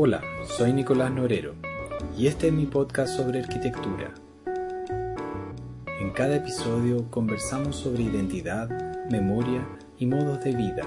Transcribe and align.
Hola, 0.00 0.22
soy 0.46 0.72
Nicolás 0.72 1.10
Norero 1.10 1.56
y 2.16 2.28
este 2.28 2.46
es 2.46 2.52
mi 2.52 2.66
podcast 2.66 3.16
sobre 3.16 3.40
arquitectura. 3.40 4.14
En 6.00 6.10
cada 6.12 6.36
episodio 6.36 7.10
conversamos 7.10 7.74
sobre 7.74 8.04
identidad, 8.04 8.70
memoria 9.10 9.66
y 9.98 10.06
modos 10.06 10.44
de 10.44 10.54
vida. 10.54 10.84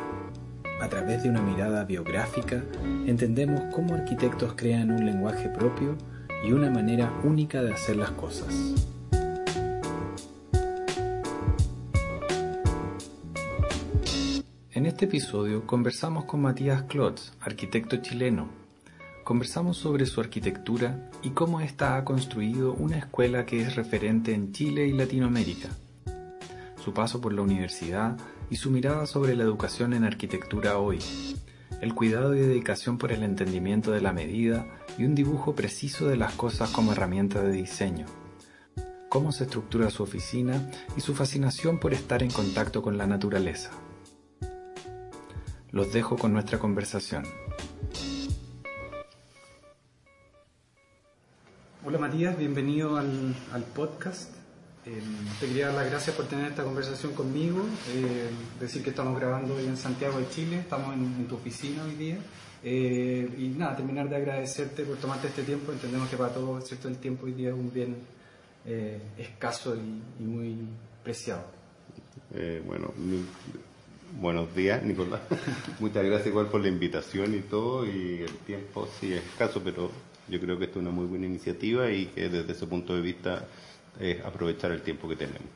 A 0.80 0.88
través 0.88 1.24
de 1.24 1.30
una 1.30 1.42
mirada 1.42 1.84
biográfica 1.84 2.64
entendemos 3.06 3.64
cómo 3.76 3.96
arquitectos 3.96 4.54
crean 4.56 4.92
un 4.92 5.06
lenguaje 5.06 5.50
propio 5.50 5.98
y 6.48 6.54
una 6.54 6.70
manera 6.70 7.12
única 7.26 7.62
de 7.62 7.74
hacer 7.74 7.98
las 7.98 8.12
cosas. 8.12 8.56
En 14.72 14.86
este 14.86 15.04
episodio 15.04 15.68
conversamos 15.68 16.24
con 16.24 16.44
Matías 16.44 16.84
Klotz, 16.84 17.34
arquitecto 17.42 17.98
chileno. 17.98 18.71
Conversamos 19.24 19.78
sobre 19.78 20.08
su 20.08 20.20
arquitectura 20.20 21.10
y 21.22 21.30
cómo 21.30 21.62
ésta 21.62 21.96
ha 21.96 22.04
construido 22.04 22.74
una 22.74 22.98
escuela 22.98 23.46
que 23.46 23.62
es 23.62 23.76
referente 23.76 24.34
en 24.34 24.52
Chile 24.52 24.88
y 24.88 24.94
Latinoamérica. 24.94 25.70
Su 26.84 26.94
paso 26.94 27.22
por 27.22 27.32
la 27.32 27.44
universidad 27.44 28.18
y 28.50 28.56
su 28.56 28.72
mirada 28.72 29.06
sobre 29.06 29.36
la 29.36 29.44
educación 29.44 29.94
en 29.94 30.06
arquitectura 30.06 30.80
hoy. 30.80 31.00
El 31.82 31.94
cuidado 31.94 32.36
y 32.36 32.40
dedicación 32.40 32.98
por 32.98 33.12
el 33.12 33.22
entendimiento 33.22 33.92
de 33.92 34.02
la 34.02 34.12
medida 34.12 34.66
y 34.98 35.06
un 35.06 35.14
dibujo 35.14 35.54
preciso 35.54 36.08
de 36.08 36.18
las 36.18 36.34
cosas 36.34 36.72
como 36.72 36.92
herramienta 36.92 37.42
de 37.44 37.52
diseño. 37.52 38.08
Cómo 39.08 39.32
se 39.32 39.44
estructura 39.44 39.92
su 39.92 40.02
oficina 40.02 40.72
y 40.98 41.02
su 41.02 41.14
fascinación 41.14 41.80
por 41.80 41.94
estar 41.94 42.24
en 42.24 42.32
contacto 42.32 42.82
con 42.82 42.98
la 42.98 43.06
naturaleza. 43.06 43.70
Los 45.70 45.94
dejo 45.94 46.18
con 46.18 46.34
nuestra 46.34 46.60
conversación. 46.60 47.24
Hola 51.84 51.98
Matías, 51.98 52.38
bienvenido 52.38 52.96
al, 52.96 53.36
al 53.52 53.64
podcast. 53.64 54.32
Eh, 54.86 55.02
te 55.40 55.48
quería 55.48 55.68
dar 55.68 55.76
las 55.78 55.90
gracias 55.90 56.16
por 56.16 56.28
tener 56.28 56.52
esta 56.52 56.64
conversación 56.64 57.14
conmigo. 57.14 57.66
Eh, 57.90 58.30
decir 58.60 58.84
que 58.84 58.92
estamos 58.92 59.20
grabando 59.20 59.56
hoy 59.56 59.66
en 59.66 59.76
Santiago 59.76 60.20
de 60.20 60.30
Chile, 60.30 60.60
estamos 60.60 60.94
en, 60.94 61.26
tu 61.26 61.38
oficina 61.38 61.84
hoy 61.84 61.96
día. 61.96 62.18
Eh, 62.64 63.28
y 63.36 63.48
nada, 63.58 63.78
terminar 63.78 64.08
de 64.10 64.16
agradecerte 64.16 64.84
por 64.84 64.98
tomarte 64.98 65.30
este 65.30 65.42
tiempo. 65.42 65.72
Entendemos 65.72 66.08
que 66.08 66.18
para 66.18 66.32
todos 66.32 66.68
¿cierto? 66.68 66.88
el 66.88 66.98
tiempo 66.98 67.26
hoy 67.26 67.32
día 67.34 67.50
es 67.50 67.56
un 67.56 67.74
bien 67.74 67.96
escaso 69.18 69.76
y, 69.76 70.24
muy 70.24 70.56
preciado. 71.04 71.46
bueno, 72.68 72.94
Buenos 74.20 74.54
días, 74.54 74.84
Nicolás. 74.86 75.22
Muchas 75.80 76.06
gracias 76.06 76.28
igual 76.28 76.46
por 76.46 76.62
la 76.62 76.68
invitación 76.68 77.34
y 77.34 77.40
todo. 77.40 77.88
Y 77.88 78.20
el 78.22 78.38
tiempo 78.46 78.88
sí 79.00 79.14
es 79.14 79.24
escaso, 79.24 79.62
pero 79.64 79.90
yo 80.32 80.40
creo 80.40 80.58
que 80.58 80.66
esto 80.66 80.80
es 80.80 80.86
una 80.86 80.96
muy 80.96 81.06
buena 81.06 81.26
iniciativa 81.26 81.92
y 81.92 82.06
que 82.08 82.30
desde 82.30 82.54
ese 82.54 82.66
punto 82.66 82.96
de 82.96 83.02
vista 83.02 83.46
es 84.00 84.24
aprovechar 84.24 84.72
el 84.72 84.82
tiempo 84.82 85.08
que 85.10 85.18
tenemos. 85.18 85.50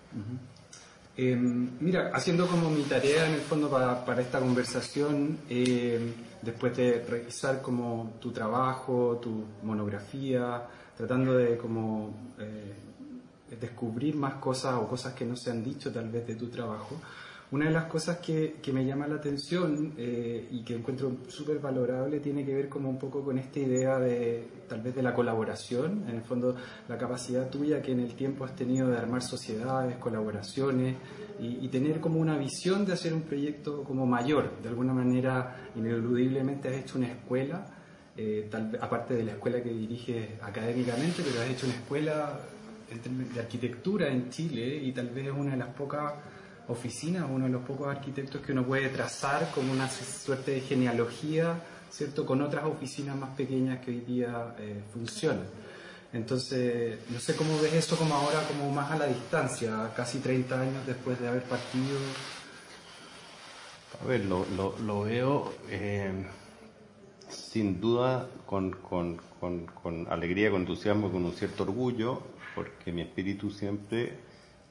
Eh, 1.17 1.35
mira, 1.35 2.11
haciendo 2.13 2.45
como 2.45 2.69
mi 2.69 2.83
tarea 2.83 3.27
en 3.27 3.35
el 3.35 3.41
fondo 3.41 3.69
para, 3.69 4.03
para 4.03 4.21
esta 4.21 4.39
conversación, 4.39 5.37
eh, 5.49 6.13
después 6.41 6.75
de 6.75 7.05
revisar 7.09 7.61
como 7.61 8.15
tu 8.19 8.31
trabajo, 8.31 9.17
tu 9.21 9.45
monografía, 9.63 10.67
tratando 10.97 11.37
de 11.37 11.55
como 11.57 12.13
eh, 12.37 12.73
descubrir 13.59 14.15
más 14.15 14.35
cosas 14.35 14.75
o 14.75 14.87
cosas 14.87 15.13
que 15.13 15.25
no 15.25 15.37
se 15.37 15.51
han 15.51 15.63
dicho 15.63 15.91
tal 15.91 16.09
vez 16.09 16.27
de 16.27 16.35
tu 16.35 16.47
trabajo, 16.47 16.99
una 17.51 17.65
de 17.65 17.71
las 17.71 17.85
cosas 17.85 18.17
que, 18.17 18.55
que 18.61 18.73
me 18.73 18.85
llama 18.85 19.07
la 19.07 19.15
atención 19.15 19.93
eh, 19.97 20.47
y 20.51 20.63
que 20.63 20.75
encuentro 20.75 21.17
súper 21.27 21.59
valorable 21.59 22.19
tiene 22.19 22.43
que 22.43 22.53
ver 22.53 22.69
como 22.69 22.89
un 22.89 22.97
poco 22.97 23.23
con 23.23 23.37
esta 23.37 23.59
idea 23.59 23.99
de 23.99 24.47
tal 24.67 24.81
vez 24.81 24.95
de 24.95 25.03
la 25.03 25.13
colaboración, 25.13 26.05
en 26.09 26.15
el 26.15 26.23
fondo 26.23 26.55
la 26.87 26.97
capacidad 26.97 27.49
tuya 27.49 27.81
que 27.81 27.91
en 27.91 27.99
el 27.99 28.15
tiempo 28.15 28.45
has 28.45 28.55
tenido 28.55 28.89
de 28.89 28.97
armar 28.97 29.21
sociedades, 29.21 29.97
colaboraciones 29.97 30.95
y, 31.39 31.67
tener 31.67 31.99
como 31.99 32.19
una 32.19 32.37
visión 32.37 32.85
de 32.85 32.93
hacer 32.93 33.13
un 33.13 33.23
proyecto 33.23 33.83
como 33.83 34.05
mayor. 34.05 34.49
De 34.63 34.69
alguna 34.69 34.93
manera, 34.93 35.69
ineludiblemente 35.75 36.69
has 36.69 36.75
hecho 36.75 36.97
una 36.97 37.07
escuela, 37.07 37.65
eh, 38.15 38.47
tal, 38.49 38.77
aparte 38.79 39.15
de 39.15 39.23
la 39.25 39.33
escuela 39.33 39.61
que 39.61 39.69
diriges 39.69 40.41
académicamente, 40.41 41.21
pero 41.29 41.41
has 41.41 41.49
hecho 41.49 41.65
una 41.65 41.75
escuela 41.75 42.39
de 43.33 43.39
arquitectura 43.39 44.07
en 44.07 44.29
Chile 44.29 44.77
y 44.77 44.93
tal 44.93 45.09
vez 45.09 45.27
es 45.27 45.33
una 45.33 45.51
de 45.51 45.57
las 45.57 45.69
pocas 45.69 46.13
oficina, 46.67 47.25
uno 47.25 47.45
de 47.45 47.51
los 47.51 47.63
pocos 47.63 47.87
arquitectos 47.87 48.41
que 48.41 48.51
uno 48.51 48.65
puede 48.65 48.89
trazar 48.89 49.51
como 49.53 49.71
una 49.71 49.89
suerte 49.89 50.51
de 50.51 50.61
genealogía, 50.61 51.61
¿cierto?, 51.91 52.25
con 52.25 52.41
otras 52.41 52.65
oficinas 52.65 53.15
más 53.15 53.29
pequeñas 53.31 53.83
que 53.83 53.91
hoy 53.91 53.99
día 54.01 54.55
eh, 54.59 54.81
funcionan. 54.93 55.45
Entonces, 56.13 56.97
no 57.09 57.19
sé 57.19 57.35
cómo 57.35 57.59
ves 57.61 57.73
eso 57.73 57.97
como 57.97 58.15
ahora, 58.15 58.41
como 58.47 58.71
más 58.71 58.89
a 58.91 58.97
la 58.97 59.05
distancia, 59.05 59.91
casi 59.95 60.19
30 60.19 60.59
años 60.61 60.87
después 60.87 61.19
de 61.19 61.27
haber 61.27 61.43
partido. 61.43 61.97
A 64.01 64.05
ver, 64.07 64.25
lo, 64.25 64.45
lo, 64.79 65.03
veo 65.03 65.53
eh, 65.69 66.25
sin 67.29 67.81
duda 67.81 68.27
con, 68.45 68.71
con, 68.71 69.17
con 69.81 70.07
alegría, 70.09 70.51
con 70.51 70.61
entusiasmo, 70.61 71.11
con 71.11 71.25
un 71.25 71.33
cierto 71.33 71.63
orgullo, 71.63 72.21
porque 72.55 72.91
mi 72.91 73.01
espíritu 73.01 73.51
siempre 73.51 74.13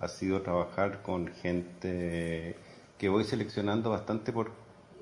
ha 0.04 0.09
sido 0.09 0.42
trabajar 0.42 1.03
con 1.03 1.28
gente 1.28 2.56
que 2.98 3.09
voy 3.09 3.25
seleccionando 3.25 3.91
bastante 3.91 4.32
por 4.32 4.53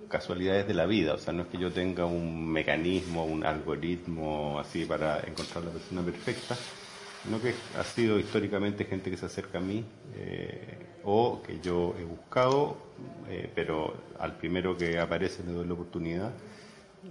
casualidades 0.09 0.69
de 0.69 0.75
la 0.75 0.87
vida, 0.87 1.15
o 1.15 1.19
sea, 1.19 1.33
no 1.33 1.43
es 1.43 1.49
que 1.49 1.59
yo 1.59 1.73
tenga 1.73 2.05
un 2.05 2.47
mecanismo, 2.47 3.25
un 3.25 3.45
algoritmo 3.45 4.59
así 4.61 4.85
para 4.85 5.21
encontrar 5.21 5.65
la 5.65 5.71
persona 5.71 6.03
perfecta, 6.03 6.57
sino 7.23 7.41
que 7.41 7.55
ha 7.79 7.83
sido 7.83 8.19
históricamente 8.19 8.85
gente 8.85 9.11
que 9.11 9.17
se 9.17 9.27
acerca 9.27 9.59
a 9.59 9.61
mí 9.61 9.85
eh, 10.15 10.99
o 11.05 11.43
que 11.43 11.61
yo 11.61 11.95
he 11.99 12.05
buscado, 12.05 12.77
eh, 13.29 13.51
pero 13.55 13.95
al 14.19 14.37
primero 14.37 14.77
que 14.77 14.99
aparece 14.99 15.43
le 15.45 15.53
doy 15.53 15.67
la 15.67 15.75
oportunidad. 15.75 16.33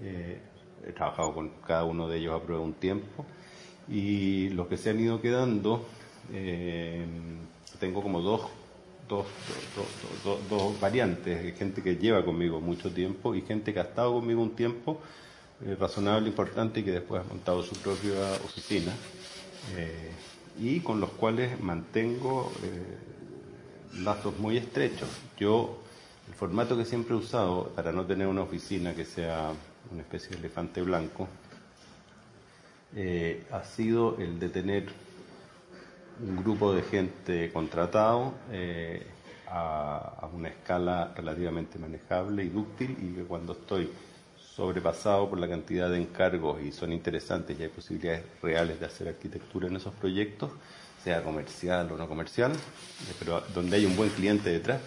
Eh, 0.02 0.40
he 0.88 0.92
trabajado 0.94 1.34
con 1.34 1.50
cada 1.66 1.84
uno 1.84 2.08
de 2.08 2.18
ellos 2.18 2.34
a 2.34 2.44
prueba 2.44 2.62
de 2.62 2.68
un 2.68 2.74
tiempo 2.74 3.26
y 3.88 4.50
los 4.50 4.68
que 4.68 4.78
se 4.78 4.92
han 4.92 5.00
ido 5.00 5.22
quedando 5.22 5.86
tengo 7.82 8.04
como 8.04 8.22
dos, 8.22 8.42
dos, 9.10 9.26
dos, 10.24 10.40
dos, 10.48 10.80
variantes, 10.80 11.58
gente 11.58 11.82
que 11.82 11.96
lleva 11.96 12.24
conmigo 12.24 12.62
mucho 12.62 12.92
tiempo 12.92 13.34
y 13.34 13.42
gente 13.42 13.74
que 13.74 13.80
ha 13.80 13.84
estado 13.84 14.14
conmigo 14.14 14.40
un 14.44 14.56
tiempo 14.56 15.02
eh, 15.66 15.76
razonable, 15.80 16.30
importante 16.30 16.82
y 16.82 16.84
que 16.84 16.92
después 16.92 17.24
ha 17.24 17.28
montado 17.28 17.64
su 17.64 17.74
propia 17.78 18.34
oficina 18.46 18.94
eh, 19.76 20.12
y 20.60 20.82
con 20.82 21.02
los 21.02 21.10
cuales 21.10 21.60
mantengo 21.60 22.52
eh, 22.64 24.00
lazos 24.04 24.38
muy 24.38 24.58
estrechos. 24.58 25.10
Yo, 25.40 25.80
el 26.28 26.36
formato 26.36 26.78
que 26.78 26.86
siempre 26.86 27.16
he 27.16 27.18
usado 27.18 27.70
para 27.76 27.92
no 27.92 28.06
tener 28.06 28.28
una 28.28 28.44
oficina 28.44 28.94
que 28.94 29.06
sea 29.06 29.54
una 29.92 30.02
especie 30.02 30.30
de 30.30 30.38
elefante 30.38 30.84
blanco, 30.84 31.28
ha 33.52 33.64
sido 33.64 34.18
el 34.20 34.38
de 34.38 34.50
tener 34.50 35.11
un 36.22 36.38
grupo 36.38 36.74
de 36.74 36.84
gente 36.84 37.52
contratado 37.52 38.34
eh, 38.52 39.06
a, 39.48 40.30
una 40.34 40.50
escala 40.50 41.12
relativamente 41.16 41.78
manejable 41.78 42.44
y 42.44 42.50
dúctil 42.50 42.98
y 43.02 43.16
que 43.16 43.24
cuando 43.24 43.54
estoy 43.54 43.90
sobrepasado 44.38 45.30
por 45.30 45.40
la 45.40 45.48
cantidad 45.48 45.90
de 45.90 45.98
encargos 45.98 46.62
y 46.62 46.72
son 46.72 46.92
interesantes 46.92 47.60
y 47.60 47.64
hay 47.64 47.70
posibilidades 47.70 48.24
reales 48.42 48.80
de 48.80 48.86
hacer 48.86 49.08
arquitectura 49.08 49.68
en 49.68 49.76
esos 49.76 49.94
proyectos, 49.94 50.52
sea 51.04 51.24
comercial 51.24 51.92
o 51.92 51.98
no 51.98 52.08
comercial, 52.08 52.52
pero 53.20 53.42
donde 53.54 53.78
hay 53.78 53.86
un 53.86 53.96
buen 53.96 54.10
cliente 54.10 54.50
detrás, 54.50 54.82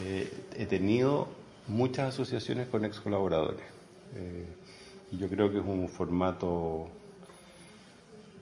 eh, 0.00 0.32
he 0.56 0.66
tenido 0.66 1.28
muchas 1.68 2.14
asociaciones 2.14 2.68
con 2.68 2.84
ex 2.84 3.00
colaboradores. 3.00 3.64
Eh, 4.16 4.46
yo 5.12 5.28
creo 5.28 5.50
que 5.50 5.58
es 5.58 5.64
un 5.64 5.88
formato 5.88 6.88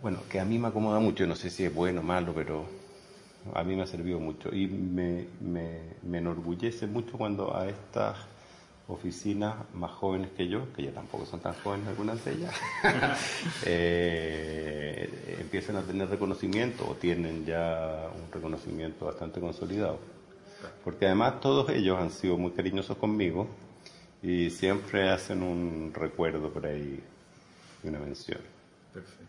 bueno, 0.03 0.21
que 0.31 0.39
a 0.41 0.45
mí 0.45 0.59
me 0.59 0.69
acomoda 0.69 1.00
mucho, 1.00 1.27
no 1.27 1.35
sé 1.35 1.50
si 1.50 1.65
es 1.65 1.75
bueno 1.75 2.00
o 2.00 2.05
malo, 2.05 2.33
pero 2.35 2.67
a 3.55 3.65
mí 3.65 3.75
me 3.75 3.83
ha 3.83 3.87
servido 3.87 4.21
mucho 4.21 4.55
y 4.55 4.67
me, 4.67 5.27
me, 5.41 5.81
me 6.03 6.19
enorgullece 6.19 6.87
mucho 6.87 7.17
cuando 7.19 7.56
a 7.56 7.69
estas 7.69 8.17
oficinas 8.89 9.55
más 9.75 9.91
jóvenes 9.91 10.31
que 10.37 10.49
yo, 10.49 10.73
que 10.73 10.85
ya 10.85 10.93
tampoco 10.93 11.27
son 11.27 11.41
tan 11.41 11.55
jóvenes 11.55 11.89
algunas 11.89 12.25
de 12.25 12.33
ellas, 12.33 12.55
eh, 13.67 15.37
empiezan 15.41 15.77
a 15.77 15.83
tener 15.83 16.09
reconocimiento 16.09 16.89
o 16.89 16.95
tienen 16.95 17.45
ya 17.45 18.09
un 18.15 18.33
reconocimiento 18.33 19.06
bastante 19.06 19.41
consolidado. 19.41 19.99
Porque 20.83 21.06
además 21.06 21.41
todos 21.41 21.69
ellos 21.71 21.99
han 21.99 22.11
sido 22.11 22.37
muy 22.37 22.50
cariñosos 22.50 22.97
conmigo 22.97 23.47
y 24.23 24.50
siempre 24.50 25.09
hacen 25.11 25.43
un 25.43 25.93
recuerdo 25.95 26.50
por 26.50 26.67
ahí 26.67 27.00
y 27.85 27.89
una 27.89 27.99
mención. 28.00 28.41
Perfecto 28.93 29.28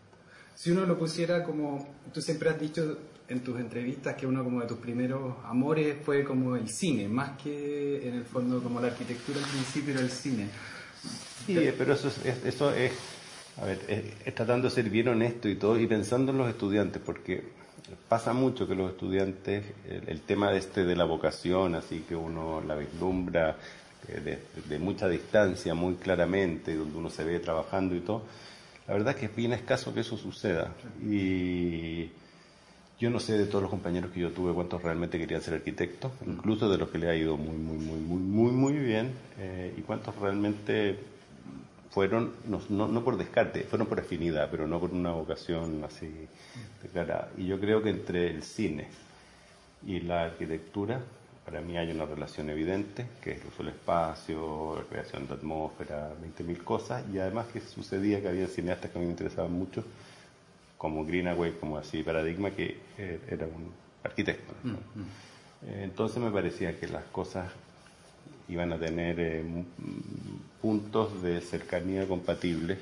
si 0.60 0.70
uno 0.70 0.84
lo 0.84 0.98
pusiera 0.98 1.42
como, 1.42 1.88
tú 2.12 2.20
siempre 2.20 2.50
has 2.50 2.60
dicho 2.60 2.98
en 3.28 3.40
tus 3.40 3.58
entrevistas 3.58 4.14
que 4.14 4.26
uno 4.26 4.44
como 4.44 4.60
de 4.60 4.66
tus 4.66 4.76
primeros 4.76 5.36
amores 5.46 5.96
fue 6.04 6.22
como 6.22 6.54
el 6.54 6.68
cine, 6.68 7.08
más 7.08 7.40
que 7.42 8.06
en 8.06 8.16
el 8.16 8.24
fondo 8.24 8.62
como 8.62 8.78
la 8.78 8.88
arquitectura 8.88 9.38
al 9.38 9.46
principio 9.46 9.94
era 9.94 10.02
el 10.02 10.10
cine. 10.10 10.48
Sí, 11.46 11.56
pero 11.78 11.94
eso 11.94 12.08
es, 12.08 12.44
eso 12.44 12.74
es 12.74 12.92
A 13.56 13.64
ver, 13.64 13.78
tratando 14.34 14.68
de 14.68 14.74
ser 14.74 14.90
bien 14.90 15.08
honesto 15.08 15.48
y 15.48 15.54
todo, 15.54 15.80
y 15.80 15.86
pensando 15.86 16.30
en 16.30 16.36
los 16.36 16.50
estudiantes, 16.50 17.00
porque 17.02 17.42
pasa 18.10 18.34
mucho 18.34 18.68
que 18.68 18.74
los 18.74 18.90
estudiantes, 18.90 19.64
el, 19.88 20.20
tema 20.20 20.50
de 20.52 20.58
este 20.58 20.84
de 20.84 20.94
la 20.94 21.04
vocación, 21.04 21.74
así 21.74 22.04
que 22.06 22.14
uno 22.14 22.60
la 22.60 22.76
vislumbra 22.76 23.56
eh, 24.08 24.38
de, 24.68 24.78
mucha 24.78 25.08
distancia, 25.08 25.72
muy 25.72 25.94
claramente, 25.94 26.76
donde 26.76 26.98
uno 26.98 27.08
se 27.08 27.24
ve 27.24 27.40
trabajando 27.40 27.94
y 27.94 28.00
todo, 28.00 28.24
la 28.90 28.96
verdad 28.96 29.14
que 29.14 29.26
es 29.26 29.36
bien 29.36 29.52
escaso 29.52 29.94
que 29.94 30.00
eso 30.00 30.16
suceda. 30.16 30.74
Y 31.00 32.10
yo 32.98 33.08
no 33.08 33.20
sé 33.20 33.38
de 33.38 33.46
todos 33.46 33.62
los 33.62 33.70
compañeros 33.70 34.10
que 34.10 34.18
yo 34.18 34.32
tuve 34.32 34.52
cuántos 34.52 34.82
realmente 34.82 35.16
querían 35.16 35.40
ser 35.40 35.54
arquitectos, 35.54 36.10
incluso 36.26 36.68
de 36.68 36.76
los 36.76 36.88
que 36.88 36.98
le 36.98 37.08
ha 37.08 37.14
ido 37.14 37.36
muy, 37.36 37.56
muy, 37.56 37.78
muy, 37.78 38.00
muy, 38.00 38.18
muy, 38.18 38.50
muy 38.50 38.72
bien, 38.72 39.12
eh, 39.38 39.72
y 39.78 39.82
cuántos 39.82 40.16
realmente 40.16 40.98
fueron, 41.92 42.32
no, 42.48 42.88
no, 42.88 43.04
por 43.04 43.16
descarte, 43.16 43.62
fueron 43.62 43.86
por 43.86 44.00
afinidad, 44.00 44.48
pero 44.50 44.66
no 44.66 44.80
por 44.80 44.90
una 44.90 45.12
vocación 45.12 45.84
así 45.84 46.10
declarada. 46.82 47.30
Y 47.38 47.46
yo 47.46 47.60
creo 47.60 47.80
que 47.84 47.90
entre 47.90 48.28
el 48.28 48.42
cine 48.42 48.88
y 49.86 50.00
la 50.00 50.24
arquitectura, 50.24 51.00
para 51.44 51.60
mí 51.60 51.76
hay 51.76 51.90
una 51.90 52.04
relación 52.04 52.50
evidente, 52.50 53.06
que 53.22 53.32
es 53.32 53.40
el 53.40 53.48
uso 53.48 53.62
del 53.62 53.72
espacio, 53.72 54.76
la 54.76 54.84
creación 54.84 55.26
de 55.26 55.34
atmósfera, 55.34 56.12
20.000 56.38 56.62
cosas, 56.62 57.04
y 57.12 57.18
además 57.18 57.46
que 57.52 57.60
sucedía 57.60 58.20
que 58.20 58.28
había 58.28 58.46
cineastas 58.46 58.90
que 58.90 58.98
a 58.98 59.00
mí 59.00 59.06
me 59.06 59.12
interesaban 59.12 59.52
mucho, 59.52 59.84
como 60.76 61.04
Greenaway, 61.04 61.52
como 61.52 61.76
así 61.76 62.02
Paradigma, 62.02 62.50
que 62.50 62.78
eh, 62.98 63.20
era 63.28 63.46
un 63.46 63.72
arquitecto. 64.02 64.52
Mm. 64.62 65.72
Entonces 65.82 66.22
me 66.22 66.30
parecía 66.30 66.78
que 66.78 66.88
las 66.88 67.04
cosas 67.04 67.50
iban 68.48 68.72
a 68.72 68.78
tener 68.78 69.20
eh, 69.20 69.44
puntos 70.60 71.22
de 71.22 71.40
cercanía 71.40 72.06
compatibles 72.06 72.78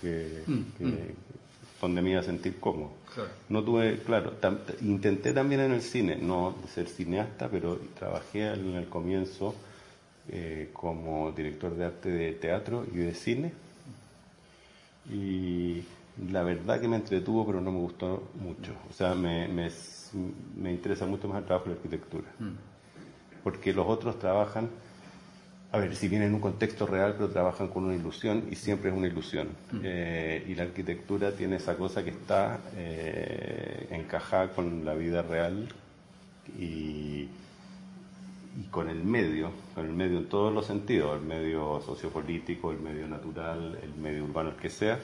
que, 0.00 0.42
mm, 0.46 0.52
mm. 0.52 0.96
Donde 1.82 2.00
me 2.00 2.12
iba 2.12 2.20
a 2.20 2.24
sentir 2.24 2.58
cómodo. 2.58 2.92
No 3.50 3.62
tuve, 3.62 3.98
claro, 3.98 4.32
intenté 4.80 5.32
también 5.32 5.60
en 5.60 5.72
el 5.72 5.82
cine, 5.82 6.16
no 6.16 6.54
ser 6.72 6.88
cineasta, 6.88 7.48
pero 7.50 7.78
trabajé 7.98 8.54
en 8.54 8.74
el 8.76 8.88
comienzo 8.88 9.54
eh, 10.30 10.70
como 10.72 11.30
director 11.32 11.74
de 11.76 11.84
arte 11.84 12.08
de 12.08 12.32
teatro 12.32 12.86
y 12.90 12.96
de 12.96 13.14
cine. 13.14 13.52
Y 15.10 15.82
la 16.30 16.42
verdad 16.42 16.80
que 16.80 16.88
me 16.88 16.96
entretuvo, 16.96 17.44
pero 17.44 17.60
no 17.60 17.70
me 17.70 17.80
gustó 17.80 18.30
mucho. 18.40 18.72
O 18.88 18.92
sea, 18.94 19.14
me, 19.14 19.46
me, 19.48 19.70
me 20.56 20.70
interesa 20.70 21.04
mucho 21.04 21.28
más 21.28 21.38
el 21.38 21.44
trabajo 21.44 21.68
de 21.68 21.74
la 21.74 21.76
arquitectura. 21.76 22.28
Mm 22.38 22.72
porque 23.42 23.72
los 23.72 23.86
otros 23.86 24.18
trabajan, 24.18 24.68
a 25.72 25.78
ver, 25.78 25.96
si 25.96 26.06
vienen 26.06 26.28
en 26.28 26.34
un 26.34 26.40
contexto 26.40 26.86
real, 26.86 27.14
pero 27.16 27.30
trabajan 27.30 27.68
con 27.68 27.84
una 27.84 27.94
ilusión 27.94 28.44
y 28.50 28.56
siempre 28.56 28.90
es 28.90 28.96
una 28.96 29.06
ilusión. 29.06 29.48
Mm. 29.72 29.80
Eh, 29.82 30.44
y 30.46 30.54
la 30.54 30.64
arquitectura 30.64 31.32
tiene 31.32 31.56
esa 31.56 31.76
cosa 31.76 32.04
que 32.04 32.10
está 32.10 32.60
eh, 32.76 33.86
encajada 33.90 34.52
con 34.52 34.84
la 34.84 34.92
vida 34.92 35.22
real 35.22 35.66
y, 36.58 37.26
y 38.60 38.64
con 38.70 38.90
el 38.90 39.02
medio, 39.02 39.50
con 39.74 39.86
el 39.86 39.94
medio 39.94 40.18
en 40.18 40.26
todos 40.26 40.52
los 40.52 40.66
sentidos, 40.66 41.18
el 41.18 41.26
medio 41.26 41.80
sociopolítico, 41.80 42.70
el 42.70 42.80
medio 42.80 43.08
natural, 43.08 43.78
el 43.82 43.94
medio 43.94 44.24
urbano, 44.24 44.50
el 44.50 44.56
que 44.56 44.68
sea, 44.68 44.98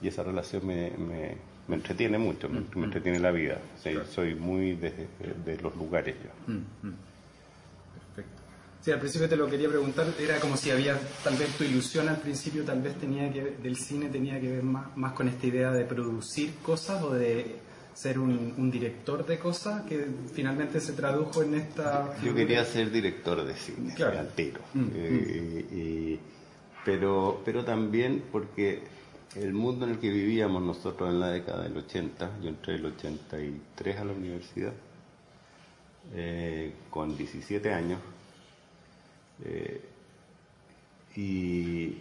y 0.00 0.06
esa 0.06 0.22
relación 0.22 0.64
me, 0.64 0.90
me, 0.90 1.36
me 1.66 1.74
entretiene 1.74 2.18
mucho, 2.18 2.48
me, 2.48 2.60
mm. 2.60 2.84
entretiene 2.84 3.18
la 3.18 3.32
vida. 3.32 3.58
Soy 4.08 4.36
muy 4.36 4.76
de, 4.76 5.08
de, 5.44 5.60
los 5.60 5.74
lugares 5.74 6.14
yo. 6.22 6.54
Mm, 6.54 6.94
Sí, 8.82 8.90
al 8.90 8.98
principio 8.98 9.28
te 9.28 9.36
lo 9.36 9.48
quería 9.48 9.68
preguntar, 9.68 10.06
era 10.18 10.40
como 10.40 10.56
si 10.56 10.72
había, 10.72 10.98
tal 11.22 11.36
vez 11.36 11.56
tu 11.56 11.62
ilusión 11.62 12.08
al 12.08 12.18
principio 12.18 12.64
tal 12.64 12.82
vez 12.82 12.96
tenía 12.96 13.32
que 13.32 13.56
del 13.62 13.76
cine 13.76 14.08
tenía 14.08 14.40
que 14.40 14.50
ver 14.50 14.62
más, 14.64 14.96
más 14.96 15.12
con 15.12 15.28
esta 15.28 15.46
idea 15.46 15.70
de 15.70 15.84
producir 15.84 16.54
cosas 16.64 17.00
o 17.00 17.14
de 17.14 17.60
ser 17.94 18.18
un, 18.18 18.70
director 18.72 19.24
de 19.24 19.38
cosas 19.38 19.82
que 19.82 20.06
finalmente 20.32 20.80
se 20.80 20.94
tradujo 20.94 21.42
en 21.42 21.54
esta... 21.54 22.16
Yo 22.24 22.34
quería 22.34 22.64
ser 22.64 22.90
director 22.90 23.44
de 23.44 23.54
cine, 23.54 23.94
claro. 23.94 24.18
altero. 24.18 24.60
Mm, 24.74 24.80
mm. 24.80 26.18
pero, 26.84 27.40
pero 27.44 27.64
también 27.64 28.24
porque 28.32 28.82
el 29.36 29.52
mundo 29.52 29.84
en 29.84 29.92
el 29.92 29.98
que 29.98 30.10
vivíamos 30.10 30.62
nosotros 30.62 31.08
en 31.10 31.20
la 31.20 31.28
década 31.28 31.62
del 31.62 31.76
80, 31.76 32.40
yo 32.42 32.48
entré 32.48 32.74
el 32.74 32.86
83 32.86 33.98
a 33.98 34.04
la 34.04 34.12
universidad, 34.12 34.72
eh, 36.14 36.72
con 36.90 37.16
17 37.16 37.72
años, 37.72 38.00
eh, 39.44 39.80
y 41.16 41.98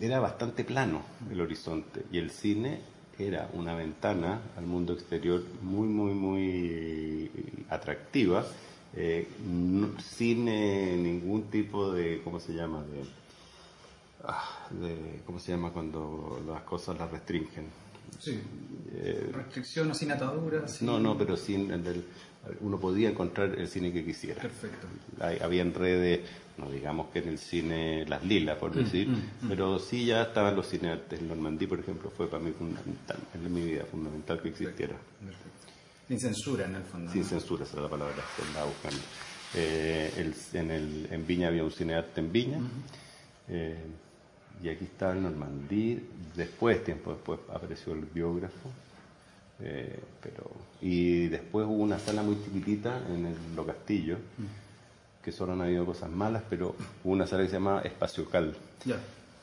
era 0.00 0.20
bastante 0.20 0.64
plano 0.64 1.02
el 1.30 1.40
horizonte 1.40 2.04
y 2.12 2.18
el 2.18 2.30
cine 2.30 2.80
era 3.18 3.50
una 3.52 3.74
ventana 3.74 4.40
al 4.56 4.66
mundo 4.66 4.92
exterior 4.92 5.42
muy, 5.62 5.88
muy, 5.88 6.14
muy 6.14 7.30
atractiva, 7.68 8.46
eh, 8.94 9.26
sin 10.00 10.44
ningún 10.44 11.50
tipo 11.50 11.92
de, 11.92 12.20
¿cómo 12.22 12.38
se 12.38 12.52
llama? 12.52 12.84
Ah, 14.22 14.68
de, 14.70 15.20
¿Cómo 15.26 15.40
se 15.40 15.52
llama 15.52 15.72
cuando 15.72 16.40
las 16.46 16.62
cosas 16.62 16.96
las 16.98 17.10
restringen? 17.10 17.66
Sí. 18.18 18.40
Eh, 18.94 19.30
Restricción 19.32 19.90
o 19.90 19.94
sin 19.94 20.10
ataduras. 20.12 20.82
No, 20.82 20.98
no, 20.98 21.16
pero 21.16 21.36
sin 21.36 21.70
el, 21.70 22.04
uno 22.60 22.78
podía 22.78 23.10
encontrar 23.10 23.58
el 23.58 23.68
cine 23.68 23.92
que 23.92 24.04
quisiera. 24.04 24.40
Perfecto. 24.40 24.86
había 25.42 25.64
redes, 25.64 26.20
no 26.56 26.70
digamos 26.70 27.08
que 27.08 27.20
en 27.20 27.28
el 27.28 27.38
cine 27.38 28.04
Las 28.06 28.24
Lilas, 28.24 28.58
por 28.58 28.74
mm, 28.74 28.78
decir, 28.78 29.08
mm, 29.08 29.46
mm. 29.46 29.48
pero 29.48 29.78
sí 29.78 30.06
ya 30.06 30.22
estaban 30.22 30.56
los 30.56 30.68
cineartes. 30.68 31.20
Normandí, 31.22 31.66
por 31.66 31.80
ejemplo, 31.80 32.10
fue 32.10 32.28
para 32.28 32.42
mí 32.42 32.52
fundamental, 32.52 33.18
en 33.34 33.54
mi 33.54 33.62
vida 33.62 33.84
fundamental 33.84 34.40
que 34.40 34.48
existiera. 34.48 34.96
Sin 36.06 36.18
censura, 36.18 36.64
en 36.64 36.76
el 36.76 36.82
fondo. 36.84 37.12
Sin 37.12 37.24
censura, 37.24 37.64
esa 37.64 37.76
es 37.76 37.82
la 37.82 37.90
palabra 37.90 38.14
que 38.14 38.42
estaba 38.42 38.66
buscando. 38.66 39.00
Eh, 39.54 40.32
en, 40.54 40.70
el, 40.70 41.08
en 41.10 41.26
Viña 41.26 41.48
había 41.48 41.64
un 41.64 41.70
cinearte 41.70 42.20
en 42.20 42.32
Viña. 42.32 42.60
Eh, 43.48 43.84
y 44.62 44.68
aquí 44.68 44.84
estaba 44.84 45.12
el 45.12 45.22
Normandí. 45.22 46.00
Después, 46.34 46.82
tiempo 46.82 47.12
después, 47.12 47.40
apareció 47.52 47.92
el 47.92 48.06
biógrafo. 48.06 48.70
Eh, 49.60 49.98
pero, 50.22 50.50
y 50.80 51.26
después 51.26 51.66
hubo 51.66 51.82
una 51.82 51.98
sala 51.98 52.22
muy 52.22 52.36
chiquitita 52.44 53.02
en 53.08 53.26
el 53.26 53.36
Lo 53.56 53.66
Castillo, 53.66 54.16
mm. 54.16 55.24
que 55.24 55.32
solo 55.32 55.52
han 55.52 55.62
habido 55.62 55.84
cosas 55.84 56.10
malas, 56.10 56.42
pero 56.48 56.76
hubo 57.02 57.12
una 57.12 57.26
sala 57.26 57.42
que 57.42 57.48
se 57.48 57.54
llamaba 57.54 57.80
Espacio 57.82 58.28
Cal, 58.28 58.54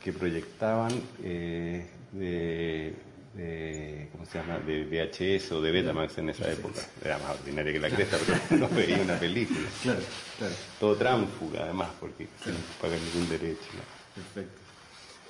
que 0.01 0.13
proyectaban 0.13 0.93
eh, 1.23 1.85
de, 2.13 4.09
¿cómo 4.13 4.25
se 4.25 4.37
llama? 4.37 4.59
de 4.59 4.85
VHS 4.85 5.51
o 5.51 5.61
de 5.61 5.71
Betamax 5.71 6.17
en 6.19 6.29
esa 6.29 6.49
época. 6.49 6.79
Era 7.03 7.17
más 7.17 7.31
ordinaria 7.39 7.73
que 7.73 7.79
la 7.79 7.89
cresta, 7.95 8.17
pero 8.25 8.61
no 8.61 8.69
veía 8.69 9.01
una 9.01 9.19
película. 9.19 9.67
Claro, 9.83 10.01
claro. 10.37 10.53
Todo 10.79 10.95
tránfuga 10.95 11.63
además, 11.63 11.89
porque 11.99 12.27
sin 12.41 12.53
pagar 12.81 12.99
ningún 12.99 13.29
derecho. 13.29 13.67
Perfecto. 14.15 14.61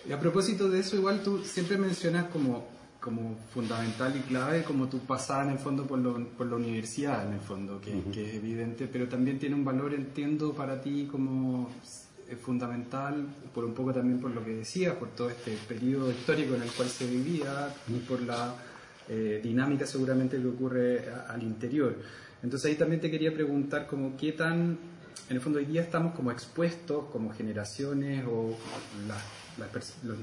Y 0.08 0.12
a 0.12 0.20
propósito 0.20 0.70
de 0.70 0.82
eso, 0.82 0.96
igual 0.96 1.24
tú 1.24 1.44
siempre 1.44 1.78
mencionas 1.78 2.26
como 2.26 2.75
como 3.06 3.38
fundamental 3.54 4.16
y 4.18 4.22
clave 4.22 4.64
como 4.64 4.90
tú 4.90 4.98
pasada 4.98 5.44
en 5.44 5.52
el 5.52 5.60
fondo 5.60 5.86
por, 5.86 6.00
lo, 6.00 6.28
por 6.30 6.48
la 6.48 6.56
universidad 6.56 7.28
en 7.28 7.34
el 7.34 7.40
fondo 7.40 7.80
que, 7.80 7.92
que, 8.12 8.30
es 8.30 8.34
evidente 8.34 8.90
pero 8.92 9.08
también 9.08 9.38
tiene 9.38 9.54
un 9.54 9.64
valor 9.64 9.94
entiendo 9.94 10.54
para 10.54 10.82
ti 10.82 11.08
como 11.12 11.70
fundamental 12.42 13.28
por 13.54 13.64
un 13.64 13.76
poco 13.76 13.94
también 13.94 14.20
por 14.20 14.32
lo 14.32 14.44
que 14.44 14.56
decías 14.56 14.96
por 14.96 15.10
todo 15.10 15.30
este 15.30 15.56
periodo 15.68 16.10
histórico 16.10 16.56
en 16.56 16.64
el 16.64 16.72
cual 16.72 16.90
se 16.90 17.06
vivía 17.06 17.72
y 17.88 18.00
por 18.00 18.22
la 18.24 18.56
eh, 19.08 19.40
dinámica 19.44 19.86
seguramente 19.86 20.42
que 20.42 20.48
ocurre 20.48 21.06
al 21.28 21.44
interior. 21.44 21.96
Entonces 22.42 22.72
ahí 22.72 22.76
también 22.76 23.02
te 23.02 23.12
quería 23.12 23.32
preguntar 23.32 23.86
como 23.86 24.18
qué 24.18 24.32
tan 24.32 24.80
en 25.30 25.36
el 25.36 25.42
fondo 25.42 25.60
hoy 25.60 25.66
día 25.66 25.84
estamos 25.84 26.16
como 26.16 26.32
expuestos 26.32 27.06
como 27.12 27.32
generaciones 27.32 28.26
o 28.28 28.58
las, 29.08 29.22
las 29.60 30.04
los 30.04 30.18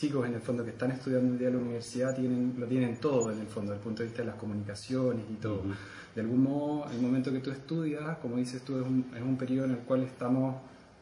chicos 0.00 0.26
en 0.26 0.34
el 0.34 0.40
fondo 0.40 0.64
que 0.64 0.70
están 0.70 0.92
estudiando 0.92 1.32
el 1.32 1.38
día 1.38 1.48
de 1.48 1.54
la 1.54 1.60
universidad 1.60 2.16
tienen, 2.16 2.54
lo 2.58 2.66
tienen 2.66 2.96
todo 2.96 3.30
en 3.30 3.40
el 3.40 3.46
fondo, 3.46 3.72
desde 3.72 3.80
el 3.80 3.84
punto 3.84 4.02
de 4.02 4.08
vista 4.08 4.22
de 4.22 4.28
las 4.28 4.36
comunicaciones 4.36 5.26
y 5.30 5.34
todo. 5.34 5.62
De 6.14 6.22
algún 6.22 6.42
modo, 6.42 6.90
el 6.90 7.02
momento 7.02 7.30
que 7.30 7.40
tú 7.40 7.50
estudias, 7.50 8.16
como 8.16 8.36
dices 8.36 8.62
tú, 8.62 8.78
es 8.78 8.86
un, 8.86 9.04
es 9.14 9.20
un 9.20 9.36
periodo 9.36 9.66
en 9.66 9.72
el 9.72 9.78
cual 9.80 10.02
estamos, 10.04 10.56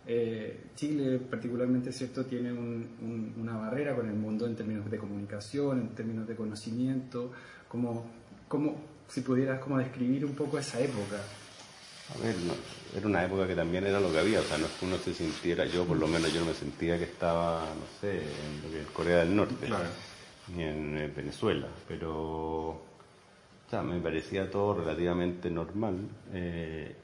eh, 0.05 0.65
Chile 0.75 1.21
particularmente, 1.21 1.93
¿cierto?, 1.93 2.25
tiene 2.25 2.53
una 2.53 3.57
barrera 3.57 3.95
con 3.95 4.09
el 4.09 4.17
mundo 4.17 4.47
en 4.47 4.57
términos 4.57 4.91
de 4.91 4.99
comunicación, 4.99 5.81
en 5.81 5.89
términos 5.91 6.27
de 6.27 6.35
conocimiento, 6.35 7.31
como, 7.69 8.05
como 8.49 8.75
si 9.07 9.21
pudieras 9.21 9.61
como 9.61 9.79
describir 9.79 10.25
un 10.25 10.35
poco 10.35 10.59
esa 10.59 10.81
época. 10.81 11.19
A 12.15 12.23
ver, 12.23 12.35
era 12.97 13.07
una 13.07 13.25
época 13.25 13.47
que 13.47 13.55
también 13.55 13.87
era 13.87 14.01
lo 14.01 14.11
que 14.11 14.19
había, 14.19 14.41
o 14.41 14.45
sea, 14.45 14.59
no 14.59 14.67
es 14.67 14.73
que 14.73 14.87
uno 14.87 14.97
se 14.99 15.13
sintiera, 15.13 15.67
yo 15.67 15.85
por 15.85 15.99
lo 15.99 16.07
menos 16.07 16.33
yo 16.33 16.41
no 16.41 16.47
me 16.47 16.55
sentía 16.55 16.97
que 16.97 17.05
estaba, 17.05 17.61
no 17.61 18.01
sé, 18.01 18.17
en 18.19 18.85
Corea 18.95 19.19
del 19.19 19.37
Norte, 19.37 19.69
ni 20.55 20.63
en 20.63 20.97
eh, 20.97 21.13
Venezuela, 21.15 21.69
pero 21.87 22.89
sea, 23.71 23.83
me 23.83 24.01
parecía 24.01 24.51
todo 24.51 24.75
relativamente 24.75 25.51
normal. 25.51 25.97
Eh, 26.33 26.95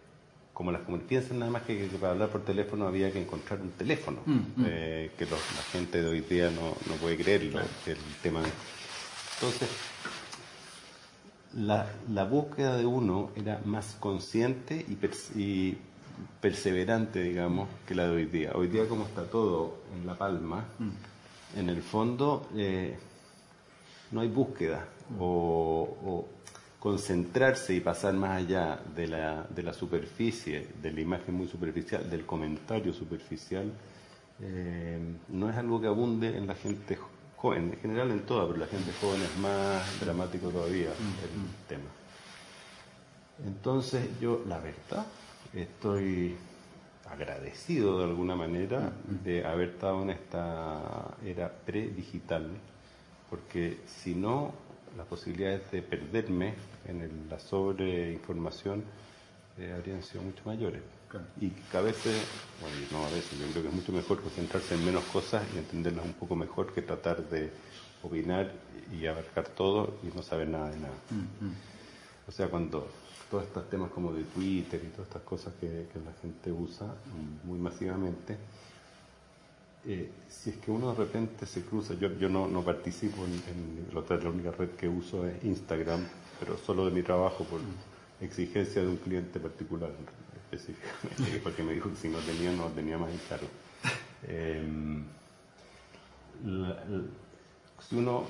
como 0.53 0.71
las 0.71 0.83
piensan 1.09 1.41
nada 1.41 1.51
más 1.51 1.63
que, 1.63 1.89
para 2.01 2.13
hablar 2.13 2.29
por 2.29 2.45
teléfono 2.45 2.87
había 2.87 3.11
que 3.13 3.21
encontrar 3.21 3.61
un 3.61 3.71
teléfono, 3.73 4.21
mm, 4.25 4.33
mm. 4.33 4.65
Eh, 4.67 5.11
que 5.19 5.25
la 5.25 5.37
gente 5.73 6.01
de 6.01 6.09
hoy 6.09 6.21
día 6.21 6.49
no, 6.51 6.77
no 6.89 6.95
puede 7.01 7.17
creerlo, 7.17 7.61
el 7.87 7.97
tema. 8.23 8.41
Entonces, 9.35 9.69
la, 11.57 11.87
la, 12.11 12.25
búsqueda 12.25 12.77
de 12.77 12.87
uno 12.87 13.31
era 13.37 13.61
más 13.65 13.97
consciente 14.01 14.85
y, 14.89 14.99
y, 15.41 15.79
perseverante, 16.41 17.23
digamos, 17.23 17.69
que 17.87 17.95
la 17.95 18.05
de 18.05 18.11
hoy 18.11 18.27
día. 18.27 18.53
Hoy 18.55 18.69
día 18.69 18.89
como 18.89 19.05
está 19.05 19.25
todo 19.25 19.83
en 19.95 20.07
la 20.07 20.17
palma, 20.17 20.65
mm. 20.79 21.59
en 21.59 21.69
el 21.69 21.83
fondo 21.83 22.49
eh, 22.55 22.97
no 24.13 24.21
hay 24.21 24.29
búsqueda 24.29 24.87
o 25.19 26.27
concentrarse 26.85 27.73
y 27.75 27.81
pasar 27.81 28.13
más 28.13 28.43
allá 28.43 28.79
de 28.95 29.07
la, 29.07 29.47
de 29.49 29.63
la 29.63 29.73
superficie, 29.73 30.69
de 30.83 30.93
la 30.93 31.01
imagen 31.01 31.35
muy 31.35 31.49
superficial, 31.49 32.11
del 32.11 32.27
comentario 32.27 32.93
superficial, 32.93 33.73
eh, 34.43 34.99
no 35.31 35.49
es 35.49 35.57
algo 35.57 35.81
que 35.81 35.87
abunde 35.87 36.37
en 36.37 36.47
la 36.47 36.55
gente 36.55 36.99
joven, 37.45 37.73
en 37.75 37.79
general 37.79 38.11
en 38.11 38.21
toda, 38.21 38.47
pero 38.47 38.61
la 38.61 38.67
gente 38.67 38.91
joven 39.03 39.21
es 39.21 39.37
más 39.37 40.01
dramático 40.01 40.49
todavía 40.49 40.89
el 40.89 41.69
tema. 41.69 41.91
Entonces 43.45 44.09
yo, 44.19 44.43
la 44.49 44.61
verdad, 44.61 45.05
estoy 45.53 46.37
agradecido 47.11 47.99
de 47.99 48.05
alguna 48.05 48.35
manera 48.35 48.93
de 49.23 49.45
haber 49.45 49.69
estado 49.71 50.05
en 50.05 50.11
esta 50.11 51.17
era 51.23 51.53
pre-digital, 51.67 52.49
porque 53.29 53.77
si 53.87 54.15
no 54.15 54.55
las 54.97 55.07
posibilidades 55.07 55.71
de 55.71 55.83
perderme 55.83 56.55
en 56.89 57.27
la 57.29 57.39
sobreinformación 57.39 58.85
eh, 59.59 59.75
habrían 59.77 60.03
sido 60.03 60.23
mucho 60.23 60.43
mayores. 60.47 60.81
Y 61.41 61.51
que 61.51 61.77
a 61.77 61.81
veces, 61.81 62.23
bueno, 62.61 62.77
no 62.91 63.07
a 63.07 63.11
veces, 63.11 63.39
yo 63.39 63.47
creo 63.51 63.63
que 63.63 63.69
es 63.69 63.75
mucho 63.75 63.93
mejor 63.93 64.21
concentrarse 64.21 64.75
en 64.75 64.85
menos 64.85 65.05
cosas 65.05 65.45
y 65.55 65.59
entenderlas 65.59 66.05
un 66.05 66.15
poco 66.15 66.35
mejor 66.37 66.73
que 66.73 66.83
tratar 66.83 67.29
de 67.29 67.51
opinar 68.03 68.53
y 68.93 69.07
abarcar 69.07 69.49
todo 69.49 69.99
y 70.03 70.15
no 70.15 70.23
saber 70.23 70.49
nada 70.49 70.71
de 70.71 70.79
nada. 70.79 70.95
Mm, 71.11 71.47
mm. 71.47 71.55
O 72.29 72.33
sea, 72.33 72.49
cuando 72.49 72.89
todos 73.31 73.45
estos 73.45 73.69
temas 73.71 73.91
como 73.91 74.13
de 74.13 74.25
Twitter 74.25 74.81
y 74.85 74.89
todas 74.89 75.09
estas 75.09 75.23
cosas 75.23 75.53
que 75.61 75.87
la 76.05 76.13
gente 76.21 76.53
usa 76.53 76.95
muy 77.45 77.59
masivamente, 77.59 78.37
eh, 79.87 80.11
si 80.31 80.51
es 80.51 80.57
que 80.57 80.71
uno 80.71 80.93
de 80.93 80.97
repente 80.97 81.45
se 81.45 81.63
cruza, 81.63 81.93
yo, 81.95 82.09
yo 82.17 82.29
no, 82.31 82.49
no 82.49 82.63
participo 82.63 83.25
en, 83.27 83.33
en 83.33 83.87
la, 83.93 84.17
la 84.17 84.31
única 84.31 84.51
red 84.51 84.71
que 84.71 84.89
uso 84.89 85.27
es 85.27 85.45
Instagram, 85.45 86.07
pero 86.41 86.57
solo 86.57 86.87
de 86.87 86.91
mi 86.91 87.03
trabajo 87.03 87.45
por 87.45 87.61
exigencia 88.21 88.81
de 88.81 88.89
un 88.89 88.97
cliente 88.97 89.39
particular 89.39 89.91
específicamente, 90.55 91.41
porque 91.43 91.63
me 91.63 91.73
dijo 91.75 91.91
que 91.91 91.97
si 91.97 92.09
no 92.09 92.19
tenía, 92.19 92.53
no 92.53 92.67
tenía 92.69 92.99
más 92.99 93.11
en 93.11 93.19
cargo. 93.29 93.49
Em, 94.27 95.05
si 97.89 97.97
uno 97.97 98.27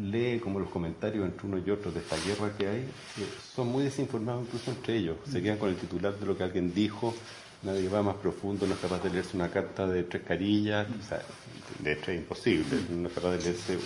lee 0.00 0.40
como 0.40 0.60
los 0.60 0.68
comentarios 0.68 1.24
entre 1.24 1.46
uno 1.46 1.58
y 1.58 1.70
otro 1.70 1.90
de 1.90 2.00
esta 2.00 2.16
guerra 2.16 2.52
que 2.56 2.66
hay, 2.66 2.80
eh, 2.80 3.28
son 3.54 3.68
muy 3.68 3.84
desinformados 3.84 4.44
incluso 4.46 4.70
entre 4.70 4.96
ellos. 4.96 5.16
Se 5.30 5.42
quedan 5.42 5.58
con 5.58 5.68
el 5.68 5.76
titular 5.76 6.14
de 6.18 6.26
lo 6.26 6.36
que 6.36 6.44
alguien 6.44 6.74
dijo, 6.74 7.14
nadie 7.62 7.88
va 7.88 8.02
más 8.02 8.16
profundo, 8.16 8.66
no 8.66 8.74
es 8.74 8.80
capaz 8.80 9.02
de 9.02 9.10
leerse 9.10 9.36
una 9.36 9.50
carta 9.50 9.86
de 9.86 10.04
tres 10.04 10.22
carillas, 10.22 10.86
de 11.78 11.92
hecho 11.92 12.10
es 12.10 12.18
imposible, 12.18 12.66
no 12.90 13.08
es 13.08 13.14
capaz 13.14 13.32
de 13.32 13.38
leerse 13.38 13.78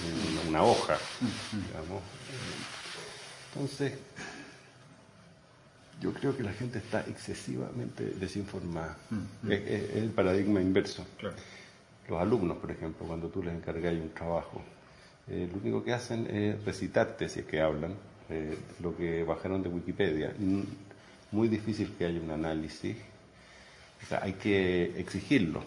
una, 0.49 0.63
hoja, 0.63 0.99
digamos. 1.53 2.03
Entonces, 3.55 3.95
yo 6.01 6.13
creo 6.13 6.37
que 6.37 6.43
la 6.43 6.53
gente 6.53 6.79
está 6.79 7.01
excesivamente 7.03 8.05
desinformada. 8.05 8.97
es, 9.49 9.95
el 9.97 10.11
paradigma 10.11 10.61
inverso. 10.61 11.07
Los 12.09 12.21
alumnos, 12.21 12.59
por 12.59 12.71
ejemplo, 12.71 13.07
cuando 13.07 13.29
tú 13.29 13.43
les 13.43 13.55
encargas 13.55 13.93
un 13.95 14.11
trabajo, 14.11 14.63
eh, 15.29 15.49
lo 15.53 15.61
único 15.61 15.85
que 15.85 15.93
hacen 15.93 16.27
es 16.27 16.65
recitarte, 16.65 17.29
si 17.29 17.41
es 17.41 17.47
que 17.47 17.61
hablan, 17.61 17.95
eh, 18.29 18.57
lo 18.81 18.97
que 18.97 19.23
bajaron 19.23 19.63
de 19.63 19.69
Wikipedia. 19.69 20.35
Muy 21.31 21.49
difícil 21.49 21.95
que 21.97 22.07
haya 22.07 22.21
un 22.21 22.31
análisis 22.31 22.97
o 24.03 24.07
sea, 24.07 24.21
hay 24.23 24.35
que 24.35 24.99
exigirlo. 24.99 25.61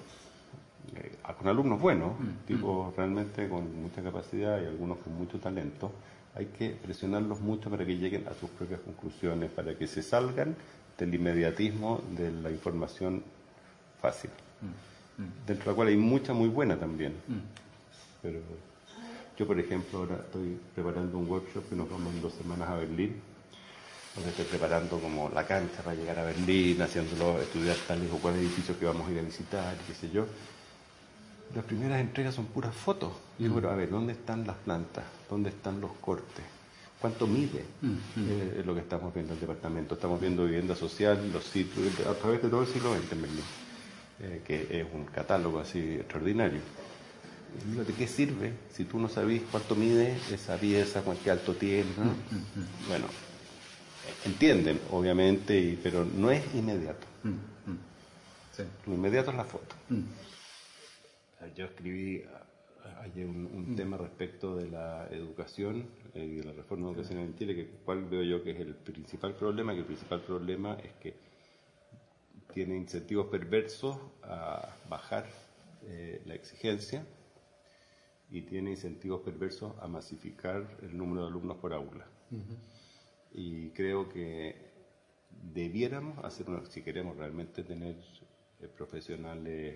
Eh, 0.95 1.11
con 1.37 1.47
alumnos 1.47 1.79
buenos, 1.79 2.19
mm, 2.19 2.47
tipo 2.47 2.91
mm. 2.91 2.97
realmente 2.97 3.47
con 3.47 3.81
mucha 3.81 4.03
capacidad 4.03 4.61
y 4.61 4.65
algunos 4.65 4.97
con 4.99 5.15
mucho 5.15 5.39
talento, 5.39 5.91
hay 6.35 6.47
que 6.47 6.69
presionarlos 6.69 7.39
mucho 7.41 7.69
para 7.69 7.85
que 7.85 7.97
lleguen 7.97 8.27
a 8.27 8.33
sus 8.33 8.49
propias 8.49 8.79
conclusiones, 8.81 9.51
para 9.51 9.77
que 9.77 9.87
se 9.87 10.01
salgan 10.01 10.55
del 10.97 11.13
inmediatismo 11.13 12.01
de 12.15 12.31
la 12.31 12.49
información 12.49 13.23
fácil, 14.01 14.29
mm, 14.61 15.47
dentro 15.47 15.65
de 15.65 15.71
la 15.71 15.75
cual 15.75 15.87
hay 15.89 15.97
mucha 15.97 16.33
muy 16.33 16.49
buena 16.49 16.77
también. 16.77 17.13
Pero 18.21 18.39
yo, 19.37 19.47
por 19.47 19.59
ejemplo, 19.59 19.99
ahora 19.99 20.15
estoy 20.15 20.57
preparando 20.73 21.17
un 21.17 21.29
workshop 21.29 21.69
que 21.69 21.75
nos 21.75 21.89
vamos 21.89 22.13
en 22.13 22.21
dos 22.21 22.33
semanas 22.33 22.69
a 22.69 22.75
Berlín 22.75 23.21
donde 24.15 24.29
estoy 24.29 24.45
preparando 24.45 24.99
como 24.99 25.29
la 25.29 25.45
cancha 25.45 25.81
para 25.81 25.95
llegar 25.95 26.19
a 26.19 26.23
Berlín, 26.23 26.81
haciéndolo 26.81 27.41
estudiar 27.41 27.75
tales 27.87 28.11
o 28.11 28.17
cuáles 28.17 28.41
edificios 28.41 28.77
que 28.77 28.85
vamos 28.85 29.07
a 29.07 29.11
ir 29.11 29.19
a 29.19 29.23
visitar, 29.23 29.75
qué 29.87 29.93
sé 29.93 30.09
yo. 30.11 30.25
Las 31.55 31.65
primeras 31.65 32.01
entregas 32.01 32.33
son 32.33 32.45
puras 32.45 32.75
fotos. 32.75 33.11
Y 33.37 33.43
digo, 33.43 33.53
bueno, 33.53 33.69
a 33.69 33.75
ver, 33.75 33.89
¿dónde 33.89 34.13
están 34.13 34.45
las 34.47 34.55
plantas? 34.57 35.03
¿Dónde 35.29 35.49
están 35.49 35.79
los 35.79 35.91
cortes? 35.93 36.43
¿Cuánto 36.99 37.27
mide 37.27 37.65
mm, 37.81 37.87
mm. 37.87 37.99
Eh, 38.17 38.63
lo 38.65 38.73
que 38.73 38.79
estamos 38.79 39.13
viendo 39.13 39.33
en 39.33 39.37
el 39.37 39.41
departamento? 39.41 39.95
Estamos 39.95 40.19
viendo 40.19 40.45
vivienda 40.45 40.75
social, 40.75 41.31
los 41.31 41.43
sitios, 41.43 41.99
a 42.07 42.13
través 42.13 42.41
de 42.41 42.49
todo 42.49 42.61
el 42.61 42.67
siglo 42.67 42.93
XX 42.95 43.11
en 43.11 43.21
Berlín, 43.21 43.43
eh, 44.21 44.41
que 44.45 44.79
es 44.79 44.87
un 44.93 45.05
catálogo 45.05 45.59
así 45.59 45.79
extraordinario. 45.95 46.61
¿De 47.85 47.93
qué 47.93 48.07
sirve 48.07 48.53
si 48.71 48.85
tú 48.85 48.97
no 48.97 49.07
sabes 49.07 49.43
cuánto 49.51 49.75
mide 49.75 50.17
esa 50.31 50.57
pieza, 50.57 51.01
cuánto 51.01 51.31
alto 51.31 51.53
tiene? 51.53 51.83
Mm, 51.83 52.87
bueno, 52.87 53.05
entienden, 54.25 54.79
obviamente, 54.91 55.77
pero 55.83 56.03
no 56.03 56.31
es 56.31 56.43
inmediato. 56.55 57.05
Mm, 57.23 57.29
mm. 57.29 58.87
Lo 58.87 58.93
inmediato 58.93 59.29
es 59.29 59.37
la 59.37 59.43
foto. 59.43 59.75
Mm. 61.45 61.55
Yo 61.55 61.65
escribí 61.65 62.23
ayer 63.01 63.25
un, 63.25 63.75
tema 63.75 63.97
respecto 63.97 64.55
de 64.55 64.69
la 64.69 65.07
educación 65.09 65.87
eh, 66.13 66.23
y 66.23 66.35
de 66.35 66.43
la 66.43 66.51
reforma 66.53 66.89
educacional 66.89 67.25
en 67.25 67.35
Chile, 67.35 67.55
que 67.55 67.67
cuál 67.85 68.05
veo 68.05 68.23
yo 68.23 68.43
que 68.43 68.51
es 68.51 68.59
el 68.59 68.75
principal 68.75 69.35
problema, 69.35 69.73
que 69.73 69.79
el 69.79 69.85
principal 69.85 70.21
problema 70.21 70.77
es 70.83 70.93
que 70.93 71.15
tiene 72.53 72.77
incentivos 72.77 73.27
perversos 73.27 73.97
a 74.23 74.75
bajar 74.89 75.25
eh, 75.85 76.21
la 76.25 76.35
exigencia 76.35 77.05
y 78.29 78.41
tiene 78.41 78.71
incentivos 78.71 79.21
perversos 79.21 79.73
a 79.79 79.87
masificar 79.87 80.77
el 80.81 80.97
número 80.97 81.23
de 81.23 81.27
alumnos 81.27 81.57
por 81.57 81.73
aula. 81.73 82.07
Y 83.31 83.69
creo 83.69 84.09
que 84.09 84.55
debiéramos 85.53 86.23
hacer 86.23 86.47
si 86.67 86.81
queremos 86.81 87.17
realmente 87.17 87.63
tener 87.63 87.95
eh, 88.59 88.67
profesionales 88.67 89.75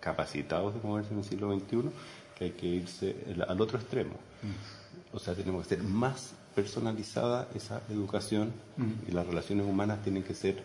capacitados 0.00 0.74
de 0.74 0.80
moverse 0.80 1.12
en 1.12 1.18
el 1.18 1.24
siglo 1.24 1.54
XXI, 1.54 1.90
que 2.36 2.44
hay 2.44 2.50
que 2.52 2.66
irse 2.66 3.16
al 3.48 3.60
otro 3.60 3.78
extremo. 3.78 4.14
Mm. 4.42 5.16
O 5.16 5.18
sea, 5.18 5.34
tenemos 5.34 5.66
que 5.66 5.76
ser 5.76 5.84
más 5.84 6.32
personalizada 6.54 7.48
esa 7.54 7.82
educación 7.90 8.52
mm. 8.76 9.08
y 9.08 9.12
las 9.12 9.26
relaciones 9.26 9.66
humanas 9.66 10.02
tienen 10.02 10.22
que 10.22 10.34
ser 10.34 10.62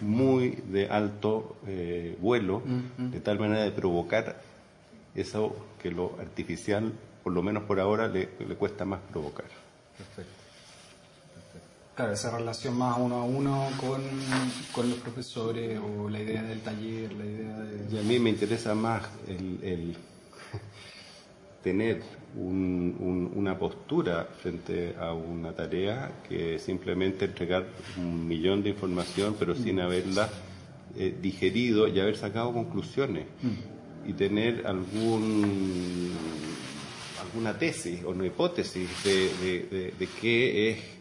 muy 0.00 0.50
de 0.50 0.88
alto 0.88 1.56
eh, 1.66 2.16
vuelo, 2.20 2.62
mm, 2.64 3.10
de 3.10 3.20
tal 3.20 3.38
manera 3.38 3.62
de 3.62 3.70
provocar 3.70 4.40
eso 5.14 5.56
que 5.82 5.90
lo 5.90 6.16
artificial, 6.20 6.92
por 7.24 7.32
lo 7.32 7.42
menos 7.42 7.64
por 7.64 7.80
ahora, 7.80 8.06
le, 8.06 8.28
le 8.38 8.54
cuesta 8.56 8.84
más 8.84 9.00
provocar. 9.10 9.46
Perfecto. 9.96 10.45
Claro, 11.96 12.12
esa 12.12 12.36
relación 12.36 12.76
más 12.76 12.98
uno 12.98 13.16
a 13.16 13.24
uno 13.24 13.68
con, 13.80 14.02
los 14.90 14.98
profesores 14.98 15.80
o 15.80 16.10
la 16.10 16.20
idea 16.20 16.42
del 16.42 16.60
taller, 16.60 17.10
la 17.14 17.24
idea 17.24 17.58
de... 17.58 17.96
Y 17.96 17.98
a 17.98 18.02
mí 18.02 18.18
me 18.18 18.28
interesa 18.28 18.74
más 18.74 19.02
el, 19.26 19.96
tener 21.64 22.02
una 22.36 23.58
postura 23.58 24.28
frente 24.42 24.94
a 25.00 25.14
una 25.14 25.54
tarea 25.54 26.12
que 26.28 26.58
simplemente 26.58 27.24
entregar 27.24 27.64
un 27.96 28.28
millón 28.28 28.62
de 28.62 28.68
información 28.68 29.34
pero 29.38 29.54
mm. 29.54 29.62
sin 29.62 29.80
haberla 29.80 30.28
eh, 30.96 31.16
digerido 31.22 31.88
y 31.88 31.98
haber 31.98 32.18
sacado 32.18 32.52
conclusiones 32.52 33.24
mm. 33.42 34.10
y 34.10 34.12
tener 34.12 34.66
algún 34.66 36.12
alguna 37.22 37.58
tesis 37.58 38.04
o 38.04 38.10
una 38.10 38.26
hipótesis 38.26 38.90
de, 39.02 39.30
de, 39.70 39.94
de 39.98 40.08
qué 40.20 40.70
es 40.70 40.95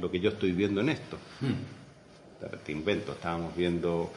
lo 0.00 0.10
que 0.10 0.20
yo 0.20 0.30
estoy 0.30 0.52
viendo 0.52 0.80
en 0.80 0.90
esto. 0.90 1.16
Hmm. 1.40 2.56
Te 2.64 2.72
invento, 2.72 3.12
estábamos 3.12 3.56
viendo 3.56 4.12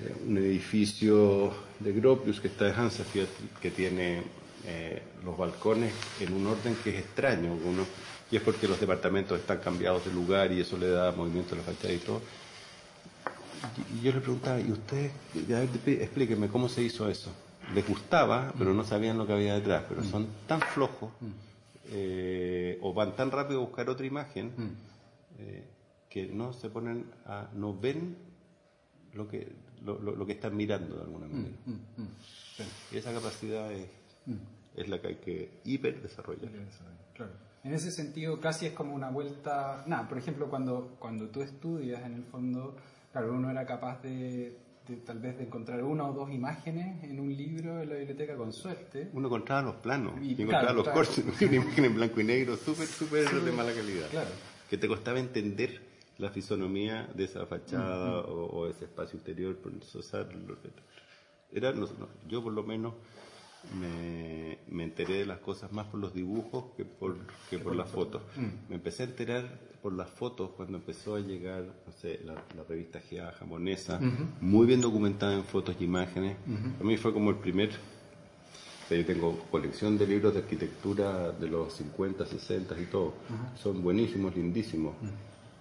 eh, 0.00 0.14
un 0.26 0.38
edificio 0.38 1.52
de 1.80 1.92
Gropius 1.92 2.40
que 2.40 2.48
está 2.48 2.66
de 2.66 2.72
Hansa, 2.72 3.04
que 3.60 3.70
tiene 3.70 4.22
eh, 4.68 5.00
los 5.24 5.38
balcones 5.38 5.92
en 6.18 6.32
un 6.32 6.46
orden 6.48 6.76
que 6.82 6.90
es 6.90 6.96
extraño, 6.96 7.52
uno, 7.52 7.84
y 8.30 8.36
es 8.36 8.42
porque 8.42 8.66
los 8.66 8.80
departamentos 8.80 9.38
están 9.38 9.58
cambiados 9.58 10.04
de 10.04 10.12
lugar 10.12 10.50
y 10.50 10.60
eso 10.60 10.76
le 10.76 10.88
da 10.88 11.12
movimiento 11.12 11.54
a 11.54 11.58
la 11.58 11.64
fachada 11.64 11.92
y 11.92 11.98
todo. 11.98 12.20
Y 13.94 14.04
yo 14.04 14.12
le 14.12 14.20
preguntaba, 14.20 14.60
¿y 14.60 14.72
usted, 14.72 15.10
explíqueme 15.86 16.48
cómo 16.48 16.68
se 16.68 16.82
hizo 16.82 17.08
eso? 17.08 17.30
Les 17.74 17.86
gustaba, 17.86 18.52
pero 18.58 18.74
no 18.74 18.82
sabían 18.82 19.18
lo 19.18 19.26
que 19.26 19.34
había 19.34 19.54
detrás, 19.54 19.84
pero 19.88 20.02
son 20.02 20.26
tan 20.48 20.60
flojos 20.60 21.10
eh, 21.92 22.78
o 22.82 22.92
van 22.92 23.14
tan 23.14 23.30
rápido 23.30 23.60
a 23.60 23.64
buscar 23.64 23.88
otra 23.88 24.04
imagen 24.04 24.52
eh, 25.38 25.64
que 26.08 26.26
no 26.26 26.52
se 26.52 26.70
ponen 26.70 27.10
a, 27.26 27.50
no 27.54 27.78
ven 27.78 28.16
lo 29.12 29.28
que, 29.28 29.52
lo, 29.84 30.26
que 30.26 30.32
están 30.32 30.56
mirando 30.56 30.96
de 30.96 31.02
alguna 31.02 31.26
manera. 31.26 31.56
Y 32.92 32.96
esa 32.96 33.12
capacidad 33.12 33.70
es, 33.72 33.88
es 34.76 34.88
la 34.88 35.00
que 35.00 35.08
hay 35.08 35.16
que 35.16 35.60
hiper 35.64 36.00
desarrollar. 36.02 36.50
Claro. 37.14 37.32
En 37.64 37.74
ese 37.74 37.90
sentido, 37.90 38.40
casi 38.40 38.66
es 38.66 38.72
como 38.72 38.94
una 38.94 39.10
vuelta. 39.10 39.82
Nada, 39.86 40.08
por 40.08 40.18
ejemplo, 40.18 40.48
cuando, 40.48 40.96
cuando 41.00 41.28
tú 41.28 41.42
estudias, 41.42 42.04
en 42.04 42.14
el 42.14 42.22
fondo, 42.24 42.76
claro, 43.10 43.32
uno 43.32 43.50
era 43.50 43.66
capaz 43.66 44.00
de, 44.02 44.56
tal 45.04 45.18
vez 45.18 45.36
de 45.36 45.44
encontrar 45.44 45.82
una 45.82 46.08
o 46.08 46.12
dos 46.12 46.30
imágenes 46.30 47.02
en 47.02 47.18
un 47.18 47.34
libro 47.34 47.82
en 47.82 47.88
la 47.90 47.96
biblioteca 47.96 48.36
con 48.36 48.52
suerte. 48.52 49.10
Uno 49.12 49.26
encontraba 49.26 49.62
los 49.62 49.74
planos, 49.76 50.14
y, 50.22 50.40
encontraba 50.40 50.72
los 50.72 50.88
cortes, 50.88 51.24
una 51.42 51.56
imagen 51.56 51.84
en 51.86 51.94
blanco 51.96 52.20
y 52.20 52.24
negro 52.24 52.56
súper, 52.56 52.86
súper 52.86 53.28
de 53.28 53.50
mala 53.52 53.72
calidad. 53.74 54.08
Claro. 54.10 54.30
Que 54.68 54.76
te 54.78 54.88
costaba 54.88 55.18
entender 55.18 55.80
la 56.18 56.30
fisonomía 56.30 57.08
de 57.14 57.24
esa 57.24 57.46
fachada 57.46 58.20
o, 58.20 58.66
ese 58.68 58.86
espacio 58.86 59.18
interior, 59.18 59.56
por 59.56 59.72
era, 61.52 61.72
yo 62.28 62.42
por 62.42 62.52
lo 62.52 62.62
menos 62.64 62.94
me, 63.78 64.58
me, 64.68 64.84
enteré 64.84 65.18
de 65.18 65.26
las 65.26 65.38
cosas 65.38 65.72
más 65.72 65.86
por 65.86 66.00
los 66.00 66.14
dibujos 66.14 66.66
que 66.76 66.84
por, 66.84 67.16
que 67.50 67.58
por 67.58 67.74
las 67.74 67.88
fotos. 67.88 68.22
Mm. 68.36 68.68
Me 68.70 68.74
empecé 68.76 69.04
a 69.04 69.06
enterar 69.06 69.58
por 69.82 69.92
las 69.92 70.10
fotos 70.10 70.50
cuando 70.56 70.78
empezó 70.78 71.14
a 71.14 71.20
llegar, 71.20 71.64
no 71.86 71.92
sé, 71.92 72.20
la, 72.24 72.42
revista 72.68 73.00
GEA 73.00 73.32
japonesa, 73.32 74.00
muy 74.40 74.66
bien 74.66 74.80
documentada 74.80 75.34
en 75.34 75.44
fotos 75.44 75.76
y 75.78 75.84
imágenes. 75.84 76.36
A 76.80 76.84
mí 76.84 76.96
fue 76.96 77.12
como 77.12 77.30
el 77.30 77.36
primer... 77.36 77.70
Yo 78.88 79.04
tengo 79.04 79.38
colección 79.50 79.98
de 79.98 80.06
libros 80.06 80.34
de 80.34 80.40
arquitectura 80.40 81.32
de 81.32 81.48
los 81.48 81.72
50, 81.74 82.24
60 82.24 82.80
y 82.80 82.84
todo. 82.86 83.14
Son 83.60 83.82
buenísimos, 83.82 84.34
lindísimos. 84.36 84.94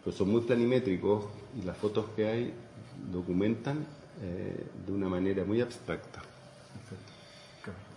Pero 0.04 0.16
son 0.16 0.30
muy 0.30 0.42
planimétricos 0.42 1.26
y 1.60 1.64
las 1.64 1.76
fotos 1.78 2.06
que 2.16 2.28
hay 2.28 2.54
documentan 3.12 3.86
eh, 4.22 4.68
de 4.86 4.92
una 4.92 5.10
manera 5.10 5.44
muy 5.44 5.60
abstracta. 5.62 6.22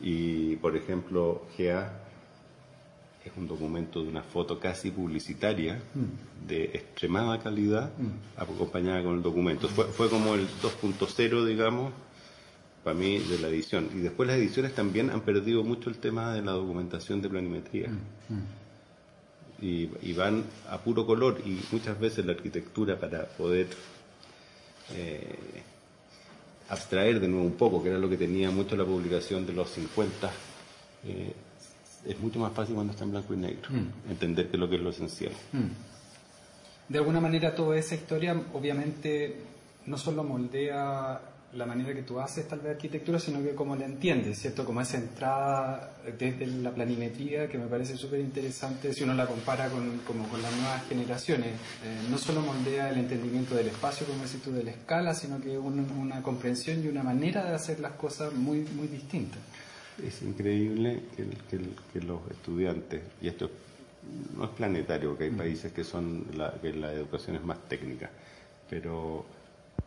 Y, 0.01 0.57
por 0.57 0.75
ejemplo, 0.75 1.43
GA 1.59 1.93
es 3.23 3.33
un 3.37 3.47
documento 3.47 4.03
de 4.03 4.09
una 4.09 4.23
foto 4.23 4.59
casi 4.59 4.91
publicitaria 4.91 5.75
mm. 5.75 6.47
de 6.47 6.65
extremada 6.65 7.39
calidad 7.39 7.93
mm. 7.99 8.41
acompañada 8.41 9.03
con 9.03 9.17
el 9.17 9.23
documento. 9.23 9.69
Fue, 9.69 9.85
fue 9.87 10.09
como 10.09 10.35
el 10.35 10.49
2.0, 10.49 11.45
digamos, 11.45 11.93
para 12.89 12.99
mí 12.99 13.19
de 13.19 13.39
la 13.39 13.49
edición. 13.49 13.91
Y 13.95 13.99
después 13.99 14.27
las 14.27 14.39
ediciones 14.39 14.75
también 14.75 15.11
han 15.11 15.21
perdido 15.21 15.63
mucho 15.63 15.91
el 15.91 15.99
tema 15.99 16.33
de 16.33 16.41
la 16.41 16.53
documentación 16.53 17.21
de 17.21 17.29
planimetría. 17.29 17.89
Mm. 17.91 19.61
Y, 19.61 19.91
y, 20.01 20.15
van 20.15 20.43
a 20.71 20.79
puro 20.79 21.05
color 21.05 21.43
y 21.45 21.61
muchas 21.71 22.01
veces 22.01 22.25
la 22.25 22.33
arquitectura 22.33 22.99
para 22.99 23.27
poder 23.27 23.67
eh, 24.95 25.37
abstraer 26.71 27.21
de 27.21 27.29
nuevo 27.29 27.45
un 27.45 27.57
poco, 27.57 27.83
que 27.83 27.91
era 27.91 27.99
lo 27.99 28.09
que 28.09 28.17
tenía 28.17 28.51
mucho 28.51 28.75
la 28.75 28.87
publicación 28.87 29.45
de 29.45 29.53
los 29.53 29.69
50, 29.69 30.31
eh, 31.05 31.33
es 32.07 32.19
mucho 32.21 32.39
más 32.39 32.55
fácil 32.55 32.75
cuando 32.75 32.93
está 32.93 33.05
en 33.05 33.11
blanco 33.11 33.35
y 33.35 33.37
negro, 33.37 33.69
mm. 33.69 34.11
entender 34.11 34.49
que 34.49 34.57
es 34.57 34.61
lo 34.61 34.71
que 34.71 34.77
es 34.77 34.83
lo 34.83 34.91
esencial. 34.91 35.33
Mm. 35.53 36.93
De 36.93 36.99
alguna 36.99 37.21
manera 37.21 37.55
toda 37.55 37.77
esa 37.77 37.97
historia 37.97 38.41
obviamente 38.55 39.43
no 39.85 39.99
solo 39.99 40.25
moldea 40.25 41.21
la 41.55 41.65
manera 41.65 41.95
que 41.95 42.03
tú 42.03 42.21
haces 42.21 42.47
tal 42.47 42.61
vez 42.61 42.73
arquitectura, 42.73 43.19
sino 43.19 43.43
que 43.43 43.55
como 43.55 43.75
la 43.75 43.87
entiendes, 43.87 44.39
¿cierto? 44.39 44.65
Como 44.65 44.81
esa 44.81 44.99
entrada 44.99 45.97
desde 46.19 46.47
la 46.47 46.71
planimetría 46.71 47.49
que 47.49 47.57
me 47.57 47.67
parece 47.67 47.97
súper 47.97 48.21
interesante 48.21 48.93
si 48.93 49.05
uno 49.05 49.15
la 49.15 49.27
compara 49.27 49.69
con, 49.71 49.99
como 50.01 50.29
con 50.29 50.43
las 50.43 50.53
nuevas 50.53 50.87
generaciones. 50.89 51.49
Eh, 51.85 52.09
no 52.11 52.19
solo 52.19 52.43
moldea 52.43 52.91
el 52.91 52.99
entendimiento 52.99 53.55
del 53.55 53.69
espacio, 53.69 54.07
como 54.07 54.25
decís 54.25 54.43
tú, 54.43 54.53
de 54.53 54.63
la 54.63 54.73
escala, 54.73 55.15
sino 55.15 55.41
que 55.41 55.57
una 55.57 56.23
comprensión 56.23 56.85
y 56.85 56.89
una 56.89 57.03
manera 57.03 57.45
de 57.45 57.55
hacer 57.55 57.81
las 57.81 57.93
cosas 57.93 58.35
muy, 58.35 58.61
muy 58.77 58.89
distintas. 58.89 59.41
Es 60.05 60.23
increíble 60.23 61.03
que, 61.17 61.27
que, 61.93 62.01
los 62.01 62.21
estudiantes, 62.31 63.03
y 63.21 63.29
esto 63.29 63.51
no 64.37 64.45
es 64.45 64.51
planetario, 64.51 65.11
porque 65.11 65.25
hay 65.25 65.31
mm. 65.31 65.37
países 65.37 65.73
que 65.73 65.83
son 65.83 66.25
la, 66.37 66.55
que 66.61 66.73
la 66.73 66.93
educación 66.93 67.37
es 67.37 67.45
más 67.45 67.59
técnica, 67.69 68.09
pero 68.71 69.27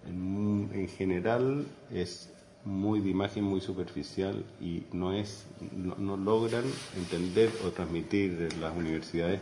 en, 0.07 0.87
general 0.87 1.65
es 1.91 2.29
muy 2.65 2.99
de 3.01 3.09
imagen, 3.09 3.43
muy 3.43 3.61
superficial 3.61 4.43
y 4.59 4.83
no 4.91 5.13
es, 5.13 5.45
no, 5.75 6.17
logran 6.17 6.63
entender 6.95 7.49
o 7.65 7.71
transmitir 7.71 8.49
en 8.51 8.61
las 8.61 8.75
universidades 8.75 9.41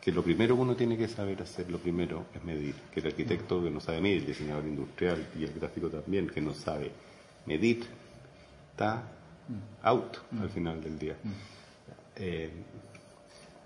que 0.00 0.12
lo 0.12 0.22
primero 0.22 0.56
que 0.56 0.62
uno 0.62 0.76
tiene 0.76 0.96
que 0.96 1.08
saber 1.08 1.42
hacer, 1.42 1.70
lo 1.70 1.78
primero 1.78 2.24
es 2.34 2.42
medir, 2.42 2.74
que 2.92 3.00
el 3.00 3.06
arquitecto 3.06 3.62
que 3.62 3.70
no 3.70 3.80
sabe 3.80 4.00
medir, 4.00 4.22
el 4.22 4.26
diseñador 4.26 4.64
industrial 4.64 5.26
y 5.38 5.44
el 5.44 5.52
gráfico 5.52 5.88
también 5.88 6.28
que 6.28 6.40
no 6.40 6.54
sabe 6.54 6.90
medir, 7.44 7.84
está 8.70 9.02
out 9.82 10.16
al 10.40 10.48
final 10.48 10.82
del 10.82 10.98
día. 10.98 11.16
Eh, 12.16 12.50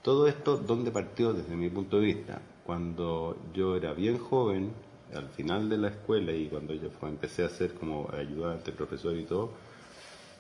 todo 0.03 0.27
esto, 0.27 0.57
¿dónde 0.57 0.91
partió 0.91 1.33
desde 1.33 1.55
mi 1.57 1.69
punto 1.71 2.01
de 2.01 2.07
vista? 2.07 2.41
Cuando 2.67 3.39
yo 3.55 3.77
era 3.77 3.93
bien 3.93 4.19
joven, 4.19 4.73
al 5.13 5.29
final 5.29 5.69
de 5.69 5.79
la 5.79 5.89
escuela 5.89 6.33
y 6.33 6.49
cuando 6.49 6.75
yo 6.75 6.89
empecé 7.03 7.45
a 7.45 7.49
ser 7.49 7.75
como 7.75 8.11
ayudante, 8.13 8.73
profesor 8.73 9.17
y 9.17 9.25
todo, 9.25 9.53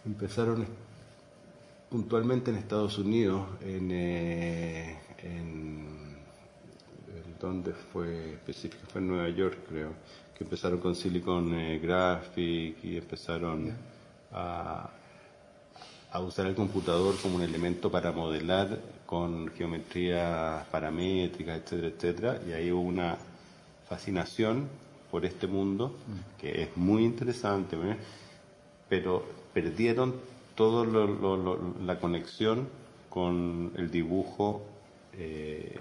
empezaron 0.04 0.66
puntualmente 1.90 2.50
en 2.50 2.56
Estados 2.56 2.98
Unidos, 2.98 3.46
en, 3.62 3.90
eh, 3.92 4.98
donde 7.40 7.72
fue 7.72 8.32
específico, 8.32 8.84
fue 8.90 9.00
en 9.00 9.08
Nueva 9.08 9.28
York 9.28 9.58
creo, 9.68 9.90
que 10.36 10.44
empezaron 10.44 10.78
con 10.80 10.94
Silicon 10.94 11.54
eh, 11.54 11.78
Graphic 11.78 12.82
y 12.82 12.96
empezaron 12.96 13.70
a, 14.32 14.90
a 16.10 16.20
usar 16.20 16.46
el 16.46 16.54
computador 16.54 17.16
como 17.20 17.36
un 17.36 17.42
elemento 17.42 17.90
para 17.90 18.12
modelar 18.12 18.80
con 19.04 19.48
geometría 19.48 20.66
paramétrica, 20.70 21.54
etcétera, 21.54 21.88
etcétera, 21.88 22.40
y 22.48 22.52
ahí 22.52 22.72
hubo 22.72 22.80
una 22.80 23.18
fascinación 23.88 24.68
por 25.10 25.24
este 25.24 25.46
mundo, 25.46 25.94
que 26.40 26.62
es 26.62 26.76
muy 26.76 27.04
interesante, 27.04 27.76
pero 28.88 29.24
perdieron 29.52 30.14
toda 30.54 30.86
la 31.84 31.98
conexión 32.00 32.68
con 33.08 33.72
el 33.76 33.90
dibujo, 33.90 34.62
eh, 35.12 35.78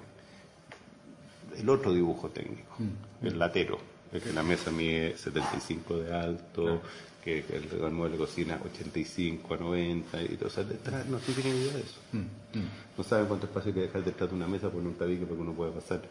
el 1.58 1.70
otro 1.70 1.92
dibujo 1.92 2.30
técnico, 2.30 2.76
mm. 2.78 3.26
el 3.26 3.40
latero, 3.40 3.80
el 4.12 4.22
que 4.22 4.32
la 4.34 4.44
mesa 4.44 4.70
mide 4.70 5.18
75 5.18 5.98
de 5.98 6.14
alto, 6.14 6.82
que, 7.24 7.40
el, 7.40 7.92
mueble 7.92 8.18
de 8.18 8.24
cocina 8.24 8.60
85 8.64 9.54
a 9.54 9.58
90, 9.58 10.22
y, 10.22 10.40
o 10.46 10.50
sea, 10.52 10.64
detrás 10.64 11.08
no 11.08 11.18
tienen 11.18 11.56
idea 11.56 11.74
de 11.74 11.80
eso. 11.80 12.00
Mm, 12.12 12.18
mm. 12.18 12.70
No 13.00 13.04
saben 13.04 13.26
cuánto 13.26 13.48
espacio 13.48 13.70
hay 13.70 13.74
que 13.74 13.82
dejar 13.82 14.04
detrás 14.04 14.30
de 14.30 14.36
una 14.36 14.48
mesa 14.48 14.70
por 14.70 14.84
un 14.84 14.94
tabique 14.94 15.26
porque 15.26 15.42
uno 15.42 15.54
puede 15.54 15.72
pasar 15.72 16.04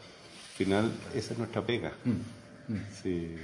final 0.54 0.92
esa 1.14 1.32
es 1.32 1.38
nuestra 1.38 1.62
pega. 1.62 1.92
Mm, 2.04 2.72
mm. 2.74 3.36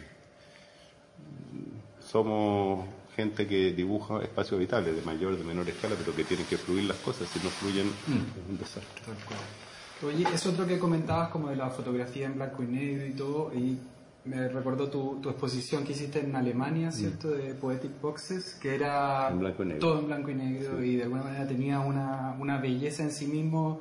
Somos 2.00 2.86
gente 3.16 3.46
que 3.46 3.72
dibuja 3.72 4.22
espacios 4.22 4.60
vitales 4.60 4.94
de 4.94 5.02
mayor, 5.02 5.36
de 5.36 5.44
menor 5.44 5.68
escala, 5.68 5.96
pero 5.98 6.14
que 6.14 6.24
tienen 6.24 6.46
que 6.46 6.56
fluir 6.56 6.84
las 6.84 6.98
cosas. 6.98 7.28
Si 7.28 7.38
no 7.40 7.50
fluyen, 7.50 7.86
mm. 7.86 8.38
es 8.38 8.50
un 8.50 8.58
desastre. 8.58 9.02
Oye, 10.06 10.24
es 10.32 10.46
otro 10.46 10.66
que 10.66 10.78
comentabas 10.78 11.28
como 11.30 11.48
de 11.48 11.56
la 11.56 11.70
fotografía 11.70 12.26
en 12.26 12.36
blanco 12.36 12.62
y 12.62 12.66
negro 12.66 13.06
y 13.06 13.10
todo, 13.10 13.52
y 13.52 13.78
me 14.24 14.48
recordó 14.48 14.88
tu, 14.88 15.20
tu 15.20 15.30
exposición 15.30 15.84
que 15.84 15.92
hiciste 15.92 16.20
en 16.20 16.36
Alemania, 16.36 16.92
¿cierto? 16.92 17.30
De 17.30 17.54
Poetic 17.54 18.00
Boxes, 18.00 18.54
que 18.60 18.74
era 18.74 19.32
todo 19.80 19.98
en 19.98 20.06
blanco 20.06 20.30
y 20.30 20.34
negro 20.34 20.84
y 20.84 20.96
de 20.96 21.04
alguna 21.04 21.22
manera 21.22 21.48
tenía 21.48 21.80
una, 21.80 22.36
una 22.38 22.58
belleza 22.58 23.02
en 23.02 23.10
sí 23.10 23.26
mismo 23.26 23.80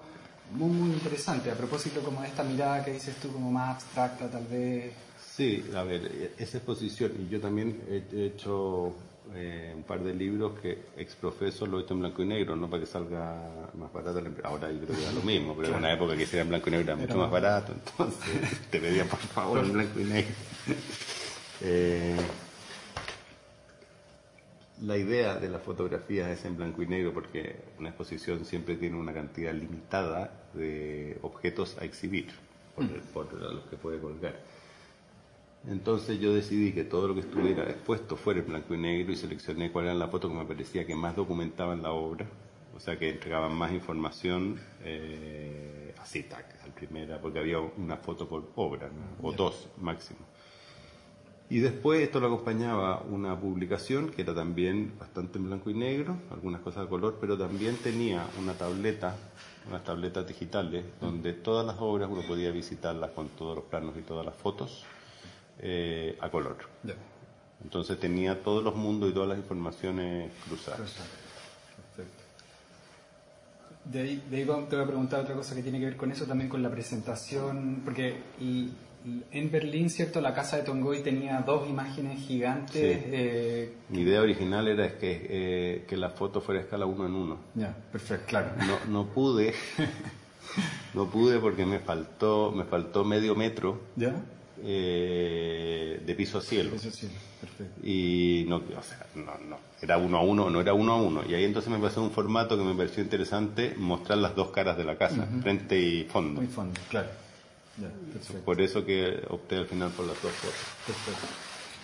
muy, 0.52 0.70
muy 0.70 0.92
interesante, 0.92 1.52
a 1.52 1.56
propósito 1.56 2.02
como 2.02 2.22
de 2.22 2.28
esta 2.28 2.44
mirada 2.44 2.84
que 2.84 2.94
dices 2.94 3.16
tú 3.18 3.32
como 3.32 3.52
más 3.52 3.76
abstracta 3.76 4.30
tal 4.30 4.46
vez. 4.48 4.94
Sí, 5.36 5.64
a 5.76 5.84
ver, 5.84 6.32
esa 6.38 6.58
exposición, 6.58 7.12
y 7.20 7.30
yo 7.30 7.40
también 7.40 7.82
he 7.90 8.26
hecho 8.26 8.94
eh, 9.36 9.74
un 9.76 9.84
par 9.84 10.00
de 10.00 10.14
libros 10.14 10.60
que 10.60 10.86
ex 10.98 11.16
profeso 11.16 11.66
lo 11.66 11.80
he 11.80 11.84
hecho 11.84 11.94
en 11.94 12.00
blanco 12.00 12.24
y 12.24 12.26
negro, 12.26 12.56
no 12.56 12.70
para 12.70 12.82
que 12.82 12.88
salga 12.88 13.70
más 13.78 13.92
barato. 13.92 14.24
Ahora 14.44 14.72
yo 14.72 14.80
creo 14.80 14.96
que 14.96 15.04
era 15.04 15.12
lo 15.12 15.22
mismo, 15.22 15.56
pero 15.56 15.70
en 15.70 15.76
una 15.76 15.94
época 15.94 16.16
que 16.16 16.26
sea 16.26 16.42
en 16.42 16.50
blanco 16.50 16.70
y 16.70 16.72
negro 16.72 16.94
era, 16.94 16.96
mucho 16.96 17.18
más 17.18 17.30
barato, 17.30 17.74
entonces 17.74 18.60
te 18.72 18.80
pedía 18.80 19.06
por 19.06 19.20
favor 19.20 19.60
en 19.60 19.74
blanco 19.74 20.00
y 20.00 20.04
negro. 20.06 20.34
eh, 21.62 22.18
la 24.82 24.98
idea 24.98 25.36
de 25.36 25.50
la 25.50 25.60
fotografía 25.60 26.32
es 26.32 26.46
en 26.46 26.58
blanco 26.58 26.82
y 26.84 26.88
negro 26.88 27.14
porque 27.14 27.56
una 27.80 27.90
exposición 27.90 28.46
siempre 28.46 28.76
tiene 28.76 28.98
una 28.98 29.14
cantidad 29.14 29.54
limitada 29.54 30.50
de 30.54 31.18
objetos 31.22 31.78
a 31.80 31.86
exhibir 31.86 32.28
por, 32.76 32.86
mm. 32.86 33.56
los 33.56 33.66
que 33.66 33.78
puede 33.78 34.00
colgar. 34.00 34.36
Entonces 35.68 36.20
yo 36.20 36.34
decidí 36.34 36.72
que 36.72 36.84
todo 36.84 37.08
lo 37.08 37.14
que 37.16 37.22
estuviera 37.22 37.64
expuesto 37.64 38.16
fuera 38.16 38.40
en 38.40 38.48
blanco 38.48 38.74
y 38.76 38.78
negro 38.78 39.12
y 39.12 39.16
seleccioné 39.16 39.72
cuál 39.72 39.86
era 39.86 39.96
la 39.96 40.08
foto 40.08 40.30
que 40.30 40.36
me 40.36 40.46
parecía 40.46 40.86
que 40.86 40.96
más 40.96 41.16
documentaban 41.16 41.82
la 41.82 41.92
obra, 41.92 42.26
o 42.76 42.80
sea 42.80 42.98
que 42.98 43.10
entregaban 43.10 43.54
más 43.54 43.72
información 43.72 44.60
eh, 44.84 45.94
así, 46.00 46.24
tac, 46.24 46.64
al 46.64 46.72
primera, 46.72 47.20
porque 47.20 47.40
había 47.40 47.60
una 47.60 47.98
foto 47.98 48.30
por 48.30 48.50
obra, 48.56 48.90
o 49.22 49.32
dos 49.34 49.68
máximo. 49.78 50.20
Y 51.50 51.60
después 51.60 52.02
esto 52.02 52.20
lo 52.20 52.28
acompañaba 52.28 53.02
una 53.10 53.40
publicación 53.40 54.10
que 54.10 54.22
era 54.24 54.36
también 54.36 54.94
bastante 55.00 55.38
en 55.38 55.46
blanco 55.46 55.70
y 55.70 55.74
negro, 55.74 56.18
algunas 56.30 56.60
cosas 56.62 56.84
de 56.84 56.90
color, 56.90 57.18
pero 57.22 57.38
también 57.38 57.78
tenía 57.78 58.28
una 58.38 58.54
tableta, 58.54 59.16
unas 59.70 59.84
tabletas 59.84 60.28
digitales, 60.28 60.84
donde 61.00 61.32
todas 61.32 61.66
las 61.66 61.78
obras 61.80 62.10
uno 62.12 62.22
podía 62.28 62.52
visitarlas 62.52 63.12
con 63.12 63.30
todos 63.30 63.56
los 63.56 63.66
planos 63.66 63.96
y 63.98 64.02
todas 64.02 64.26
las 64.26 64.36
fotos 64.36 64.84
eh, 65.60 66.18
a 66.20 66.30
color. 66.30 66.58
Entonces 67.64 67.98
tenía 67.98 68.44
todos 68.44 68.62
los 68.62 68.76
mundos 68.76 69.10
y 69.10 69.14
todas 69.14 69.30
las 69.30 69.38
informaciones 69.38 70.32
cruzadas. 70.46 70.80
Perfecto. 70.80 72.24
De 73.86 74.02
ahí, 74.02 74.24
de 74.30 74.38
ahí, 74.38 74.44
te 74.44 74.76
voy 74.76 74.84
a 74.84 74.88
preguntar 74.88 75.22
otra 75.22 75.34
cosa 75.34 75.56
que 75.56 75.64
tiene 75.64 75.80
que 75.80 75.86
ver 75.86 75.96
con 75.96 76.12
eso, 76.12 76.26
también 76.26 76.50
con 76.50 76.62
la 76.62 76.70
presentación, 76.70 77.84
porque 77.86 78.22
y, 78.38 78.70
en 79.32 79.52
Berlín, 79.52 79.90
¿cierto? 79.90 80.22
La 80.22 80.34
casa 80.34 80.58
de 80.58 80.64
Tongoy 80.64 81.02
tenía 81.02 81.40
dos 81.42 81.70
imágenes 81.70 82.20
gigantes. 82.26 82.76
Eh, 82.76 83.74
Mi 83.90 84.02
idea 84.02 84.22
original 84.22 84.68
era 84.68 84.98
que, 84.98 85.28
eh, 85.30 85.86
que 85.88 85.98
la 85.98 86.10
foto 86.10 86.42
fuera 86.42 86.62
a 86.62 86.64
escala 86.64 86.86
uno 86.86 87.06
en 87.06 87.14
uno. 87.14 87.38
Ya, 87.56 87.76
perfecto, 87.92 88.26
claro. 88.28 88.52
No, 88.66 88.92
no 88.92 89.08
pude, 89.08 89.54
no 90.94 91.10
pude 91.10 91.40
porque 91.40 91.66
me 91.66 91.80
faltó, 91.80 92.52
me 92.52 92.64
faltó 92.64 93.04
medio 93.04 93.36
metro. 93.36 93.80
¿Ya? 93.96 94.16
Eh, 94.64 96.02
de 96.06 96.16
piso 96.16 96.40
a 96.40 96.42
cielo. 96.42 96.72
Piso 96.72 96.90
a 96.90 96.92
cielo, 96.92 97.14
perfecto. 97.40 97.88
Y 97.88 98.46
no, 98.48 98.58
o 98.58 98.84
sea, 98.84 99.06
no, 99.16 99.38
no, 99.48 99.58
era 99.82 99.98
uno 99.98 100.18
a 100.18 100.22
uno, 100.22 100.50
no 100.50 100.62
era 100.62 100.74
uno 100.74 100.94
a 100.94 101.02
uno. 101.02 101.22
Y 101.28 101.34
ahí 101.36 101.44
entonces 101.44 101.72
me 101.72 101.78
pasó 101.80 102.02
un 102.02 102.12
formato 102.12 102.58
que 102.58 102.64
me 102.64 102.74
pareció 102.74 103.04
interesante, 103.04 103.76
mostrar 103.78 104.18
las 104.18 104.36
dos 104.36 104.50
caras 104.50 104.78
de 104.78 104.84
la 104.84 104.98
casa, 104.98 105.28
frente 105.42 105.80
y 105.80 106.04
fondo. 106.06 106.42
Muy 106.42 106.50
fondo, 106.50 106.80
claro. 106.90 107.27
Por 108.46 108.62
eso 108.62 108.86
que 108.86 109.22
opté 109.30 109.56
al 109.58 109.68
final 109.68 109.92
por 109.92 110.06
las 110.06 110.22
dos. 110.22 110.32
Perfecto. 110.86 111.28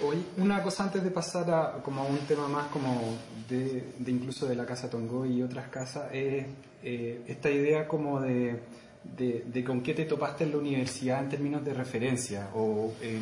Hoy, 0.02 0.18
una 0.38 0.64
cosa 0.64 0.86
antes 0.86 1.04
de 1.04 1.12
pasar 1.12 1.50
a 1.52 1.84
como 1.84 2.02
a 2.02 2.06
un 2.06 2.18
tema 2.20 2.48
más 2.48 2.68
como 2.68 3.18
de, 3.48 3.94
incluso 4.08 4.48
de 4.48 4.56
la 4.56 4.66
casa 4.66 4.90
Tongo 4.90 5.26
y 5.26 5.42
otras 5.44 5.68
casas, 5.70 6.10
es 6.12 6.46
eh, 6.84 7.22
esta 7.28 7.52
idea 7.52 7.88
como 7.88 8.20
de 8.20 8.60
de, 9.04 9.64
con 9.64 9.82
qué 9.82 9.94
te 9.94 10.06
topaste 10.06 10.46
en 10.46 10.52
la 10.52 10.58
universidad 10.58 11.24
en 11.24 11.30
términos 11.30 11.64
de 11.64 11.74
referencia 11.74 12.50
o 12.56 12.94
eh, 13.02 13.20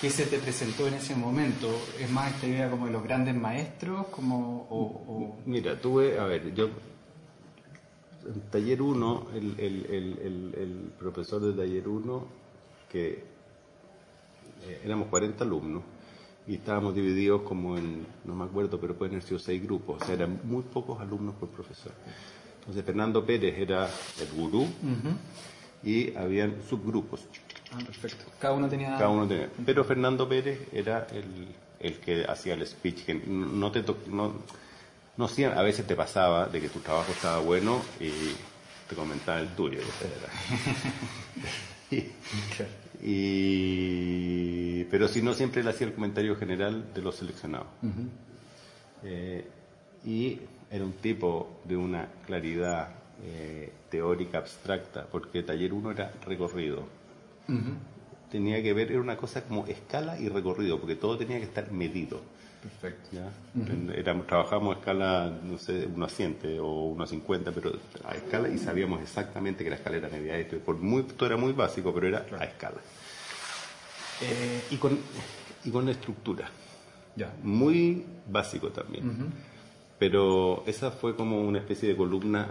qué 0.00 0.10
se 0.10 0.26
te 0.26 0.38
presentó 0.38 0.86
en 0.86 0.94
ese 0.94 1.14
momento. 1.14 1.68
¿Es 1.98 2.10
más 2.10 2.32
esta 2.34 2.46
idea 2.46 2.70
como 2.70 2.86
de 2.86 2.92
los 2.92 3.02
grandes 3.02 3.34
maestros? 3.34 4.06
Como, 4.08 5.36
Mira, 5.46 5.78
tuve, 5.78 6.18
a 6.18 6.24
ver, 6.24 6.54
yo 6.54 6.70
en 8.26 8.40
taller 8.50 8.82
1, 8.82 9.26
el, 9.34 9.54
el, 9.58 9.86
el, 9.86 10.54
el, 10.56 10.92
profesor 10.98 11.40
de 11.40 11.52
taller 11.52 11.88
1, 11.88 12.26
que 12.90 13.24
eh, 14.66 14.80
éramos 14.84 15.08
40 15.08 15.44
alumnos, 15.44 15.82
y 16.46 16.54
estábamos 16.54 16.94
divididos 16.94 17.42
como 17.42 17.76
en, 17.76 18.06
no 18.24 18.34
me 18.34 18.44
acuerdo, 18.44 18.78
pero 18.78 18.94
pueden 18.94 19.14
haber 19.14 19.24
sido 19.24 19.38
seis 19.38 19.62
grupos, 19.62 20.02
o 20.02 20.04
sea, 20.04 20.14
eran 20.14 20.40
muy 20.44 20.62
pocos 20.62 21.00
alumnos 21.00 21.34
por 21.36 21.48
profesor. 21.48 21.92
Entonces 22.60 22.84
Fernando 22.84 23.24
Pérez 23.24 23.58
era 23.58 23.88
el 24.20 24.32
gurú 24.34 24.66
y 25.82 26.16
habían 26.16 26.62
subgrupos. 26.68 27.26
Ah, 27.72 27.78
perfecto. 27.84 28.24
Cada 28.38 28.54
uno 28.54 28.68
tenía... 28.68 28.96
Cada 28.96 29.10
uno 29.10 29.26
tenía. 29.26 29.50
Pero 29.66 29.84
Fernando 29.84 30.28
Pérez 30.28 30.68
era 30.72 31.06
el, 31.80 31.98
que 32.00 32.24
hacía 32.24 32.54
el 32.54 32.66
speech, 32.66 33.04
que 33.04 33.14
no 33.14 33.70
te 33.70 33.84
no, 34.08 34.32
no 35.16 35.26
a 35.26 35.62
veces 35.62 35.86
te 35.86 35.94
pasaba 35.94 36.46
de 36.46 36.60
que 36.60 36.68
tu 36.68 36.80
trabajo 36.80 37.12
estaba 37.12 37.38
bueno 37.38 37.80
y 38.00 38.10
te 38.88 38.96
comentaba 38.96 39.40
el 39.40 39.48
tuyo. 39.48 39.80
y, 43.02 44.84
pero 44.84 45.08
si 45.08 45.22
no, 45.22 45.34
siempre 45.34 45.62
le 45.62 45.70
hacía 45.70 45.86
el 45.86 45.94
comentario 45.94 46.36
general 46.36 46.92
de 46.92 47.02
los 47.02 47.16
seleccionados. 47.16 47.68
Eh, 49.04 49.46
y 50.04 50.40
era 50.70 50.84
un 50.84 50.94
tipo 50.94 51.60
de 51.64 51.76
una 51.76 52.08
claridad 52.26 52.88
eh, 53.22 53.72
teórica 53.90 54.38
abstracta, 54.38 55.06
porque 55.06 55.42
taller 55.42 55.72
1 55.72 55.90
era 55.92 56.12
recorrido. 56.26 56.84
Tenía 58.30 58.62
que 58.62 58.72
ver, 58.72 58.90
era 58.90 59.00
una 59.00 59.16
cosa 59.16 59.44
como 59.44 59.66
escala 59.66 60.18
y 60.18 60.28
recorrido, 60.28 60.80
porque 60.80 60.96
todo 60.96 61.16
tenía 61.16 61.38
que 61.38 61.44
estar 61.44 61.70
medido. 61.70 62.20
Perfecto. 62.64 63.10
trabajábamos 64.26 64.76
a 64.76 64.78
escala, 64.78 65.38
no 65.42 65.58
sé, 65.58 65.86
1 65.86 66.04
a 66.04 66.08
100 66.08 66.38
o 66.62 66.86
1 66.86 67.04
a 67.04 67.06
50, 67.06 67.52
pero 67.52 67.72
a 68.04 68.14
escala 68.14 68.48
y 68.48 68.56
sabíamos 68.56 69.02
exactamente 69.02 69.62
que 69.62 69.68
la 69.68 69.76
escala 69.76 69.98
era 69.98 70.08
media. 70.08 70.38
Esto, 70.38 70.58
por 70.60 70.76
muy, 70.78 71.02
todo 71.02 71.26
era 71.26 71.36
muy 71.36 71.52
básico, 71.52 71.92
pero 71.92 72.08
era 72.08 72.24
a 72.40 72.44
escala. 72.44 72.80
Eh, 74.22 74.62
y, 74.70 74.76
con, 74.76 74.98
y 75.64 75.70
con 75.70 75.88
estructura. 75.90 76.48
Ya. 77.16 77.34
Muy 77.42 78.06
básico 78.30 78.70
también. 78.70 79.30
Pero 79.98 80.64
esa 80.66 80.90
fue 80.90 81.14
como 81.14 81.42
una 81.42 81.58
especie 81.58 81.90
de 81.90 81.96
columna 81.96 82.48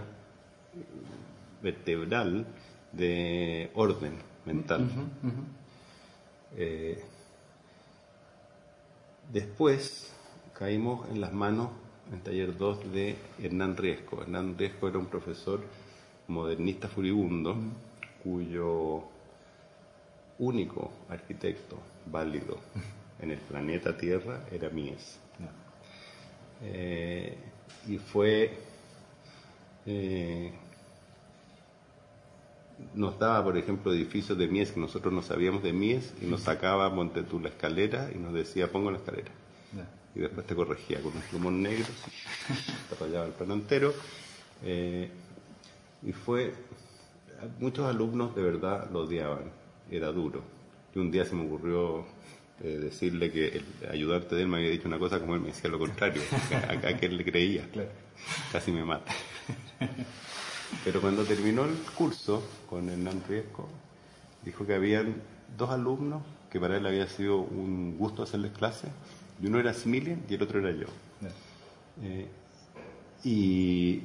vertebral 1.60 2.46
de 2.92 3.70
orden 3.74 4.12
mental. 4.46 4.88
Eh, 6.56 7.02
después 9.32 10.12
caímos 10.58 11.08
en 11.10 11.20
las 11.20 11.32
manos 11.32 11.70
en 12.12 12.20
taller 12.20 12.56
2 12.56 12.92
de 12.92 13.16
Hernán 13.42 13.76
Riesco. 13.76 14.22
Hernán 14.22 14.56
Riesco 14.58 14.88
era 14.88 14.98
un 14.98 15.06
profesor 15.06 15.60
modernista 16.28 16.88
furibundo 16.88 17.56
cuyo 18.22 19.02
único 20.38 20.90
arquitecto 21.08 21.78
válido 22.06 22.58
en 23.20 23.30
el 23.30 23.38
planeta 23.38 23.96
Tierra 23.96 24.44
era 24.50 24.68
Mies. 24.70 25.18
Eh, 26.62 27.36
y 27.88 27.98
fue 27.98 28.56
eh, 29.86 30.52
nos 32.94 33.18
daba 33.18 33.42
por 33.42 33.56
ejemplo 33.56 33.92
edificios 33.92 34.36
de 34.38 34.48
Mies 34.48 34.72
que 34.72 34.80
nosotros 34.80 35.12
no 35.12 35.22
sabíamos 35.22 35.62
de 35.62 35.72
Mies 35.72 36.14
y 36.20 36.26
nos 36.26 36.42
sacaba 36.42 36.88
monte 36.90 37.22
tú 37.22 37.40
la 37.40 37.48
escalera 37.48 38.10
y 38.14 38.18
nos 38.18 38.34
decía 38.34 38.70
pongo 38.70 38.90
la 38.90 38.98
escalera 38.98 39.30
y 40.14 40.20
después 40.20 40.46
te 40.46 40.54
corregía 40.54 41.00
con 41.00 41.12
un 41.14 41.22
plumón 41.22 41.62
negro 41.62 41.86
te 42.88 43.04
rayaba 43.04 43.26
el 43.26 43.32
plano 43.32 43.54
entero. 43.54 43.92
Eh, 44.62 45.10
y 46.02 46.12
fue 46.12 46.54
muchos 47.58 47.86
alumnos 47.86 48.34
de 48.34 48.42
verdad 48.42 48.88
lo 48.92 49.00
odiaban. 49.00 49.50
Era 49.90 50.12
duro. 50.12 50.42
Y 50.94 50.98
un 50.98 51.10
día 51.10 51.24
se 51.24 51.34
me 51.34 51.44
ocurrió 51.44 52.06
eh, 52.62 52.78
decirle 52.80 53.30
que 53.30 53.48
el 53.48 53.90
ayudante 53.90 54.36
de 54.36 54.42
él 54.42 54.48
me 54.48 54.58
había 54.58 54.70
dicho 54.70 54.88
una 54.88 54.98
cosa 54.98 55.18
como 55.18 55.34
él 55.34 55.40
me 55.40 55.48
decía 55.48 55.68
lo 55.70 55.78
contrario, 55.78 56.22
a, 56.68 56.96
que 56.96 57.06
él 57.06 57.16
le 57.16 57.24
creía. 57.24 57.68
Casi 58.52 58.70
me 58.70 58.84
mata. 58.84 59.12
Pero 60.82 61.00
cuando 61.00 61.24
terminó 61.24 61.64
el 61.64 61.76
curso 61.96 62.42
con 62.68 62.88
Hernán 62.88 63.22
Riesco, 63.28 63.68
dijo 64.44 64.66
que 64.66 64.74
habían 64.74 65.14
dos 65.56 65.70
alumnos 65.70 66.22
que 66.50 66.60
para 66.60 66.76
él 66.76 66.86
había 66.86 67.08
sido 67.08 67.38
un 67.38 67.96
gusto 67.98 68.22
hacerles 68.22 68.52
clase, 68.52 68.88
y 69.42 69.46
uno 69.46 69.58
era 69.58 69.74
Smilien 69.74 70.24
y 70.28 70.34
el 70.34 70.42
otro 70.42 70.60
era 70.60 70.70
yo. 70.70 70.86
Eh, 72.02 72.28
y 73.24 74.02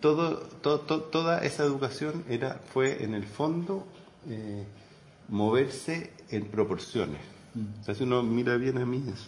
todo, 0.00 0.36
toda 0.38 1.44
esa 1.44 1.64
educación 1.64 2.24
era, 2.28 2.60
fue 2.72 3.02
en 3.02 3.14
el 3.14 3.24
fondo 3.24 3.86
eh, 4.28 4.64
moverse 5.28 6.12
en 6.30 6.44
proporciones. 6.46 7.20
Mm. 7.54 7.80
O 7.80 7.84
sea, 7.84 7.94
si 7.94 8.04
uno 8.04 8.22
mira 8.22 8.56
bien 8.56 8.78
a 8.78 8.86
mí, 8.86 9.02
es 9.12 9.26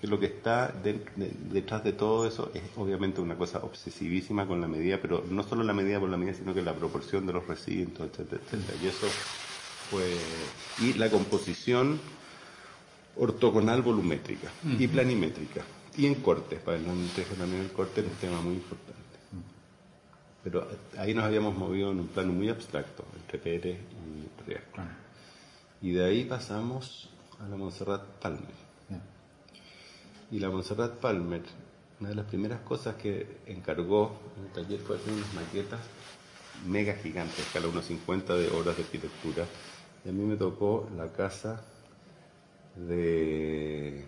que 0.00 0.06
lo 0.06 0.18
que 0.18 0.26
está 0.26 0.72
detrás 0.72 1.84
de 1.84 1.92
todo 1.92 2.26
eso 2.26 2.50
es 2.54 2.62
obviamente 2.76 3.20
una 3.20 3.36
cosa 3.36 3.58
obsesivísima 3.58 4.46
con 4.46 4.58
la 4.62 4.66
medida, 4.66 4.98
pero 5.00 5.22
no 5.28 5.42
solo 5.42 5.62
la 5.62 5.74
medida 5.74 6.00
por 6.00 6.08
la 6.08 6.16
medida, 6.16 6.34
sino 6.38 6.54
que 6.54 6.62
la 6.62 6.72
proporción 6.72 7.26
de 7.26 7.34
los 7.34 7.46
recintos, 7.46 8.08
etcétera, 8.08 8.40
etcétera. 8.42 8.78
Y 8.82 8.86
eso 8.86 9.06
fue... 9.90 10.16
Y 10.80 10.94
la 10.94 11.10
composición 11.10 12.00
ortogonal 13.16 13.82
volumétrica 13.82 14.48
y 14.78 14.88
planimétrica. 14.88 15.62
Y 15.98 16.06
en 16.06 16.14
cortes, 16.14 16.60
para 16.60 16.78
el 16.78 16.84
también 16.84 17.62
el 17.62 17.72
corte 17.72 18.00
es 18.00 18.06
un 18.06 18.14
tema 18.14 18.40
muy 18.40 18.54
importante. 18.54 18.96
Pero 20.42 20.66
ahí 20.96 21.12
nos 21.12 21.24
habíamos 21.24 21.54
movido 21.54 21.90
en 21.90 22.00
un 22.00 22.08
plano 22.08 22.32
muy 22.32 22.48
abstracto, 22.48 23.04
entre 23.16 23.38
Pérez 23.38 23.78
y 23.78 24.48
Riasco. 24.48 24.80
Y 25.82 25.90
de 25.90 26.04
ahí 26.06 26.24
pasamos 26.24 27.10
a 27.38 27.46
la 27.46 27.56
Montserrat 27.56 28.02
Palmer. 28.22 28.69
Y 30.30 30.38
la 30.38 30.48
Montserrat 30.48 30.92
Palmer, 30.94 31.42
una 31.98 32.10
de 32.10 32.14
las 32.14 32.26
primeras 32.26 32.60
cosas 32.60 32.94
que 32.96 33.38
encargó 33.46 34.16
en 34.38 34.46
el 34.46 34.52
taller 34.52 34.80
fue 34.80 34.96
hacer 34.96 35.12
unas 35.12 35.34
maquetas 35.34 35.80
mega 36.66 36.94
gigantes, 36.94 37.38
escala 37.38 37.66
1.50 37.66 38.36
de 38.36 38.48
obras 38.50 38.76
de 38.76 38.82
arquitectura, 38.84 39.44
Y 40.04 40.08
a 40.08 40.12
mí 40.12 40.24
me 40.24 40.36
tocó 40.36 40.88
la 40.96 41.12
casa 41.12 41.62
de 42.76 44.04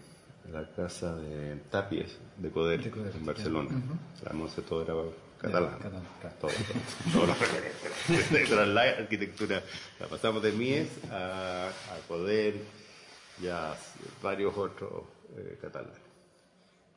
la 0.51 0.69
casa 0.71 1.17
de 1.17 1.57
Tapies 1.71 2.19
de 2.37 2.51
Coder, 2.51 2.87
en 2.87 3.27
Barcelona. 3.27 3.71
La 4.25 4.33
Monse 4.33 4.63
todo 4.63 4.83
era 4.83 4.95
catalán. 5.39 5.79
todo, 6.41 6.51
todo, 7.13 7.27
la 8.67 8.83
arquitectura. 8.83 9.63
La 9.99 10.07
pasamos 10.07 10.43
de 10.43 10.53
Mies 10.53 10.89
a, 11.11 11.69
a 11.69 12.09
Coder 12.09 12.55
y 13.43 13.49
a 13.49 13.75
varios 14.23 14.57
otros 14.57 15.05
eh, 15.37 15.59
catalanes. 15.61 16.12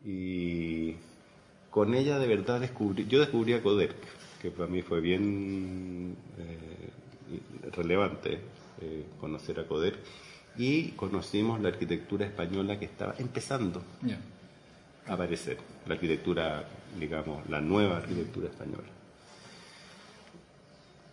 Y 0.03 0.95
con 1.69 1.93
ella 1.93 2.19
de 2.19 2.27
verdad 2.27 2.59
descubrí, 2.59 3.05
yo 3.07 3.19
descubrí 3.19 3.53
a 3.53 3.61
Coder, 3.61 3.95
que 4.41 4.51
para 4.51 4.67
mí 4.67 4.81
fue 4.81 5.01
bien 5.01 6.15
eh, 6.37 7.71
relevante 7.71 8.39
eh, 8.81 9.05
conocer 9.19 9.59
a 9.59 9.67
Coder 9.67 9.99
y 10.57 10.89
conocimos 10.91 11.59
la 11.61 11.69
arquitectura 11.69 12.25
española 12.25 12.79
que 12.79 12.85
estaba 12.85 13.15
empezando 13.17 13.81
a 15.07 15.13
aparecer, 15.13 15.57
la 15.87 15.95
arquitectura, 15.95 16.67
digamos, 16.99 17.47
la 17.49 17.61
nueva 17.61 17.97
arquitectura 17.97 18.47
española. 18.47 18.87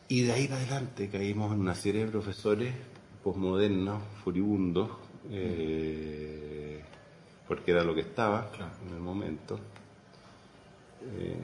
Y 0.09 0.23
de 0.23 0.33
ahí 0.33 0.47
para 0.47 0.61
adelante 0.61 1.09
caímos 1.09 1.53
en 1.53 1.61
una 1.61 1.75
serie 1.75 2.05
de 2.05 2.11
profesores 2.11 2.75
posmodernos, 3.25 4.03
furibundos, 4.23 4.91
eh, 5.31 6.52
porque 7.53 7.71
era 7.71 7.85
lo 7.85 7.95
que 7.95 8.01
estaba 8.01 8.51
en 8.89 8.95
el 8.95 9.01
momento, 9.01 9.59
eh, 11.03 11.37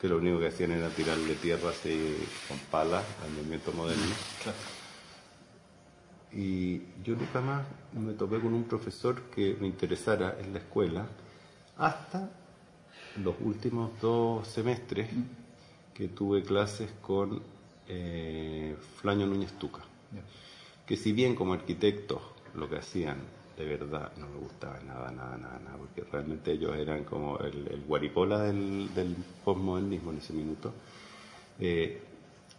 que 0.00 0.08
lo 0.08 0.16
único 0.16 0.40
que 0.40 0.48
hacían 0.48 0.72
era 0.72 0.88
tirarle 0.88 1.36
tierra 1.36 1.70
así 1.70 2.16
con 2.48 2.58
palas 2.68 3.04
al 3.22 3.30
movimiento 3.34 3.70
moderno. 3.70 4.12
Y 6.32 6.80
yo 7.04 7.14
nunca 7.14 7.40
más 7.40 7.64
me 7.92 8.14
topé 8.14 8.40
con 8.40 8.54
un 8.54 8.64
profesor 8.64 9.22
que 9.32 9.56
me 9.60 9.68
interesara 9.68 10.36
en 10.40 10.52
la 10.52 10.58
escuela 10.58 11.06
hasta 11.78 12.28
los 13.22 13.36
últimos 13.40 13.92
dos 14.00 14.48
semestres 14.48 15.10
que 15.94 16.08
tuve 16.08 16.42
clases 16.42 16.90
con 17.00 17.40
eh, 17.86 18.74
Flaño 19.00 19.28
Núñez 19.28 19.52
Tuca. 19.60 19.82
Que 20.84 20.96
si 20.96 21.12
bien 21.12 21.36
como 21.36 21.52
arquitectos 21.52 22.20
lo 22.52 22.68
que 22.68 22.78
hacían 22.78 23.39
de 23.60 23.76
verdad 23.76 24.10
no 24.16 24.26
me 24.28 24.38
gustaba 24.38 24.80
nada, 24.86 25.10
nada, 25.10 25.36
nada, 25.36 25.60
nada, 25.62 25.76
porque 25.76 26.02
realmente 26.10 26.52
ellos 26.52 26.74
eran 26.76 27.04
como 27.04 27.38
el, 27.38 27.84
guaripola 27.86 28.40
del, 28.40 28.92
del 28.94 29.14
postmodernismo 29.44 30.12
en 30.12 30.18
ese 30.18 30.32
minuto. 30.32 30.72
Eh, 31.58 32.00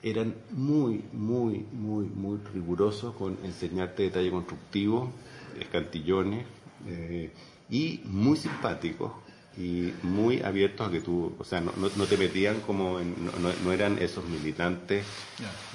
eran 0.04 0.36
muy, 0.52 1.04
muy, 1.12 1.66
muy, 1.72 2.06
muy 2.06 2.40
rigurosos 2.54 3.16
con 3.16 3.38
enseñarte 3.44 4.04
detalle 4.04 4.32
constructivo, 4.32 5.12
escantillones, 5.60 6.46
eh, 6.88 7.32
y 7.70 8.02
muy 8.06 8.38
simpáticos 8.38 9.12
y 9.58 9.94
muy 10.04 10.42
abiertos 10.42 10.88
a 10.88 10.92
que 10.92 11.02
tú, 11.02 11.34
o 11.38 11.44
sea, 11.44 11.62
no, 11.62 11.72
no, 11.78 12.06
te 12.06 12.18
metían 12.18 12.62
como, 12.62 13.00
en, 13.00 13.16
no, 13.64 13.72
eran 13.72 13.98
esos 14.00 14.26
militantes 14.26 15.06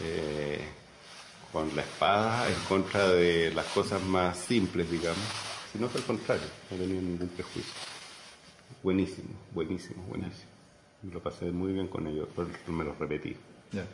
eh, 0.02 0.60
con 1.52 1.74
la 1.74 1.82
espada 1.82 2.48
en 2.48 2.58
contra 2.68 3.08
de 3.08 3.52
las 3.54 3.66
cosas 3.66 4.02
más 4.02 4.36
simples, 4.36 4.90
digamos, 4.90 5.24
sino 5.72 5.90
que 5.90 5.98
al 5.98 6.04
contrario, 6.04 6.46
no 6.70 6.76
tenían 6.76 7.04
ningún 7.04 7.28
prejuicio. 7.28 7.72
Buenísimo, 8.82 9.30
buenísimo, 9.52 10.02
buenísimo. 10.08 10.50
Lo 11.12 11.20
pasé 11.20 11.50
muy 11.50 11.72
bien 11.72 11.88
con 11.88 12.06
ellos, 12.06 12.28
me 12.68 12.84
lo 12.84 12.94
repetí. 12.94 13.36
Eh, 13.72 13.86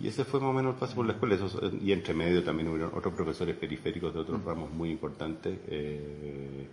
y 0.00 0.08
ese 0.08 0.24
fue 0.24 0.40
más 0.40 0.50
o 0.50 0.52
menos 0.52 0.74
el 0.74 0.80
paso 0.80 0.94
por 0.94 1.06
la 1.06 1.12
escuela. 1.12 1.36
y 1.82 1.92
entre 1.92 2.14
medio 2.14 2.42
también 2.42 2.68
hubo 2.68 2.96
otros 2.96 3.12
profesores 3.14 3.56
periféricos 3.56 4.14
de 4.14 4.20
otros 4.20 4.42
mm. 4.42 4.46
ramos 4.46 4.70
muy 4.70 4.90
importantes. 4.90 5.58
Eh, 5.68 6.66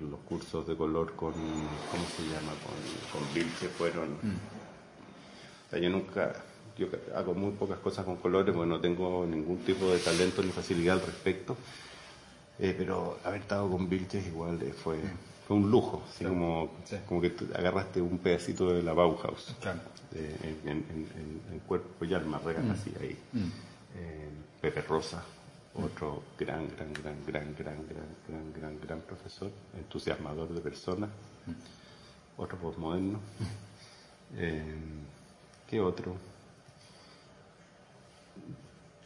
los 0.00 0.20
cursos 0.20 0.66
de 0.66 0.76
color 0.76 1.14
con, 1.14 1.32
¿cómo 1.32 2.06
se 2.16 2.22
llama? 2.22 2.52
Con, 2.64 3.20
con 3.20 3.34
Vilche 3.34 3.68
fueron... 3.68 4.08
Mm. 4.22 5.76
yo 5.76 5.90
nunca, 5.90 6.32
yo 6.80 6.88
hago 7.14 7.34
muy 7.34 7.52
pocas 7.52 7.78
cosas 7.78 8.04
con 8.04 8.16
colores 8.16 8.54
porque 8.54 8.68
no 8.68 8.80
tengo 8.80 9.26
ningún 9.26 9.58
tipo 9.58 9.86
de 9.90 9.98
talento 9.98 10.42
ni 10.42 10.50
facilidad 10.50 10.98
al 10.98 11.06
respecto. 11.06 11.56
Eh, 12.58 12.74
pero 12.76 13.18
haber 13.24 13.42
estado 13.42 13.70
con 13.70 13.88
Vilches 13.88 14.26
igual 14.26 14.58
fue... 14.82 14.96
Mm 14.96 15.30
un 15.54 15.70
lujo, 15.70 16.02
así 16.08 16.24
como, 16.24 16.70
como 17.08 17.20
que 17.20 17.34
agarraste 17.54 18.00
un 18.00 18.18
pedacito 18.18 18.72
de 18.72 18.82
la 18.82 18.92
Bauhaus 18.92 19.54
en, 20.14 21.60
cuerpo 21.66 22.04
y 22.04 22.14
alma, 22.14 22.40
regal 22.44 22.64
mm. 22.64 22.70
así 22.70 22.92
ahí. 23.00 23.16
Mm. 23.32 23.38
Eh, 23.96 24.30
Pepe 24.60 24.82
Rosa, 24.82 25.22
otro 25.74 26.22
gran, 26.38 26.68
gran, 26.68 26.92
gran, 26.92 27.16
gran, 27.26 27.54
gran, 27.56 27.86
gran, 27.86 28.06
gran, 28.28 28.52
gran, 28.52 28.80
gran 28.80 29.00
profesor, 29.00 29.50
entusiasmador 29.76 30.48
de 30.48 30.60
personas, 30.60 31.10
mm. 31.46 32.40
otro 32.40 32.58
postmoderno. 32.58 33.20
Eh, 34.36 34.62
¿Qué 35.68 35.80
otro? 35.80 36.14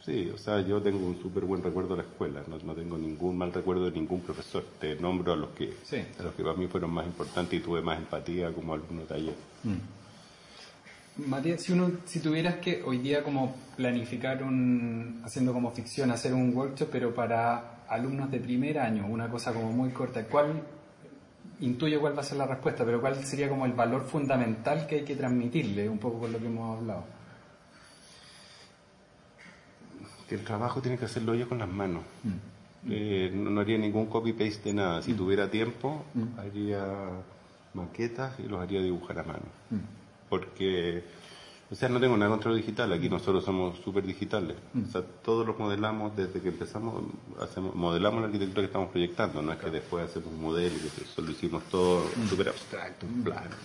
Sí, 0.05 0.31
o 0.31 0.37
sea, 0.37 0.61
yo 0.61 0.79
tengo 0.83 1.03
un 1.03 1.19
súper 1.19 1.45
buen 1.45 1.63
recuerdo 1.63 1.95
de 1.95 2.03
la 2.03 2.07
escuela, 2.07 2.43
no, 2.47 2.59
no, 2.59 2.75
tengo 2.75 2.95
ningún 2.95 3.35
mal 3.35 3.51
recuerdo 3.51 3.85
de 3.85 3.91
ningún 3.91 4.21
profesor. 4.21 4.63
Te 4.79 4.95
nombro 4.97 5.33
a 5.33 5.35
los 5.35 5.49
que 5.49 5.73
a 6.19 6.23
los 6.23 6.35
que 6.35 6.43
para 6.43 6.55
mí 6.55 6.67
fueron 6.67 6.91
más 6.91 7.07
importantes 7.07 7.59
y 7.59 7.63
tuve 7.63 7.81
más 7.81 7.97
empatía 7.97 8.53
como 8.53 8.75
alumno 8.75 9.01
taller. 9.01 9.33
Mm. 9.63 11.27
Matías, 11.27 11.63
si 11.63 11.73
uno, 11.73 11.89
si 12.05 12.19
tuvieras 12.19 12.57
que 12.57 12.83
hoy 12.83 12.99
día 12.99 13.23
como 13.23 13.55
planificar 13.75 14.43
un, 14.43 15.21
haciendo 15.25 15.53
como 15.53 15.71
ficción, 15.71 16.11
hacer 16.11 16.35
un 16.35 16.55
workshop, 16.55 16.89
pero 16.91 17.15
para 17.15 17.85
alumnos 17.87 18.29
de 18.29 18.39
primer 18.39 18.77
año, 18.77 19.07
una 19.07 19.27
cosa 19.27 19.53
como 19.53 19.71
muy 19.71 19.89
corta, 19.89 20.23
¿cuál, 20.25 20.61
intuyo 21.61 21.99
cuál 21.99 22.15
va 22.15 22.21
a 22.21 22.25
ser 22.25 22.37
la 22.37 22.45
respuesta, 22.45 22.85
pero 22.85 23.01
cuál 23.01 23.25
sería 23.25 23.49
como 23.49 23.65
el 23.65 23.73
valor 23.73 24.05
fundamental 24.05 24.85
que 24.85 24.97
hay 24.97 25.03
que 25.03 25.15
transmitirle, 25.15 25.89
un 25.89 25.97
poco 25.97 26.19
con 26.19 26.31
lo 26.31 26.37
que 26.37 26.45
hemos 26.45 26.77
hablado? 26.77 27.15
que 30.14 30.14
el 30.29 30.43
trabajo 30.43 30.81
tiene 30.81 30.97
que 30.97 31.05
hacerlo 31.05 31.35
yo 31.35 31.47
con 31.47 31.59
las 31.59 31.69
manos. 31.69 32.03
Mm. 32.23 32.91
Eh, 32.91 33.31
no, 33.33 33.59
haría 33.61 33.77
ningún 33.77 34.07
copy-paste 34.07 34.69
de 34.69 34.73
nada. 34.73 35.01
Si 35.01 35.13
mm. 35.13 35.17
tuviera 35.17 35.49
tiempo, 35.49 36.05
mm. 36.13 36.39
haría 36.39 36.85
maquetas 37.73 38.39
y 38.39 38.43
los 38.43 38.59
haría 38.59 38.81
dibujar 38.81 39.19
a 39.19 39.23
mano. 39.23 39.45
Porque, 40.29 41.03
o 41.69 41.75
sea, 41.75 41.89
no 41.89 41.99
tengo 41.99 42.17
nada 42.17 42.31
contra 42.31 42.49
lo 42.49 42.57
digital. 42.57 42.91
Aquí 42.93 43.09
nosotros 43.09 43.43
somos 43.43 43.77
súper 43.79 44.05
digitales. 44.05 44.55
O 44.87 44.91
sea, 44.91 45.01
todos 45.01 45.45
los 45.45 45.57
modelamos 45.59 46.15
desde 46.15 46.41
que 46.41 46.49
empezamos, 46.49 47.03
hacemos, 47.41 47.75
modelamos 47.75 48.21
la 48.21 48.27
arquitectura 48.27 48.61
que 48.61 48.67
estamos 48.67 48.89
proyectando. 48.89 49.41
No 49.41 49.51
es 49.51 49.59
que 49.59 49.69
después 49.69 50.05
hacemos 50.05 50.29
un 50.29 50.41
modelo 50.41 50.75
y 50.75 50.89
que 50.89 51.05
solo 51.05 51.31
hicimos 51.31 51.63
todo 51.65 52.05
súper 52.29 52.49
abstracto, 52.49 53.05
plano. 53.23 53.55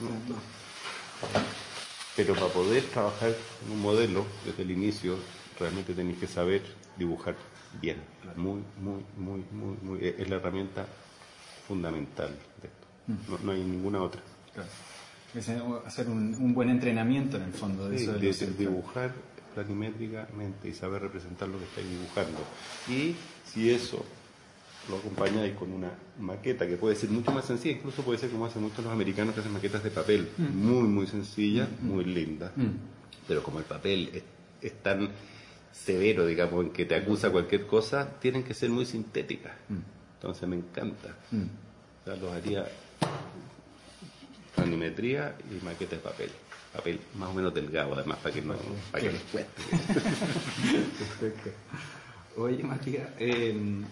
Pero 2.17 2.35
para 2.35 2.49
poder 2.49 2.83
trabajar 2.85 3.31
en 3.65 3.73
un 3.73 3.81
modelo 3.81 4.25
desde 4.45 4.63
el 4.63 4.73
inicio, 4.73 5.17
realmente 5.61 5.95
tenéis 5.95 6.19
que 6.19 6.27
saber 6.27 6.63
dibujar 6.97 7.37
bien. 7.81 7.99
Muy, 8.37 8.63
muy, 8.81 9.05
muy, 9.17 9.45
muy, 9.53 9.77
muy, 9.83 9.99
es 10.03 10.29
la 10.29 10.37
herramienta 10.37 10.87
fundamental 11.69 12.31
de 12.61 12.69
esto. 12.69 12.87
Mm. 13.07 13.47
No, 13.47 13.53
hay 13.53 13.63
ninguna 13.63 14.03
otra. 14.03 14.21
Es 15.35 15.49
hacer 15.87 16.09
un, 16.09 16.55
buen 16.55 16.71
entrenamiento 16.71 17.37
en 17.37 17.45
el 17.45 17.53
fondo 17.53 17.89
de 17.89 17.97
eso. 17.97 18.13
De, 18.15 18.33
dibujar 18.59 19.13
planimétricamente 19.55 20.69
y 20.69 20.75
saber 20.75 21.03
representar 21.03 21.49
lo 21.49 21.59
que 21.59 21.65
estáis 21.65 21.89
dibujando. 21.89 22.39
Y 22.89 23.15
si 23.45 23.71
eso 23.71 24.05
lo 24.89 24.97
acompañáis 24.97 25.55
con 25.55 25.73
una 25.73 25.93
maqueta 26.19 26.67
que 26.67 26.77
puede 26.77 26.97
ser 26.97 27.11
mucho 27.11 27.31
más 27.31 27.45
sencilla, 27.45 27.77
incluso 27.77 28.03
puede 28.03 28.19
ser 28.19 28.31
como 28.31 28.47
hacen 28.47 28.63
muchos 28.63 28.83
los 28.83 28.93
americanos 28.93 29.35
que 29.35 29.41
hacen 29.41 29.53
maquetas 29.53 29.85
de 29.85 29.91
papel, 29.91 30.29
mm. 30.37 30.57
muy, 30.57 30.89
muy 30.89 31.07
sencilla, 31.07 31.69
mm. 31.81 31.87
muy 31.87 32.05
linda, 32.05 32.53
pero 33.29 33.43
como 33.43 33.59
el 33.59 33.65
papel 33.65 34.11
es, 34.13 34.23
es 34.61 34.83
tan 34.83 35.11
severo, 35.73 36.27
digamos, 36.27 36.65
en 36.65 36.71
que 36.73 36.85
te 36.85 36.95
acusa 36.95 37.31
cualquier 37.31 37.67
cosa, 37.67 38.19
tienen 38.21 38.45
que 38.45 38.55
ser 38.55 38.71
muy 38.71 38.87
sintéticas. 38.87 39.53
Mm. 39.69 39.79
Entonces 40.15 40.49
me 40.49 40.57
encanta. 40.57 41.09
Mm. 41.31 41.43
O 41.43 42.05
sea, 42.05 42.17
los 42.17 42.33
haría 42.33 42.67
planimetría 44.55 45.35
y 45.51 45.65
maqueta 45.65 45.97
de 45.97 46.03
papel. 46.03 46.31
Papel 46.73 47.01
más 47.17 47.31
o 47.31 47.35
menos 47.35 47.53
delgado, 47.53 47.95
además, 47.95 48.19
para 48.19 48.35
que 48.35 48.43
no 48.43 48.55
para 48.93 49.03
que 49.03 49.13
les 49.13 49.23
cueste. 49.33 49.63
Perfecto. 50.99 51.51
Oye, 52.37 52.63
Matías, 52.63 53.09
em, 53.19 53.85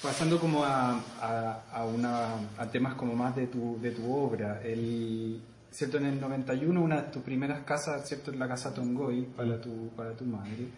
pasando 0.00 0.38
como 0.38 0.64
a, 0.64 1.00
a, 1.20 1.62
a, 1.72 1.84
una, 1.84 2.34
a 2.56 2.70
temas 2.70 2.94
como 2.94 3.16
más 3.16 3.34
de 3.34 3.48
tu, 3.48 3.80
de 3.80 3.90
tu 3.90 4.14
obra, 4.14 4.62
el 4.62 5.40
¿cierto? 5.76 5.98
En 5.98 6.06
el 6.06 6.18
91, 6.20 6.80
una 6.80 7.02
de 7.02 7.10
tus 7.12 7.22
primeras 7.22 7.60
casas, 7.64 8.08
¿cierto? 8.08 8.32
En 8.32 8.38
la 8.38 8.48
casa 8.48 8.72
Tongoy 8.72 9.22
para 9.36 9.60
tu, 9.60 9.90
para 9.94 10.12
tu 10.12 10.24
madre. 10.24 10.68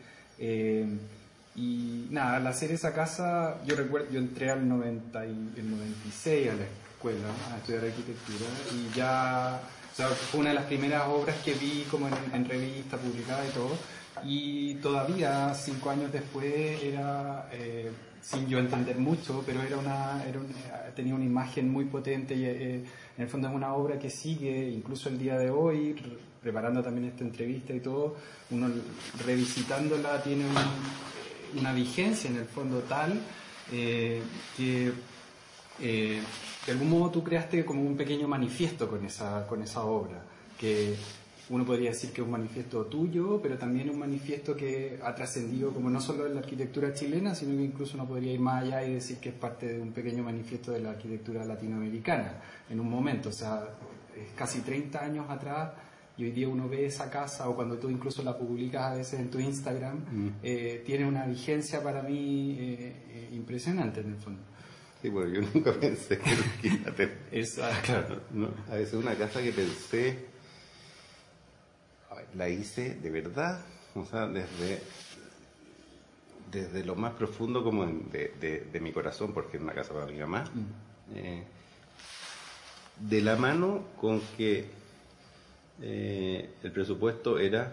Eh, 0.41 0.87
y 1.55 2.07
nada, 2.11 2.37
al 2.37 2.47
hacer 2.49 2.73
esa 2.73 2.93
casa, 2.93 3.59
yo 3.65 3.77
recuerdo, 3.77 4.11
yo 4.11 4.19
entré 4.19 4.51
al 4.51 4.69
90 4.69 5.25
y, 5.27 5.31
el 5.57 5.71
96 5.71 6.51
a 6.51 6.55
la 6.55 6.65
escuela 6.65 7.29
a 7.53 7.59
estudiar 7.59 7.85
arquitectura 7.85 8.47
y 8.75 8.97
ya 8.97 9.61
sea, 9.95 10.09
fue 10.09 10.41
una 10.41 10.51
de 10.51 10.57
las 10.57 10.65
primeras 10.65 11.07
obras 11.07 11.37
que 11.45 11.55
vi 11.55 11.85
como 11.91 12.09
en, 12.09 12.15
en 12.33 12.45
revista 12.49 12.97
publicada 12.97 13.45
y 13.47 13.51
todo. 13.51 13.77
Y 14.25 14.75
todavía, 14.77 15.55
cinco 15.55 15.91
años 15.91 16.11
después, 16.13 16.83
era, 16.83 17.49
eh, 17.53 17.91
sin 18.21 18.49
yo 18.49 18.59
entender 18.59 18.99
mucho, 18.99 19.43
pero 19.47 19.63
era 19.63 19.79
una, 19.79 20.25
era 20.29 20.41
un- 20.41 20.49
tenía 20.97 21.15
una 21.15 21.25
imagen 21.25 21.71
muy 21.71 21.85
potente 21.85 22.35
y 22.35 22.45
eh, 22.45 22.85
en 23.19 23.25
el 23.25 23.29
fondo 23.29 23.49
es 23.49 23.55
una 23.55 23.75
obra 23.75 23.99
que 23.99 24.09
sigue, 24.09 24.71
incluso 24.71 25.11
el 25.11 25.19
día 25.19 25.37
de 25.37 25.51
hoy, 25.51 25.93
re- 25.93 26.17
preparando 26.41 26.83
también 26.83 27.09
esta 27.09 27.25
entrevista 27.25 27.75
y 27.75 27.81
todo, 27.81 28.17
uno 28.51 28.71
revisitándola 29.27 30.23
tiene 30.23 30.45
un- 30.47 31.59
una 31.61 31.73
vigencia 31.75 32.31
en 32.31 32.37
el 32.37 32.45
fondo 32.47 32.79
tal 32.89 33.21
eh, 33.73 34.23
que 34.57 34.93
eh, 35.81 36.23
de 36.67 36.73
algún 36.73 36.91
modo 36.91 37.11
tú 37.11 37.23
creaste 37.23 37.65
como 37.65 37.83
un 37.83 37.97
pequeño 37.97 38.27
manifiesto 38.27 38.89
con 38.89 39.05
esa, 39.05 39.47
con 39.47 39.63
esa 39.63 39.83
obra, 39.85 40.23
que 40.59 40.95
uno 41.51 41.65
podría 41.65 41.91
decir 41.91 42.11
que 42.11 42.21
es 42.21 42.27
un 42.27 42.33
manifiesto 42.33 42.85
tuyo, 42.87 43.41
pero 43.43 43.57
también 43.57 43.89
un 43.89 43.99
manifiesto 43.99 44.55
que 44.55 44.99
ha 45.03 45.15
trascendido 45.15 45.73
como 45.73 45.89
no 45.89 46.01
solo 46.01 46.27
en 46.27 46.35
la 46.35 46.41
arquitectura 46.41 46.93
chilena, 46.93 47.35
sino 47.35 47.57
que 47.57 47.65
incluso 47.65 47.97
uno 47.97 48.07
podría 48.07 48.33
ir 48.33 48.41
más 48.41 48.65
allá 48.65 48.85
y 48.85 48.95
decir 48.95 49.19
que 49.19 49.31
es 49.31 49.35
parte 49.35 49.67
de 49.67 49.81
un 49.81 49.93
pequeño 49.93 50.23
manifiesto 50.23 50.73
de 50.73 50.81
la 50.81 50.91
arquitectura 50.91 51.45
latinoamericana 51.45 52.35
en 52.69 52.81
un 52.81 52.91
momento, 52.91 53.31
o 53.31 53.33
sea, 53.33 53.67
es 54.17 54.33
casi 54.37 54.61
30 54.61 55.03
años 55.03 55.27
atrás 55.31 55.71
y 56.19 56.25
hoy 56.25 56.33
día 56.33 56.49
uno 56.49 56.69
ve 56.69 56.87
esa 56.87 57.09
casa 57.09 57.49
o 57.49 57.55
cuando 57.55 57.79
tú 57.79 57.89
incluso 57.89 58.23
la 58.23 58.37
publicas 58.37 58.93
a 58.93 58.95
veces 58.95 59.21
en 59.21 59.31
tu 59.31 59.39
Instagram, 59.39 60.35
eh, 60.43 60.83
tiene 60.85 61.07
una 61.07 61.25
vigencia 61.27 61.81
para 61.83 62.03
mí 62.03 62.57
eh, 62.59 62.93
eh, 63.09 63.29
impresionante 63.33 64.01
en 64.01 64.09
el 64.11 64.17
fondo. 64.17 64.43
Sí, 65.01 65.09
bueno, 65.11 65.33
yo 65.33 65.49
nunca 65.55 65.73
pensé 65.81 66.19
que 66.19 66.31
lo 66.31 66.77
iba 66.77 66.91
a 66.91 66.95
tener. 66.95 67.19
Esa, 67.31 67.71
claro. 67.83 68.21
No, 68.33 68.49
a 68.69 68.75
veces 68.75 68.95
una 68.95 69.15
casa 69.15 69.41
que 69.41 69.53
pensé, 69.53 70.27
la 72.37 72.49
hice 72.49 72.95
de 72.97 73.11
verdad, 73.11 73.61
o 73.95 74.05
sea, 74.05 74.27
desde, 74.27 74.81
desde 76.51 76.85
lo 76.85 76.95
más 76.95 77.15
profundo 77.15 77.63
como 77.65 77.87
de, 77.87 78.35
de- 78.41 78.61
de 78.73 78.81
mi 78.81 78.93
corazón, 78.93 79.33
porque 79.33 79.57
es 79.57 79.63
una 79.63 79.75
casa 79.75 79.93
para 79.95 80.07
mi 80.07 80.19
mamá, 80.19 80.45
eh, 81.15 81.43
de 83.01 83.21
la 83.21 83.37
mano 83.37 83.85
con 84.01 84.21
que 84.37 84.67
eh, 85.81 86.51
el 86.63 86.73
presupuesto 86.73 87.39
era, 87.39 87.73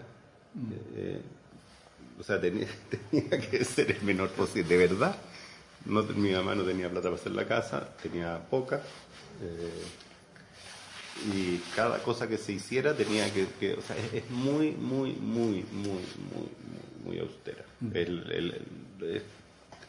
eh, 0.94 1.20
o 2.18 2.22
sea, 2.22 2.40
tenía, 2.40 2.68
tenía 3.10 3.40
que 3.50 3.64
ser 3.64 3.90
el 3.92 4.02
menor 4.02 4.30
posible, 4.30 4.68
de 4.76 4.88
verdad. 4.88 5.16
No, 5.84 6.02
mi 6.02 6.32
mamá 6.32 6.54
no 6.54 6.64
tenía 6.64 6.90
plata 6.90 7.08
para 7.08 7.16
hacer 7.20 7.32
la 7.32 7.46
casa, 7.46 7.96
tenía 8.02 8.38
poca. 8.50 8.82
eh, 9.42 9.82
y 11.34 11.58
cada 11.74 12.02
cosa 12.02 12.28
que 12.28 12.36
se 12.38 12.52
hiciera 12.52 12.94
tenía 12.94 13.32
que, 13.32 13.46
que- 13.58 13.74
o 13.74 13.80
sea, 13.80 13.96
es, 14.12 14.28
muy, 14.30 14.72
muy, 14.72 15.12
muy, 15.14 15.64
muy, 15.72 16.02
muy, 16.32 16.48
muy, 17.04 17.18
austera. 17.18 17.64
El- 17.94 18.30
el- 18.30 18.62
el- 19.00 19.22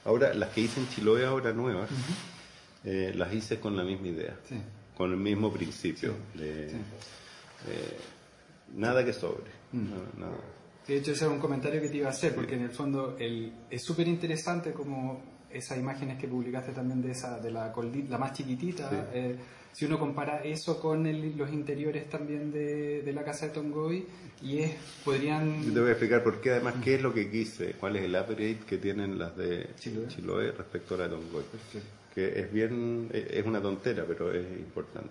ahora, 0.05 0.33
las 0.33 0.49
que 0.49 0.61
hice 0.61 0.79
en 0.79 0.87
Chiloé 0.89 1.25
ahora 1.25 1.51
nuevas, 1.53 1.89
eh, 2.83 3.13
las 3.15 3.33
hice 3.33 3.59
con 3.59 3.75
la 3.75 3.83
misma 3.83 4.07
idea, 4.07 4.37
Sí. 4.47 4.55
con 4.95 5.11
el 5.11 5.17
mismo 5.17 5.51
principio. 5.51 6.13
de, 6.33 6.69
Sí. 6.69 6.75
eh, 7.69 7.97
nada 8.75 9.03
que 9.03 9.13
sobre. 9.13 9.51
no, 9.73 9.95
nada. 10.17 10.37
De 10.87 10.97
hecho, 10.97 11.11
ese 11.11 11.25
es 11.25 11.31
un 11.31 11.39
comentario 11.39 11.81
que 11.81 11.89
te 11.89 11.97
iba 11.97 12.07
a 12.07 12.11
hacer, 12.11 12.33
porque 12.33 12.55
en 12.55 12.61
el 12.61 12.69
fondo 12.71 13.17
el, 13.19 13.51
es 13.69 13.83
súper 13.83 14.07
interesante 14.07 14.71
como 14.71 15.21
esas 15.51 15.77
imágenes 15.77 16.17
que 16.17 16.27
publicaste 16.29 16.71
también 16.71 17.01
de 17.01 17.11
esa 17.11 17.39
de 17.39 17.51
la 17.51 17.73
la 18.09 18.17
más 18.17 18.31
chiquitita. 18.33 18.89
Sí. 18.89 18.95
eh, 19.13 19.35
si 19.73 19.85
uno 19.85 19.99
compara 19.99 20.43
eso 20.43 20.79
con 20.79 21.05
el- 21.05 21.37
los 21.37 21.51
interiores 21.51 22.09
también 22.09 22.51
de, 22.51 23.01
de 23.03 23.13
la 23.13 23.23
casa 23.23 23.47
de 23.47 23.53
Tongoy, 23.53 24.05
y 24.41 24.59
es, 24.59 24.71
podrían... 25.03 25.63
Yo 25.65 25.73
te 25.73 25.79
voy 25.79 25.89
a 25.89 25.91
explicar 25.93 26.23
por 26.23 26.41
qué, 26.41 26.51
además, 26.51 26.75
qué 26.83 26.95
es 26.95 27.01
lo 27.01 27.13
que 27.13 27.29
quise, 27.31 27.73
cuál 27.79 27.95
es 27.95 28.03
el 28.03 28.15
upgrade 28.15 28.59
que 28.67 28.77
tienen 28.77 29.17
las 29.19 29.35
de 29.37 29.67
Chiloé. 29.79 30.07
Chiloé, 30.07 30.51
respecto 30.51 30.95
a 30.95 30.97
la 30.99 31.03
de 31.05 31.09
Tongoy. 31.11 31.43
Perfecto. 31.43 31.87
Que 32.13 32.39
es 32.39 32.51
bien, 32.51 33.09
es 33.13 33.27
es 33.31 33.45
una 33.45 33.61
tontera, 33.61 34.03
pero 34.07 34.31
es 34.33 34.45
importante. 34.59 35.09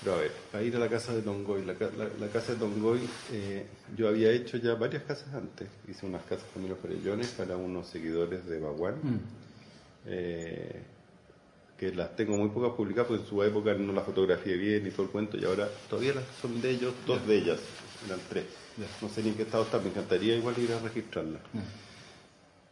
Pero 0.00 0.14
a 0.14 0.18
ver, 0.20 0.30
para 0.52 0.62
ir 0.62 0.76
a 0.76 0.78
la 0.78 0.88
casa 0.88 1.14
de 1.14 1.22
Tongoy, 1.22 1.64
la, 1.64 1.72
la- 1.74 2.10
la 2.20 2.28
casa 2.32 2.52
de 2.52 2.58
Tongoy, 2.58 3.00
eh, 3.32 3.66
yo 3.96 4.08
había 4.08 4.30
hecho 4.30 4.56
ya 4.58 4.74
varias 4.74 5.02
casas 5.04 5.32
antes. 5.34 5.66
Hice 5.88 6.06
unas 6.06 6.22
casas 6.24 6.46
con 6.54 6.68
los 6.68 6.78
Farellones 6.78 7.28
para 7.28 7.56
unos 7.56 7.88
seguidores 7.88 8.46
de 8.46 8.60
Baguán. 8.60 8.94
Mm. 9.02 9.18
eh, 10.06 10.82
que 11.78 11.94
las 11.94 12.16
tengo 12.16 12.36
muy 12.36 12.48
pocas 12.48 12.72
publicadas 12.72 13.06
porque 13.08 13.22
en 13.22 13.28
su 13.28 13.42
época 13.42 13.72
no 13.74 13.92
las 13.92 14.04
fotografié 14.04 14.56
bien 14.56 14.86
y 14.86 14.90
todo 14.90 15.04
el 15.04 15.08
cuento 15.12 15.36
y 15.38 15.44
ahora 15.44 15.68
todavía 15.88 16.14
las 16.14 16.24
son 16.42 16.60
de 16.60 16.70
ellos, 16.70 16.92
dos 17.06 17.24
de 17.26 17.38
ellas, 17.38 17.60
eran 18.04 18.18
tres. 18.28 18.46
No 19.00 19.08
sé 19.08 19.22
ni 19.22 19.28
en 19.30 19.34
qué 19.36 19.42
estado 19.42 19.64
están, 19.64 19.82
me 19.84 19.90
encantaría 19.90 20.36
igual 20.36 20.58
ir 20.58 20.72
a 20.72 20.80
registrarlas. 20.80 21.40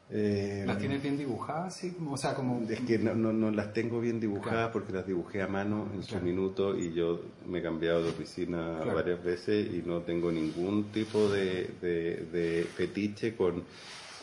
Eh, 0.09 0.63
¿Las 0.65 0.79
tienes 0.79 1.03
bien 1.03 1.19
dibujadas? 1.19 1.75
Sí, 1.77 1.93
o 2.09 2.17
sea, 2.17 2.35
como... 2.35 2.63
es 2.69 2.81
que 2.83 2.97
no, 2.99 3.15
no, 3.15 3.33
no 3.33 3.51
las 3.51 3.73
tengo 3.73 4.01
bien 4.01 4.21
dibujadas 4.21 4.53
Claro. 4.71 4.73
porque 4.73 4.93
las 4.93 5.05
dibujé 5.07 5.43
a 5.43 5.49
mano 5.49 5.89
en 5.95 6.03
su 6.05 6.11
Claro. 6.11 6.25
minuto 6.25 6.79
y 6.79 6.93
yo 6.95 7.23
me 7.49 7.59
he 7.59 7.63
cambiado 7.63 8.05
de 8.05 8.11
oficina 8.11 8.79
Claro. 8.83 8.95
varias 8.95 9.23
veces 9.25 9.67
y 9.75 9.83
no 9.85 10.03
tengo 10.03 10.31
ningún 10.31 10.93
tipo 10.93 11.29
de, 11.29 11.71
de, 11.81 12.17
de 12.33 12.65
fetiche 12.77 13.35
con 13.35 13.65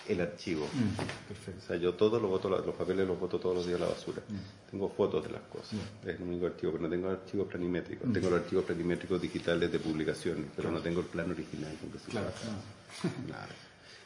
el 0.08 0.20
archivo. 0.22 0.68
Mm, 0.74 1.02
O 1.02 1.28
perfecto. 1.30 1.66
sea, 1.68 1.76
yo 1.78 1.94
todos 1.94 2.22
los, 2.22 2.30
voto, 2.30 2.50
los 2.50 2.76
papeles 2.76 3.08
los 3.08 3.20
voto 3.20 3.40
todos 3.40 3.56
los 3.56 3.66
días 3.66 3.80
a 3.80 3.86
la 3.86 3.90
basura. 3.92 4.22
Tengo 4.70 4.90
fotos 4.90 5.24
de 5.24 5.32
las 5.32 5.42
cosas. 5.44 5.74
Es 6.06 6.16
el 6.16 6.22
único 6.24 6.46
archivo, 6.48 6.74
pero 6.74 6.84
no 6.84 6.90
tengo 6.90 7.10
archivos 7.10 7.48
planimétricos. 7.48 8.12
Tengo 8.12 8.30
los 8.30 8.42
archivos 8.42 8.66
planimétricos 8.66 9.22
digitales 9.22 9.72
de 9.72 9.80
publicaciones, 9.80 10.46
pero 10.56 10.72
no 10.72 10.80
tengo 10.82 11.00
el 11.02 11.06
plan 11.08 11.32
original. 11.32 11.76
con 11.80 11.90
que 11.92 12.00
se 12.00 12.12
Claro, 12.12 12.28
no. 12.46 13.34
Nada. 13.34 13.48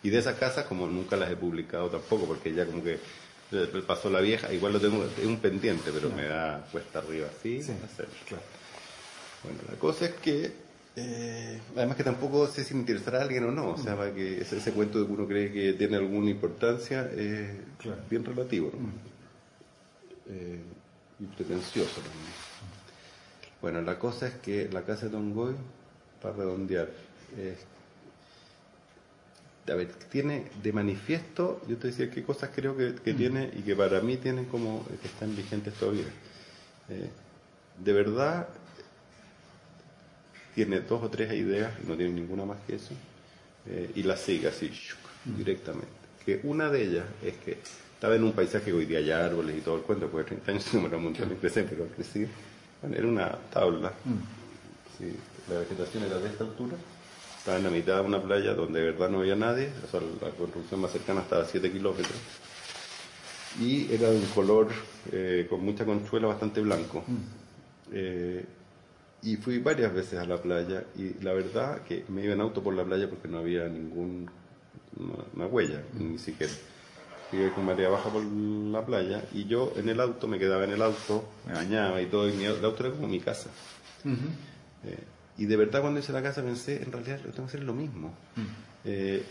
Y 0.03 0.09
de 0.11 0.19
esas 0.19 0.35
casas, 0.35 0.65
como 0.65 0.87
nunca 0.87 1.15
las 1.17 1.31
he 1.31 1.35
publicado 1.35 1.89
tampoco, 1.89 2.25
porque 2.25 2.53
ya 2.53 2.65
como 2.67 2.83
que 2.83 2.99
eh, 3.51 3.83
pasó 3.87 4.09
la 4.11 4.21
vieja, 4.21 4.53
igual 4.53 4.73
lo 4.73 4.79
tengo, 4.79 5.03
es 5.03 5.25
un 5.25 5.39
pendiente, 5.39 5.89
pero 5.91 6.09
me 6.11 6.25
da 6.25 6.67
cuesta 6.71 6.99
arriba 6.99 7.27
así 7.27 7.63
Sí, 7.63 7.71
hacerlo. 7.83 8.13
claro. 8.27 8.43
Bueno, 9.43 9.59
la 9.71 9.77
cosa 9.79 10.05
es 10.05 10.13
que, 10.15 10.51
eh, 10.99 11.59
además 11.75 11.95
que 11.95 12.03
tampoco 12.03 12.47
sé 12.47 12.63
si 12.63 12.73
me 12.73 12.79
interesará 12.81 13.19
a 13.19 13.21
alguien 13.21 13.43
o 13.45 13.51
no, 13.51 13.69
o 13.71 13.77
Mm. 13.77 13.83
sea, 13.83 13.95
para 13.95 14.13
que 14.13 14.41
ese, 14.41 14.57
ese 14.57 14.71
cuento 14.73 14.99
de 14.99 15.05
que 15.05 15.11
uno 15.13 15.27
cree 15.27 15.51
que 15.53 15.73
tiene 15.73 15.95
alguna 15.97 16.29
importancia 16.29 17.09
es 17.15 17.51
Claro. 17.77 18.01
Mm. 18.05 18.09
bien 18.09 18.25
relativo, 18.25 18.71
¿no? 18.77 18.89
Eh, 20.29 20.61
y 21.19 21.23
pretencioso 21.25 22.01
también. 22.01 22.33
Bueno, 23.61 23.81
la 23.81 23.97
cosa 23.97 24.27
es 24.27 24.33
que 24.35 24.69
la 24.71 24.81
casa 24.83 25.05
de 25.05 25.11
Tongoy, 25.13 25.55
para 26.21 26.35
redondear, 26.35 26.89
a 29.69 29.75
ver, 29.75 29.87
tiene 30.11 30.45
de 30.63 30.71
manifiesto, 30.71 31.61
yo 31.67 31.75
te 31.77 31.87
decía 31.87 32.09
qué 32.09 32.23
cosas 32.23 32.51
creo 32.55 32.77
que, 32.77 32.95
que 32.95 33.13
tiene 33.13 33.49
y 33.57 33.61
que 33.63 33.75
para 33.75 33.99
mí 34.01 34.15
tienen 34.17 34.45
como 34.45 34.85
que 35.01 35.07
están 35.07 35.35
vigentes 35.35 35.73
todavía. 35.73 36.05
Eh, 36.89 37.09
de 37.83 37.93
verdad, 37.93 38.47
tiene 40.57 40.79
dos 40.79 41.03
o 41.03 41.09
tres 41.11 41.31
ideas, 41.33 41.71
y 41.83 41.87
no 41.87 41.95
tiene 41.95 42.13
ninguna 42.13 42.43
más 42.43 42.57
que 42.65 42.77
eso, 42.77 42.89
eh, 43.67 43.91
y 43.93 44.01
las 44.01 44.21
sigue 44.21 44.47
así, 44.47 44.69
shuk, 44.69 44.97
directamente. 45.37 45.85
Que 46.25 46.39
una 46.45 46.67
de 46.71 46.81
ellas 46.81 47.05
es 47.23 47.35
que 47.35 47.59
estaba 47.93 48.15
en 48.15 48.23
un 48.23 48.31
paisaje 48.31 48.65
que 48.65 48.73
hoy 48.73 48.85
día 48.85 48.97
hay 48.97 49.11
árboles 49.11 49.55
y 49.55 49.61
todo 49.61 49.75
el 49.75 49.83
cuento, 49.83 50.07
porque 50.07 50.31
30 50.31 50.51
años 50.51 50.73
no 50.73 50.81
me 50.81 50.89
lo 50.89 50.99
mucho 50.99 51.21
en 51.21 51.35
presente, 51.35 51.75
pero 51.75 51.83
al 51.83 52.27
bueno, 52.81 52.95
era 52.97 53.07
una 53.07 53.37
tabla, 53.53 53.93
sí, 54.97 55.13
la 55.47 55.59
vegetación 55.59 56.05
era 56.05 56.17
de 56.17 56.27
esta 56.27 56.43
altura, 56.43 56.75
estaba 57.37 57.57
en 57.59 57.63
la 57.63 57.69
mitad 57.69 57.97
de 57.97 58.01
una 58.01 58.23
playa 58.23 58.55
donde 58.55 58.79
de 58.79 58.91
verdad 58.93 59.11
no 59.11 59.19
había 59.19 59.35
nadie, 59.35 59.69
o 59.85 59.91
sea, 59.91 59.99
la 59.99 60.31
construcción 60.31 60.81
más 60.81 60.91
cercana 60.91 61.21
estaba 61.21 61.43
a 61.43 61.45
7 61.45 61.71
kilómetros, 61.71 62.17
y 63.61 63.93
era 63.93 64.09
de 64.09 64.17
un 64.17 64.25
color 64.33 64.69
eh, 65.11 65.45
con 65.47 65.63
mucha 65.63 65.85
conchuela 65.85 66.25
bastante 66.25 66.61
blanco. 66.61 67.03
Eh, 67.91 68.43
y 69.27 69.35
fui 69.35 69.59
varias 69.59 69.93
veces 69.93 70.19
a 70.19 70.25
la 70.25 70.41
playa 70.41 70.85
y 70.95 71.21
la 71.21 71.33
verdad 71.33 71.81
que 71.81 72.05
me 72.07 72.23
iba 72.23 72.33
en 72.33 72.39
auto 72.39 72.63
por 72.63 72.73
la 72.73 72.85
playa 72.85 73.09
porque 73.09 73.27
no 73.27 73.39
había 73.39 73.67
ningún 73.67 74.29
una, 74.97 75.15
una 75.35 75.45
huella, 75.47 75.83
ni 75.99 76.17
siquiera. 76.17 76.53
Iba 77.33 77.53
con 77.53 77.65
marea 77.65 77.89
baja 77.89 78.09
por 78.09 78.23
la 78.23 78.85
playa 78.85 79.21
y 79.33 79.43
yo 79.45 79.73
en 79.75 79.89
el 79.89 79.99
auto 79.99 80.29
me 80.29 80.39
quedaba 80.39 80.63
en 80.63 80.71
el 80.71 80.81
auto, 80.81 81.27
me 81.45 81.53
bañaba 81.53 82.01
y 82.01 82.05
todo, 82.05 82.29
y 82.29 82.33
mi, 82.33 82.45
el 82.45 82.63
auto 82.63 82.85
era 82.85 82.95
como 82.95 83.09
mi 83.09 83.19
casa. 83.19 83.49
Eh, 84.05 85.03
y 85.37 85.45
de 85.45 85.57
verdad 85.57 85.81
cuando 85.81 85.99
hice 85.99 86.13
la 86.13 86.23
casa 86.23 86.41
pensé, 86.41 86.81
en 86.81 86.89
realidad 86.93 87.17
lo 87.17 87.31
tengo 87.31 87.49
que 87.49 87.57
hacer 87.57 87.63
lo 87.63 87.73
mismo. 87.73 88.13
Eh, 88.85 89.25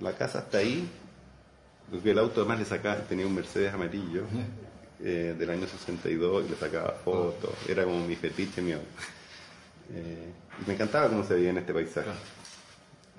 la 0.00 0.16
casa 0.16 0.38
está 0.38 0.56
ahí, 0.56 0.88
porque 1.90 2.12
el 2.12 2.18
auto 2.18 2.40
además 2.40 2.60
le 2.60 2.64
sacaba, 2.64 2.96
tenía 3.02 3.26
un 3.26 3.34
Mercedes 3.34 3.74
amarillo 3.74 4.24
eh, 5.02 5.34
del 5.38 5.50
año 5.50 5.66
62 5.66 6.44
y 6.46 6.50
le 6.50 6.56
sacaba 6.56 6.90
fotos, 7.04 7.50
era 7.68 7.84
como 7.84 8.06
mi 8.06 8.16
fetiche 8.16 8.60
auto. 8.62 8.80
Eh, 9.94 10.32
y 10.62 10.66
me 10.68 10.74
encantaba 10.74 11.08
cómo 11.08 11.24
se 11.24 11.34
veía 11.34 11.50
en 11.50 11.58
este 11.58 11.72
paisaje. 11.74 12.10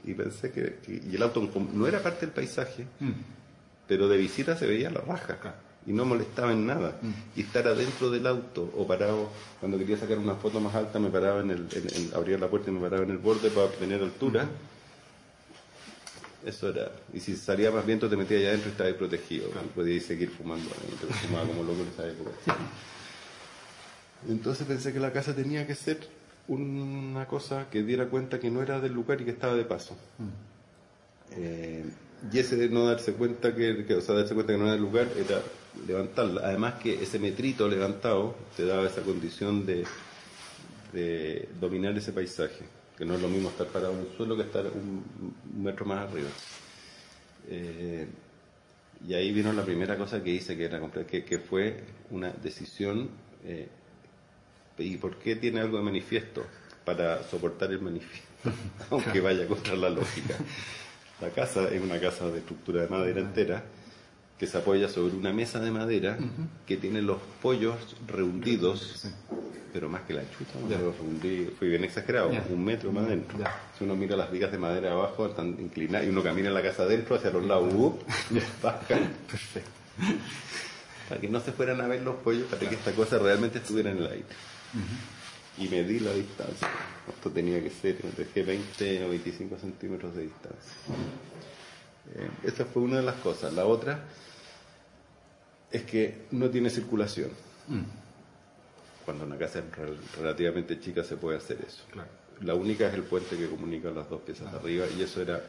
Y 0.05 0.13
pensé 0.13 0.51
que, 0.51 0.75
que- 0.85 1.01
y 1.11 1.15
el 1.15 1.23
auto 1.23 1.47
no 1.73 1.87
era 1.87 2.01
parte 2.01 2.25
del 2.25 2.33
paisaje, 2.33 2.85
pero 3.87 4.07
de 4.07 4.17
visita 4.17 4.55
se 4.57 4.65
veía 4.67 4.89
la 4.89 5.01
raja. 5.01 5.37
y 5.85 5.91
no 5.91 6.05
molestaba 6.05 6.53
en 6.53 6.65
nada. 6.65 6.97
Mm. 7.01 7.11
Y 7.35 7.41
estar 7.41 7.67
adentro 7.67 8.09
del 8.09 8.25
auto 8.25 8.71
o 8.77 8.87
parado, 8.87 9.29
cuando 9.59 9.77
quería 9.77 9.97
sacar 9.97 10.17
una 10.17 10.35
foto 10.35 10.61
más 10.61 10.73
alta, 10.75 10.97
me 10.97 11.09
paraba 11.09 11.41
en 11.41 11.51
el, 11.51 11.67
en- 11.73 11.93
en- 12.05 12.13
abría 12.15 12.37
la 12.37 12.47
puerta 12.47 12.69
y 12.71 12.73
me 12.73 12.79
paraba 12.79 13.03
en 13.03 13.11
el 13.11 13.17
borde 13.17 13.49
para 13.49 13.65
obtener 13.65 14.01
altura. 14.01 14.47
Eso 16.45 16.69
era. 16.69 16.91
Y 17.13 17.19
si 17.19 17.35
salía 17.35 17.71
más 17.71 17.85
viento, 17.85 18.09
te 18.09 18.17
metías 18.17 18.39
allá 18.41 18.49
adentro 18.49 18.69
y 18.69 18.71
estabas 18.73 18.93
protegido. 18.93 19.47
Y 19.49 19.67
podías 19.75 20.03
seguir 20.03 20.29
fumando. 20.29 20.69
adentro, 20.77 21.07
Fumaba 21.09 21.45
como 21.47 21.63
loco 21.63 21.81
en 21.81 21.87
esa 21.87 22.07
época. 22.07 22.31
Entonces 24.27 24.65
pensé 24.67 24.93
que 24.93 24.99
la 24.99 25.11
casa 25.11 25.35
tenía 25.35 25.65
que 25.67 25.75
ser 25.75 25.99
una 26.47 27.25
cosa 27.27 27.67
que 27.69 27.83
diera 27.83 28.07
cuenta 28.07 28.39
que 28.39 28.49
no 28.49 28.61
era 28.61 28.79
del 28.79 28.93
lugar 28.93 29.21
y 29.21 29.25
que 29.25 29.31
estaba 29.31 29.55
de 29.55 29.63
paso. 29.65 29.95
Eh, 31.31 31.85
y 32.31 32.39
ese 32.39 32.55
de 32.55 32.69
no 32.69 32.85
darse 32.87 33.13
cuenta 33.13 33.53
que, 33.55 33.85
que- 33.85 33.95
o 33.95 34.01
sea, 34.01 34.15
darse 34.15 34.33
cuenta 34.33 34.53
que 34.53 34.57
no 34.59 34.65
era 34.65 34.73
del 34.73 34.81
lugar 34.81 35.07
era 35.17 35.41
levantarla. 35.87 36.41
Además 36.45 36.75
que 36.75 37.01
ese 37.03 37.19
metrito 37.19 37.67
levantado 37.67 38.35
te 38.55 38.65
daba 38.65 38.85
esa 38.87 39.01
condición 39.01 39.65
de, 39.65 39.85
de 40.93 41.49
dominar 41.59 41.97
ese 41.97 42.13
paisaje, 42.13 42.63
que 42.97 43.05
no 43.05 43.15
es 43.15 43.21
lo 43.21 43.27
mismo 43.29 43.49
estar 43.49 43.67
parado 43.67 43.93
en 43.93 43.99
el 44.01 44.17
suelo 44.17 44.35
que 44.35 44.43
estar 44.43 44.65
un, 44.67 45.03
un 45.55 45.63
metro 45.63 45.85
más 45.85 46.09
arriba. 46.09 46.29
Eh, 47.47 48.07
y 49.07 49.13
ahí 49.13 49.31
vino 49.33 49.51
la 49.51 49.65
primera 49.65 49.97
cosa 49.97 50.23
que 50.23 50.29
hice, 50.31 50.55
que, 50.55 50.65
era, 50.65 50.79
que, 51.05 51.25
que 51.25 51.39
fue 51.39 51.83
una 52.09 52.31
decisión. 52.31 53.09
eh, 53.43 53.67
¿Y 54.77 54.97
por 54.97 55.17
qué 55.17 55.35
tiene 55.35 55.59
algo 55.61 55.77
de 55.77 55.83
manifiesto? 55.83 56.45
Para 56.85 57.23
soportar 57.23 57.71
el 57.71 57.81
manifiesto, 57.81 58.51
aunque 58.89 59.21
vaya 59.21 59.47
contra 59.47 59.75
la 59.75 59.89
lógica. 59.89 60.35
La 61.21 61.29
casa 61.29 61.69
es 61.69 61.81
una 61.81 61.99
casa 61.99 62.29
de 62.29 62.39
estructura 62.39 62.81
de 62.81 62.87
madera 62.89 63.21
entera 63.21 63.63
que 64.37 64.47
se 64.47 64.57
apoya 64.57 64.89
sobre 64.89 65.15
una 65.15 65.31
mesa 65.31 65.59
de 65.59 65.71
madera 65.71 66.23
que 66.65 66.77
tiene 66.77 67.01
los 67.01 67.19
pollos 67.41 67.95
rehundidos, 68.07 69.05
pero 69.73 69.89
más 69.89 70.03
que 70.03 70.13
la 70.13 70.21
chucha, 70.29 70.59
los 70.79 70.95
rehundí, 70.97 71.47
fui 71.57 71.67
bien 71.69 71.83
exagerado, 71.83 72.31
Ya. 72.31 72.45
un 72.49 72.63
metro 72.63 72.91
más 72.91 73.05
adentro. 73.05 73.39
Ya. 73.39 73.51
Si 73.77 73.83
uno 73.83 73.95
mira 73.95 74.15
las 74.15 74.31
vigas 74.31 74.51
de 74.51 74.57
madera 74.59 74.91
abajo, 74.93 75.25
están 75.25 75.47
inclinadas, 75.59 76.05
y 76.05 76.09
uno 76.11 76.21
camina 76.21 76.49
en 76.49 76.53
la 76.53 76.61
casa 76.61 76.83
adentro 76.83 77.15
hacia 77.15 77.31
los 77.31 77.43
lados, 77.43 77.73
¡up! 77.75 77.99
bajan. 78.61 79.11
Perfecto. 79.27 79.69
para 81.09 81.19
que 81.19 81.27
no 81.27 81.39
se 81.41 81.51
fueran 81.51 81.81
a 81.81 81.87
ver 81.87 82.01
los 82.01 82.15
pollos, 82.17 82.43
para 82.49 82.59
que 82.69 82.75
esta 82.75 82.91
cosa 82.91 83.17
realmente 83.17 83.57
estuviera 83.57 83.91
en 83.91 83.97
el 83.97 84.07
aire. 84.07 84.25
Y 85.57 85.67
medí 85.67 85.99
la 85.99 86.13
distancia. 86.13 86.67
Esto 87.07 87.29
tenía 87.29 87.61
que 87.61 87.69
ser, 87.69 88.01
dejé 88.17 88.43
20 88.43 89.05
o 89.05 89.09
25 89.09 89.57
centímetros 89.57 90.15
de 90.15 90.23
distancia. 90.23 90.73
Eh, 92.15 92.29
esa 92.43 92.65
fue 92.65 92.81
una 92.83 92.97
de 92.97 93.03
las 93.03 93.15
cosas. 93.15 93.53
La 93.53 93.65
otra 93.65 93.99
es 95.71 95.83
que 95.83 96.23
no 96.31 96.49
tiene 96.49 96.69
circulación. 96.69 97.29
Cuando 99.05 99.25
una 99.25 99.37
casa 99.37 99.59
es 99.59 99.65
rel- 99.65 99.97
relativamente 100.17 100.79
chica 100.79 101.03
se 101.03 101.17
puede 101.17 101.37
hacer 101.37 101.57
eso. 101.67 101.83
Claro. 101.91 102.09
La 102.41 102.55
única 102.55 102.87
es 102.87 102.93
el 102.93 103.03
puente 103.03 103.37
que 103.37 103.47
comunica 103.47 103.89
las 103.91 104.09
dos 104.09 104.21
piezas 104.21 104.51
de 104.51 104.57
arriba 104.57 104.85
y 104.97 105.01
eso 105.01 105.21
era 105.21 105.41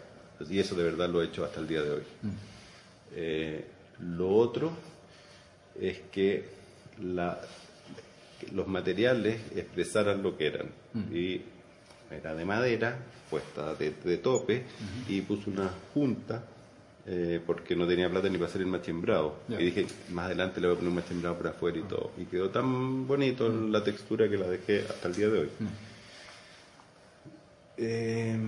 y 0.49 0.59
eso 0.59 0.75
de 0.75 0.83
verdad 0.85 1.09
lo 1.09 1.23
he 1.23 1.27
hecho 1.27 1.45
hasta 1.45 1.61
el 1.61 1.69
día 1.69 1.83
de 1.83 1.91
hoy. 1.91 2.03
Eh, 3.15 3.65
lo 4.01 4.31
otro 4.35 4.73
es 5.81 6.01
que 6.13 6.45
la- 7.03 7.41
los 8.53 8.67
materiales 8.67 9.41
expresaran 9.57 10.23
lo 10.23 10.37
que 10.37 10.47
eran 10.49 10.69
y 11.13 11.41
era 12.11 12.35
de 12.35 12.45
madera 12.45 12.99
puesta 13.31 13.75
de, 13.75 13.91
de 14.05 14.19
tope 14.19 14.65
y 15.09 15.21
puse 15.23 15.51
una 15.51 15.71
junta 15.95 16.45
eh, 17.07 17.41
porque 17.47 17.77
no 17.77 17.87
tenía 17.87 18.09
plata 18.09 18.29
ni 18.29 18.39
para 18.39 18.49
hacer 18.49 18.63
el 18.63 18.67
machimbrado 18.69 19.37
Ya. 19.49 19.61
y 19.61 19.65
dije 19.67 19.87
más 20.11 20.27
adelante 20.27 20.61
le 20.61 20.69
voy 20.69 20.75
a 20.77 20.79
poner 20.79 20.89
un 20.91 20.97
machimbrado 20.97 21.37
por 21.37 21.47
afuera 21.49 21.79
y 21.79 21.83
todo. 21.83 22.11
Y 22.17 22.25
quedó 22.25 22.49
tan 22.51 23.07
bonito 23.07 23.49
la 23.49 23.83
textura 23.85 24.29
que 24.29 24.39
la 24.39 24.49
dejé 24.49 24.81
hasta 24.89 25.09
el 25.09 25.15
día 25.15 25.29
de 25.29 25.39
hoy. 25.41 25.49
Eh, 27.77 28.39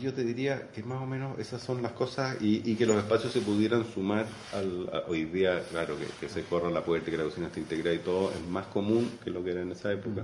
yo 0.00 0.12
te 0.12 0.22
diría 0.22 0.68
que 0.74 0.82
más 0.82 1.00
o 1.00 1.06
menos 1.06 1.38
esas 1.38 1.62
son 1.62 1.80
las 1.82 1.92
cosas 1.92 2.36
y, 2.42 2.70
y 2.70 2.74
que 2.76 2.84
los 2.84 2.96
espacios 2.98 3.32
se 3.32 3.40
pudieran 3.40 3.86
sumar 3.86 4.26
al, 4.52 4.90
a- 4.92 5.08
hoy 5.08 5.24
día, 5.24 5.62
claro, 5.70 5.96
que, 5.98 6.04
que 6.20 6.28
se 6.30 6.42
corra 6.42 6.68
la 6.68 6.84
puerta 6.84 7.08
y 7.08 7.12
que 7.12 7.16
la 7.16 7.24
cocina 7.24 7.46
esté 7.46 7.60
integrada 7.60 7.94
y 7.94 8.00
todo, 8.00 8.30
es 8.32 8.40
más 8.50 8.66
común 8.66 9.10
que 9.24 9.30
lo 9.30 9.42
que 9.42 9.52
era 9.52 9.62
en 9.62 9.72
esa 9.72 9.90
época. 9.92 10.22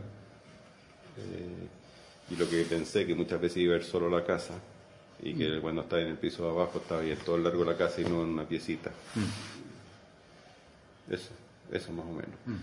Eh, 1.17 1.69
y 2.31 2.37
lo 2.37 2.49
que 2.49 2.63
pensé 2.65 3.07
que 3.07 3.15
muchas 3.15 3.41
veces 3.41 3.59
iba 3.59 3.75
a 3.75 3.79
ver 3.79 3.87
solo 3.87 4.11
la 4.11 4.25
casa 4.25 4.55
y 5.23 5.35
que 5.35 5.61
cuando 5.61 5.83
estaba 5.83 6.03
en 6.03 6.09
el 6.09 6.17
piso 6.19 6.45
de 6.45 6.51
abajo 6.51 6.79
estaba 6.79 7.01
ahí 7.01 7.17
todo 7.25 7.37
el 7.37 7.45
largo 7.45 7.65
de 7.65 7.71
la 7.73 7.77
casa 7.79 8.01
y 8.01 8.05
no 8.05 8.23
en 8.23 8.29
una 8.31 8.45
piecita. 8.45 8.91
Eso, 11.11 11.31
eso 11.71 11.93
más 11.93 12.07
o 12.07 12.13
menos. 12.13 12.61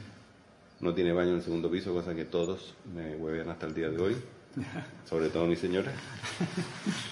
No 0.79 0.93
tiene 0.93 1.13
baño 1.13 1.29
en 1.31 1.35
el 1.37 1.41
segundo 1.43 1.69
piso, 1.69 1.93
cosa 1.93 2.15
que 2.15 2.25
todos 2.25 2.73
me 2.93 3.15
huevean 3.15 3.49
hasta 3.49 3.67
el 3.67 3.73
día 3.75 3.89
de 3.89 4.01
hoy, 4.01 4.15
sobre 5.09 5.29
todo 5.29 5.45
mi 5.47 5.55
señora. 5.55 5.91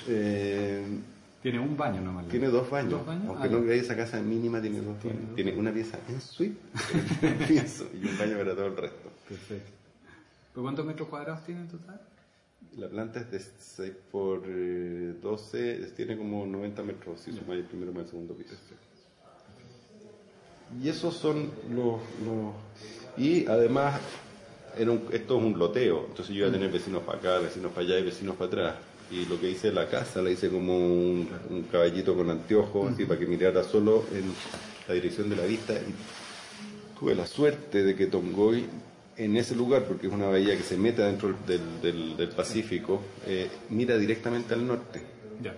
Eh, 0.07 0.83
Tiene 1.43 1.59
un 1.59 1.77
baño 1.77 2.01
nomás. 2.01 2.27
tiene 2.27 2.47
dos 2.47 2.69
baños, 2.69 2.91
¿Dos 2.91 3.05
baños? 3.05 3.25
aunque 3.27 3.47
Ah, 3.47 3.51
no 3.51 3.61
creáis 3.61 3.83
esa 3.83 3.95
casa 3.95 4.19
mínima 4.19 4.59
tiene 4.59 4.81
dos 4.81 4.97
Tiene 4.99 5.15
baños. 5.17 5.27
dos. 5.29 5.35
Tiene 5.35 5.53
una 5.57 5.71
pieza 5.71 5.99
en 6.09 6.19
suite 6.19 6.57
y 8.01 8.07
un 8.07 8.17
baño 8.17 8.37
para 8.37 8.55
todo 8.55 8.65
el 8.65 8.75
resto. 8.77 9.09
Perfecto. 9.29 9.71
¿Pero 10.53 10.63
cuántos 10.63 10.85
metros 10.85 11.07
cuadrados 11.07 11.45
tiene 11.45 11.61
en 11.61 11.67
total? 11.69 12.01
La 12.77 12.87
planta 12.87 13.19
es 13.19 13.31
de 13.31 13.39
6 13.39 13.93
por 14.11 14.43
eh, 14.47 15.13
12, 15.21 15.81
es- 15.83 15.95
tiene 15.95 16.17
como 16.17 16.45
90 16.45 16.83
metros 16.83 17.19
si 17.21 17.31
sumáis 17.33 17.61
el 17.61 17.65
primero 17.65 17.91
más 17.91 18.03
el 18.03 18.09
segundo 18.09 18.33
piso. 18.35 18.53
Y 20.81 20.87
esos 20.89 21.15
son 21.15 21.51
los... 21.73 21.99
los- 22.25 22.53
y 23.17 23.45
además, 23.47 23.99
un- 24.79 25.03
esto 25.11 25.37
es 25.37 25.43
un 25.43 25.57
loteo, 25.59 26.05
entonces 26.09 26.27
yo 26.35 26.41
iba 26.41 26.49
a 26.49 26.51
tener 26.51 26.71
vecinos 26.71 27.03
para 27.03 27.17
acá, 27.17 27.39
vecinos 27.39 27.71
para 27.71 27.85
allá 27.87 27.99
y 27.99 28.03
vecinos 28.03 28.35
para 28.35 28.47
atrás. 28.47 28.75
Y 29.11 29.25
lo 29.25 29.39
que 29.41 29.49
hice 29.49 29.71
la 29.71 29.89
casa, 29.89 30.21
la 30.21 30.29
hice 30.29 30.49
como 30.49 30.77
un, 30.77 31.27
un 31.49 31.63
caballito 31.63 32.15
con 32.15 32.29
anteojos, 32.29 32.93
así 32.93 33.05
para 33.05 33.19
que 33.19 33.25
mirara 33.25 33.63
solo 33.63 34.05
en 34.13 34.23
la 34.87 34.93
dirección 34.93 35.29
de 35.29 35.35
la 35.35 35.45
vista. 35.45 35.73
Y 35.73 36.97
tuve 36.99 37.15
la 37.15 37.25
suerte 37.25 37.83
de 37.83 37.95
que 37.95 38.05
Tongoy, 38.05 38.67
en 39.19 39.35
ese 39.37 39.53
lugar, 39.55 39.83
porque 39.85 40.07
es 40.07 40.13
una 40.13 40.27
bahía 40.27 40.55
que 40.57 40.63
se 40.63 40.77
mete 40.77 41.01
dentro 41.03 41.35
del, 41.45 41.81
del- 41.81 42.17
del 42.17 42.29
Pacífico, 42.29 43.01
eh, 43.27 43.47
mira 43.69 43.97
directamente 43.97 44.53
al 44.53 44.65
norte. 44.65 45.01
Ya. 45.39 45.53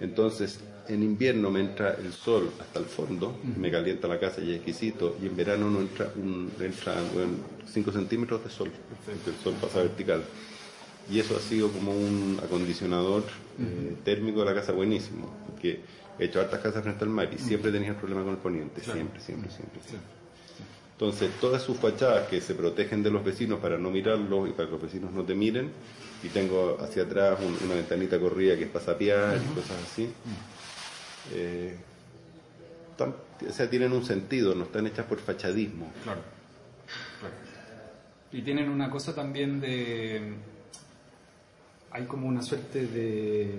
Entonces, 0.00 0.58
en 0.88 1.02
invierno 1.02 1.50
me 1.50 1.60
entra 1.60 1.94
el 1.94 2.12
sol 2.12 2.50
hasta 2.60 2.78
el 2.80 2.84
fondo, 2.84 3.34
me 3.58 3.70
calienta 3.70 4.06
la 4.08 4.20
casa 4.20 4.40
y 4.40 4.50
es 4.50 4.56
exquisito, 4.56 5.16
y 5.22 5.26
en 5.26 5.36
verano 5.36 5.70
no 5.70 5.80
entra 5.80 6.12
un, 6.16 6.50
entra 6.60 6.94
5 7.66 7.90
centímetros 7.92 8.44
de 8.44 8.50
sol, 8.50 8.70
el 9.26 9.34
sol 9.42 9.54
pasa 9.60 9.80
vertical. 9.82 10.22
Y 11.10 11.20
eso 11.20 11.36
ha 11.36 11.40
sido 11.40 11.70
como 11.70 11.92
un 11.92 12.38
acondicionador 12.42 13.22
eh, 13.60 13.96
térmico 14.04 14.40
de 14.40 14.46
la 14.46 14.54
casa 14.54 14.72
buenísimo, 14.72 15.28
porque 15.46 15.80
he 16.18 16.24
hecho 16.24 16.40
hartas 16.40 16.60
casas 16.60 16.82
frente 16.82 17.04
al 17.04 17.10
mar 17.10 17.28
y 17.32 17.38
siempre 17.38 17.70
tenía 17.70 17.90
el 17.90 17.96
problema 17.96 18.22
con 18.24 18.32
el 18.32 18.38
poniente, 18.38 18.80
siempre, 18.82 19.20
siempre, 19.20 19.50
siempre. 19.50 19.80
siempre. 19.82 20.15
Entonces, 20.98 21.30
todas 21.42 21.62
sus 21.62 21.76
fachadas 21.76 22.26
que 22.28 22.40
se 22.40 22.54
protegen 22.54 23.02
de 23.02 23.10
los 23.10 23.22
vecinos 23.22 23.60
para 23.60 23.76
no 23.76 23.90
mirarlos 23.90 24.48
y 24.48 24.52
para 24.52 24.66
que 24.66 24.72
los 24.72 24.82
vecinos 24.82 25.12
no 25.12 25.24
te 25.24 25.34
miren, 25.34 25.70
y 26.22 26.28
tengo 26.28 26.78
hacia 26.80 27.02
atrás 27.02 27.38
un- 27.40 27.58
una 27.66 27.74
ventanita 27.74 28.18
corrida 28.18 28.56
que 28.56 28.64
es 28.64 28.70
para 28.70 28.84
sapear 28.86 29.36
y 29.36 29.54
cosas 29.54 29.76
así, 29.84 30.08
eh, 31.34 31.76
tan- 32.96 33.14
o 33.46 33.52
sea, 33.52 33.68
tienen 33.68 33.92
un 33.92 34.06
sentido, 34.06 34.54
no 34.54 34.64
están 34.64 34.86
hechas 34.86 35.04
por 35.04 35.18
fachadismo. 35.18 35.92
Claro. 36.02 36.20
Claro. 37.20 37.34
Y 38.32 38.40
tienen 38.40 38.70
una 38.70 38.88
cosa 38.90 39.14
también 39.14 39.60
de... 39.60 40.32
Hay 41.90 42.04
como 42.06 42.26
una 42.26 42.40
suerte 42.40 42.86
de... 42.86 43.58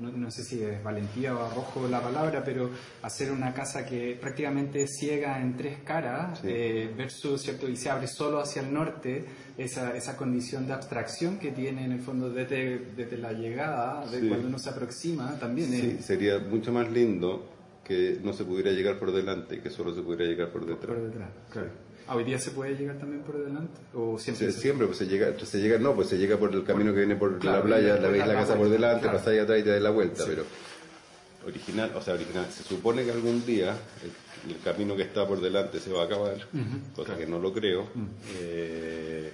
No, 0.00 0.10
no 0.10 0.30
sé 0.30 0.42
si 0.44 0.62
es 0.62 0.82
valentía 0.82 1.34
o 1.36 1.44
arrojo 1.44 1.86
la 1.88 2.00
palabra, 2.00 2.42
pero 2.42 2.70
hacer 3.02 3.30
una 3.30 3.52
casa 3.52 3.84
que 3.84 4.16
prácticamente 4.20 4.82
es 4.82 4.96
ciega 4.98 5.40
en 5.40 5.56
tres 5.56 5.78
caras, 5.84 6.38
Sí. 6.40 6.46
eh, 6.50 6.94
versus, 6.96 7.42
¿cierto? 7.42 7.68
Y 7.68 7.76
se 7.76 7.90
abre 7.90 8.06
solo 8.06 8.40
hacia 8.40 8.62
el 8.62 8.72
norte, 8.72 9.24
esa, 9.58 9.94
esa 9.94 10.16
condición 10.16 10.66
de 10.66 10.72
abstracción 10.72 11.38
que 11.38 11.52
tiene 11.52 11.84
en 11.84 11.92
el 11.92 12.00
fondo 12.00 12.30
desde, 12.30 12.78
desde 12.96 13.18
la 13.18 13.32
llegada, 13.32 14.06
de 14.10 14.20
Sí. 14.20 14.28
cuando 14.28 14.48
uno 14.48 14.58
se 14.58 14.70
aproxima, 14.70 15.38
también 15.38 15.68
Sí, 15.70 15.96
es 15.98 16.04
sería 16.06 16.38
mucho 16.38 16.72
más 16.72 16.90
lindo 16.90 17.46
que 17.84 18.18
no 18.22 18.32
se 18.32 18.44
pudiera 18.44 18.70
llegar 18.70 18.98
por 18.98 19.12
delante, 19.12 19.60
que 19.60 19.68
solo 19.68 19.94
se 19.94 20.00
pudiera 20.00 20.24
llegar 20.24 20.48
por 20.50 20.64
detrás. 20.64 20.86
por 20.96 21.02
detrás. 21.02 21.28
Claro. 21.50 21.68
Ah, 22.10 22.16
¿Hoy 22.16 22.24
día 22.24 22.40
se 22.40 22.50
puede 22.50 22.74
llegar 22.74 22.98
también 22.98 23.22
por 23.22 23.38
delante? 23.38 23.72
¿O 23.94 24.18
siempre 24.18 24.46
Sí, 24.48 24.52
se- 24.52 24.60
siempre 24.60 24.86
pues 24.88 24.98
se 24.98 25.06
llega, 25.06 25.32
se 25.38 25.60
llega, 25.60 25.78
no, 25.78 25.94
pues 25.94 26.08
se 26.08 26.18
llega 26.18 26.36
por 26.36 26.52
el 26.52 26.64
camino 26.64 26.90
que 26.92 26.98
viene 26.98 27.14
por 27.14 27.38
Claro, 27.38 27.58
la 27.58 27.64
playa, 27.64 27.96
la 28.00 28.08
veis 28.08 28.26
la 28.26 28.34
casa 28.34 28.48
por 28.56 28.66
vuelta, 28.66 28.74
delante, 28.76 29.02
claro. 29.02 29.18
pasáis 29.18 29.40
atrás 29.42 29.60
y 29.60 29.62
te 29.62 29.70
das 29.70 29.80
la 29.82 29.90
vuelta, 29.90 30.24
Sí. 30.24 30.30
pero 30.30 30.44
original, 31.46 31.92
o 31.94 32.02
sea, 32.02 32.14
original, 32.14 32.46
se 32.50 32.64
supone 32.64 33.04
que 33.04 33.12
algún 33.12 33.46
día 33.46 33.76
el, 34.02 34.50
el 34.56 34.60
camino 34.60 34.96
que 34.96 35.02
está 35.02 35.24
por 35.28 35.40
delante 35.40 35.78
se 35.78 35.92
va 35.92 36.02
a 36.02 36.04
acabar, 36.06 36.36
cosa 36.96 37.16
que 37.16 37.26
no 37.26 37.38
lo 37.38 37.52
creo, 37.52 37.86
eh, 38.40 39.32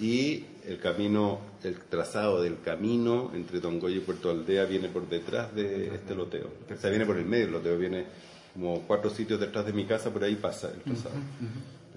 y 0.00 0.44
el 0.66 0.78
camino, 0.80 1.40
el 1.64 1.76
trazado 1.80 2.42
del 2.42 2.60
camino 2.60 3.32
entre 3.34 3.58
Tongoy 3.60 3.96
y 3.96 4.00
Puerto 4.00 4.30
Aldea 4.30 4.66
viene 4.66 4.88
por 4.90 5.08
detrás 5.08 5.54
de 5.54 5.94
este 5.94 6.14
loteo, 6.14 6.48
o 6.70 6.76
sea, 6.78 6.90
viene 6.90 7.06
por 7.06 7.16
el 7.16 7.24
medio, 7.24 7.46
el 7.46 7.52
loteo 7.52 7.78
viene 7.78 8.04
como 8.52 8.82
cuatro 8.86 9.08
sitios 9.08 9.40
detrás 9.40 9.64
de 9.64 9.72
mi 9.72 9.86
casa, 9.86 10.10
por 10.12 10.22
ahí 10.24 10.36
pasa 10.36 10.70
el 10.74 10.80
trazado. 10.82 11.14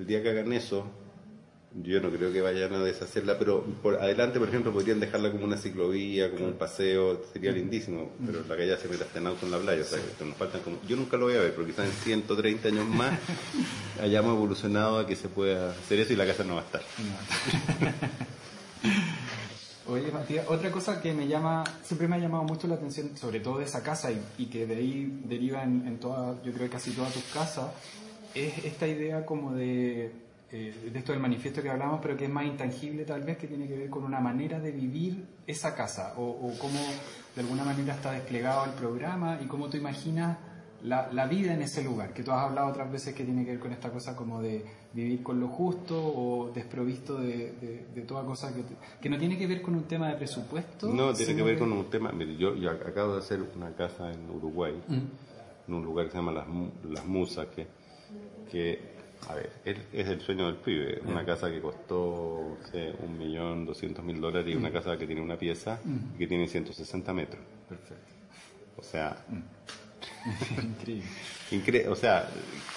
El 0.02 0.08
día 0.08 0.24
que 0.24 0.32
hagan 0.32 0.52
eso, 0.52 0.88
yo 1.76 2.02
no 2.02 2.10
creo 2.10 2.34
que 2.34 2.42
vayan 2.42 2.74
a 2.74 2.80
deshacerla, 2.80 3.38
pero 3.38 3.64
por 3.84 3.98
adelante, 3.98 4.40
por 4.40 4.50
ejemplo, 4.50 4.74
podrían 4.74 5.00
dejarla 5.00 5.32
como 5.32 5.46
una 5.46 5.58
ciclovía, 5.58 6.32
como 6.32 6.48
un 6.48 6.54
paseo, 6.54 7.22
sería 7.32 7.52
lindísimo, 7.52 8.10
pero 8.26 8.40
la 8.50 8.58
calle 8.58 8.76
se 8.78 8.88
mete 8.88 9.04
hasta 9.04 9.20
en 9.20 9.28
auto 9.28 9.46
en 9.46 9.52
la 9.52 9.60
playa, 9.60 9.84
o 9.84 9.86
sea, 9.86 10.00
que 10.18 10.26
nos 10.26 10.36
faltan 10.36 10.62
como... 10.62 10.78
Yo 10.88 10.96
nunca 10.96 11.18
lo 11.18 11.26
voy 11.26 11.36
a 11.36 11.42
ver, 11.42 11.54
porque 11.54 11.70
quizás 11.70 11.86
en 11.86 11.92
130 11.92 12.70
años 12.70 12.88
más 12.88 13.14
hayamos 14.02 14.34
evolucionado 14.34 14.98
a 14.98 15.06
que 15.06 15.16
se 15.16 15.30
pueda 15.30 15.70
hacer 15.70 16.00
eso 16.00 16.14
y 16.14 16.16
la 16.16 16.26
casa 16.26 16.44
no 16.46 16.56
va 16.56 16.62
a 16.62 16.66
estar. 16.66 16.82
Oye, 19.88 20.12
Matías, 20.12 20.48
otra 20.50 20.72
cosa 20.72 21.00
que 21.00 21.14
me 21.14 21.28
llama, 21.28 21.64
siempre 21.84 22.08
me 22.08 22.16
ha 22.16 22.20
llamado 22.20 22.44
mucho 22.44 22.68
la 22.68 22.74
atención, 22.74 23.16
sobre 23.16 23.40
todo 23.40 23.60
de 23.60 23.66
esa 23.66 23.84
casa 23.84 24.12
y, 24.12 24.20
y 24.40 24.48
que 24.48 24.66
de 24.66 24.78
ahí 24.78 25.22
deriva 25.26 25.62
en, 25.62 25.86
en 25.86 26.00
toda, 26.00 26.42
yo 26.42 26.52
creo 26.54 26.66
que 26.66 26.70
casi 26.70 26.90
todas 26.90 27.14
tus 27.14 27.26
casas, 27.26 27.68
es 28.36 28.66
esta 28.66 28.88
idea 28.88 29.26
como 29.26 29.54
de, 29.54 30.12
eh, 30.52 30.90
de 30.92 31.00
esto 31.00 31.12
del 31.12 31.22
manifiesto 31.22 31.62
que 31.62 31.70
hablamos, 31.70 32.00
pero 32.02 32.18
que 32.18 32.26
es 32.26 32.32
más 32.32 32.46
intangible 32.46 33.06
tal 33.06 33.24
vez, 33.24 33.38
que 33.38 33.48
tiene 33.48 33.68
que 33.68 33.78
ver 33.78 33.90
con 33.90 34.04
una 34.04 34.20
manera 34.20 34.60
de 34.60 34.72
vivir 34.72 35.26
esa 35.48 35.76
casa 35.76 36.14
o, 36.18 36.24
o 36.24 36.58
cómo 36.60 36.80
de 37.36 37.42
alguna 37.42 37.64
manera 37.64 37.94
está 37.94 38.12
desplegado 38.12 38.66
el 38.66 38.72
programa 38.72 39.40
y 39.42 39.48
cómo 39.48 39.70
tú 39.70 39.78
imaginas 39.78 40.38
la, 40.84 41.12
la, 41.12 41.28
vida 41.28 41.54
en 41.54 41.62
ese 41.62 41.84
lugar, 41.84 42.14
que 42.14 42.24
tú 42.24 42.32
has 42.32 42.44
hablado 42.44 42.68
otras 42.68 42.92
veces 42.92 43.14
que 43.14 43.24
tiene 43.24 43.46
que 43.46 43.52
ver 43.52 43.60
con 43.60 43.72
esta 43.72 43.92
cosa 43.92 44.16
como 44.16 44.42
de 44.42 44.66
vivir 44.94 45.22
con 45.22 45.40
lo 45.40 45.48
justo 45.48 45.96
o 45.96 46.52
desprovisto 46.54 47.20
de, 47.20 47.54
de, 47.62 47.86
de 47.94 48.02
toda 48.02 48.26
cosa 48.26 48.54
que, 48.54 48.64
que, 49.00 49.10
no 49.10 49.18
tiene 49.18 49.38
que 49.38 49.48
ver 49.48 49.62
con 49.62 49.76
un 49.76 49.84
tema 49.84 50.10
de 50.10 50.16
presupuesto. 50.16 50.92
No, 50.92 51.14
tiene 51.14 51.36
que 51.36 51.44
ver 51.44 51.60
con 51.60 51.72
un 51.72 51.86
tema, 51.86 52.12
mire, 52.12 52.36
yo, 52.36 52.56
yo, 52.56 52.72
acabo 52.72 53.14
de 53.14 53.20
hacer 53.20 53.42
una 53.56 53.74
casa 53.76 54.12
en 54.12 54.30
Uruguay, 54.30 54.74
mm. 54.88 55.68
en 55.68 55.74
un 55.74 55.84
lugar 55.84 56.06
que 56.08 56.12
se 56.12 56.18
llama 56.18 56.32
Las, 56.32 56.48
Las 56.90 57.06
Musas, 57.06 57.48
que, 57.48 57.68
que, 58.52 58.80
a 59.28 59.36
ver, 59.36 59.50
es, 59.66 59.78
es 59.94 60.08
el 60.08 60.22
sueño 60.22 60.46
del 60.48 60.56
pibe, 60.56 61.02
mm. 61.04 61.10
una 61.10 61.26
casa 61.26 61.50
que 61.50 61.62
costó, 61.62 62.58
un 63.00 63.18
millón, 63.18 63.66
doscientos 63.66 64.04
mil 64.04 64.20
dólares 64.20 64.52
y 64.52 64.56
mm. 64.56 64.60
una 64.60 64.72
casa 64.72 64.98
que 64.98 65.06
tiene 65.06 65.22
una 65.22 65.38
pieza 65.38 65.80
y 66.16 66.18
que 66.18 66.28
tiene 66.28 66.48
160 66.48 67.14
metros. 67.14 67.42
Perfecto. 67.68 68.04
O 68.78 68.84
sea... 68.84 69.26
Increíble. 70.62 71.06
Incre 71.52 71.88
o 71.88 71.96
sea, 71.96 72.30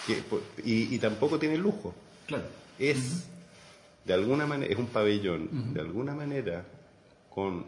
que, 0.07 0.23
y, 0.65 0.95
y, 0.95 0.99
tampoco 0.99 1.39
tiene 1.39 1.57
lujo. 1.57 1.95
Claro. 2.27 2.45
Es, 2.79 2.97
uh 2.97 3.01
-huh. 3.01 3.25
de 4.07 4.15
alguna 4.15 4.47
manera, 4.47 4.73
es 4.73 4.79
un 4.79 4.87
pabellón, 4.87 5.43
uh 5.43 5.55
-huh. 5.55 5.73
de 5.73 5.81
alguna 5.81 6.15
manera, 6.15 6.65
con 7.31 7.65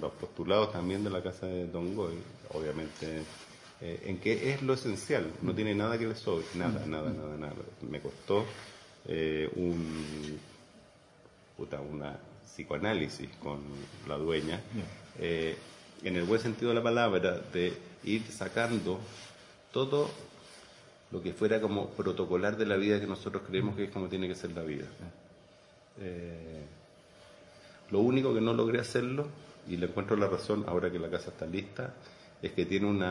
los 0.00 0.12
postulados 0.12 0.72
también 0.72 1.04
de 1.04 1.10
la 1.10 1.22
casa 1.22 1.46
de 1.46 1.66
Don 1.66 1.94
Goy, 1.94 2.14
obviamente, 2.52 3.22
eh, 3.80 4.02
en 4.06 4.18
que 4.18 4.52
es 4.52 4.62
lo 4.62 4.74
esencial, 4.74 5.30
no 5.42 5.54
tiene 5.54 5.74
nada 5.74 5.98
que 5.98 6.06
le 6.06 6.14
sobre, 6.14 6.44
nada, 6.54 6.84
nada, 6.86 7.10
nada, 7.10 7.36
nada. 7.36 7.54
Me 7.88 8.00
costó 8.00 8.44
eh, 9.06 9.50
un, 9.56 10.38
puta, 11.56 11.80
una 11.80 12.18
psicoanálisis 12.44 13.28
con 13.42 13.60
la 14.08 14.16
dueña, 14.16 14.60
eh, 15.18 15.56
en 16.02 16.16
el 16.16 16.24
buen 16.24 16.40
sentido 16.40 16.70
de 16.70 16.74
la 16.74 16.82
palabra, 16.82 17.40
de 17.52 17.74
ir 18.04 18.22
sacando 18.30 18.98
todo 19.72 20.10
lo 21.10 21.22
que 21.22 21.32
fuera 21.32 21.60
como 21.60 21.90
protocolar 21.90 22.56
de 22.56 22.66
la 22.66 22.76
vida 22.76 22.98
que 23.00 23.06
nosotros 23.06 23.42
creemos 23.46 23.76
que 23.76 23.84
es 23.84 23.90
como 23.90 24.08
tiene 24.08 24.26
que 24.26 24.34
ser 24.34 24.52
la 24.52 24.62
vida. 24.62 24.86
Eh, 26.00 26.62
lo 27.90 28.00
único 28.00 28.34
que 28.34 28.40
no 28.40 28.52
logré 28.52 28.80
hacerlo, 28.80 29.28
y 29.68 29.76
le 29.76 29.86
encuentro 29.86 30.16
la 30.16 30.28
razón 30.28 30.64
ahora 30.66 30.90
que 30.90 30.98
la 30.98 31.10
casa 31.10 31.30
está 31.30 31.46
lista, 31.46 31.94
es 32.42 32.52
que 32.52 32.66
tiene 32.66 32.86
un 32.86 33.02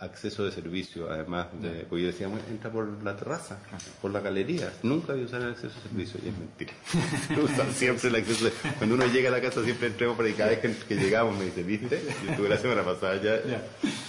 acceso 0.00 0.44
de 0.44 0.52
servicio, 0.52 1.10
además 1.10 1.48
de, 1.60 1.84
porque 1.88 2.02
yo 2.02 2.06
decía, 2.08 2.28
entra 2.48 2.70
por 2.70 3.02
la 3.02 3.16
terraza, 3.16 3.58
por 4.00 4.12
la 4.12 4.20
galería, 4.20 4.72
nunca 4.82 5.12
voy 5.12 5.22
a 5.22 5.24
usar 5.26 5.42
el 5.42 5.50
acceso 5.50 5.74
de 5.74 5.88
servicio, 5.88 6.20
y 6.24 6.28
es 6.28 6.38
mentira. 6.38 6.72
Usan 7.42 7.72
siempre 7.72 8.08
el 8.08 8.16
acceso 8.16 8.44
de, 8.44 8.52
cuando 8.78 8.94
uno 8.94 9.06
llega 9.06 9.28
a 9.28 9.32
la 9.32 9.40
casa 9.40 9.62
siempre 9.64 9.88
entremos 9.88 10.16
por 10.16 10.24
ahí, 10.24 10.34
cada 10.34 10.50
vez 10.50 10.60
que, 10.60 10.72
que 10.72 10.96
llegamos 10.96 11.36
me 11.36 11.46
dice, 11.46 11.62
¿viste? 11.62 12.00
Yo 12.24 12.30
estuve 12.30 12.48
la 12.48 12.58
semana 12.58 12.84
pasada 12.84 13.16
ya, 13.16 13.42
yeah. 13.42 13.62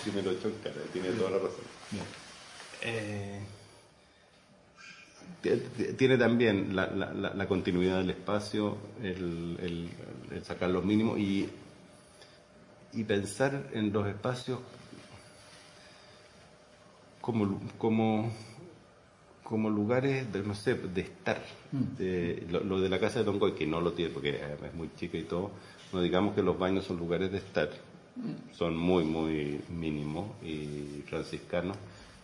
y 0.05 0.11
me 0.11 0.21
lo 0.21 0.31
cara, 0.63 0.75
tiene 0.93 1.09
toda 1.09 1.31
la 1.31 1.37
razón. 1.37 1.65
Eh, 2.81 3.39
tiene 5.97 6.17
también 6.17 6.75
la, 6.75 6.87
la, 6.87 7.13
la, 7.13 7.47
continuidad 7.47 7.99
del 7.99 8.11
espacio, 8.11 8.77
el, 9.01 9.57
el, 9.61 9.89
el 10.35 10.43
sacar 10.43 10.69
los 10.69 10.83
mínimos 10.83 11.17
y, 11.17 11.49
y 12.93 13.03
pensar 13.05 13.69
en 13.73 13.93
los 13.93 14.07
espacios 14.07 14.59
como, 17.31 17.59
como, 17.77 18.31
como 19.43 19.69
lugares 19.69 20.33
de, 20.33 20.41
no 20.41 20.55
sé, 20.55 20.73
de 20.73 21.01
estar. 21.01 21.39
De, 21.71 22.43
lo, 22.49 22.61
lo, 22.61 22.81
de 22.81 22.89
la 22.89 22.99
casa 22.99 23.19
de 23.19 23.25
Don 23.25 23.37
Goy, 23.37 23.53
que 23.53 23.67
no 23.67 23.81
lo 23.81 23.93
tiene 23.93 24.11
porque 24.11 24.29
es 24.29 24.73
muy 24.73 24.89
chica 24.97 25.15
y 25.15 25.23
todo, 25.23 25.51
no 25.93 26.01
digamos 26.01 26.33
que 26.33 26.41
los 26.41 26.57
baños 26.57 26.85
son 26.85 26.97
lugares 26.97 27.31
de 27.31 27.37
estar. 27.37 27.69
Son 28.53 28.75
muy, 28.75 29.03
muy 29.03 29.61
mínimos 29.69 30.25
y 30.43 31.03
franciscanos. 31.07 31.77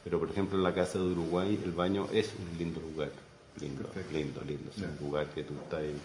Pero, 0.03 0.19
por 0.19 0.31
ejemplo, 0.31 0.57
en 0.57 0.63
la 0.63 0.73
casa 0.73 0.97
de 0.97 1.05
Uruguay, 1.05 1.59
el 1.63 1.71
baño 1.71 2.07
es 2.11 2.33
un 2.39 2.57
lindo 2.57 2.81
lugar. 2.81 3.11
Lindo, 3.61 3.83
Perfecto. 3.83 4.11
lindo, 4.17 4.41
lindo. 4.41 4.71
Es 4.75 4.81
un 4.81 5.07
lugar 5.07 5.27
que 5.27 5.43
tú 5.43 5.53
estás 5.63 5.81
ahí, 5.81 5.95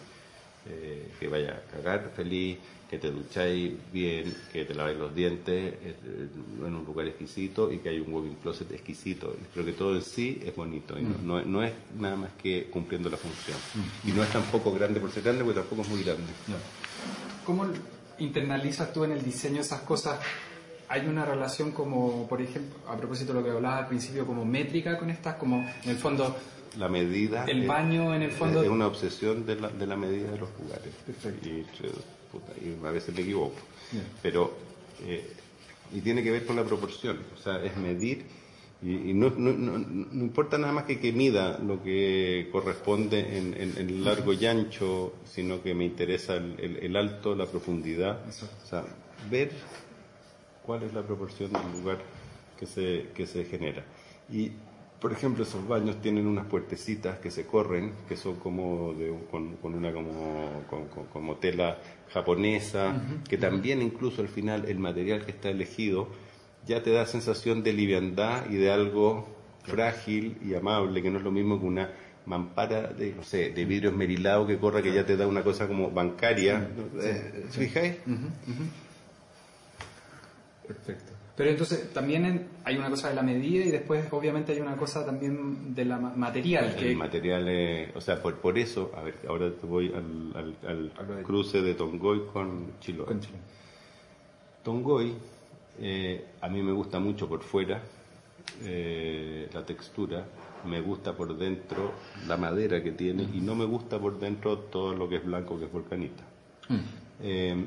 eh, 0.69 1.11
que 1.19 1.27
vaya 1.27 1.55
a 1.57 1.73
cagar 1.73 2.13
feliz, 2.15 2.59
que 2.91 2.99
te 2.99 3.13
ducháis 3.13 3.73
bien, 3.93 4.35
que 4.53 4.65
te 4.65 4.75
laváis 4.75 4.99
los 4.99 5.15
dientes 5.15 5.75
eh, 5.81 5.95
en 6.59 6.75
un 6.75 6.85
lugar 6.85 7.07
exquisito 7.07 7.71
y 7.71 7.79
que 7.79 7.91
hay 7.91 8.01
un 8.01 8.13
walking 8.13 8.35
closet 8.43 8.73
exquisito. 8.73 9.37
Creo 9.55 9.65
que 9.65 9.73
todo 9.75 9.95
en 9.95 10.03
sí 10.03 10.43
es 10.45 10.57
bonito 10.57 10.99
y 10.99 11.03
mm. 11.03 11.25
no, 11.25 11.41
no, 11.45 11.63
es 11.63 11.73
nada 11.97 12.17
más 12.17 12.31
que 12.43 12.65
cumpliendo 12.65 13.09
la 13.09 13.17
función. 13.17 13.57
Mm. 13.75 14.09
Y 14.09 14.13
no 14.13 14.25
es 14.25 14.31
tampoco 14.31 14.73
grande 14.73 14.99
por 14.99 15.09
ser 15.13 15.23
grande, 15.23 15.45
porque 15.45 15.61
tampoco 15.61 15.83
es 15.83 15.89
muy 15.89 16.03
grande. 16.03 16.25
No. 16.49 16.57
¿Cómo 17.47 17.65
internalizas 18.19 18.93
tú 18.93 19.05
en 19.05 19.13
el 19.13 19.23
diseño 19.23 19.61
esas 19.61 19.83
cosas? 19.83 20.19
hay 20.89 21.07
una 21.07 21.25
relación 21.25 21.71
como, 21.71 22.27
por 22.27 22.43
ejemplo, 22.43 22.77
a 22.89 22.97
propósito 22.97 23.33
de 23.33 23.39
lo 23.39 23.45
que 23.45 23.53
hablabas 23.53 23.83
al 23.83 23.87
principio, 23.87 24.27
como 24.27 24.45
métrica 24.45 24.99
con 24.99 25.09
estas, 25.09 25.37
como 25.37 25.59
en 25.85 25.91
el 25.91 25.97
fondo... 25.97 26.37
La 26.77 26.89
medida... 26.89 27.45
El 27.45 27.65
baño 27.69 28.13
en 28.13 28.23
el 28.23 28.33
fondo... 28.33 28.61
Es 28.61 28.69
una 28.69 28.89
obsesión 28.89 29.47
de 29.47 29.55
la, 29.55 29.69
de 29.69 29.87
la 29.87 29.95
medida 29.95 30.33
de 30.33 30.39
los 30.39 30.49
lugares. 30.59 30.93
Perfecto. 31.07 31.49
Y, 31.49 31.65
puta, 32.31 32.53
y 32.61 32.85
a 32.85 32.91
veces 32.91 33.15
me 33.15 33.23
equivoco. 33.23 33.57
Yeah. 33.93 34.03
Pero... 34.23 34.57
Eh, 35.07 35.37
y 35.93 36.01
tiene 36.03 36.23
que 36.23 36.31
ver 36.31 36.47
con 36.47 36.57
la 36.57 36.65
proporción. 36.65 37.19
O 37.37 37.41
sea, 37.41 37.63
es 37.65 37.77
medir... 37.77 38.25
Y, 38.83 39.11
y 39.11 39.13
no, 39.13 39.29
no, 39.29 39.53
no, 39.53 39.79
no, 39.79 40.25
importa 40.25 40.57
nada 40.57 40.73
más 40.73 40.85
que 40.85 40.99
que 40.99 41.13
mida 41.13 41.59
lo 41.59 41.83
que 41.83 42.49
corresponde 42.51 43.37
en, 43.37 43.53
en, 43.53 43.77
en 43.77 44.05
largo 44.05 44.33
y 44.33 44.47
ancho, 44.47 45.13
sino 45.27 45.63
que 45.63 45.75
me 45.75 45.85
interesa 45.85 46.37
el, 46.37 46.59
el, 46.59 46.77
el 46.79 46.97
alto, 46.97 47.35
la 47.35 47.45
profundidad. 47.45 48.27
Eso. 48.27 48.49
O 48.65 48.67
sea, 48.67 48.85
ver 49.31 49.51
cuál 50.65 50.85
es 50.85 50.95
la 50.95 51.03
proporción 51.03 51.53
del 51.53 51.73
lugar 51.73 51.99
que 52.59 52.65
se, 52.65 53.09
que 53.15 53.27
se 53.27 53.45
genera. 53.45 53.85
Y, 54.33 54.53
por 55.01 55.13
ejemplo, 55.13 55.45
esos 55.45 55.67
baños 55.67 56.01
tienen 56.03 56.27
unas 56.27 56.47
puertecitas 56.47 57.19
que 57.19 57.31
se 57.31 57.47
corren, 57.47 57.93
que 58.09 58.17
son 58.17 58.37
como 58.37 58.93
de, 58.93 59.15
con, 59.31 59.57
con, 59.57 59.75
una 59.75 59.93
como, 59.93 60.63
con, 60.69 60.87
como 61.07 61.37
tela 61.37 61.79
japonesa, 62.13 62.89
uh 62.89 62.93
-huh. 62.93 63.29
que 63.29 63.39
también 63.39 63.81
incluso 63.81 64.21
al 64.21 64.29
final 64.29 64.67
el 64.69 64.79
material 64.79 65.25
que 65.25 65.31
está 65.31 65.49
elegido 65.49 66.09
ya 66.67 66.83
te 66.83 66.91
da 66.91 67.07
sensación 67.07 67.63
de 67.63 67.73
liviandad 67.73 68.51
y 68.51 68.57
de 68.57 68.71
algo 68.71 69.27
frágil 69.65 70.37
y 70.45 70.55
amable, 70.55 71.03
que 71.03 71.11
no 71.11 71.19
es 71.19 71.25
lo 71.25 71.31
mismo 71.31 71.59
que 71.59 71.67
una 71.67 71.91
mampara 72.27 72.89
de, 72.89 73.15
no 73.15 73.23
sé, 73.23 73.51
de 73.51 73.65
vidrio 73.65 73.91
esmerilado 73.91 74.47
que 74.47 74.59
corra, 74.59 74.83
que 74.83 74.93
ya 74.93 75.07
te 75.07 75.17
da 75.17 75.27
una 75.27 75.43
cosa 75.43 75.67
como 75.67 75.91
bancaria. 75.91 76.69
¿Se 77.51 77.61
fijáis? 77.61 77.97
Uh 78.07 78.11
-huh. 78.11 78.69
Perfecto. 80.69 81.20
Pero 81.41 81.53
entonces 81.53 81.91
también 81.95 82.49
hay 82.65 82.77
una 82.77 82.91
cosa 82.91 83.09
de 83.09 83.15
la 83.15 83.23
medida 83.23 83.65
y 83.65 83.71
después 83.71 84.05
obviamente 84.11 84.53
hay 84.53 84.61
una 84.61 84.77
cosa 84.77 85.07
también 85.07 85.75
de 85.75 85.87
la 85.87 85.97
material. 85.97 86.77
Que... 86.77 86.91
El 86.91 86.99
material, 86.99 87.93
o 87.95 88.01
sea, 88.03 88.21
por, 88.21 88.35
por 88.35 88.59
eso, 88.59 88.93
a 88.95 89.01
ver, 89.01 89.15
ahora 89.27 89.51
te 89.51 89.67
voy 89.67 89.87
al, 89.87 90.55
al, 90.67 90.93
al 90.99 91.23
cruce 91.23 91.63
de 91.63 91.73
Tongoy 91.73 92.27
con 92.31 92.79
Chiloé. 92.81 93.07
Con 93.07 93.21
Chiloé. 93.21 93.41
Tongoy, 94.63 95.15
eh, 95.81 96.27
a 96.43 96.49
mí 96.51 96.63
me 96.63 96.73
gusta 96.73 97.01
mucho 97.01 97.27
por 97.27 97.43
fuera 97.43 97.81
eh, 98.63 99.49
la 99.51 99.65
textura, 99.65 100.27
me 100.67 100.83
gusta 100.83 101.17
por 101.17 101.35
dentro 101.39 101.95
la 102.29 102.37
madera 102.37 102.83
que 102.83 102.93
tiene 102.93 103.23
y 103.23 103.41
no 103.41 103.55
me 103.55 103.65
gusta 103.65 103.99
por 103.99 104.21
dentro 104.21 104.59
todo 104.59 104.93
lo 104.93 105.09
que 105.09 105.17
es 105.17 105.25
blanco, 105.25 105.59
que 105.59 105.65
es 105.65 105.73
volcanita. 105.73 106.23
Mm. 106.69 107.65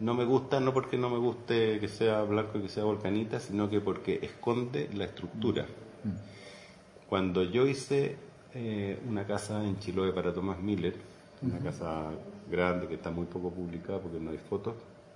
No 0.00 0.14
me 0.14 0.24
gusta 0.24 0.60
no 0.60 0.72
porque 0.72 0.96
no 0.96 1.10
me 1.10 1.18
guste 1.18 1.78
que 1.78 1.88
sea 1.88 2.22
blanco 2.22 2.58
y 2.58 2.62
que 2.62 2.68
sea 2.68 2.84
volcanita, 2.84 3.38
sino 3.38 3.68
que 3.68 3.80
porque 3.80 4.18
esconde 4.22 4.88
la 4.94 5.04
estructura. 5.04 5.64
Mm. 6.04 7.08
Cuando 7.08 7.42
yo 7.42 7.66
hice 7.66 8.16
eh, 8.54 8.98
una 9.06 9.26
casa 9.26 9.62
en 9.62 9.78
Chiloé 9.78 10.12
para 10.12 10.32
Tomás 10.32 10.58
Miller, 10.60 10.94
una 11.42 11.54
uh 11.54 11.58
-huh. 11.58 11.62
casa 11.62 12.10
grande 12.50 12.88
que 12.88 12.94
está 12.94 13.10
muy 13.10 13.26
poco 13.26 13.50
publicada 13.50 14.00
porque 14.00 14.18
no 14.18 14.30
hay 14.30 14.38
fotos, 14.38 14.74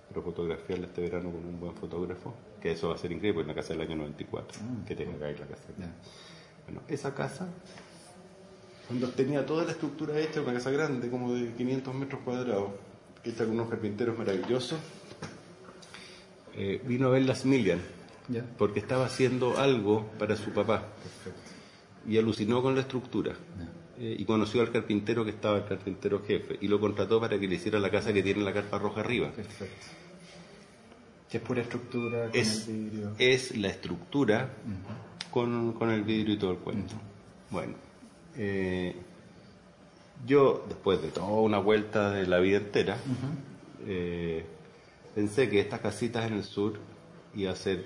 pero 0.09 0.22
fotografiarla 0.22 0.87
este 0.87 1.01
verano 1.01 1.30
con 1.30 1.45
un 1.45 1.59
buen 1.59 1.74
fotógrafo, 1.74 2.35
que 2.61 2.72
eso 2.72 2.89
va 2.89 2.95
a 2.95 2.99
ser 2.99 3.11
increíble, 3.12 3.43
porque 3.43 3.51
es 3.51 3.55
una 3.55 3.62
casa 3.62 3.72
del 3.74 3.82
año 3.82 3.97
94, 3.97 4.59
que 4.87 4.95
tenga 4.95 5.12
que 5.12 5.18
caer 5.18 5.41
la 5.41 5.47
casa. 5.47 5.64
Bueno, 6.66 6.80
esa 6.89 7.14
casa, 7.14 7.49
cuando 8.87 9.09
tenía 9.11 9.45
toda 9.45 9.64
la 9.64 9.72
estructura 9.72 10.18
hecha, 10.18 10.41
una 10.41 10.53
casa 10.53 10.70
grande, 10.70 11.11
como 11.11 11.32
de 11.35 11.53
500 11.53 11.95
metros 11.95 12.20
cuadrados, 12.24 12.70
está 13.31 13.45
con 13.45 13.55
unos 13.55 13.70
carpinteros 13.70 14.18
maravillosos, 14.18 14.79
eh, 16.57 16.81
vino 16.85 17.09
a 17.09 17.11
ver 17.11 17.22
las 17.22 17.45
Milian, 17.45 17.81
porque 18.59 18.81
estaba 18.81 19.07
haciendo 19.07 19.59
algo 19.59 20.11
para 20.18 20.37
su 20.37 20.51
papá. 20.51 20.89
Y 22.07 22.18
alucinó 22.18 22.62
con 22.62 22.75
la 22.75 22.83
estructura. 22.83 23.35
Eh, 23.97 24.16
y 24.18 24.25
conoció 24.25 24.61
al 24.61 24.72
carpintero 24.72 25.25
que 25.25 25.31
estaba, 25.31 25.59
el 25.59 25.64
carpintero 25.66 26.22
jefe, 26.25 26.59
y 26.61 26.68
lo 26.68 26.81
contrató 26.81 27.20
para 27.20 27.39
que 27.39 27.47
le 27.47 27.55
hiciera 27.55 27.79
la 27.79 27.91
casa 27.91 28.12
que 28.12 28.22
tiene 28.22 28.43
la 28.43 28.53
carpa 28.53 28.79
roja 28.79 29.01
arriba. 29.01 29.31
Perfecto. 29.31 29.87
Que 31.31 31.39
es 31.39 31.43
pura 31.43 31.62
estructura 31.62 32.29
con 32.29 32.41
es, 32.41 32.68
el 32.68 32.75
vidrio. 32.75 33.12
Es 33.18 33.57
la 33.57 33.68
estructura 33.68 34.51
con, 35.31 35.72
con, 35.75 35.91
el 35.91 36.03
vidrio 36.03 36.35
y 36.35 36.39
todo 36.39 36.53
el 36.53 36.59
cuento. 36.59 36.95
Bueno, 37.51 37.75
eh, 38.37 38.97
yo 40.27 40.65
después 40.69 41.03
de 41.03 41.09
toda 41.09 41.27
una 41.27 41.59
vuelta 41.59 42.11
de 42.11 42.27
la 42.27 42.39
vida 42.39 42.59
entera, 42.59 42.97
eh, 43.87 44.45
pensé 45.15 45.49
que 45.49 45.61
estas 45.61 45.81
casitas 45.81 46.27
en 46.27 46.35
el 46.35 46.45
sur 46.45 46.79
iba 47.35 47.53
a 47.53 47.57
ser 47.57 47.85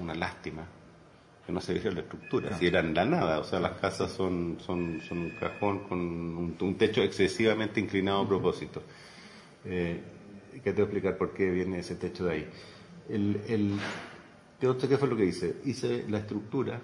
una 0.00 0.14
lástima 0.14 0.66
que 1.46 1.52
no 1.52 1.60
se 1.60 1.72
veía 1.72 1.90
la 1.90 2.00
estructura, 2.00 2.56
si 2.58 2.66
eran 2.66 2.92
la 2.94 3.04
nada, 3.04 3.38
o 3.40 3.44
sea, 3.44 3.60
las 3.60 3.78
casas 3.78 4.12
son, 4.12 4.58
son, 4.64 5.00
son 5.08 5.18
un 5.18 5.30
cajón 5.30 5.80
con 5.88 5.98
un, 5.98 6.56
un 6.60 6.74
techo 6.76 7.02
excesivamente 7.02 7.80
inclinado 7.80 8.22
a 8.22 8.28
propósito. 8.28 8.82
Eh, 9.64 10.00
que 10.62 10.72
te 10.72 10.72
voy 10.72 10.80
a 10.80 10.84
explicar 10.84 11.16
por 11.16 11.32
qué 11.32 11.50
viene 11.50 11.78
ese 11.78 11.96
techo 11.96 12.26
de 12.26 12.32
ahí. 12.32 12.48
El, 13.08 13.40
el, 13.48 13.78
¿Qué 14.60 14.96
fue 14.98 15.08
lo 15.08 15.16
que 15.16 15.24
hice? 15.24 15.56
Hice 15.64 16.04
la 16.08 16.18
estructura 16.18 16.80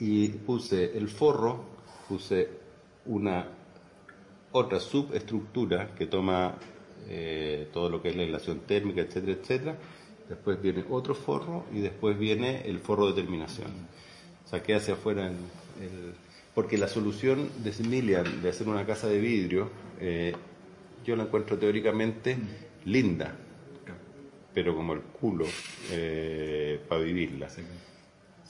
y 0.00 0.28
puse 0.28 0.96
el 0.96 1.08
forro, 1.08 1.64
puse 2.08 2.48
una 3.06 3.46
otra 4.56 4.78
subestructura 4.78 5.94
que 5.96 6.06
toma 6.06 6.54
eh, 7.08 7.68
todo 7.72 7.90
lo 7.90 8.00
que 8.00 8.10
es 8.10 8.16
la 8.16 8.22
aislación 8.22 8.60
térmica, 8.60 9.00
etcétera, 9.00 9.32
etcétera. 9.32 9.76
Después 10.28 10.62
viene 10.62 10.84
otro 10.88 11.14
forro 11.14 11.64
y 11.72 11.80
después 11.80 12.16
viene 12.16 12.62
el 12.64 12.78
forro 12.78 13.08
de 13.08 13.20
terminación. 13.20 13.72
Saqué 14.44 14.76
hacia 14.76 14.94
afuera 14.94 15.26
el, 15.26 16.14
porque 16.54 16.78
la 16.78 16.86
solución 16.86 17.50
de 17.64 17.72
Smilian 17.72 18.42
de 18.42 18.48
hacer 18.48 18.68
una 18.68 18.86
casa 18.86 19.08
de 19.08 19.18
vidrio, 19.18 19.68
eh, 20.00 20.32
yo 21.04 21.16
la 21.16 21.24
encuentro 21.24 21.58
teóricamente 21.58 22.38
linda, 22.84 23.34
pero 24.54 24.76
como 24.76 24.92
el 24.92 25.00
culo 25.00 25.46
eh, 25.90 26.80
para 26.88 27.02
vivirla. 27.02 27.48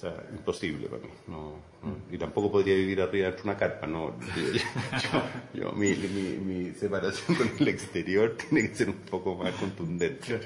Sea, 0.05 0.23
imposible 0.33 0.87
para 0.87 1.03
mí. 1.03 1.09
No, 1.29 1.55
no. 1.83 1.97
Y 2.11 2.19
tampoco 2.19 2.53
podría 2.53 2.75
vivir 2.75 3.01
arriba 3.01 3.31
de 3.31 3.43
una 3.43 3.57
carpa. 3.57 3.87
No, 3.87 4.15
yo, 5.55 5.61
yo, 5.63 5.73
mi, 5.73 5.95
mi, 5.95 6.37
mi, 6.45 6.75
separación 6.75 7.39
con 7.39 7.51
el 7.59 7.69
exterior 7.69 8.37
tiene 8.51 8.69
que 8.69 8.75
ser 8.75 8.91
un 8.91 8.97
poco 8.97 9.35
más 9.35 9.55
contundente. 9.55 10.41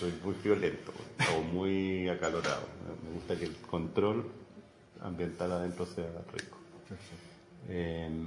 Soy 0.00 0.12
muy 0.24 0.34
violento 0.42 0.92
o 1.36 1.42
muy 1.42 2.08
acalorado. 2.08 2.66
Me 3.04 3.14
gusta 3.14 3.36
que 3.36 3.44
el 3.44 3.56
control 3.58 4.28
ambiental 5.00 5.52
adentro 5.52 5.86
sea 5.86 6.10
rico. 6.32 6.58
Eh, 7.68 8.26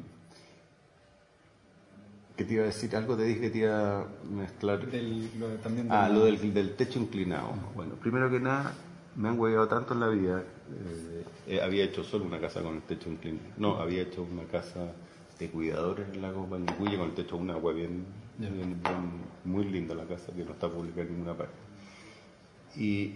¿Qué 2.38 2.46
te 2.46 2.54
iba 2.54 2.64
a 2.64 2.68
decir? 2.68 2.96
Algo 2.96 3.18
te 3.18 3.24
dije 3.24 3.42
que 3.42 3.50
te 3.50 3.58
iba 3.58 4.00
a 4.00 4.08
mezclar. 4.32 4.88
Del, 4.88 5.30
lo 5.38 5.50
de, 5.50 5.58
también 5.58 5.92
ah, 5.92 6.08
lo 6.08 6.24
del, 6.24 6.54
del, 6.54 6.76
techo 6.78 7.00
inclinado. 7.00 7.54
Bueno, 7.76 7.96
primero 7.96 8.30
que 8.32 8.40
nada, 8.40 8.74
me 9.16 9.30
han 9.30 9.40
hueveado 9.40 9.68
tanto 9.68 9.94
en 9.94 10.00
la 10.00 10.08
vida. 10.08 10.42
Eh, 10.42 11.26
eh, 11.48 11.62
había 11.62 11.84
hecho 11.84 12.04
solo 12.04 12.26
una 12.26 12.40
casa 12.40 12.62
con 12.62 12.76
el 12.76 12.82
techo 12.84 13.10
inclinado. 13.10 13.46
No, 13.58 13.78
había 13.78 14.04
hecho 14.04 14.24
una 14.24 14.44
casa 14.44 14.92
de 15.40 15.50
cuidadores 15.50 16.08
en 16.14 16.22
Lago 16.22 16.48
Panguipulli 16.48 16.98
con 16.98 17.08
el 17.08 17.16
techo 17.16 17.38
una 17.38 17.54
agua 17.54 17.74
bien, 17.74 18.06
bien, 18.38 18.56
bien, 18.56 19.22
muy 19.44 19.66
linda 19.66 19.96
la 19.96 20.06
casa 20.06 20.32
que 20.34 20.44
no 20.44 20.52
está 20.52 20.70
publicada 20.70 21.04
en 21.04 21.14
ninguna 21.14 21.36
parte. 21.36 21.56
Y 22.78 23.16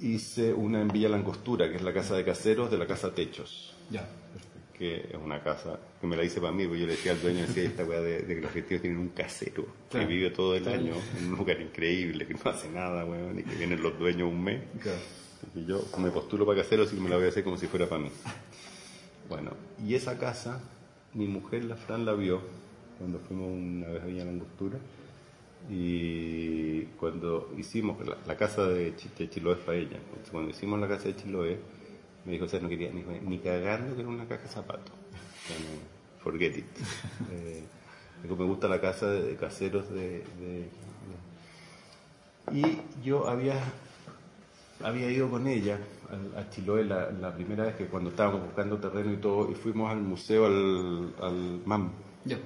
hice 0.00 0.52
una 0.52 0.80
en 0.80 0.88
Villa 0.88 1.08
Langostura, 1.08 1.68
que 1.68 1.76
es 1.76 1.82
la 1.82 1.92
casa 1.92 2.14
de 2.14 2.24
caseros 2.24 2.70
de 2.70 2.78
la 2.78 2.86
casa 2.86 3.12
Techos. 3.12 3.74
Ya 3.90 4.06
que 4.76 5.08
es 5.10 5.16
una 5.22 5.42
casa 5.42 5.78
que 6.00 6.06
me 6.06 6.16
la 6.16 6.24
hice 6.24 6.40
para 6.40 6.52
mí, 6.52 6.64
porque 6.64 6.80
yo 6.80 6.86
le 6.86 6.92
decía 6.92 7.12
al 7.12 7.22
dueño, 7.22 7.40
decía 7.46 7.64
esta 7.64 7.84
weá 7.84 8.00
de, 8.00 8.22
de, 8.22 8.34
que 8.34 8.40
los 8.40 8.48
argentinos 8.50 8.82
tienen 8.82 8.98
un 8.98 9.08
casero 9.08 9.66
claro. 9.90 10.06
que 10.06 10.14
vive 10.14 10.30
todo 10.30 10.54
el 10.54 10.62
claro. 10.62 10.78
año 10.78 10.94
en 11.18 11.32
un 11.32 11.38
lugar 11.38 11.60
increíble, 11.60 12.26
que 12.26 12.34
no 12.34 12.50
hace 12.50 12.68
nada, 12.70 13.04
weón, 13.04 13.38
y 13.38 13.42
que 13.42 13.54
vienen 13.54 13.82
los 13.82 13.98
dueños 13.98 14.30
un 14.30 14.44
mes. 14.44 14.62
Claro. 14.82 14.98
Y 15.54 15.64
yo 15.64 15.82
me 15.98 16.10
postulo 16.10 16.44
para 16.44 16.62
casero, 16.62 16.82
así 16.82 16.96
que 16.96 17.02
me 17.02 17.08
la 17.08 17.16
voy 17.16 17.26
a 17.26 17.28
hacer 17.28 17.44
como 17.44 17.56
si 17.56 17.66
fuera 17.66 17.88
para 17.88 18.02
mí. 18.02 18.10
Bueno, 19.28 19.52
y 19.84 19.94
esa 19.94 20.18
casa, 20.18 20.60
mi 21.14 21.26
mujer, 21.26 21.64
la 21.64 21.76
Fran, 21.76 22.04
la 22.04 22.12
vio 22.12 22.40
cuando 22.98 23.18
fuimos 23.18 23.48
una 23.48 23.88
vez 23.88 24.02
a 24.02 24.06
Villa 24.06 24.24
Langostura, 24.24 24.78
y 25.68 26.82
cuando 26.98 27.52
hicimos 27.58 28.06
la, 28.06 28.16
la 28.26 28.36
casa 28.36 28.68
de, 28.68 28.94
Ch 28.94 29.12
de 29.18 29.28
Chiloé 29.28 29.56
para 29.56 29.78
ella, 29.78 29.98
cuando 30.30 30.50
hicimos 30.50 30.78
la 30.78 30.86
casa 30.86 31.08
de 31.08 31.16
Chiloé, 31.16 31.58
me 32.26 32.32
dijo, 32.32 32.44
o 32.44 32.48
sea, 32.48 32.60
no 32.60 32.68
quería 32.68 32.90
ni, 32.90 33.02
ni 33.02 33.38
cagando 33.38 33.94
que 33.94 34.02
era 34.02 34.10
una 34.10 34.26
caja 34.26 34.42
de 34.42 34.48
zapatos. 34.48 34.92
No, 35.48 36.22
forget 36.22 36.58
it. 36.58 36.66
eh, 37.32 37.62
me 38.24 38.44
gusta 38.44 38.66
la 38.66 38.80
casa 38.80 39.08
de, 39.08 39.22
de 39.22 39.36
caseros 39.36 39.88
de, 39.88 40.24
de, 40.40 40.68
Y 42.52 42.80
yo 43.04 43.28
había, 43.28 43.62
había 44.82 45.08
ido 45.10 45.30
con 45.30 45.46
ella 45.46 45.78
a, 46.36 46.50
Chiloé 46.50 46.84
la, 46.84 47.12
la, 47.12 47.32
primera 47.32 47.64
vez 47.64 47.76
que 47.76 47.86
cuando 47.86 48.10
estábamos 48.10 48.42
buscando 48.42 48.78
terreno 48.78 49.12
y 49.12 49.18
todo, 49.18 49.48
y 49.50 49.54
fuimos 49.54 49.92
al 49.92 50.00
museo, 50.00 50.46
al, 50.46 51.14
al 51.22 51.62
MAM. 51.64 51.92
Yeah. 52.24 52.38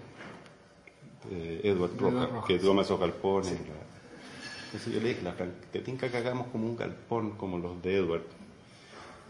Eh, 1.31 1.61
Edward 1.64 1.97
Roja, 1.99 2.26
Roja, 2.26 2.47
que 2.47 2.59
toma 2.59 2.83
esos 2.83 3.01
galpones. 3.01 3.49
Sí. 3.49 3.57
Entonces 4.66 4.93
yo 4.93 5.01
le 5.01 5.09
dije, 5.09 5.22
te 5.72 5.81
tinca 5.81 6.11
que 6.11 6.16
hagamos 6.18 6.49
como 6.49 6.66
un 6.66 6.76
galpón 6.76 7.33
como 7.33 7.59
los 7.59 7.83
de 7.83 7.97
Edward 7.97 8.39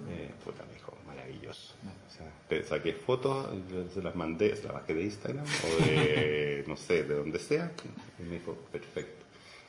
eh, 0.09 0.31
puta, 0.45 0.65
me 0.67 0.75
dijo, 0.75 0.97
maravilloso. 1.07 1.75
O 2.07 2.11
sea, 2.11 2.27
te 2.49 2.63
saqué 2.65 2.93
fotos, 2.93 3.49
se 3.93 4.03
las 4.03 4.15
mandé, 4.15 4.57
se 4.57 4.65
las 4.65 4.75
bajé 4.75 4.95
de 4.95 5.03
Instagram 5.03 5.45
o 5.45 5.85
de, 5.85 6.65
no 6.69 6.77
sé, 6.77 7.05
de 7.05 7.15
donde 7.15 7.39
sea. 7.39 7.73
Y 8.19 8.23
me 8.23 8.39
dijo, 8.39 8.55
perfecto. 8.73 9.25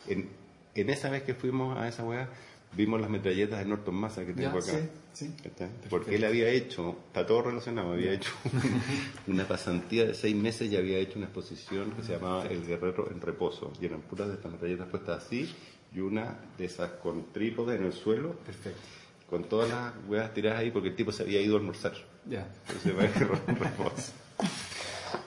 En, 0.07 0.29
en 0.75 0.89
esa 0.89 1.09
vez 1.09 1.23
que 1.23 1.34
fuimos 1.34 1.77
a 1.77 1.88
esa 1.88 2.03
weá, 2.03 2.29
vimos 2.73 3.01
las 3.01 3.09
metralletas 3.09 3.59
de 3.59 3.65
Norton 3.65 3.95
Massa 3.95 4.25
que 4.25 4.34
tengo 4.34 4.59
ya, 4.59 4.73
acá. 4.73 4.88
Sí, 5.13 5.27
sí. 5.27 5.49
Porque 5.89 6.15
él 6.15 6.23
había 6.23 6.49
hecho, 6.49 6.97
está 7.07 7.25
todo 7.25 7.43
relacionado, 7.43 7.91
había 7.91 8.13
hecho 8.13 8.32
una 9.27 9.47
pasantía 9.47 10.05
de 10.05 10.13
seis 10.13 10.36
meses 10.36 10.71
y 10.71 10.77
había 10.77 10.97
hecho 10.97 11.17
una 11.17 11.27
exposición 11.27 11.91
que 11.91 12.03
se 12.03 12.13
llamaba 12.13 12.45
El 12.47 12.65
Guerrero 12.65 13.09
en 13.11 13.19
Reposo. 13.21 13.73
Y 13.82 13.86
eran 13.86 14.01
puras 14.01 14.29
de 14.29 14.36
estas 14.36 14.51
metralletas 14.51 14.88
puestas 14.88 15.25
así 15.25 15.53
y 15.93 15.99
una 15.99 16.39
de 16.57 16.65
esas 16.65 16.91
con 16.91 17.32
trípode 17.34 17.75
en 17.75 17.84
el 17.84 17.93
suelo. 17.93 18.34
Perfecto 18.45 19.00
con 19.32 19.45
todas 19.45 19.69
las 19.69 19.93
huevas 20.09 20.34
tiradas 20.34 20.59
ahí 20.59 20.71
porque 20.71 20.89
el 20.89 20.95
tipo 20.95 21.13
se 21.13 21.23
había 21.23 21.41
ido 21.41 21.55
a 21.55 21.59
almorzar. 21.59 21.93
Ya. 22.25 22.47
Entonces 22.67 22.95
va 22.97 23.03
a 23.03 23.53
reposo. 23.53 24.11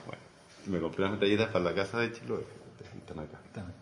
Bueno, 0.05 0.21
me 0.67 0.79
compré 0.79 1.01
las 1.01 1.11
metralletas 1.13 1.49
para 1.49 1.65
la 1.65 1.73
casa 1.73 1.99
de 1.99 2.11
Chiloé. 2.13 2.43
Están 2.99 3.19
acá. 3.19 3.41
Están. 3.45 3.73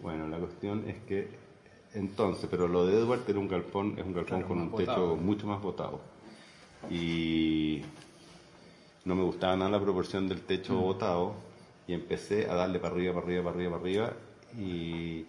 Bueno, 0.00 0.28
la 0.28 0.38
cuestión 0.38 0.88
es 0.88 0.96
que 1.02 1.28
entonces, 1.94 2.48
pero 2.50 2.68
lo 2.68 2.86
de 2.86 2.98
Edward 2.98 3.22
era 3.28 3.38
un 3.40 3.48
galpón, 3.48 3.98
es 3.98 4.04
un 4.06 4.14
galpón 4.14 4.38
claro, 4.38 4.48
con 4.48 4.60
un 4.60 4.70
techo 4.76 4.92
botado. 4.92 5.16
mucho 5.16 5.46
más 5.48 5.60
botado. 5.60 6.00
Y 6.88 7.82
no 9.04 9.16
me 9.16 9.24
gustaba 9.24 9.56
nada 9.56 9.72
la 9.72 9.80
proporción 9.80 10.28
del 10.28 10.42
techo 10.42 10.74
mm. 10.74 10.82
botado 10.82 11.34
y 11.88 11.94
empecé 11.94 12.48
a 12.48 12.54
darle 12.54 12.78
para 12.78 12.94
arriba, 12.94 13.12
para 13.14 13.26
arriba, 13.26 13.42
para 13.42 13.56
arriba, 13.56 13.70
para 13.70 13.82
arriba 13.82 14.12
y 14.56 15.26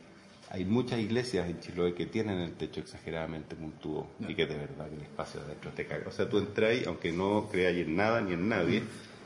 hay 0.54 0.66
muchas 0.66 1.00
iglesias 1.00 1.50
en 1.50 1.60
Chiloé 1.60 1.96
que 1.96 2.06
tienen 2.06 2.38
el 2.38 2.54
techo 2.54 2.80
exageradamente 2.80 3.56
puntudo 3.56 4.06
no. 4.20 4.30
y 4.30 4.36
que 4.36 4.46
de 4.46 4.56
verdad 4.56 4.88
que 4.88 4.98
el 4.98 5.02
espacio 5.02 5.42
adentro 5.42 5.72
te 5.72 5.88
caga. 5.88 6.08
O 6.08 6.12
sea, 6.12 6.30
tú 6.30 6.38
entras, 6.38 6.86
aunque 6.86 7.12
no 7.12 7.50
creáis 7.52 7.88
en 7.88 7.96
nada 7.96 8.22
ni 8.22 8.34
en 8.34 8.48
nadie, 8.48 8.84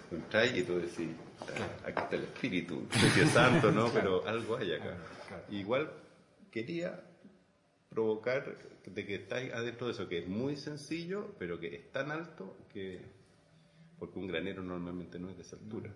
entras 0.10 0.56
y 0.56 0.64
tú 0.64 0.80
decís, 0.80 1.10
ah, 1.42 1.88
aquí 1.90 2.00
está 2.02 2.16
el 2.16 2.24
Espíritu, 2.24 2.88
Dios 3.14 3.30
Santo, 3.32 3.74
¿no? 3.74 3.90
Pero 3.94 4.26
algo 4.26 4.56
hay 4.56 4.76
acá. 4.76 4.96
Igual 5.52 5.92
quería 6.50 6.98
provocar 7.90 8.58
de 8.86 9.06
que 9.06 9.16
estáis 9.16 9.52
adentro 9.52 9.88
de 9.88 9.94
eso, 9.94 10.08
que 10.08 10.20
es 10.20 10.30
muy 10.30 10.56
sencillo, 10.56 11.36
pero 11.38 11.60
que 11.60 11.76
es 11.76 11.92
tan 11.92 12.10
alto 12.10 12.56
que... 12.72 13.02
Porque 14.00 14.18
un 14.18 14.28
granero 14.28 14.64
normalmente 14.64 15.20
no 15.20 15.30
es 15.30 15.36
de 15.36 15.42
esa 15.42 15.58
altura. 15.58 15.92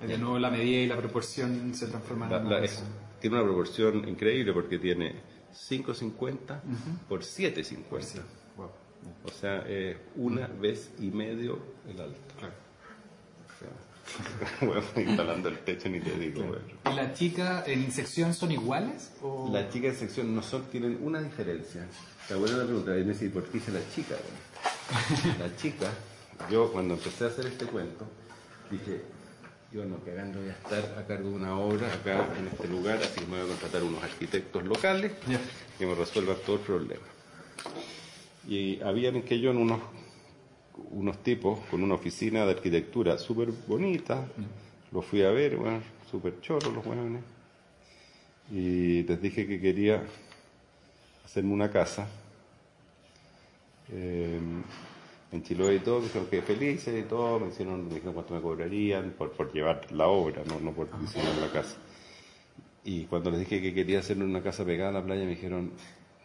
De 0.00 0.18
nuevo 0.18 0.40
la 0.40 0.50
medida 0.50 0.78
y 0.78 0.86
la 0.88 0.96
proporción 0.96 1.72
se 1.72 1.86
transforman 1.86 2.30
la, 2.30 2.42
la, 2.42 2.64
es, 2.64 2.82
tiene 3.20 3.36
una 3.36 3.44
proporción 3.44 4.08
increíble 4.08 4.52
porque 4.52 4.78
tiene 4.78 5.14
5,50 5.52 6.12
uh 6.12 6.48
-huh. 6.48 6.98
por 7.08 7.20
7,50. 7.20 8.00
Sí. 8.02 8.18
Wow. 8.56 8.70
O 9.24 9.30
sea, 9.30 9.58
es 9.68 9.96
una 10.16 10.46
uh 10.46 10.50
-huh. 10.50 10.60
vez 10.60 10.90
y 10.98 11.10
medio 11.10 11.58
el 11.88 12.00
alto. 12.00 12.20
Claro. 12.38 12.54
O 14.60 14.82
sea, 14.82 15.02
instalando 15.02 15.48
el 15.48 15.58
techo 15.60 15.88
ni 15.88 16.00
te 16.00 16.10
digo. 16.18 16.56
¿Y 16.90 16.94
la 16.94 17.14
chica 17.14 17.62
en 17.66 17.90
sección 17.92 18.34
son 18.34 18.50
iguales? 18.50 19.12
O... 19.22 19.48
La 19.52 19.68
chica 19.68 19.88
en 19.88 19.94
sección 19.94 20.34
no 20.34 20.42
son, 20.42 20.64
tienen 20.64 20.98
una 21.00 21.20
diferencia. 21.22 21.86
Te 22.26 22.34
acuerdas 22.34 22.58
la 22.58 22.64
pregunta, 22.64 22.98
y 22.98 23.04
me 23.04 23.12
dice, 23.12 23.30
¿por 23.30 23.44
qué 23.44 23.58
dice 23.58 23.72
la 23.72 23.80
chica? 23.94 24.16
La 25.38 25.56
chica, 25.56 25.88
yo 26.50 26.72
cuando 26.72 26.94
empecé 26.94 27.24
a 27.24 27.28
hacer 27.28 27.46
este 27.46 27.64
cuento, 27.66 28.06
dije, 28.70 29.02
yo 29.72 29.84
no 29.84 29.98
cagando 29.98 30.40
voy 30.40 30.48
a 30.48 30.52
estar 30.52 30.98
a 30.98 31.06
cargo 31.06 31.30
de 31.30 31.36
una 31.36 31.58
obra 31.58 31.92
acá 31.92 32.28
en 32.38 32.48
este 32.48 32.68
lugar, 32.68 32.98
así 32.98 33.20
que 33.20 33.26
me 33.26 33.38
voy 33.38 33.46
a 33.46 33.48
contratar 33.48 33.82
unos 33.82 34.02
arquitectos 34.02 34.64
locales 34.64 35.12
que 35.78 35.86
me 35.86 35.94
resuelvan 35.94 36.36
todo 36.44 36.56
el 36.56 36.62
problema. 36.62 37.06
Y 38.48 38.80
habían 38.82 39.16
en 39.16 39.22
que 39.22 39.38
yo 39.38 39.50
en 39.50 39.58
unos 39.58 39.80
unos 40.90 41.22
tipos 41.22 41.58
con 41.70 41.82
una 41.82 41.94
oficina 41.94 42.44
de 42.44 42.52
arquitectura 42.52 43.18
súper 43.18 43.50
bonita. 43.66 44.26
Los 44.92 45.04
fui 45.04 45.22
a 45.22 45.30
ver, 45.30 45.56
bueno, 45.56 45.80
súper 46.10 46.40
choros 46.40 46.72
los 46.72 46.84
buenos. 46.84 47.22
Y 48.50 49.02
les 49.04 49.22
dije 49.22 49.46
que 49.46 49.60
quería 49.60 50.02
hacerme 51.24 51.52
una 51.52 51.70
casa. 51.70 52.08
Eh, 53.92 54.40
en 55.32 55.42
Chiloé 55.42 55.76
y 55.76 55.78
todo, 55.80 56.00
dijeron 56.00 56.26
que 56.28 56.42
felices 56.42 56.98
y 56.98 57.06
todo, 57.06 57.38
me 57.38 57.48
hicieron, 57.48 57.86
me 57.86 57.94
dijeron 57.94 58.14
cuánto 58.14 58.34
me 58.34 58.40
cobrarían 58.40 59.10
por, 59.12 59.30
por 59.32 59.52
llevar 59.52 59.80
la 59.92 60.08
obra, 60.08 60.42
no, 60.46 60.58
no 60.60 60.72
por 60.72 60.88
diseñar 61.00 61.34
la 61.36 61.52
casa. 61.52 61.76
Y 62.84 63.04
cuando 63.04 63.30
les 63.30 63.40
dije 63.40 63.60
que 63.60 63.72
quería 63.72 64.00
hacerme 64.00 64.24
una 64.24 64.42
casa 64.42 64.64
pegada 64.64 64.90
a 64.90 64.94
la 64.94 65.04
playa, 65.04 65.22
me 65.22 65.30
dijeron, 65.30 65.72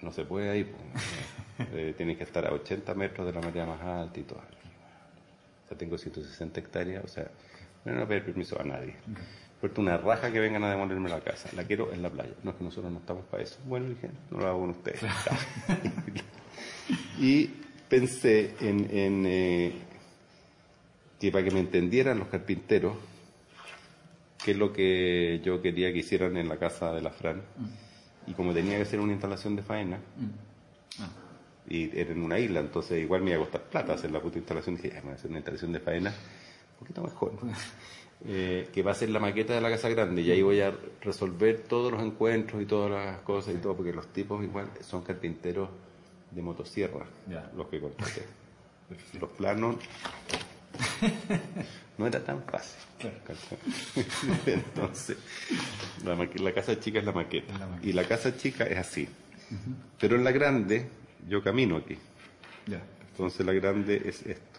no 0.01 0.11
se 0.11 0.25
puede 0.25 0.49
ahí, 0.49 0.63
pues, 0.63 1.69
eh, 1.73 1.93
tienes 1.95 2.17
que 2.17 2.23
estar 2.23 2.45
a 2.47 2.53
80 2.53 2.93
metros 2.95 3.27
de 3.27 3.33
la 3.33 3.41
marea 3.41 3.65
más 3.65 3.81
alta 3.81 4.19
y 4.19 4.23
todo. 4.23 4.39
O 4.39 5.67
sea, 5.67 5.77
tengo 5.77 5.97
160 5.97 6.59
hectáreas, 6.59 7.03
o 7.03 7.07
sea, 7.07 7.29
no 7.83 7.93
voy 7.93 8.03
a 8.03 8.07
pedir 8.07 8.25
permiso 8.25 8.59
a 8.59 8.63
nadie. 8.63 8.95
Puerto 9.59 9.81
una 9.81 9.97
raja 9.97 10.31
que 10.31 10.39
vengan 10.39 10.63
a 10.63 10.69
demolirme 10.69 11.09
la 11.09 11.21
casa. 11.21 11.49
La 11.55 11.63
quiero 11.63 11.93
en 11.93 12.01
la 12.01 12.09
playa. 12.09 12.33
No 12.43 12.51
es 12.51 12.57
que 12.57 12.63
nosotros 12.63 12.91
no 12.91 12.99
estamos 12.99 13.25
para 13.25 13.43
eso. 13.43 13.57
Bueno, 13.65 13.87
dije, 13.87 14.09
no 14.29 14.39
lo 14.39 14.47
hago 14.47 14.59
con 14.59 14.69
ustedes. 14.71 15.01
y 17.19 17.49
pensé 17.89 18.55
en, 18.59 18.89
en 18.91 19.25
eh, 19.25 19.73
que 21.19 21.31
para 21.31 21.43
que 21.43 21.51
me 21.51 21.59
entendieran 21.59 22.19
los 22.19 22.27
carpinteros, 22.27 22.95
qué 24.43 24.51
es 24.51 24.57
lo 24.57 24.71
que 24.71 25.41
yo 25.43 25.61
quería 25.61 25.91
que 25.91 25.99
hicieran 25.99 26.37
en 26.37 26.49
la 26.49 26.57
casa 26.57 26.93
de 26.93 27.01
la 27.01 27.11
Fran. 27.11 27.41
Y 28.27 28.33
como 28.33 28.53
tenía 28.53 28.77
que 28.77 28.83
hacer 28.83 28.99
una 28.99 29.13
instalación 29.13 29.55
de 29.55 29.63
faena, 29.63 29.99
y 31.67 31.97
era 31.97 32.11
en 32.11 32.21
una 32.21 32.37
isla, 32.37 32.59
entonces 32.59 33.01
igual 33.01 33.23
me 33.23 33.31
iba 33.31 33.39
a 33.39 33.43
costar 33.43 33.63
plata 33.63 33.93
hacer 33.93 34.11
la 34.11 34.21
puta 34.21 34.37
instalación. 34.37 34.75
Dije, 34.75 34.99
voy 35.01 35.11
a 35.11 35.15
hacer 35.15 35.29
una 35.29 35.39
instalación 35.39 35.71
de 35.71 35.79
faena 35.79 36.09
un 36.09 36.79
poquito 36.79 37.03
mejor. 37.03 37.33
Eh, 38.27 38.69
que 38.73 38.81
va 38.81 38.91
a 38.91 38.95
ser 38.95 39.09
la 39.09 39.19
maqueta 39.19 39.53
de 39.53 39.61
la 39.61 39.69
casa 39.69 39.89
grande 39.89 40.21
y 40.21 40.31
ahí 40.31 40.41
voy 40.41 40.61
a 40.61 40.73
resolver 41.01 41.59
todos 41.67 41.91
los 41.91 42.01
encuentros 42.01 42.61
y 42.61 42.65
todas 42.65 42.89
las 42.89 43.19
cosas 43.19 43.53
y 43.53 43.57
todo, 43.57 43.75
porque 43.75 43.91
los 43.91 44.07
tipos 44.13 44.41
igual 44.41 44.69
son 44.81 45.03
carpinteros 45.03 45.69
de 46.35 46.41
motosierra, 46.41 47.05
los 47.55 47.67
que 47.69 47.79
contraté. 47.79 48.23
Los 49.19 49.29
planos 49.31 49.77
no 51.97 52.07
era 52.07 52.23
tan 52.23 52.43
fácil. 52.43 52.79
Entonces, 54.45 55.17
la, 56.03 56.53
casa 56.53 56.79
chica 56.79 56.99
es 56.99 57.05
la 57.05 57.13
maqueta. 57.13 57.53
Y 57.81 57.93
la 57.93 58.03
casa 58.03 58.35
chica 58.35 58.65
es 58.65 58.77
así. 58.77 59.07
Pero 59.99 60.17
en 60.17 60.23
la 60.23 60.31
grande 60.31 60.87
yo 61.27 61.41
camino 61.41 61.77
aquí. 61.77 61.97
Entonces 63.11 63.45
la 63.45 63.53
grande 63.53 64.01
es 64.05 64.25
esto. 64.25 64.54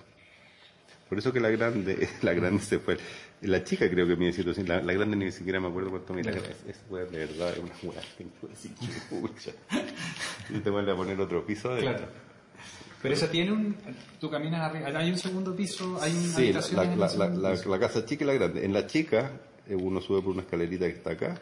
Por 1.09 1.19
eso 1.19 1.33
que 1.33 1.41
la 1.41 1.51
grande, 1.51 2.09
la 2.23 2.33
grande 2.33 2.63
se 2.63 2.79
fue. 2.79 2.97
La 3.43 3.63
chica 3.63 3.89
creo 3.89 4.07
que 4.07 4.17
me 4.17 4.27
decía 4.27 4.45
la, 4.67 4.81
la 4.83 4.93
grande 4.93 5.17
ni 5.17 5.31
siquiera 5.31 5.61
me 5.61 5.69
acuerdo 5.69 5.91
cuánto 5.91 6.15
mira. 6.15 6.33
Es, 6.33 6.41
es 6.69 6.91
de 6.91 7.19
verdad, 7.19 7.53
es 7.53 7.59
una 7.59 7.75
hueá 7.83 8.03
Y 10.51 10.59
te 10.59 10.71
vuelve 10.71 10.93
a 10.93 10.97
poner 10.97 11.21
otro 11.21 11.45
piso 11.45 11.75
de 11.75 11.83
Claro. 11.83 12.07
Pero 13.03 13.15
esa 13.15 13.31
tiene 13.31 13.53
un. 13.53 13.77
Tú 14.19 14.31
caminas 14.31 14.63
arriba. 14.63 14.89
Hay 14.99 15.11
un 15.11 15.19
segundo 15.19 15.55
piso, 15.55 15.99
hay 16.01 16.13
una 16.13 16.29
sí, 16.29 16.53
la, 16.53 16.85
la, 16.85 17.55
la, 17.55 17.79
casa 17.79 18.05
chica 18.05 18.25
y 18.25 18.27
la 18.27 18.33
grande. 18.33 18.65
En 18.65 18.73
la 18.73 18.87
chica, 18.87 19.31
eh, 19.69 19.77
uno 19.77 20.01
sube 20.01 20.23
por 20.23 20.33
una 20.33 20.43
escalerita 20.43 20.87
que 20.87 20.93
está 20.93 21.11
acá 21.11 21.41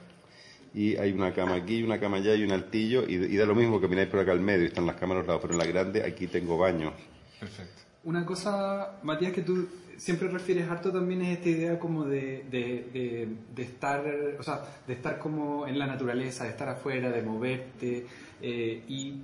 y 0.74 0.96
hay 0.96 1.12
una 1.12 1.32
cama 1.32 1.54
aquí, 1.54 1.82
una 1.82 2.00
cama 2.00 2.16
allá 2.16 2.34
y 2.34 2.42
un 2.42 2.50
altillo 2.50 3.04
y, 3.08 3.36
da 3.36 3.46
lo 3.46 3.54
mismo 3.54 3.80
que 3.80 3.86
miráis 3.86 4.08
por 4.08 4.20
acá 4.20 4.32
al 4.32 4.40
medio, 4.40 4.66
están 4.66 4.86
las 4.86 4.96
cámaras 4.96 5.26
lados, 5.26 5.40
pero 5.42 5.54
en 5.54 5.58
la 5.58 5.66
grande 5.66 6.02
aquí 6.02 6.26
tengo 6.26 6.58
baño. 6.58 6.92
Perfecto. 7.38 7.82
Una 8.04 8.24
cosa, 8.24 8.98
Matías, 9.02 9.32
que 9.32 9.42
tú 9.42 9.66
siempre 9.96 10.28
refieres 10.28 10.68
harto 10.68 10.90
también 10.90 11.22
es 11.22 11.38
esta 11.38 11.48
idea 11.48 11.78
como 11.78 12.04
de, 12.04 12.44
de, 12.50 13.28
de, 13.54 13.62
estar, 13.62 14.04
o 14.38 14.42
sea, 14.42 14.62
de 14.86 14.92
estar 14.92 15.18
como 15.18 15.66
en 15.66 15.78
la 15.78 15.86
naturaleza, 15.86 16.44
de 16.44 16.50
estar 16.50 16.68
afuera, 16.68 17.10
de 17.10 17.22
moverte 17.22 18.06
eh, 18.42 18.82
y 18.88 19.14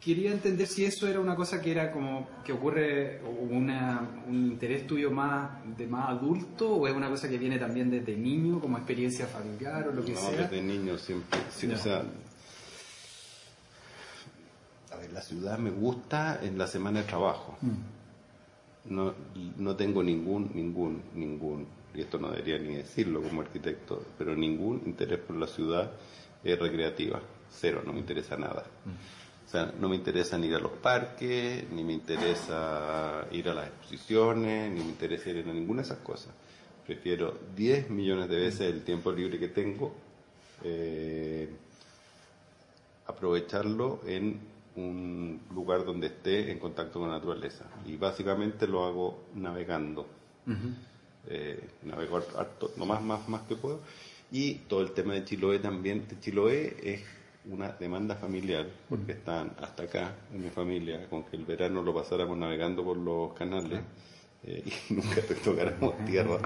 quería 0.00 0.32
entender 0.32 0.66
si 0.66 0.84
eso 0.84 1.06
era 1.06 1.20
una 1.20 1.36
cosa 1.36 1.60
que 1.60 1.70
era 1.70 1.92
como 1.92 2.28
que 2.44 2.52
ocurre 2.52 3.20
una, 3.50 4.08
un 4.26 4.46
interés 4.52 4.86
tuyo 4.86 5.10
más 5.10 5.50
de 5.76 5.86
más 5.86 6.08
adulto 6.08 6.74
o 6.74 6.88
es 6.88 6.94
una 6.94 7.10
cosa 7.10 7.28
que 7.28 7.36
viene 7.36 7.58
también 7.58 7.90
desde 7.90 8.16
niño 8.16 8.60
como 8.60 8.78
experiencia 8.78 9.26
familiar 9.26 9.88
o 9.88 9.92
lo 9.92 10.04
que 10.04 10.16
sea. 10.16 10.30
No, 10.30 10.36
desde 10.38 10.62
niño 10.62 10.96
siempre. 10.96 11.38
o 11.38 11.76
sea, 11.76 12.04
la 15.12 15.22
ciudad 15.22 15.58
me 15.58 15.70
gusta 15.70 16.40
en 16.42 16.58
la 16.58 16.66
semana 16.66 17.00
de 17.00 17.06
trabajo. 17.06 17.56
Mm. 17.60 18.92
No, 18.92 19.14
no 19.58 19.76
tengo 19.76 20.02
ningún, 20.02 20.50
ningún, 20.54 21.02
ningún, 21.14 21.66
y 21.94 22.00
esto 22.00 22.18
no 22.18 22.30
debería 22.30 22.58
ni 22.58 22.76
decirlo 22.76 23.22
como 23.22 23.42
arquitecto, 23.42 24.02
pero 24.16 24.34
ningún 24.34 24.82
interés 24.86 25.18
por 25.18 25.36
la 25.36 25.46
ciudad 25.46 25.90
es 26.42 26.58
recreativa. 26.58 27.20
Cero, 27.50 27.82
no 27.84 27.92
me 27.92 28.00
interesa 28.00 28.36
nada. 28.36 28.64
Mm. 28.84 29.20
O 29.46 29.50
sea, 29.50 29.74
no 29.80 29.88
me 29.88 29.96
interesa 29.96 30.38
ni 30.38 30.46
ir 30.46 30.54
a 30.54 30.60
los 30.60 30.70
parques, 30.70 31.68
ni 31.72 31.82
me 31.82 31.92
interesa 31.92 33.26
ir 33.32 33.48
a 33.48 33.54
las 33.54 33.66
exposiciones, 33.66 34.70
ni 34.70 34.78
me 34.78 34.90
interesa 34.90 35.30
ir 35.30 35.44
a 35.48 35.52
ninguna 35.52 35.82
de 35.82 35.86
esas 35.86 35.98
cosas. 35.98 36.32
Prefiero 36.86 37.36
10 37.56 37.90
millones 37.90 38.28
de 38.28 38.36
veces 38.36 38.60
el 38.72 38.84
tiempo 38.84 39.10
libre 39.10 39.40
que 39.40 39.48
tengo, 39.48 39.92
eh, 40.62 41.48
aprovecharlo 43.06 44.00
en 44.06 44.38
un 44.80 45.40
lugar 45.54 45.84
donde 45.84 46.08
esté 46.08 46.50
en 46.50 46.58
contacto 46.58 46.98
con 46.98 47.08
la 47.08 47.16
naturaleza. 47.16 47.66
Y 47.86 47.96
básicamente 47.96 48.66
lo 48.66 48.84
hago 48.84 49.24
navegando. 49.34 50.06
Eh, 51.26 51.68
navego 51.82 52.16
harto, 52.36 52.72
lo 52.76 52.86
más, 52.86 53.02
más, 53.02 53.28
más 53.28 53.42
que 53.42 53.56
puedo. 53.56 53.80
Y 54.32 54.54
todo 54.68 54.80
el 54.82 54.92
tema 54.92 55.14
de 55.14 55.24
Chiloé 55.24 55.58
también. 55.58 56.06
De 56.08 56.18
Chiloé 56.18 56.76
es 56.82 57.02
una 57.46 57.72
demanda 57.72 58.16
familiar, 58.16 58.66
porque 58.88 59.12
están 59.12 59.52
hasta 59.60 59.84
acá 59.84 60.14
en 60.32 60.42
mi 60.42 60.50
familia, 60.50 61.08
con 61.08 61.24
que 61.24 61.36
el 61.36 61.44
verano 61.44 61.82
lo 61.82 61.94
pasáramos 61.94 62.36
navegando 62.36 62.84
por 62.84 62.96
los 62.96 63.32
canales 63.32 63.80
eh, 64.44 64.62
y 64.64 64.94
nunca 64.94 65.22
tocáramos 65.42 66.04
tierra 66.04 66.38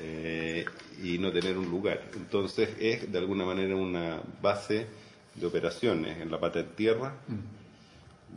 eh, 0.00 0.64
y 1.02 1.18
no 1.18 1.32
tener 1.32 1.56
un 1.56 1.70
lugar. 1.70 2.02
Entonces 2.14 2.70
es 2.78 3.10
de 3.10 3.18
alguna 3.18 3.44
manera 3.44 3.74
una 3.74 4.20
base 4.40 4.86
de 5.34 5.46
operaciones 5.46 6.18
en 6.18 6.30
la 6.30 6.38
pata 6.38 6.60
de 6.60 6.64
tierra 6.64 7.14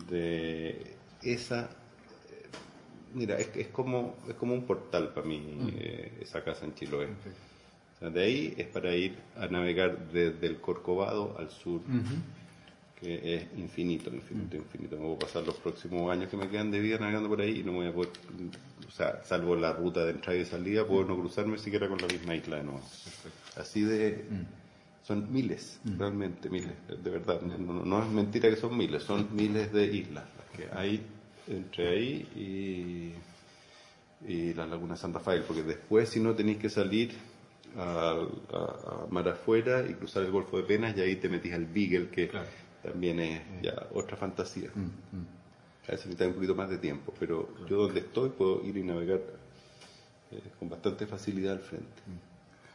de 0.10 0.96
esa 1.22 1.70
eh, 2.30 2.48
mira 3.14 3.38
es, 3.38 3.50
es 3.56 3.68
como 3.68 4.16
es 4.28 4.36
como 4.36 4.54
un 4.54 4.66
portal 4.66 5.14
para 5.14 5.28
mí 5.28 5.74
esa 6.20 6.44
casa 6.44 6.66
en 6.66 6.74
Chiloé. 6.74 7.08
De 8.10 8.24
ahí 8.24 8.56
es 8.58 8.66
para 8.66 8.96
ir 8.96 9.16
a 9.38 9.46
navegar 9.46 10.12
desde 10.12 10.48
el 10.48 10.60
Corcovado 10.60 11.36
al 11.38 11.52
sur, 11.52 11.82
que 13.00 13.36
es 13.36 13.44
infinito, 13.60 14.10
infinito, 14.10 14.58
infinito. 14.58 14.96
Me 14.96 15.04
voy 15.04 15.16
a 15.18 15.20
pasar 15.20 15.46
los 15.46 15.58
próximos 15.58 16.12
años 16.12 16.28
que 16.28 16.36
me 16.36 16.50
quedan 16.50 16.72
de 16.72 16.80
vida 16.80 16.98
navegando 16.98 17.30
por 17.30 17.42
ahí 17.42 17.60
y 17.60 17.64
no 17.64 17.74
voy 17.74 17.86
a 17.86 17.94
poder, 17.94 18.10
o 18.88 18.92
sea, 18.92 19.24
salvo 19.24 19.56
la 19.56 19.74
ruta 19.74 20.04
de 20.04 20.14
entrada 20.14 20.40
y 20.40 20.46
salida, 20.46 20.88
puedo 20.88 21.06
no 21.06 21.16
cruzarme 21.16 21.60
siquiera 21.60 21.88
con 21.88 22.00
la 22.00 22.08
misma 22.08 22.36
isla 22.36 22.58
de 22.58 22.64
nuevo. 22.64 22.82
Así 23.56 23.82
de... 23.82 24.26
Son 25.04 25.32
miles, 25.32 25.80
realmente 25.84 26.50
miles, 26.50 26.74
de 26.88 27.10
verdad. 27.10 27.42
No, 27.42 28.04
es 28.04 28.10
mentira 28.10 28.50
que 28.50 28.56
son 28.56 28.78
miles, 28.78 29.04
son 29.04 29.28
miles 29.36 29.74
de 29.74 29.86
islas 29.86 30.26
que 30.56 30.68
hay 30.72 31.02
entre 31.48 31.88
ahí 31.90 33.16
y, 34.26 34.32
y 34.32 34.54
la 34.54 34.68
Laguna 34.68 34.96
Santa 34.96 35.20
Rafael, 35.20 35.44
porque 35.44 35.64
después 35.64 36.10
si 36.10 36.20
no 36.20 36.36
tenéis 36.36 36.60
que 36.60 36.70
salir 36.70 37.12
a, 37.78 38.28
mar 39.10 39.28
afuera 39.28 39.84
y 39.88 39.94
cruzar 39.94 40.24
el 40.24 40.32
Golfo 40.32 40.58
de 40.58 40.64
Penas 40.64 40.96
y 40.98 41.02
ahí 41.02 41.16
te 41.16 41.30
metís 41.30 41.54
al 41.54 41.66
Beagle, 41.66 42.10
que 42.10 42.30
también 42.84 43.20
es 43.20 43.42
ya 43.62 43.88
otra 43.94 44.18
fantasía. 44.18 44.70
Mm, 44.74 45.18
mm. 45.18 45.28
A 45.88 45.92
veces 45.92 46.06
necesita 46.06 46.28
un 46.28 46.34
poquito 46.34 46.56
más 46.56 46.70
de 46.70 46.78
tiempo, 46.78 47.14
pero 47.20 47.50
yo 47.68 47.88
donde 47.88 48.02
estoy 48.02 48.30
puedo 48.30 48.64
ir 48.64 48.78
y 48.78 48.84
navegar 48.84 49.20
eh, 50.32 50.42
con 50.60 50.70
bastante 50.70 51.08
facilidad 51.08 51.54
al 51.54 51.60
frente. 51.60 52.02
Mm. 52.06 52.31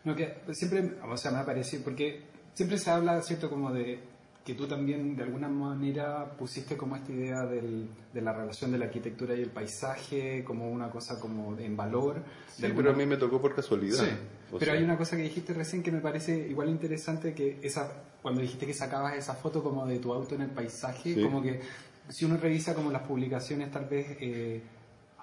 No, 0.07 0.15
que 0.15 0.37
siempre, 0.53 0.93
o 1.05 1.17
sea, 1.17 1.33
me 1.33 1.39
ha 1.39 1.45
parecido, 1.45 1.83
porque 1.83 2.23
siempre 2.55 2.79
se 2.79 2.91
habla, 2.91 3.21
¿cierto?, 3.23 3.51
como 3.51 3.73
de 3.73 3.99
que 4.45 4.55
tú 4.55 4.69
también 4.69 5.17
de 5.17 5.25
alguna 5.25 5.49
manera 5.49 6.37
pusiste 6.39 6.77
como 6.77 6.95
esta 6.95 7.11
idea 7.11 7.45
del, 7.45 7.89
de 8.15 8.21
la 8.21 8.33
relación 8.33 8.71
de 8.71 8.79
la 8.79 8.85
arquitectura 8.85 9.35
y 9.35 9.43
el 9.43 9.51
paisaje 9.51 10.45
como 10.45 10.71
una 10.71 10.89
cosa 10.89 11.19
como 11.19 11.59
en 11.59 11.77
valor. 11.77 12.23
Sí, 12.55 12.67
pero 12.77 12.91
a 12.91 12.93
mí 12.93 13.05
me 13.05 13.17
tocó 13.17 13.41
por 13.41 13.57
casualidad. 13.57 13.97
Sí, 13.97 14.11
pero 14.57 14.75
hay 14.75 14.85
una 14.85 14.97
cosa 14.97 15.17
que 15.17 15.25
dijiste 15.25 15.53
recién 15.53 15.83
que 15.83 15.91
me 15.91 15.99
parece 15.99 16.39
igual 16.49 16.69
interesante, 16.69 17.35
que 17.35 17.59
esa 17.61 18.05
cuando 18.23 18.41
dijiste 18.41 18.65
que 18.65 18.75
sacabas 18.75 19.17
esa 19.17 19.35
foto 19.35 19.65
como 19.65 19.85
de 19.85 19.99
tu 19.99 20.13
auto 20.13 20.37
en 20.37 20.43
el 20.43 20.51
paisaje, 20.51 21.21
como 21.21 21.43
que 21.43 21.61
si 22.09 22.25
uno 22.25 22.37
revisa 22.37 22.75
como 22.75 22.93
las 22.93 23.03
publicaciones 23.03 23.73
tal 23.73 23.87
vez... 23.87 24.17
Eh, 24.21 24.63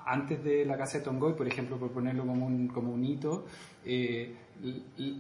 antes 0.06 0.44
de 0.44 0.66
la 0.66 0.78
casa 0.78 0.98
de 0.98 1.04
Tongoy, 1.04 1.34
por 1.34 1.48
ejemplo, 1.48 1.78
por 1.78 1.92
ponerlo 1.92 2.26
como 2.26 2.46
un, 2.46 2.68
como 2.68 2.92
un 2.92 3.04
hito, 3.06 3.46
eh, 3.86 4.34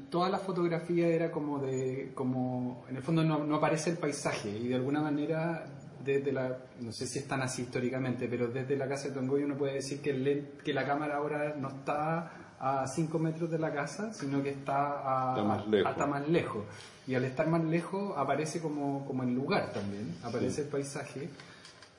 toda 0.10 0.30
la 0.30 0.38
fotografía 0.38 1.08
era 1.08 1.32
como 1.32 1.60
de, 1.60 2.12
como, 2.16 2.86
en 2.90 2.96
el 2.98 3.04
fondo 3.04 3.24
no, 3.24 3.44
no, 3.44 3.56
aparece 3.56 3.90
el 3.90 3.98
paisaje 3.98 4.50
y 4.50 4.68
de 4.70 4.76
alguna 4.76 5.02
manera 5.02 5.66
desde 6.04 6.32
la, 6.32 6.58
no 6.82 6.92
sé 6.92 7.08
si 7.08 7.20
están 7.20 7.42
así 7.42 7.64
históricamente, 7.64 8.28
pero 8.28 8.48
desde 8.48 8.76
la 8.76 8.88
casa 8.88 9.08
de 9.08 9.14
Tongoy 9.14 9.44
uno 9.44 9.56
puede 9.56 9.76
decir 9.76 10.02
que, 10.02 10.12
el, 10.12 10.52
que 10.64 10.74
la 10.74 10.86
cámara 10.86 11.18
ahora 11.18 11.56
no 11.58 11.70
está 11.70 12.32
a 12.60 12.88
5 12.88 13.20
metros 13.20 13.52
de 13.52 13.60
la 13.60 13.74
casa, 13.74 14.14
sino 14.14 14.42
que 14.42 14.52
está, 14.52 15.36
a, 15.36 15.44
más 15.44 15.68
lejos. 15.68 15.92
hasta 15.92 16.06
más 16.06 16.28
lejos. 16.30 16.64
Y 17.06 17.16
al 17.16 17.26
estar 17.26 17.48
más 17.48 17.64
lejos 17.66 18.18
aparece 18.18 18.62
como, 18.62 19.06
como 19.06 19.24
el 19.24 19.34
lugar 19.34 19.74
también, 19.74 20.16
aparece 20.24 20.62
el 20.62 20.68
paisaje. 20.70 21.30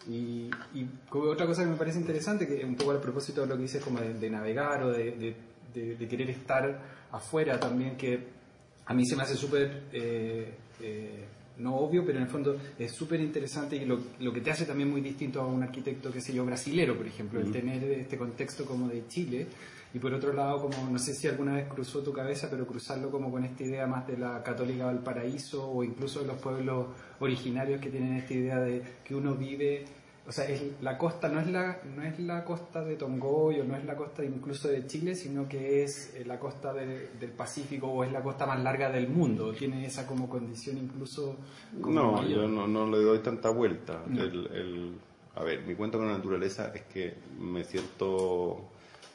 Y, 0.09 0.51
y, 0.75 0.89
otra 1.11 1.47
cosa 1.47 1.65
que 1.65 1.69
me 1.69 1.77
parece 1.77 1.99
interesante, 1.99 2.47
que 2.47 2.65
un 2.65 2.77
poco 2.77 2.93
al 2.93 3.01
propósito 3.01 3.43
de 3.43 3.47
lo 3.47 3.57
que 3.57 3.63
dices 3.63 3.85
como 3.85 4.01
de, 4.01 4.31
navegar 4.31 4.83
o 4.85 4.91
de, 4.91 5.37
de, 5.75 6.09
querer 6.09 6.31
estar 6.31 6.79
afuera 7.15 7.59
también, 7.59 7.97
que 7.97 8.19
a 8.87 8.95
mí 8.95 9.07
se 9.07 9.17
me 9.17 9.23
hace 9.23 9.37
súper, 9.37 9.85
eh, 9.93 10.55
eh, 10.81 11.25
no 11.59 11.77
obvio, 11.77 12.05
pero 12.05 12.19
en 12.19 12.25
el 12.25 12.31
fondo 12.31 12.57
es 12.79 12.93
súper 12.93 13.21
interesante 13.21 13.77
y 13.77 13.85
lo, 13.85 13.99
lo, 14.21 14.33
que 14.33 14.41
te 14.41 14.51
hace 14.51 14.67
también 14.67 14.91
muy 14.91 15.01
distinto 15.01 15.41
a 15.41 15.47
un 15.47 15.63
arquitecto, 15.63 16.11
qué 16.11 16.21
sé 16.21 16.35
yo, 16.35 16.45
brasilero, 16.45 16.97
por 16.97 17.07
ejemplo, 17.07 17.41
el 17.41 17.53
tener 17.53 17.83
este 17.85 18.19
contexto 18.19 18.65
como 18.65 18.89
de 18.89 19.07
Chile. 19.09 19.47
Y 19.95 20.01
por 20.01 20.13
otro 20.13 20.33
lado, 20.33 20.61
como 20.61 20.91
no 20.91 20.99
sé 20.99 21.15
si 21.15 21.29
alguna 21.29 21.55
vez 21.55 21.69
cruzó 21.69 22.01
tu 22.03 22.13
cabeza, 22.13 22.49
pero 22.51 22.67
cruzarlo 22.67 23.13
como 23.13 23.31
con 23.31 23.45
esta 23.45 23.63
idea 23.63 23.87
más 23.87 24.05
de 24.09 24.19
la 24.19 24.43
católica 24.43 24.87
Valparaíso 24.87 25.71
o 25.71 25.85
incluso 25.85 26.19
de 26.21 26.27
los 26.27 26.37
pueblos 26.39 26.89
originarios 27.21 27.81
que 27.81 27.91
tienen 27.91 28.17
esta 28.17 28.35
idea 28.35 28.59
de 28.59 28.83
que 29.05 29.15
uno 29.15 29.37
vive 29.37 29.85
o 30.27 30.33
sea, 30.33 30.49
es, 30.49 30.63
la 30.81 30.97
costa 30.97 31.29
no 31.29 31.39
es 31.39 31.49
la, 31.49 31.81
no 31.95 32.03
es 32.03 32.19
la 32.19 32.45
costa 32.45 32.83
de 32.83 32.97
Tongoy 32.97 33.61
o 33.61 33.65
no 33.65 33.77
es 33.77 33.85
la 33.85 33.95
costa 33.95 34.25
incluso 34.25 34.69
de 34.69 34.87
Chile, 34.87 35.15
sino 35.15 35.47
que 35.47 35.83
es 35.83 36.15
eh, 36.15 36.25
la 36.25 36.39
costa 36.39 36.73
del 36.73 37.31
Pacífico 37.37 37.89
o 37.89 38.05
es 38.05 38.13
la 38.13 38.23
costa 38.23 38.47
más 38.47 38.63
larga 38.63 38.91
del 38.91 39.09
mundo. 39.09 39.53
Tiene 39.53 39.85
esa 39.85 40.07
como 40.07 40.29
condición 40.29 40.79
incluso... 40.79 41.37
no, 41.79 42.27
yo 42.27 42.49
no, 42.49 42.67
no, 42.67 42.91
le 42.91 43.03
doy 43.03 43.19
tanta 43.19 43.51
vuelta. 43.51 44.03
El, 44.11 44.95
a 45.35 45.43
ver, 45.43 45.63
mi 45.67 45.75
cuento 45.75 45.99
con 45.99 46.09
la 46.09 46.17
naturaleza 46.17 46.73
es 46.75 46.83
que 46.83 47.15
me 47.39 47.63
siento 47.65 48.71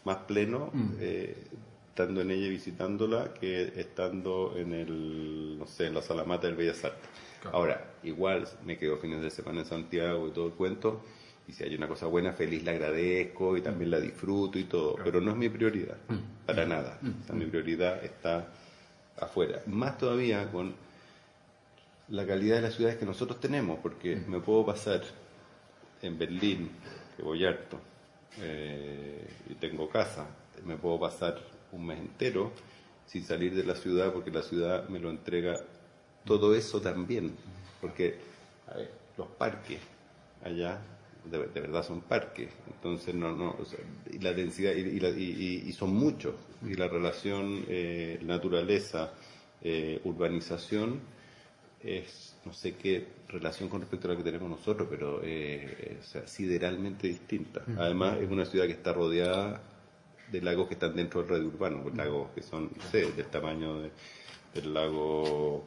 más 0.06 0.18
pleno 0.18 0.70
mm. 0.72 0.92
eh, 1.00 1.48
estando 1.90 2.22
en 2.22 2.32
ella 2.32 2.46
y 2.46 2.50
visitándola 2.52 3.34
que 3.34 3.74
estando 3.76 4.54
en 4.56 4.74
el, 4.74 5.58
no 5.58 5.66
sé, 5.66 5.88
en 5.88 5.96
la 5.96 6.02
Salamata 6.04 6.46
del 6.46 6.56
Bellas 6.56 6.86
Artes. 6.86 7.10
Ahora, 7.52 7.94
igual 8.04 8.48
me 8.66 8.78
quedo 8.78 8.98
fines 8.98 9.22
de 9.22 9.30
semana 9.30 9.62
en 9.62 9.66
Santiago 9.66 10.28
y 10.28 10.32
todo 10.32 10.48
el 10.48 10.54
cuento, 10.54 11.02
y 11.48 11.54
si 11.54 11.64
hay 11.64 11.76
una 11.76 11.88
cosa 11.88 12.06
buena, 12.06 12.34
feliz 12.34 12.64
la 12.64 12.72
agradezco 12.72 13.58
y 13.58 13.62
también 13.62 13.92
la 13.92 14.00
disfruto 14.00 14.60
y 14.60 14.66
todo, 14.66 14.96
pero 15.04 15.20
no 15.20 15.32
es 15.32 15.38
mi 15.38 15.50
prioridad, 15.50 15.98
mm. 16.08 16.46
para 16.46 16.66
mm. 16.66 16.70
nada. 16.70 17.00
Mm. 17.02 17.34
mi 17.38 17.46
prioridad 17.46 18.04
está 18.04 18.48
afuera. 19.20 19.62
Más 19.66 19.98
todavía 19.98 20.52
con 20.52 20.76
la 22.10 22.26
calidad 22.26 22.58
de 22.58 22.62
las 22.64 22.76
ciudades 22.76 22.98
que 22.98 23.06
nosotros 23.06 23.40
tenemos, 23.40 23.80
porque 23.80 24.16
me 24.28 24.40
puedo 24.40 24.66
pasar 24.66 25.02
en 26.02 26.18
Berlín, 26.18 26.70
que 27.16 27.24
voy 27.24 27.46
harto, 27.46 27.80
eh, 28.42 29.28
y 29.50 29.56
tengo 29.56 29.90
casa, 29.90 30.28
me 30.66 30.78
puedo 30.78 31.00
pasar 31.00 31.40
un 31.72 31.86
mes 31.86 32.00
entero 32.00 32.52
sin 33.06 33.24
salir 33.24 33.56
de 33.56 33.64
la 33.64 33.76
ciudad 33.76 34.14
porque 34.14 34.30
la 34.30 34.44
ciudad 34.44 34.88
me 34.88 35.00
lo 35.00 35.10
entrega 35.10 35.60
todo 36.26 36.56
eso 36.56 36.82
también, 36.82 37.36
porque 37.82 38.18
los 39.18 39.28
parques 39.28 39.80
allá 40.44 40.82
de, 41.26 41.38
verdad 41.38 41.86
son 41.86 42.02
parques, 42.02 42.50
entonces 42.68 43.14
no, 43.14 43.36
no, 43.36 43.56
y 44.12 44.20
la 44.20 44.34
densidad, 44.34 44.74
y, 44.74 45.72
son 45.74 45.94
muchos, 45.94 46.34
y 46.66 46.74
la 46.76 46.88
relación 46.88 47.66
eh, 47.68 48.20
naturaleza, 48.24 49.12
eh, 49.62 50.00
urbanización, 50.04 51.00
es 51.84 52.36
no 52.46 52.54
sé 52.54 52.76
qué 52.76 53.08
relación 53.28 53.70
con 53.70 53.82
respecto 53.82 54.08
a 54.08 54.12
la 54.12 54.18
que 54.18 54.24
tenemos 54.24 54.50
nosotros, 54.50 54.88
pero 54.90 55.22
eh, 55.24 56.00
sideralmente 56.26 57.08
distinta. 57.08 57.64
Además, 57.78 58.18
es 58.22 58.30
una 58.30 58.46
ciudad 58.46 58.66
que 58.66 58.74
está 58.74 58.92
rodeada 58.94 59.62
de 60.32 60.42
lagos 60.42 60.68
que 60.68 60.74
están 60.74 60.96
dentro 60.96 61.22
del 61.22 61.30
radio 61.30 61.48
urbano, 61.48 61.84
pues, 61.84 61.96
lagos 61.96 62.30
que 62.34 62.42
son, 62.42 62.72
no 62.76 62.84
sé, 62.92 63.12
del 63.12 63.26
tamaño 63.28 63.82
del 64.54 64.74
lago 64.74 65.66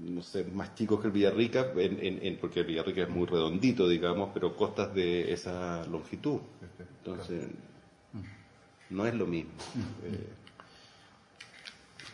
no 0.00 0.22
sé, 0.22 0.44
más 0.44 0.74
chicos 0.74 1.00
que 1.00 1.08
el 1.08 1.12
Villarrica, 1.12 1.72
en, 1.76 2.36
porque 2.38 2.60
el 2.60 2.66
Villarrica 2.66 3.02
es 3.02 3.08
muy 3.08 3.26
redondito, 3.26 3.88
digamos, 3.88 4.30
pero 4.32 4.56
costas 4.56 4.94
de 4.94 5.32
esa 5.32 5.84
longitud. 5.86 6.40
Entonces, 6.98 7.46
no 8.90 9.06
es 9.06 9.14
lo 9.14 9.26
mismo. 9.26 9.52
Eh, 10.04 10.28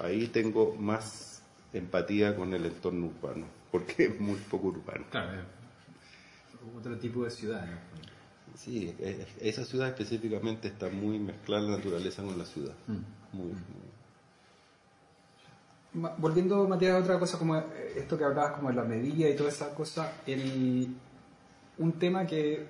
ahí 0.03 0.27
tengo 0.29 0.75
más 0.77 1.43
empatía 1.73 2.35
con 2.35 2.55
el 2.55 2.65
entorno 2.65 3.07
urbano, 3.07 3.47
porque 3.71 4.07
es 4.07 4.21
muy 4.21 4.37
poco 4.37 4.69
urbano. 4.69 5.05
Claro, 5.11 5.43
otro 6.77 6.97
tipo 6.99 7.25
de 7.25 7.31
ciudad. 7.31 7.67
Sí, 8.55 8.95
esa 9.41 9.65
ciudad 9.65 9.89
específicamente 9.89 10.69
está 10.69 10.89
muy 10.89 11.19
mezclada 11.19 11.63
la 11.63 11.77
naturaleza 11.77 12.23
con 12.23 12.39
la 12.39 12.45
ciudad. 12.45 12.75
muy 13.33 13.53
volviendo, 15.95 16.67
Matías, 16.69 16.95
a 16.95 16.99
otra 16.99 17.19
cosa 17.19 17.39
como 17.39 17.57
esto 17.97 18.19
que 18.19 18.25
hablabas 18.25 18.53
como 18.53 18.69
de 18.69 18.75
la 18.75 18.85
medida 18.85 19.29
y 19.29 19.37
toda 19.37 19.51
esa 19.51 19.75
cosa, 19.75 20.13
el, 20.27 20.95
un 21.79 21.93
tema 21.93 22.27
que 22.27 22.67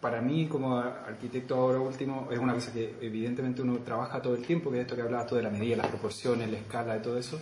para 0.00 0.20
mí 0.20 0.46
como 0.48 0.76
arquitecto 0.78 1.54
ahora 1.54 1.80
último 1.80 2.28
es 2.30 2.38
una 2.38 2.52
cosa 2.52 2.72
que 2.72 2.96
evidentemente 3.00 3.62
uno 3.62 3.78
trabaja 3.78 4.20
todo 4.20 4.34
el 4.34 4.44
tiempo, 4.44 4.70
que 4.70 4.78
es 4.78 4.82
esto 4.82 4.96
que 4.96 5.02
hablabas 5.02 5.26
tú 5.26 5.36
de 5.36 5.42
la 5.42 5.50
medida, 5.50 5.76
las 5.76 5.86
proporciones, 5.86 6.50
la 6.50 6.58
escala, 6.58 6.94
de 6.94 7.00
todo 7.00 7.16
eso, 7.16 7.40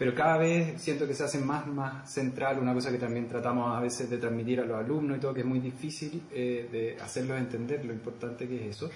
pero 0.00 0.14
cada 0.14 0.38
vez 0.38 0.80
siento 0.80 1.06
que 1.06 1.12
se 1.12 1.24
hace 1.24 1.38
más, 1.40 1.66
más 1.66 2.10
central, 2.10 2.58
una 2.58 2.72
cosa 2.72 2.90
que 2.90 2.96
también 2.96 3.28
tratamos 3.28 3.76
a 3.76 3.80
veces 3.80 4.08
de 4.08 4.16
transmitir 4.16 4.58
a 4.58 4.64
los 4.64 4.78
alumnos 4.78 5.18
y 5.18 5.20
todo, 5.20 5.34
que 5.34 5.40
es 5.40 5.46
muy 5.46 5.60
difícil 5.60 6.22
eh, 6.32 6.70
de 6.72 6.96
hacerlos 7.02 7.38
entender 7.38 7.84
lo 7.84 7.92
importante 7.92 8.48
que 8.48 8.64
es 8.66 8.76
eso. 8.76 8.88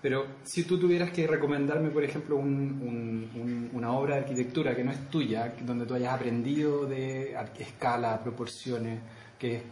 Pero 0.00 0.24
si 0.44 0.62
tú 0.62 0.78
tuvieras 0.78 1.10
que 1.10 1.26
recomendarme, 1.26 1.90
por 1.90 2.04
ejemplo, 2.04 2.36
una 2.36 3.90
obra 3.90 4.14
de 4.14 4.20
arquitectura 4.20 4.76
que 4.76 4.84
no 4.84 4.92
es 4.92 5.10
tuya, 5.10 5.52
donde 5.66 5.84
tú 5.84 5.94
hayas 5.94 6.14
aprendido 6.14 6.86
de 6.86 7.36
escala, 7.58 8.22
proporciones, 8.22 9.00
que 9.40 9.62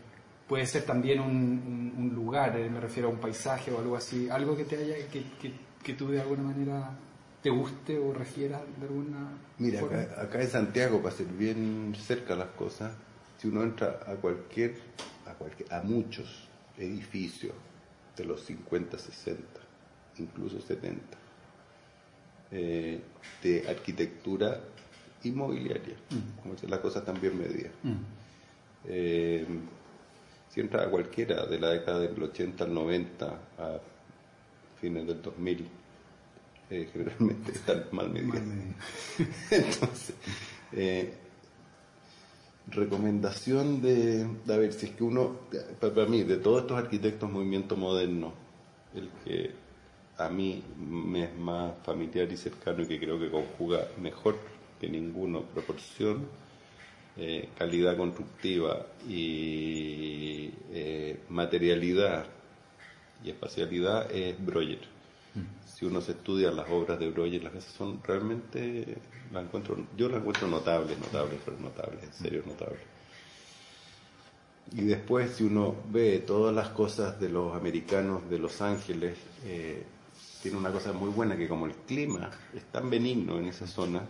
puede 0.49 0.67
ser 0.67 0.83
también 0.83 1.21
un, 1.21 2.11
lugar, 2.13 2.59
eh, 2.59 2.69
me 2.69 2.81
refiero 2.81 3.11
a 3.11 3.13
un 3.13 3.21
paisaje 3.21 3.71
o 3.71 3.79
algo 3.79 3.95
así, 3.95 4.29
algo 4.29 4.57
que 4.57 4.65
te 4.65 4.77
haya, 4.77 4.97
que, 5.09 5.23
que, 5.85 5.95
tú 5.95 6.09
de 6.09 6.21
alguna 6.21 6.43
manera 6.43 6.91
te 7.43 7.51
guste 7.51 7.99
o 7.99 8.13
refieras 8.13 8.63
de 8.79 8.87
alguna 8.87 9.39
Mira, 9.59 9.81
Acá, 10.19 10.41
en 10.43 10.49
Santiago, 10.49 11.03
para 11.03 11.15
ser 11.15 11.27
bien 11.27 11.95
cerca 11.99 12.35
las 12.35 12.51
cosas, 12.51 12.93
si 13.39 13.49
uno 13.49 13.63
entra 13.63 14.01
a 14.07 14.15
cualquier, 14.17 14.75
a 15.27 15.35
cualquier, 15.35 15.73
a 15.73 15.83
muchos 15.83 16.49
edificios 16.77 17.55
de 18.17 18.25
los 18.25 18.45
50, 18.45 18.99
60, 18.99 19.43
incluso 20.19 20.61
70, 20.61 21.01
eh, 22.53 23.01
de 23.43 23.69
arquitectura 23.69 24.61
inmobiliaria, 25.25 25.97
mm. 26.11 26.41
como 26.41 26.55
dice 26.55 26.69
la 26.69 26.81
cosa 26.81 27.05
también 27.05 27.39
media. 27.39 27.71
Mm. 27.83 27.93
Eh, 28.87 29.47
si 30.49 30.61
entra 30.61 30.85
a 30.85 30.91
cualquiera 30.91 31.47
de 31.47 31.59
la 31.61 31.71
década 31.71 32.01
del 32.01 32.21
80 32.21 32.65
al 32.65 32.75
90, 32.75 33.27
a 33.59 33.81
fines 34.81 35.07
del 35.07 35.23
2000, 35.23 35.69
eh, 36.71 36.89
generalmente 36.93 37.53
están 37.53 37.85
mal 37.93 38.11
medidas. 38.11 38.43
Entonces, 39.51 40.15
recomendación 42.69 43.83
de, 43.83 44.27
a 44.49 44.57
ver, 44.57 44.73
si 44.73 44.87
es 44.87 44.93
que 44.93 45.05
uno, 45.05 45.37
para 45.81 46.07
mí, 46.07 46.23
de 46.23 46.37
todos 46.37 46.63
estos 46.63 46.79
arquitectos 46.79 47.31
movimiento 47.31 47.77
moderno, 47.77 48.33
el 48.95 49.09
que 49.25 49.51
a 50.19 50.29
mí 50.29 50.63
me 50.79 51.25
es 51.25 51.37
más 51.37 51.73
familiar 51.83 52.31
y 52.31 52.37
cercano 52.37 52.83
y 52.83 52.87
que 52.87 52.99
creo 53.01 53.19
que 53.19 53.31
conjuga 53.31 53.89
mejor 54.01 54.37
que 54.79 54.89
ninguno 54.89 55.43
proporción, 55.43 56.27
eh, 57.17 57.49
calidad 57.59 57.97
constructiva 57.97 58.87
y 59.09 60.51
eh, 60.73 61.21
materialidad 61.29 62.27
y 63.25 63.31
espacialidad 63.31 64.11
es 64.13 64.43
Breuer. 64.45 65.00
Si 65.65 65.87
uno 65.87 66.01
se 66.01 66.13
estudia 66.13 66.51
las 66.51 66.69
obras 66.69 66.99
de 66.99 67.11
Breuer, 67.11 67.43
las 67.43 67.55
veces 67.55 67.73
son 67.73 68.03
realmente, 68.03 68.99
la 69.33 69.41
encuentro, 69.41 69.77
yo 69.97 70.09
las 70.09 70.21
encuentro 70.21 70.47
notables, 70.47 70.99
notables, 70.99 71.41
pero 71.45 71.59
notables, 71.59 72.03
en 72.05 72.13
serio 72.13 72.43
notables. 72.47 72.81
Y 74.73 74.83
después, 74.83 75.33
si 75.33 75.45
uno 75.45 75.75
ve 75.91 76.19
todas 76.19 76.55
las 76.55 76.69
cosas 76.69 77.19
de 77.19 77.29
los 77.29 77.55
americanos 77.57 78.29
de 78.31 78.39
Los 78.39 78.61
Ángeles, 78.61 79.17
eh, 79.45 79.85
tiene 80.43 80.59
una 80.59 80.71
cosa 80.71 80.93
muy 80.93 81.11
buena 81.11 81.37
que 81.37 81.49
como 81.49 81.67
el 81.67 81.73
clima 81.73 82.31
es 82.55 82.65
tan 82.67 82.89
benigno 82.89 83.39
en 83.39 83.47
esa 83.47 83.67
zona, 83.67 84.03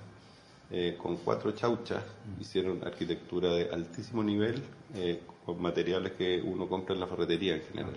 eh, 0.71 0.97
con 1.01 1.17
cuatro 1.17 1.53
chauchas 1.53 2.05
hicieron 2.41 2.85
arquitectura 2.85 3.53
de 3.53 3.71
altísimo 3.71 4.23
nivel 4.23 4.63
eh, 4.95 5.21
con 5.45 5.61
materiales 5.61 6.13
que 6.13 6.41
uno 6.43 6.69
compra 6.69 6.95
en 6.95 7.01
la 7.01 7.07
ferretería 7.07 7.57
en 7.57 7.63
general. 7.63 7.95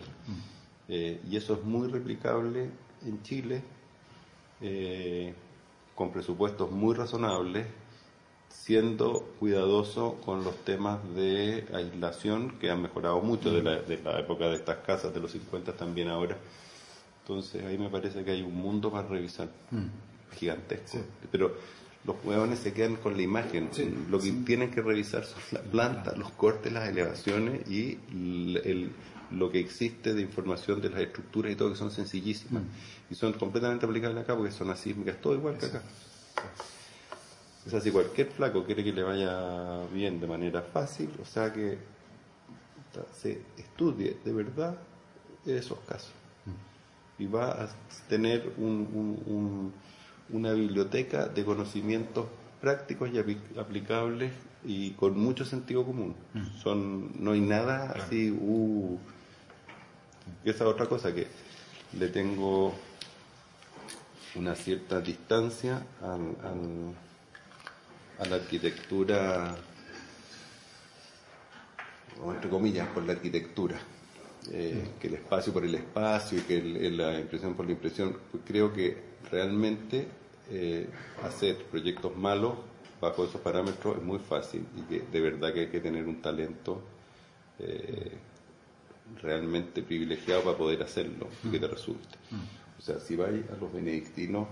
y 0.88 1.36
eso 1.36 1.54
es 1.54 1.64
muy 1.64 1.88
replicable 1.88 2.70
en 3.06 3.22
Chile, 3.24 3.62
con 5.96 6.12
presupuestos 6.12 6.72
muy 6.72 6.96
razonables 6.96 7.66
siendo 8.64 9.28
cuidadoso 9.40 10.16
con 10.24 10.44
los 10.44 10.56
temas 10.64 11.00
de 11.16 11.66
aislación 11.74 12.52
que 12.60 12.70
han 12.70 12.82
mejorado 12.82 13.20
mucho 13.20 13.52
de 13.52 13.62
la, 13.62 13.82
de 13.82 14.02
la 14.02 14.20
época 14.20 14.48
de 14.48 14.56
estas 14.56 14.78
casas 14.78 15.14
de 15.14 15.20
los 15.20 15.32
50 15.32 15.74
también 15.74 16.08
ahora. 16.08 16.38
Entonces 17.22 17.64
ahí 17.66 17.78
me 17.78 17.90
parece 17.90 18.24
que 18.24 18.32
hay 18.32 18.42
un 18.42 18.56
mundo 18.56 18.92
para 18.92 19.08
revisar, 19.08 19.50
mm. 19.72 20.36
gigantesco. 20.38 21.00
Pero 21.32 21.56
los 22.06 22.16
huevones 22.24 22.60
se 22.60 22.74
quedan 22.74 22.98
con 22.98 23.16
la 23.16 23.24
imagen. 23.24 23.70
Lo 24.10 24.20
que 24.20 24.32
tienen 24.32 24.72
que 24.72 24.82
revisar 24.82 25.26
son 25.26 25.42
las 25.52 25.64
plantas, 25.64 26.18
los 26.18 26.32
cortes, 26.32 26.72
las 26.72 26.88
elevaciones 26.88 27.70
y 27.70 27.98
el, 28.12 28.92
lo 29.34 29.52
que 29.52 29.60
existe 29.60 30.14
de 30.14 30.22
información 30.22 30.82
de 30.82 30.90
las 30.90 31.02
estructuras 31.02 31.52
y 31.52 31.56
todo, 31.56 31.70
que 31.72 31.78
son 31.78 31.92
sencillísimas. 31.92 32.64
Mm. 32.64 33.12
Y 33.14 33.16
son 33.16 33.34
completamente 33.34 33.86
aplicables 33.86 34.24
acá 34.24 34.36
porque 34.36 34.52
son 34.52 34.70
asísmicas, 34.70 35.20
todo 35.22 35.36
igual 35.36 35.58
que 35.58 35.68
acá. 35.68 35.82
O 37.66 37.70
sea, 37.70 37.80
si 37.80 37.92
cualquier 37.92 38.28
flaco 38.28 38.66
quiere 38.66 38.84
que 38.84 38.92
le 38.92 39.04
vaya 39.04 39.86
bien 39.94 40.20
de 40.20 40.28
manera 40.28 40.62
fácil, 40.62 41.10
o 41.22 41.26
sea 41.26 41.52
que 41.54 41.78
se 43.14 43.42
estudie 43.58 44.18
de 44.24 44.34
verdad 44.34 44.78
esos 45.46 45.80
casos. 45.80 46.12
Y 47.20 47.28
va 47.28 47.52
a 47.52 47.70
tener 48.10 48.54
una 48.58 50.52
biblioteca 50.54 51.28
de 51.28 51.46
conocimientos 51.46 52.26
prácticos 52.60 53.10
y 53.14 53.20
aplicables 53.60 54.32
y 54.66 54.92
con 54.92 55.18
mucho 55.18 55.46
sentido 55.46 55.86
común. 55.86 56.16
Son, 56.62 57.24
no 57.24 57.32
hay 57.32 57.42
nada 57.42 57.94
así, 57.96 58.32
uh, 58.32 58.98
esa 60.44 60.68
otra 60.68 60.88
cosa 60.88 61.14
que 61.14 61.28
le 61.98 62.08
tengo 62.10 62.74
una 64.36 64.56
cierta 64.56 65.00
distancia 65.00 65.86
al 66.02 66.94
a 68.20 68.26
la 68.26 68.36
arquitectura, 68.36 69.56
o 72.24 72.32
entre 72.32 72.50
comillas, 72.50 72.88
por 72.90 73.04
la 73.04 73.14
arquitectura, 73.14 73.80
eh, 74.52 74.92
que 75.00 75.08
el 75.08 75.16
espacio 75.16 75.54
por 75.54 75.66
el 75.66 75.76
espacio 75.76 76.40
y 76.40 76.42
que 76.42 76.62
la 76.92 77.20
impresión 77.20 77.56
por 77.56 77.66
la 77.66 77.72
impresión, 77.72 78.18
pues 78.32 78.44
creo 78.46 78.74
que 78.74 78.98
realmente 79.32 80.08
eh, 80.52 80.90
hacer 81.24 81.58
proyectos 81.66 82.16
malos 82.16 82.54
bajo 83.00 83.26
esos 83.26 83.42
parámetros 83.42 83.98
es 83.98 84.04
muy 84.04 84.20
fácil 84.20 84.66
y 84.78 84.82
que 84.84 85.04
de 85.12 85.22
verdad 85.22 85.54
que 85.54 85.62
hay 85.62 85.68
que 85.68 85.80
tener 85.80 86.06
un 86.06 86.22
talento 86.22 86.82
eh, 87.60 88.12
realmente 89.22 89.82
privilegiado 89.82 90.44
para 90.44 90.58
poder 90.58 90.84
hacerlo 90.84 91.28
y 91.44 91.50
que 91.50 91.60
te 91.60 91.68
resulte. 91.68 92.18
O 92.78 92.82
sea, 92.82 93.00
si 93.00 93.16
vais 93.16 93.44
a 93.50 93.56
los 93.58 93.72
benedictinos 93.72 94.48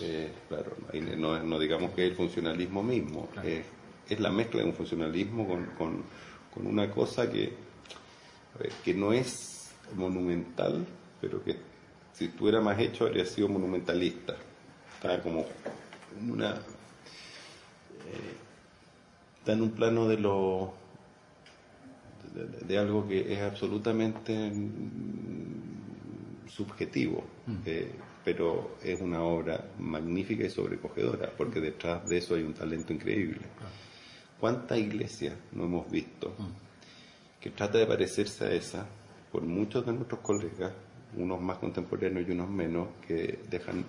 eh, 0.00 0.32
claro, 0.48 0.74
no, 1.18 1.42
no, 1.42 1.58
digamos 1.58 1.90
que 1.92 2.04
es 2.04 2.10
el 2.10 2.16
funcionalismo 2.16 2.82
mismo, 2.82 3.28
es, 3.44 4.18
la 4.18 4.30
mezcla 4.30 4.60
de 4.60 4.66
un 4.66 4.74
funcionalismo 4.74 5.46
con, 5.76 6.04
una 6.66 6.90
cosa 6.90 7.30
que, 7.30 7.54
que 8.84 8.94
no 8.94 9.12
es 9.12 9.70
monumental, 9.94 10.84
pero 11.20 11.42
que 11.42 11.56
si 12.12 12.26
estuviera 12.26 12.60
más 12.60 12.78
hecho 12.78 13.06
habría 13.06 13.24
sido 13.24 13.48
monumentalista. 13.48 14.36
Está 14.94 15.20
como 15.22 15.44
en 16.18 16.30
una. 16.30 16.54
Eh, 16.54 18.36
está 19.38 19.52
en 19.52 19.62
un 19.62 19.70
plano 19.70 20.08
de 20.08 20.18
lo. 20.18 20.74
De, 22.34 22.78
algo 22.78 23.06
que 23.06 23.32
es 23.32 23.40
absolutamente 23.40 24.50
mm, 24.50 26.48
subjetivo. 26.48 27.24
Mm. 27.46 27.56
Eh, 27.66 27.92
pero 28.24 28.76
es 28.82 29.00
una 29.00 29.22
obra 29.22 29.64
magnífica 29.78 30.44
y 30.44 30.50
sobrecogedora, 30.50 31.30
porque 31.36 31.60
detrás 31.60 32.08
de 32.08 32.18
eso 32.18 32.34
hay 32.34 32.42
un 32.42 32.54
talento 32.54 32.92
increíble. 32.92 33.40
¿Cuánta 34.38 34.76
iglesia 34.76 35.36
no 35.52 35.64
hemos 35.64 35.90
visto 35.90 36.34
mm. 36.38 37.40
que 37.40 37.50
trata 37.50 37.78
de 37.78 37.86
parecerse 37.86 38.44
a 38.44 38.52
esa 38.52 38.86
por 39.30 39.42
muchos 39.42 39.84
de 39.86 39.92
nuestros 39.92 40.20
colegas, 40.20 40.72
unos 41.16 41.40
más 41.40 41.58
contemporáneos 41.58 42.28
y 42.28 42.32
unos 42.32 42.48
menos, 42.48 42.88
que 43.06 43.40
dejan 43.50 43.84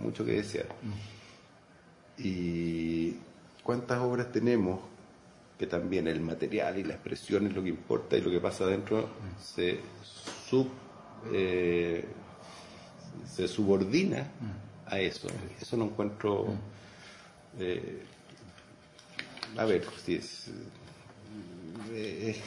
mucho 0.00 0.24
que 0.24 0.32
desear? 0.32 0.66
Mm. 0.82 2.22
Y 2.22 3.16
cuántas 3.62 3.98
obras 4.00 4.30
tenemos 4.32 4.80
que 5.60 5.66
también 5.66 6.08
el 6.08 6.22
material 6.22 6.78
y 6.78 6.84
la 6.84 6.94
expresión 6.94 7.46
es 7.46 7.54
lo 7.54 7.62
que 7.62 7.68
importa 7.68 8.16
y 8.16 8.22
lo 8.22 8.30
que 8.30 8.40
pasa 8.40 8.64
adentro 8.64 9.02
mm. 9.02 9.42
se. 9.42 9.78
Eh, 11.34 12.02
subordina 13.46 14.26
a 14.86 14.98
eso. 14.98 15.28
Eso 15.60 15.76
lo 15.76 15.84
encuentro. 15.84 16.46
Eh, 17.58 18.02
a 19.58 19.66
ver, 19.66 19.84
si 20.02 20.14
es. 20.14 20.50
Eh, 21.92 22.40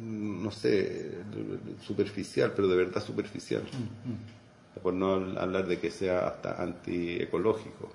no 0.00 0.50
sé, 0.50 1.12
superficial, 1.86 2.54
pero 2.56 2.68
de 2.68 2.76
verdad 2.76 3.04
superficial. 3.04 3.64
Por 4.82 4.94
no 4.94 5.12
hablar 5.38 5.66
de 5.66 5.78
que 5.78 5.90
sea 5.90 6.26
hasta 6.26 6.62
antiecológico. 6.62 7.92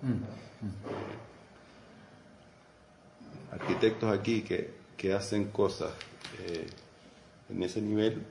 Arquitectos 3.54 4.12
aquí 4.12 4.42
que, 4.42 4.72
que 4.98 5.14
hacen 5.14 5.46
cosas 5.46 5.92
eh, 6.40 6.66
en 7.50 7.64
ese 7.64 7.82
nivel 7.82 8.22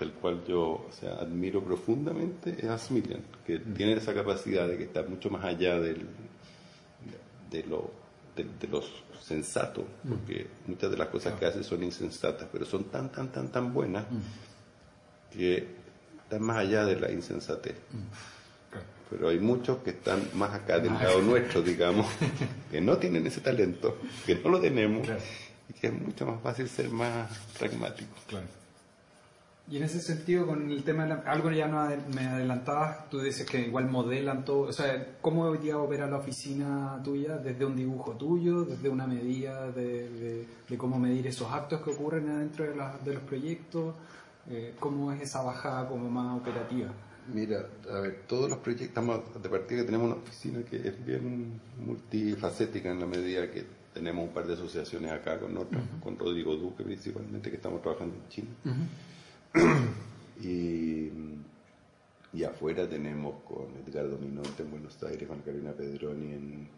el 0.00 0.12
cual 0.12 0.44
yo 0.46 0.86
sea, 0.90 1.14
admiro 1.14 1.62
profundamente 1.62 2.56
es 2.58 2.64
Asmilian, 2.64 3.22
que 3.44 3.58
mm. 3.58 3.74
tiene 3.74 3.92
esa 3.94 4.14
capacidad 4.14 4.68
de 4.68 4.76
que 4.76 4.84
está 4.84 5.02
mucho 5.02 5.30
más 5.30 5.44
allá 5.44 5.80
del, 5.80 6.06
de, 7.50 7.62
lo, 7.64 7.90
de, 8.36 8.68
los 8.68 8.88
sensatos, 9.20 9.84
mm. 10.04 10.08
porque 10.08 10.46
muchas 10.66 10.90
de 10.90 10.96
las 10.96 11.08
cosas 11.08 11.38
que 11.38 11.46
hace 11.46 11.64
son 11.64 11.82
insensatas, 11.82 12.48
pero 12.52 12.64
son 12.64 12.84
tan, 12.84 13.10
tan, 13.10 13.32
tan, 13.32 13.50
tan 13.50 13.72
buenas 13.72 14.04
mm. 14.10 15.36
que 15.36 15.66
están 16.22 16.42
más 16.42 16.58
allá 16.58 16.84
de 16.84 17.00
la 17.00 17.10
insensatez. 17.10 17.74
Pero 19.10 19.28
hay 19.28 19.38
muchos 19.38 19.78
que 19.78 19.90
están 19.90 20.28
más 20.34 20.52
acá 20.54 20.78
del 20.78 20.94
lado 20.94 21.20
nuestro, 21.22 21.62
digamos, 21.62 22.06
que 22.70 22.80
no 22.80 22.96
tienen 22.96 23.26
ese 23.26 23.40
talento, 23.40 23.98
que 24.26 24.36
no 24.36 24.50
lo 24.50 24.60
tenemos, 24.60 25.06
y 25.68 25.72
que 25.74 25.88
es 25.88 25.92
mucho 25.92 26.26
más 26.26 26.40
fácil 26.42 26.68
ser 26.68 26.90
más 26.90 27.30
pragmático. 27.58 28.14
Claro. 28.26 28.46
Y 29.66 29.78
en 29.78 29.84
ese 29.84 30.00
sentido, 30.00 30.46
con 30.46 30.70
el 30.70 30.84
tema, 30.84 31.06
de 31.06 31.14
algo 31.26 31.50
ya 31.50 31.66
no 31.66 31.88
me 32.14 32.26
adelantabas, 32.26 33.08
tú 33.08 33.20
dices 33.20 33.46
que 33.46 33.60
igual 33.60 33.88
modelan 33.88 34.44
todo, 34.44 34.68
o 34.68 34.72
sea, 34.72 35.16
¿cómo 35.22 35.44
hoy 35.44 35.56
día 35.56 35.78
opera 35.78 36.06
la 36.06 36.18
oficina 36.18 37.00
tuya? 37.02 37.38
¿Desde 37.38 37.64
un 37.64 37.74
dibujo 37.74 38.12
tuyo, 38.12 38.64
desde 38.64 38.90
una 38.90 39.06
medida 39.06 39.70
de, 39.70 40.46
de, 40.68 40.76
cómo 40.76 40.98
medir 40.98 41.26
esos 41.26 41.50
actos 41.50 41.80
que 41.80 41.90
ocurren 41.90 42.28
adentro 42.28 42.64
de, 42.66 42.72
de 42.72 43.14
los 43.14 43.22
proyectos? 43.22 43.94
Eh, 44.50 44.74
¿Cómo 44.78 45.10
es 45.12 45.22
esa 45.22 45.42
bajada 45.42 45.88
como 45.88 46.10
más 46.10 46.38
operativa? 46.38 46.90
Mira, 47.32 47.68
a 47.90 48.00
ver, 48.00 48.22
todos 48.26 48.50
los 48.50 48.58
proyectos, 48.58 48.88
estamos 48.88 49.42
de 49.42 49.48
partida 49.48 49.80
que 49.80 49.86
tenemos 49.86 50.06
una 50.12 50.22
oficina 50.22 50.62
que 50.62 50.76
es 50.76 51.04
bien 51.04 51.60
multifacética 51.78 52.90
en 52.90 53.00
la 53.00 53.06
medida 53.06 53.50
que 53.50 53.64
tenemos 53.94 54.26
un 54.26 54.34
par 54.34 54.46
de 54.46 54.54
asociaciones 54.54 55.10
acá 55.10 55.38
con 55.38 55.56
otras, 55.56 55.82
con 56.02 56.18
Rodrigo 56.18 56.54
Duque 56.56 56.82
principalmente, 56.84 57.48
que 57.48 57.56
estamos 57.56 57.80
trabajando 57.80 58.16
en 58.16 58.28
China. 58.28 58.48
y, 60.42 61.10
y, 62.36 62.44
afuera 62.44 62.88
tenemos 62.88 63.36
con 63.44 63.68
Edgardo 63.86 64.18
Minonte 64.18 64.64
en 64.64 64.70
Buenos 64.70 65.02
Aires, 65.04 65.26
con 65.26 65.40
Carolina 65.40 65.72
Pedroni 65.72 66.32
en, 66.32 66.68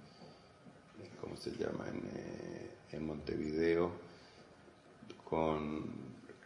¿cómo 1.21 1.37
se 1.37 1.51
llama? 1.53 1.89
En, 1.89 1.97
eh, 2.15 2.71
en 2.93 3.07
Montevideo, 3.07 3.91
con 5.25 5.87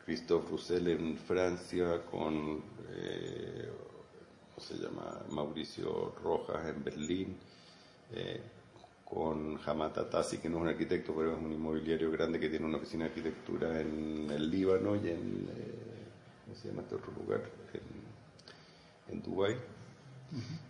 Christophe 0.06 0.48
Roussel 0.50 0.88
en 0.88 1.16
Francia, 1.16 2.02
con 2.10 2.62
eh, 2.92 3.68
¿cómo 3.68 3.89
se 4.60 4.74
llama? 4.74 5.22
Mauricio 5.30 6.14
Rojas 6.22 6.68
en 6.68 6.84
Berlín, 6.84 7.36
eh, 8.12 8.40
con 9.04 9.58
Hamata 9.66 10.08
Tassi, 10.08 10.38
que 10.38 10.48
no 10.48 10.56
es 10.58 10.62
un 10.62 10.68
arquitecto, 10.68 11.14
pero 11.14 11.32
es 11.32 11.38
un 11.38 11.52
inmobiliario 11.52 12.10
grande 12.10 12.38
que 12.38 12.48
tiene 12.48 12.66
una 12.66 12.76
oficina 12.76 13.04
de 13.04 13.10
arquitectura 13.10 13.80
en 13.80 14.30
el 14.30 14.50
Líbano 14.50 14.94
y 14.96 15.08
en 15.08 15.48
se 16.54 16.68
llama 16.68 16.82
otro 16.82 17.12
lugar? 17.16 17.42
En, 17.72 19.14
en 19.14 19.22
Dubái. 19.22 19.56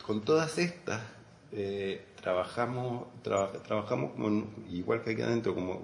Con 0.07 0.25
todas 0.25 0.59
estas 0.59 1.03
eh, 1.53 2.07
trabajamos, 2.21 3.09
trabajamos 3.23 4.13
igual 4.71 5.03
que 5.03 5.11
aquí 5.11 5.23
adentro, 5.23 5.55
como 5.55 5.83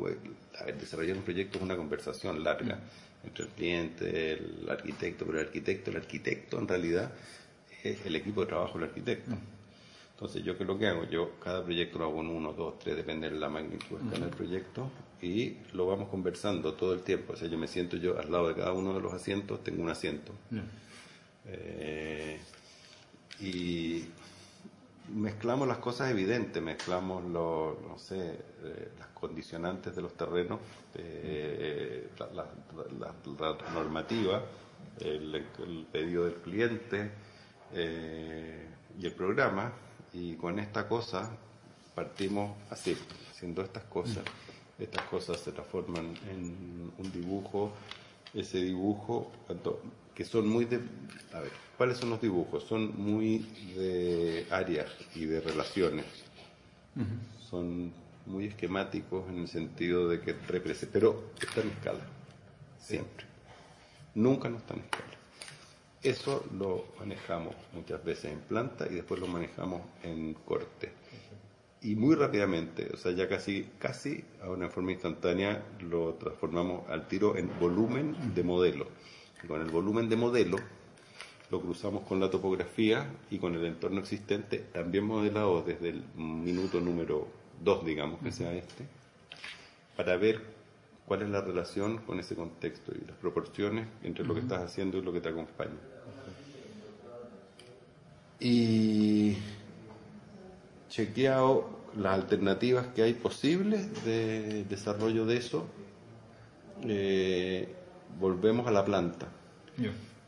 desarrollar 0.79 1.17
un 1.17 1.23
proyecto 1.23 1.59
es 1.59 1.65
una 1.65 1.77
conversación 1.77 2.43
larga 2.43 2.77
mm. 2.77 3.27
entre 3.27 3.45
el 3.45 3.51
cliente, 3.51 4.33
el 4.33 4.67
arquitecto, 4.71 5.27
pero 5.27 5.41
el 5.41 5.47
arquitecto, 5.47 5.91
el 5.91 5.97
arquitecto 5.97 6.59
en 6.59 6.69
realidad 6.69 7.13
es 7.91 8.07
el 8.07 8.17
equipo 8.17 8.43
de 8.43 8.47
trabajo 8.49 8.79
del 8.79 8.89
arquitecto. 8.89 9.31
Mm. 9.31 9.57
Entonces, 10.13 10.43
¿yo 10.43 10.57
qué 10.57 10.63
es 10.63 10.67
lo 10.67 10.79
que 10.79 10.87
hago? 10.87 11.05
Yo 11.05 11.33
cada 11.41 11.63
proyecto 11.63 11.99
lo 11.99 12.07
hago 12.07 12.21
en 12.21 12.29
uno, 12.29 12.53
dos, 12.53 12.79
tres, 12.79 12.97
depende 12.97 13.29
de 13.29 13.39
la 13.39 13.51
magnitud 13.51 13.99
del 13.99 14.31
proyecto, 14.31 14.91
y 15.21 15.57
lo 15.73 15.87
vamos 15.87 16.09
conversando 16.09 16.75
todo 16.75 16.95
el 16.95 17.01
tiempo. 17.01 17.35
O 17.35 17.37
sea, 17.37 17.49
yo 17.49 17.59
me 17.59 17.69
siento 17.69 17.97
yo 17.97 18.19
al 18.19 18.31
lado 18.31 18.49
de 18.49 18.55
cada 18.55 18.73
uno 18.73 18.95
de 18.95 19.01
los 19.01 19.13
asientos, 19.13 19.63
tengo 19.63 19.83
un 19.83 19.91
asiento. 19.91 20.33
Eh, 21.47 22.41
y 23.41 24.05
mezclamos 25.15 25.69
las 25.69 25.79
cosas 25.79 26.11
evidentes, 26.11 26.63
mezclamos 26.63 27.25
los, 27.25 27.81
no 27.83 27.99
sé, 27.99 28.39
eh, 28.65 28.89
las 28.99 29.09
condicionantes 29.09 29.95
de 29.95 30.03
los 30.03 30.15
terrenos, 30.15 30.61
eh, 30.95 32.09
la, 32.19 33.13
normativa, 33.75 34.43
el, 35.01 35.87
pedido 35.93 36.25
del 36.25 36.35
cliente 36.35 37.11
y 37.75 39.07
el 39.07 39.13
programa, 39.13 39.73
y 40.13 40.35
con 40.37 40.59
esta 40.59 40.89
cosa 40.89 41.31
partimos 41.95 42.57
así, 42.71 42.97
haciendo 43.31 43.63
estas 43.63 43.85
cosas. 43.85 44.25
Estas 44.79 45.03
cosas 45.07 45.41
se 45.41 45.53
transforman 45.53 46.15
en 46.31 46.93
un 46.99 47.13
dibujo, 47.13 47.73
ese 48.35 48.59
dibujo, 48.59 49.33
que 50.15 50.25
son 50.25 50.47
muy 50.49 50.67
de... 50.67 50.81
A 51.33 51.41
ver, 51.41 51.51
¿cuáles 51.79 51.97
son 51.97 52.11
los 52.11 52.21
dibujos? 52.21 52.65
Son 52.65 52.93
muy 53.01 53.39
de 53.75 54.47
áreas 54.51 54.91
y 55.15 55.25
de 55.25 55.41
relaciones. 55.41 56.05
Son 57.41 57.91
muy 58.27 58.47
esquemáticos 58.47 59.29
en 59.31 59.39
el 59.39 59.49
sentido 59.49 60.09
de 60.09 60.21
que 60.21 60.35
representan, 60.35 60.93
pero 60.93 61.25
están 61.41 61.65
en 61.65 61.71
escala, 61.71 62.01
siempre. 62.79 63.25
Nunca 64.15 64.51
no 64.51 64.59
están 64.59 64.79
en 64.79 64.85
escala. 64.85 65.16
Eso 66.07 66.45
lo 66.57 66.85
manejamos 67.01 67.53
muchas 67.73 68.05
veces 68.05 68.31
en 68.31 68.39
planta 68.39 68.87
y 68.89 68.95
después 68.95 69.21
lo 69.21 69.27
manejamos 69.27 69.83
en 70.05 70.35
corte. 70.35 70.93
Y 71.83 71.97
muy 71.97 72.15
rápidamente, 72.15 72.89
o 72.95 72.97
sea, 72.97 73.11
ya 73.11 73.29
casi, 73.29 73.69
casi 73.81 74.23
a 74.41 74.51
una 74.51 74.69
forma 74.69 74.93
instantánea 74.93 75.65
lo 75.81 76.15
transformamos 76.15 76.89
al 76.89 77.09
tiro 77.09 77.37
en 77.37 77.51
volumen 77.59 78.15
de 78.37 78.45
modelo. 78.45 78.87
con 79.49 79.61
el 79.61 79.69
volumen 79.69 80.09
de 80.09 80.15
modelo 80.15 80.59
lo 81.51 81.61
cruzamos 81.61 82.07
con 82.07 82.21
la 82.21 82.31
topografía 82.31 83.11
y 83.29 83.39
con 83.39 83.57
el 83.57 83.65
entorno 83.65 83.99
existente, 83.99 84.59
también 84.59 85.03
modelado 85.03 85.63
desde 85.63 85.89
el 85.89 86.05
minuto 86.15 86.81
número 86.81 87.27
2, 87.65 87.85
digamos 87.85 88.23
que 88.23 88.31
sea 88.31 88.55
este, 88.55 88.85
para 89.97 90.17
ver 90.17 90.41
cuál 91.07 91.23
es 91.23 91.31
la 91.31 91.41
relación 91.41 91.99
con 91.99 92.19
ese 92.19 92.35
contexto 92.35 92.93
y 92.93 93.07
las 93.07 93.17
proporciones 93.17 93.87
entre 94.03 94.25
lo 94.25 94.35
que 94.35 94.41
estás 94.41 94.63
haciendo 94.63 94.99
y 94.99 95.03
lo 95.03 95.13
que 95.13 95.21
te 95.21 95.29
acompaña. 95.29 95.79
Y 98.41 99.37
chequeado 100.89 101.77
las 101.97 102.15
alternativas 102.15 102.89
que 102.89 103.03
hay 103.03 103.15
posibles 103.15 104.05
de 104.05 104.65
desarrollo 104.65 105.25
de 105.25 105.37
eso, 105.37 105.67
eh, 106.83 107.69
volvemos 108.21 108.67
a 108.67 108.71
la 108.71 108.85
planta 108.85 109.29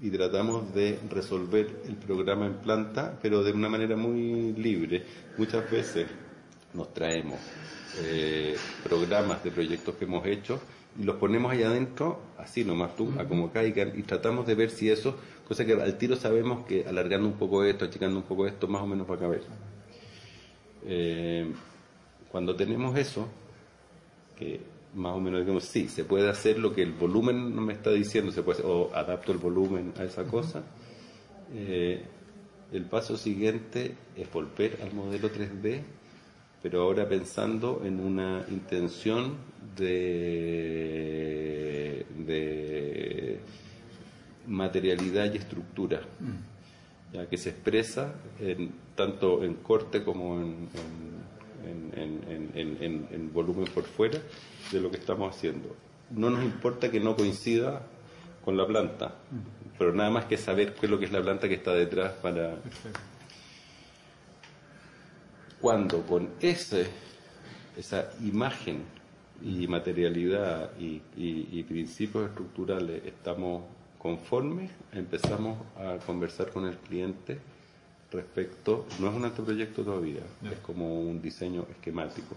y 0.01 0.11
tratamos 0.11 0.73
de 0.75 0.99
resolver 1.11 1.83
el 1.87 1.97
programa 1.97 2.47
en 2.47 2.55
planta, 2.55 3.19
pero 3.21 3.43
de 3.43 3.53
una 3.53 3.69
manera 3.69 3.97
muy 3.97 4.53
libre. 4.53 5.05
Muchas 5.37 5.71
veces 5.71 6.07
nos 6.75 6.93
traemos 6.93 7.39
eh, 8.01 8.57
programas 8.85 9.43
de 9.43 9.51
proyectos 9.51 9.95
que 9.97 10.05
hemos 10.05 10.27
hecho 10.27 10.61
y 10.99 11.05
los 11.05 11.17
ponemos 11.17 11.53
ahí 11.53 11.63
adentro, 11.63 12.21
así 12.39 12.65
nomás 12.65 12.97
tú, 12.97 13.13
a 13.19 13.25
como 13.25 13.53
caigan, 13.53 13.93
y 13.97 14.03
tratamos 14.03 14.47
de 14.47 14.55
ver 14.55 14.71
si 14.71 14.91
eso, 14.91 15.17
cosa 15.47 15.65
que 15.65 15.75
al 15.75 15.97
tiro 15.97 16.17
sabemos 16.17 16.67
que 16.67 16.87
alargando 16.87 17.29
un 17.29 17.35
poco 17.35 17.63
esto, 17.65 17.85
achicando 17.85 18.17
un 18.17 18.25
poco 18.25 18.47
esto, 18.47 18.67
más 18.67 18.83
o 18.83 18.87
menos 18.87 19.09
va 19.09 19.15
a 19.15 19.19
caber. 19.19 19.43
Eh, 20.85 21.53
cuando 22.31 22.57
tenemos 22.57 22.99
eso, 22.99 23.29
que 24.37 24.61
más 24.95 25.15
o 25.15 25.21
menos 25.21 25.41
digamos, 25.41 25.65
sí, 25.65 25.89
se 25.89 26.05
puede 26.05 26.29
hacer 26.29 26.59
lo 26.59 26.75
que 26.75 26.83
el 26.83 26.93
volumen 26.93 27.55
no 27.55 27.61
me 27.61 27.75
está 27.75 27.91
diciendo, 27.91 28.33
se 28.33 28.43
puede 28.43 28.63
o 28.65 28.91
adapto 28.93 29.31
el 29.31 29.39
volumen 29.39 29.93
a 29.99 30.05
esa 30.05 30.25
cosa, 30.25 30.65
eh, 31.55 32.03
el 32.73 32.85
paso 32.85 33.17
siguiente 33.17 33.95
es 34.17 34.31
volver 34.33 34.79
al 34.83 34.93
modelo 34.93 35.31
3D 35.31 35.83
pero 36.63 36.83
ahora 36.83 37.09
pensando 37.09 37.83
en 37.85 38.01
una 38.01 38.45
intención 38.51 39.37
de, 39.77 40.85
de 42.27 43.41
materialidad 44.47 45.33
y 45.33 45.37
estructura, 45.37 46.01
mm. 46.21 47.15
ya 47.15 47.27
que 47.27 47.37
se 47.37 47.51
expresa 47.51 48.15
en, 48.41 48.73
tanto 48.95 49.45
en 49.45 49.55
corte 49.55 50.03
como 50.03 50.41
en, 50.41 50.69
en, 51.95 53.33
volumen 53.33 53.67
por 53.73 53.85
fuera 53.85 54.19
de 54.73 54.81
lo 54.81 54.91
que 54.91 54.97
estamos 54.97 55.37
haciendo. 55.37 55.77
No 56.11 56.31
nos 56.31 56.43
importa 56.43 56.91
que 56.91 56.99
no 56.99 57.15
coincida 57.15 57.83
con 58.45 58.57
la 58.57 58.67
planta, 58.67 59.15
mm. 59.31 59.79
pero 59.79 59.93
nada 59.93 60.11
más 60.11 60.25
que 60.25 60.37
saber 60.37 60.75
qué 60.75 60.87
es 60.87 60.91
lo 60.91 60.99
que 60.99 61.05
es 61.05 61.13
la 61.13 61.23
planta 61.23 61.49
que 61.49 61.55
está 61.55 61.73
detrás 61.73 62.15
para 62.15 62.57
cuando 65.61 66.03
con 66.03 66.31
ese, 66.41 66.87
esa 67.77 68.11
imagen 68.23 68.83
y 69.43 69.67
materialidad 69.67 70.71
y, 70.79 71.63
principios 71.63 72.29
estructurales 72.29 73.05
estamos 73.05 73.63
conformes, 73.99 74.71
empezamos 74.93 75.59
a 75.77 75.97
conversar 76.05 76.51
con 76.51 76.67
el 76.67 76.77
cliente 76.77 77.39
respecto, 78.11 78.87
no 79.01 79.09
es 79.11 79.15
un 79.15 79.25
anteproyecto 79.25 79.85
todavía, 79.85 80.23
es 80.51 80.59
como 80.61 81.01
un 81.01 81.21
diseño 81.21 81.67
esquemático. 81.71 82.37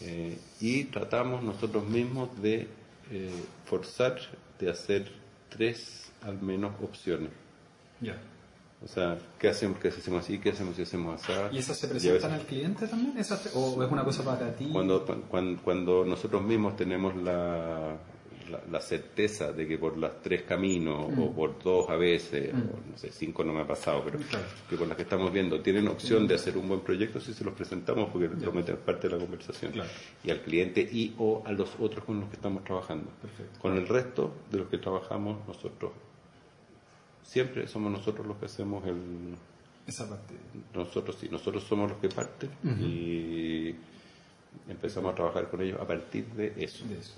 Eh, 0.00 0.38
y 0.60 0.84
tratamos 0.84 1.42
nosotros 1.42 1.86
mismos 1.86 2.28
de 2.40 2.68
eh, 3.10 3.30
forzar 3.66 4.18
de 4.58 4.70
hacer 4.70 5.12
tres 5.48 6.10
al 6.22 6.40
menos 6.40 6.72
opciones. 6.82 7.30
O 8.84 8.88
sea, 8.88 9.16
¿qué 9.38 9.48
hacemos, 9.48 9.78
qué 9.78 9.88
hacemos 9.88 10.24
así, 10.24 10.38
qué 10.38 10.50
hacemos 10.50 10.74
si 10.74 10.82
hacemos 10.82 11.22
así? 11.22 11.32
¿Y 11.52 11.58
esas 11.58 11.78
se 11.78 11.88
presentan 11.88 12.32
al 12.32 12.40
cliente 12.40 12.86
también? 12.86 13.14
¿O 13.54 13.82
es 13.82 13.90
una 13.90 14.04
cosa 14.04 14.24
para 14.24 14.54
ti? 14.54 14.68
Cuando, 14.72 15.04
cuando, 15.28 15.62
cuando 15.62 16.04
nosotros 16.04 16.42
mismos 16.42 16.74
tenemos 16.76 17.14
la, 17.16 17.96
la, 18.70 18.80
certeza 18.80 19.52
de 19.52 19.68
que 19.68 19.78
por 19.78 19.96
los 19.96 20.20
tres 20.20 20.42
caminos, 20.42 21.06
o 21.06 21.30
mm. 21.30 21.34
por 21.34 21.62
dos 21.62 21.88
a 21.88 21.96
veces, 21.96 22.52
mm. 22.52 22.58
o 22.58 22.90
no 22.90 22.98
sé, 22.98 23.12
cinco 23.12 23.44
no 23.44 23.52
me 23.52 23.60
ha 23.60 23.66
pasado, 23.66 24.02
pero 24.04 24.18
que 24.68 24.76
por 24.76 24.88
las 24.88 24.96
que 24.96 25.04
estamos 25.04 25.32
viendo 25.32 25.60
tienen 25.60 25.86
opción 25.86 26.26
de 26.26 26.34
hacer 26.34 26.56
un 26.56 26.68
buen 26.68 26.80
proyecto, 26.80 27.20
si 27.20 27.32
se 27.32 27.44
los 27.44 27.54
presentamos 27.54 28.10
porque 28.10 28.28
lo 28.28 28.52
metemos 28.52 28.82
parte 28.82 29.08
de 29.08 29.14
la 29.14 29.20
conversación. 29.20 29.72
Y 30.24 30.30
al 30.30 30.40
cliente 30.40 30.80
y 30.80 31.14
o 31.18 31.42
a 31.46 31.52
los 31.52 31.70
otros 31.78 32.04
con 32.04 32.20
los 32.20 32.28
que 32.28 32.36
estamos 32.36 32.64
trabajando. 32.64 33.10
Con 33.60 33.76
el 33.76 33.86
resto 33.86 34.34
de 34.50 34.58
los 34.58 34.68
que 34.68 34.78
trabajamos 34.78 35.46
nosotros 35.46 35.92
siempre 37.24 37.66
somos 37.66 37.92
nosotros 37.92 38.26
los 38.26 38.36
que 38.36 38.46
hacemos 38.46 38.86
el... 38.86 39.34
Esa 39.86 40.08
parte. 40.08 40.34
Nosotros 40.74 41.16
sí, 41.20 41.28
nosotros 41.28 41.64
somos 41.64 41.90
los 41.90 41.98
que 42.00 42.08
parten 42.08 42.50
y 42.80 43.74
empezamos 44.68 45.12
a 45.12 45.14
trabajar 45.16 45.50
con 45.50 45.60
ellos 45.60 45.80
a 45.80 45.86
partir 45.86 46.26
de 46.26 46.54
eso. 46.56 46.84
De 46.86 46.98
eso. 46.98 47.14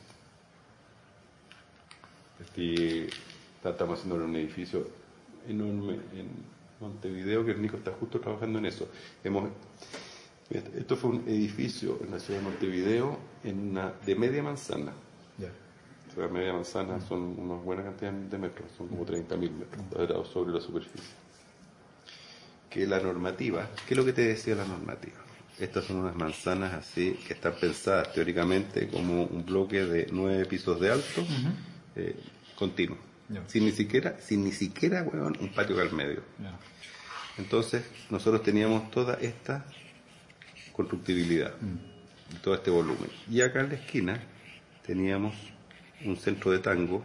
Estamos 3.62 3.98
haciendo 3.98 4.24
un 4.24 4.36
edificio 4.36 4.88
enorme 5.46 5.94
en 6.14 6.28
Montevideo, 6.80 7.44
que 7.44 7.52
el 7.52 7.60
Nico 7.60 7.76
está 7.76 7.92
justo 7.92 8.18
trabajando 8.20 8.58
en 8.58 8.66
eso. 8.66 8.88
Hemos, 9.22 9.50
esto 10.50 10.96
fue 10.96 11.10
un 11.10 11.28
edificio 11.28 11.98
en 12.02 12.10
la 12.10 12.18
ciudad 12.18 12.40
de 12.40 12.46
Montevideo 12.46 13.18
en 13.42 13.70
una, 13.70 13.92
de 14.04 14.14
media 14.14 14.42
manzana 14.42 14.92
la 16.16 16.28
media 16.28 16.52
manzana 16.52 17.00
son 17.00 17.38
una 17.38 17.54
buena 17.54 17.82
cantidad 17.82 18.12
de 18.12 18.38
metros, 18.38 18.70
son 18.76 18.88
como 18.88 19.04
30.000 19.04 19.38
metros 19.38 19.84
cuadrados 19.90 20.28
sobre 20.28 20.52
la 20.52 20.60
superficie. 20.60 21.10
Que 22.70 22.86
la 22.86 23.00
normativa, 23.00 23.68
¿qué 23.86 23.94
es 23.94 23.98
lo 23.98 24.04
que 24.04 24.12
te 24.12 24.22
decía 24.22 24.54
la 24.54 24.64
normativa? 24.64 25.16
Estas 25.58 25.84
son 25.84 25.98
unas 25.98 26.16
manzanas 26.16 26.74
así 26.74 27.12
que 27.26 27.34
están 27.34 27.54
pensadas 27.54 28.12
teóricamente 28.12 28.88
como 28.88 29.24
un 29.24 29.44
bloque 29.44 29.84
de 29.84 30.08
nueve 30.10 30.44
pisos 30.46 30.80
de 30.80 30.90
alto, 30.90 31.24
eh, 31.94 32.16
continuo. 32.56 32.98
Sin 33.46 33.64
ni 33.64 33.72
siquiera, 33.72 34.20
sin 34.20 34.44
ni 34.44 34.52
siquiera, 34.52 35.02
un 35.02 35.52
patio 35.54 35.80
al 35.80 35.92
medio. 35.92 36.22
Entonces, 37.38 37.84
nosotros 38.10 38.42
teníamos 38.42 38.90
toda 38.90 39.14
esta 39.14 39.64
constructibilidad, 40.72 41.54
mm. 41.60 42.36
todo 42.42 42.54
este 42.54 42.70
volumen. 42.70 43.10
Y 43.30 43.40
acá 43.40 43.60
en 43.60 43.68
la 43.70 43.74
esquina 43.74 44.20
teníamos 44.86 45.34
un 46.04 46.16
centro 46.16 46.50
de 46.50 46.58
tango, 46.58 47.02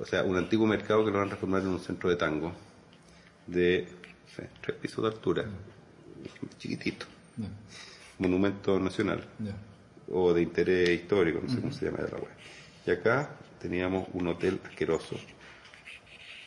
o 0.00 0.04
sea, 0.04 0.24
un 0.24 0.36
antiguo 0.36 0.66
mercado 0.66 1.04
que 1.04 1.10
lo 1.10 1.18
van 1.18 1.26
a 1.26 1.30
transformar 1.30 1.62
en 1.62 1.68
un 1.68 1.80
centro 1.80 2.10
de 2.10 2.16
tango 2.16 2.52
de 3.46 3.88
tres 4.60 4.76
pisos 4.78 5.02
de 5.02 5.10
altura, 5.10 5.44
chiquitito. 6.58 7.06
Monumento 8.18 8.78
nacional. 8.80 9.24
O 10.08 10.32
de 10.32 10.42
interés 10.42 10.88
histórico, 10.90 11.40
no 11.42 11.48
sé 11.48 11.60
cómo 11.60 11.72
se 11.72 11.86
llama 11.86 11.98
de 11.98 12.10
la 12.10 12.18
web. 12.18 12.30
Y 12.86 12.90
acá 12.90 13.30
teníamos 13.60 14.08
un 14.12 14.28
hotel 14.28 14.60
asqueroso. 14.64 15.16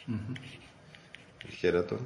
El 0.08 1.52
Sheraton. 1.52 2.00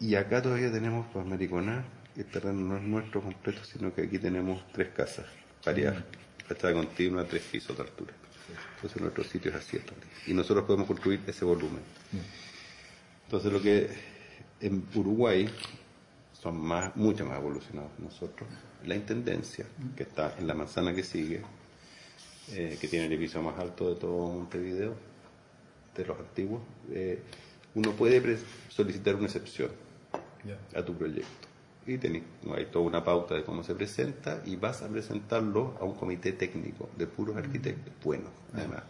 Y 0.00 0.14
acá 0.16 0.42
todavía 0.42 0.70
tenemos 0.72 1.06
para 1.08 1.24
Americonar, 1.24 1.84
el 2.16 2.24
terreno 2.26 2.60
no 2.60 2.76
es 2.76 2.82
nuestro 2.82 3.22
completo, 3.22 3.64
sino 3.64 3.94
que 3.94 4.02
aquí 4.02 4.18
tenemos 4.18 4.62
tres 4.72 4.88
casas, 4.88 5.26
variadas, 5.64 6.04
fachada 6.46 6.74
continua, 6.74 7.24
tres 7.24 7.42
pisos 7.42 7.76
de 7.76 7.82
altura. 7.82 8.12
Entonces 8.76 9.00
nuestro 9.00 9.24
sitio 9.24 9.50
es 9.50 9.56
así. 9.56 9.78
Y 10.26 10.34
nosotros 10.34 10.64
podemos 10.64 10.86
construir 10.86 11.20
ese 11.26 11.44
volumen. 11.44 11.80
Entonces 13.24 13.52
lo 13.52 13.60
que 13.60 13.90
en 14.60 14.86
Uruguay 14.94 15.48
son 16.32 16.56
más, 16.60 16.94
mucho 16.96 17.24
más 17.24 17.38
evolucionados 17.38 17.90
que 17.96 18.02
nosotros. 18.02 18.48
La 18.84 18.94
Intendencia, 18.94 19.66
que 19.96 20.02
está 20.02 20.36
en 20.38 20.46
la 20.46 20.54
manzana 20.54 20.94
que 20.94 21.02
sigue, 21.02 21.42
eh, 22.52 22.76
que 22.78 22.88
tiene 22.88 23.06
el 23.06 23.12
edificio 23.12 23.40
más 23.40 23.58
alto 23.58 23.94
de 23.94 24.00
todo 24.00 24.28
Montevideo, 24.28 24.94
de 25.96 26.04
los 26.04 26.18
antiguos, 26.18 26.60
eh, 26.92 27.22
uno 27.74 27.92
puede 27.92 28.38
solicitar 28.68 29.14
una 29.14 29.26
excepción 29.26 29.70
a 30.74 30.82
tu 30.82 30.94
proyecto. 30.94 31.43
Y 31.86 31.98
tenés, 31.98 32.22
hay 32.54 32.66
toda 32.66 32.86
una 32.86 33.04
pauta 33.04 33.34
de 33.34 33.44
cómo 33.44 33.62
se 33.62 33.74
presenta 33.74 34.42
y 34.46 34.56
vas 34.56 34.82
a 34.82 34.88
presentarlo 34.88 35.76
a 35.80 35.84
un 35.84 35.94
comité 35.94 36.32
técnico 36.32 36.88
de 36.96 37.06
puros 37.06 37.36
arquitectos, 37.36 37.92
buenos, 38.02 38.30
además. 38.54 38.82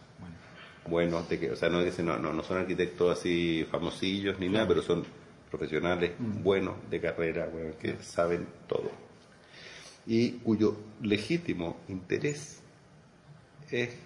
Bueno. 0.87 1.23
de 1.23 1.41
que, 1.41 1.51
o 1.51 1.57
sea, 1.57 1.69
no, 1.69 1.83
dicen, 1.83 2.07
no, 2.07 2.19
no, 2.19 2.43
son 2.43 2.59
arquitectos 2.59 3.19
así 3.19 3.67
famosillos 3.71 4.39
ni 4.39 4.49
nada, 4.49 4.69
pero 4.69 4.83
son 4.83 5.05
profesionales 5.51 6.13
mm. 6.19 6.43
buenos 6.43 6.75
de 6.91 7.01
carrera, 7.01 7.49
que 7.81 7.97
saben 8.03 8.47
todo. 8.69 8.91
Y 10.07 10.33
cuyo 10.33 10.77
legítimo 11.03 11.79
interés 11.89 12.61
es 13.71 13.97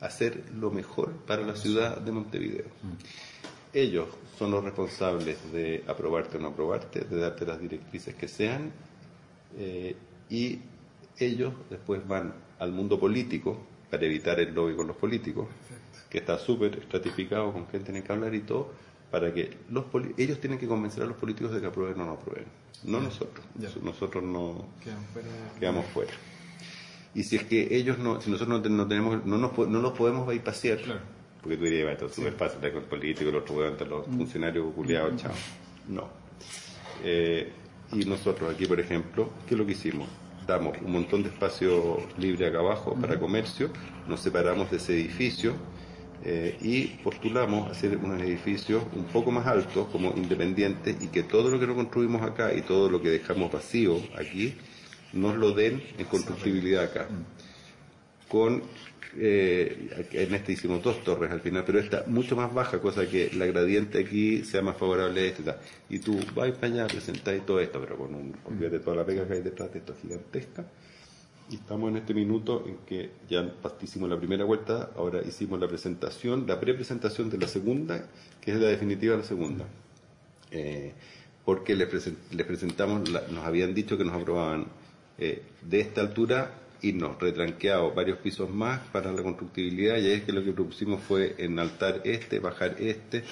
hacer 0.00 0.44
lo 0.54 0.70
mejor 0.70 1.12
para 1.26 1.42
la 1.42 1.56
ciudad 1.56 1.98
de 1.98 2.12
Montevideo. 2.12 2.66
Mm. 2.82 3.47
Ellos 3.72 4.08
son 4.38 4.50
los 4.50 4.64
responsables 4.64 5.52
de 5.52 5.84
aprobarte 5.86 6.38
o 6.38 6.40
no 6.40 6.48
aprobarte, 6.48 7.00
de 7.00 7.18
darte 7.18 7.44
las 7.44 7.60
directrices 7.60 8.14
que 8.14 8.28
sean, 8.28 8.72
eh, 9.58 9.94
y 10.30 10.60
ellos 11.18 11.52
después 11.68 12.06
van 12.06 12.34
al 12.58 12.72
mundo 12.72 12.98
político 12.98 13.58
para 13.90 14.04
evitar 14.06 14.38
el 14.40 14.54
lobby 14.54 14.76
con 14.76 14.86
los 14.86 14.96
políticos, 14.96 15.48
que 16.08 16.18
está 16.18 16.38
súper 16.38 16.78
estratificado 16.78 17.52
con 17.52 17.64
quién 17.66 17.84
tienen 17.84 18.02
que 18.02 18.12
hablar 18.12 18.34
y 18.34 18.40
todo, 18.40 18.70
para 19.10 19.32
que 19.32 19.56
los 19.70 19.84
ellos 20.16 20.38
tienen 20.40 20.58
que 20.58 20.66
convencer 20.66 21.02
a 21.02 21.06
los 21.06 21.16
políticos 21.16 21.52
de 21.52 21.60
que 21.60 21.66
aprueben 21.66 22.00
o 22.00 22.06
no 22.06 22.12
aprueben, 22.12 22.46
no 22.84 23.00
nosotros, 23.00 23.44
nosotros 23.82 24.22
no 24.22 24.66
quedamos 25.58 25.86
fuera. 25.86 26.12
Y 27.14 27.24
si 27.24 27.36
es 27.36 27.44
que 27.44 27.74
ellos 27.74 27.98
no, 27.98 28.20
si 28.20 28.30
nosotros 28.30 28.70
no, 28.70 28.86
tenemos, 28.86 29.24
no, 29.24 29.38
nos, 29.38 29.56
no 29.56 29.80
los 29.80 29.92
podemos 29.92 30.26
bypassear, 30.26 30.78
porque 31.48 31.56
tú 31.56 31.64
dirías, 31.64 31.92
esto 31.92 32.06
es 32.06 32.14
súper 32.14 32.34
fácil, 32.34 32.58
con 32.60 32.82
el 32.82 32.88
político, 32.88 33.30
los 33.30 33.42
otros 33.50 33.88
los 33.88 34.06
mm. 34.06 34.16
funcionarios 34.18 34.74
culiados, 34.74 35.14
mm. 35.14 35.16
chao. 35.16 35.32
No. 35.88 36.08
Eh, 37.02 37.50
y 37.92 38.04
nosotros 38.04 38.54
aquí, 38.54 38.66
por 38.66 38.78
ejemplo, 38.78 39.30
¿qué 39.46 39.54
es 39.54 39.58
lo 39.58 39.64
que 39.64 39.72
hicimos? 39.72 40.06
Damos 40.46 40.76
un 40.82 40.92
montón 40.92 41.22
de 41.22 41.30
espacio 41.30 42.06
libre 42.18 42.48
acá 42.48 42.58
abajo 42.58 42.94
para 43.00 43.18
comercio, 43.18 43.70
nos 44.06 44.20
separamos 44.20 44.70
de 44.70 44.76
ese 44.76 44.92
edificio 44.92 45.54
eh, 46.22 46.58
y 46.60 46.84
postulamos 47.02 47.70
hacer 47.70 47.96
un 47.96 48.20
edificio 48.20 48.86
un 48.94 49.04
poco 49.04 49.30
más 49.30 49.46
alto, 49.46 49.88
como 49.90 50.12
independiente, 50.16 50.94
y 51.00 51.06
que 51.06 51.22
todo 51.22 51.48
lo 51.50 51.58
que 51.58 51.66
no 51.66 51.74
construimos 51.74 52.20
acá 52.20 52.52
y 52.52 52.60
todo 52.60 52.90
lo 52.90 53.00
que 53.00 53.08
dejamos 53.08 53.50
vacío 53.50 53.96
aquí, 54.18 54.54
nos 55.14 55.34
lo 55.36 55.52
den 55.52 55.82
en 55.96 56.04
constructibilidad 56.04 56.84
acá. 56.84 57.08
Mm. 58.28 58.30
Con 58.30 58.62
eh, 59.16 60.06
en 60.12 60.34
este 60.34 60.52
hicimos 60.52 60.82
dos 60.82 61.02
torres 61.02 61.30
al 61.30 61.40
final, 61.40 61.64
pero 61.64 61.78
esta 61.78 62.04
mucho 62.06 62.36
más 62.36 62.52
baja, 62.52 62.80
cosa 62.80 63.08
que 63.08 63.30
la 63.34 63.46
gradiente 63.46 63.98
aquí 63.98 64.44
sea 64.44 64.62
más 64.62 64.76
favorable 64.76 65.20
a 65.20 65.24
esta. 65.24 65.60
Y 65.88 65.98
tú 65.98 66.18
vas 66.34 66.50
para 66.52 66.72
allá, 66.72 66.86
presentáis 66.86 67.44
todo 67.46 67.60
esto, 67.60 67.80
pero 67.80 67.96
con 67.96 68.14
un, 68.14 68.36
olvídate 68.44 68.80
toda 68.80 68.96
la 68.96 69.06
pega 69.06 69.26
que 69.26 69.34
hay 69.34 69.42
detrás 69.42 69.72
de 69.72 69.78
esto 69.78 69.94
gigantesca. 70.00 70.66
Y 71.50 71.54
estamos 71.56 71.90
en 71.90 71.96
este 71.96 72.12
minuto 72.12 72.62
en 72.66 72.76
que 72.86 73.10
ya 73.28 73.50
hicimos 73.80 74.10
la 74.10 74.18
primera 74.18 74.44
vuelta, 74.44 74.90
ahora 74.96 75.22
hicimos 75.26 75.58
la 75.58 75.66
presentación, 75.66 76.46
la 76.46 76.60
pre-presentación 76.60 77.30
de 77.30 77.38
la 77.38 77.48
segunda, 77.48 78.06
que 78.42 78.52
es 78.52 78.58
la 78.58 78.68
definitiva 78.68 79.12
de 79.12 79.18
la 79.22 79.26
segunda. 79.26 79.64
Eh, 80.50 80.92
porque 81.46 81.74
les, 81.74 81.88
presentamos, 81.88 83.08
nos 83.10 83.44
habían 83.44 83.72
dicho 83.72 83.96
que 83.96 84.04
nos 84.04 84.14
aprobaban 84.14 84.66
eh, 85.16 85.42
de 85.62 85.80
esta 85.80 86.02
altura 86.02 86.52
nos 86.82 87.18
retranqueado 87.18 87.92
varios 87.92 88.18
pisos 88.18 88.48
más 88.48 88.80
para 88.92 89.12
la 89.12 89.22
constructibilidad 89.22 89.96
y 89.96 90.06
ahí 90.06 90.12
es 90.12 90.22
que 90.22 90.32
lo 90.32 90.44
que 90.44 90.52
propusimos 90.52 91.02
fue 91.02 91.34
enaltar 91.38 92.00
este, 92.04 92.38
bajar 92.38 92.76
este 92.78 93.20
mm. 93.20 93.24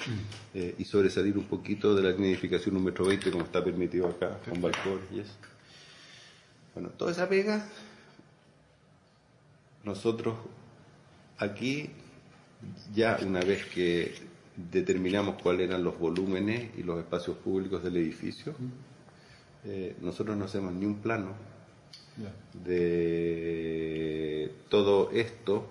eh, 0.53 0.75
y 0.77 0.83
sobresalir 0.83 1.37
un 1.37 1.45
poquito 1.45 1.95
de 1.95 2.03
la 2.03 2.09
línea 2.09 2.25
de 2.25 2.33
edificación 2.33 2.75
un 2.75 2.83
metro 2.83 3.05
veinte 3.05 3.31
como 3.31 3.45
está 3.45 3.63
permitido 3.63 4.07
acá 4.09 4.37
con 4.47 4.61
balcones 4.61 5.05
y 5.13 5.19
eso. 5.21 5.33
Bueno, 6.73 6.89
toda 6.89 7.11
esa 7.11 7.27
pega, 7.29 7.67
nosotros 9.83 10.35
aquí 11.37 11.89
ya 12.93 13.17
una 13.25 13.39
vez 13.39 13.65
que 13.65 14.13
determinamos 14.71 15.41
cuáles 15.41 15.69
eran 15.69 15.83
los 15.83 15.97
volúmenes 15.97 16.71
y 16.77 16.83
los 16.83 16.99
espacios 16.99 17.37
públicos 17.37 17.81
del 17.81 17.95
edificio, 17.95 18.53
mm. 18.59 18.67
eh, 19.65 19.95
nosotros 20.01 20.35
no 20.35 20.45
hacemos 20.45 20.73
ni 20.73 20.85
un 20.85 20.95
plano 20.95 21.56
de 22.53 24.51
todo 24.69 25.11
esto, 25.11 25.67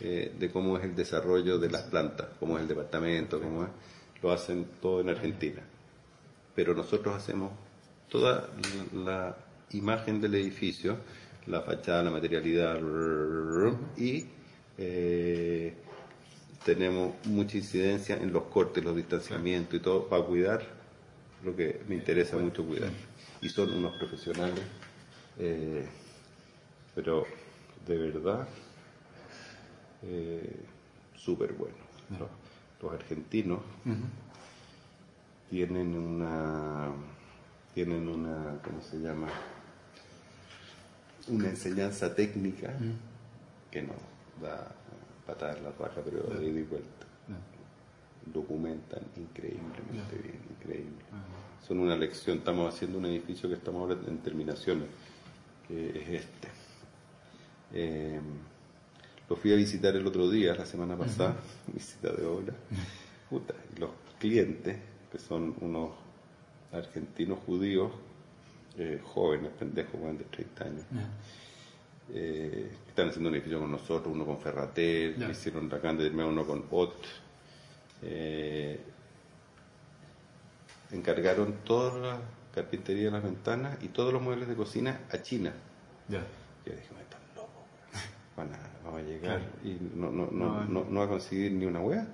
eh, 0.00 0.32
de 0.38 0.50
cómo 0.50 0.76
es 0.76 0.84
el 0.84 0.94
desarrollo 0.96 1.58
de 1.58 1.70
las 1.70 1.82
plantas, 1.82 2.28
cómo 2.40 2.56
es 2.56 2.62
el 2.62 2.68
departamento, 2.68 3.40
cómo 3.40 3.64
es, 3.64 3.70
lo 4.22 4.32
hacen 4.32 4.66
todo 4.80 5.00
en 5.00 5.08
Argentina. 5.10 5.62
Pero 6.54 6.74
nosotros 6.74 7.14
hacemos 7.14 7.52
toda 8.08 8.48
la 8.92 9.36
imagen 9.70 10.20
del 10.20 10.34
edificio, 10.34 10.98
la 11.46 11.60
fachada, 11.62 12.02
la 12.02 12.10
materialidad 12.10 12.80
y 13.96 14.26
eh, 14.78 15.74
tenemos 16.64 17.14
mucha 17.26 17.56
incidencia 17.56 18.16
en 18.16 18.32
los 18.32 18.44
cortes, 18.44 18.82
los 18.82 18.96
distanciamientos 18.96 19.74
y 19.74 19.80
todo 19.80 20.08
para 20.08 20.24
cuidar 20.24 20.62
lo 21.44 21.54
que 21.54 21.82
me 21.88 21.94
interesa 21.94 22.36
mucho 22.38 22.64
cuidar. 22.64 22.90
Y 23.42 23.48
son 23.48 23.72
unos 23.72 23.94
profesionales 23.96 24.62
eh, 25.38 25.86
pero 26.94 27.24
de 27.86 27.98
verdad, 27.98 28.46
eh, 30.02 30.64
súper 31.16 31.52
bueno. 31.54 31.74
Los, 32.18 32.92
argentinos 32.92 33.60
tienen 35.48 35.96
una, 35.96 36.92
tienen 37.72 38.06
una, 38.08 38.60
¿cómo 38.62 38.82
se 38.82 38.98
llama? 38.98 39.28
Una 41.28 41.48
enseñanza 41.48 42.14
técnica 42.14 42.74
que 43.70 43.82
no 43.82 43.94
da 44.42 44.70
patada 45.26 45.56
en 45.56 45.64
la 45.64 45.70
raja, 45.70 46.02
pero 46.04 46.22
de 46.38 46.46
ida 46.46 46.60
y 46.60 46.64
vuelta. 46.64 47.06
Documentan 48.26 49.02
increíblemente 49.16 50.16
bien, 50.22 50.40
increíble. 50.50 51.02
Son 51.66 51.78
una 51.80 51.96
lección, 51.96 52.38
estamos 52.38 52.74
haciendo 52.74 52.98
un 52.98 53.06
edificio 53.06 53.48
que 53.48 53.54
estamos 53.54 53.80
ahora 53.80 53.98
en 54.06 54.18
terminaciones 54.18 54.88
que 55.68 55.90
es 55.90 56.08
este. 56.22 56.48
Eh, 57.72 58.20
lo 59.28 59.36
fui 59.36 59.52
a 59.52 59.56
visitar 59.56 59.94
el 59.96 60.06
otro 60.06 60.30
día, 60.30 60.54
la 60.54 60.66
semana 60.66 60.96
pasada, 60.96 61.36
visita 61.72 62.12
de 62.12 62.24
obra. 62.24 62.54
los 63.78 63.90
clientes, 64.18 64.78
que 65.10 65.18
son 65.18 65.54
unos 65.60 65.90
argentinos 66.72 67.38
judíos, 67.46 67.90
eh, 68.78 69.00
jóvenes, 69.02 69.50
pendejos, 69.58 70.00
de 70.18 70.24
30 70.24 70.64
años, 70.64 70.84
eh, 72.12 72.70
están 72.88 73.08
haciendo 73.08 73.30
un 73.30 73.34
edificio 73.36 73.60
con 73.60 73.70
nosotros, 73.70 74.14
uno 74.14 74.26
con 74.26 74.38
Ferrater, 74.38 75.16
hicieron 75.30 75.68
la 75.68 75.78
de 75.78 76.10
uno 76.10 76.46
con 76.46 76.64
OT. 76.70 76.94
encargaron 80.92 81.54
todas 81.64 81.94
las 81.94 82.43
carpintería 82.54 83.04
de 83.06 83.10
las 83.10 83.22
ventanas 83.22 83.78
y 83.82 83.88
todos 83.88 84.12
los 84.12 84.22
muebles 84.22 84.48
de 84.48 84.54
cocina 84.54 85.00
a 85.10 85.20
China. 85.22 85.52
Ya. 86.08 86.20
Yo 86.64 86.72
dije, 86.72 86.88
me 86.94 87.02
están 87.02 87.20
locos, 87.34 87.64
vamos 88.84 89.00
a 89.00 89.02
llegar 89.02 89.40
y 89.64 89.76
no, 89.94 90.10
no, 90.10 90.30
no, 90.30 90.64
no, 90.64 90.84
no, 90.84 91.00
va 91.00 91.06
a 91.06 91.08
conseguir 91.08 91.52
ni 91.52 91.66
una 91.66 91.80
wea. 91.80 92.06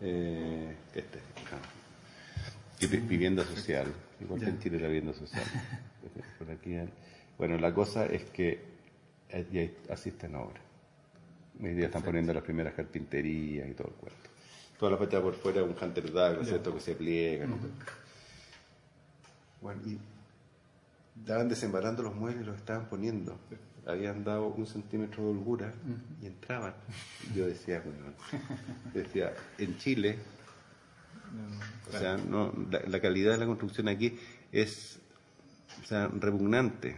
Eh, 0.00 0.76
este, 0.94 1.18
y 2.80 2.86
vivienda 2.86 3.44
social, 3.44 3.92
igual 4.20 4.40
que 4.40 4.46
en 4.46 4.60
Chile 4.60 4.78
la 4.78 4.86
vivienda 4.86 5.12
social. 5.12 5.42
Por 6.38 6.50
aquí, 6.50 6.76
bueno, 7.36 7.58
la 7.58 7.74
cosa 7.74 8.06
es 8.06 8.24
que 8.30 8.62
ya 9.50 9.92
asisten 9.92 10.36
ahora. 10.36 10.60
Hoy 11.60 11.74
día 11.74 11.86
están 11.86 12.02
poniendo 12.02 12.32
las 12.32 12.44
primeras 12.44 12.74
carpinterías 12.74 13.68
y 13.68 13.74
todo 13.74 13.88
el 13.88 13.94
cuento. 13.94 14.30
Toda 14.78 14.92
la 14.92 14.98
fachada 14.98 15.24
por 15.24 15.34
fuera 15.34 15.60
es 15.60 15.66
un 15.66 15.74
Hunter 15.80 16.12
Douglas, 16.12 16.46
¿cierto? 16.46 16.72
Que 16.72 16.80
se 16.80 16.94
pliega. 16.94 17.48
Bueno, 19.60 19.82
y 19.86 19.98
estaban 21.20 21.48
desembarando 21.48 22.02
los 22.02 22.14
muebles 22.14 22.42
y 22.42 22.46
los 22.46 22.56
estaban 22.56 22.88
poniendo. 22.88 23.38
Habían 23.86 24.22
dado 24.22 24.48
un 24.48 24.66
centímetro 24.66 25.24
de 25.24 25.30
holgura 25.30 25.74
y 26.22 26.26
entraban. 26.26 26.74
Yo 27.34 27.46
decía, 27.46 27.82
bueno, 27.84 28.14
decía, 28.92 29.32
en 29.56 29.78
Chile, 29.78 30.18
o 31.88 31.98
sea, 31.98 32.16
no, 32.16 32.52
la, 32.86 33.00
calidad 33.00 33.32
de 33.32 33.38
la 33.38 33.46
construcción 33.46 33.88
aquí 33.88 34.18
es 34.52 35.00
o 35.82 35.86
sea, 35.86 36.08
repugnante. 36.08 36.96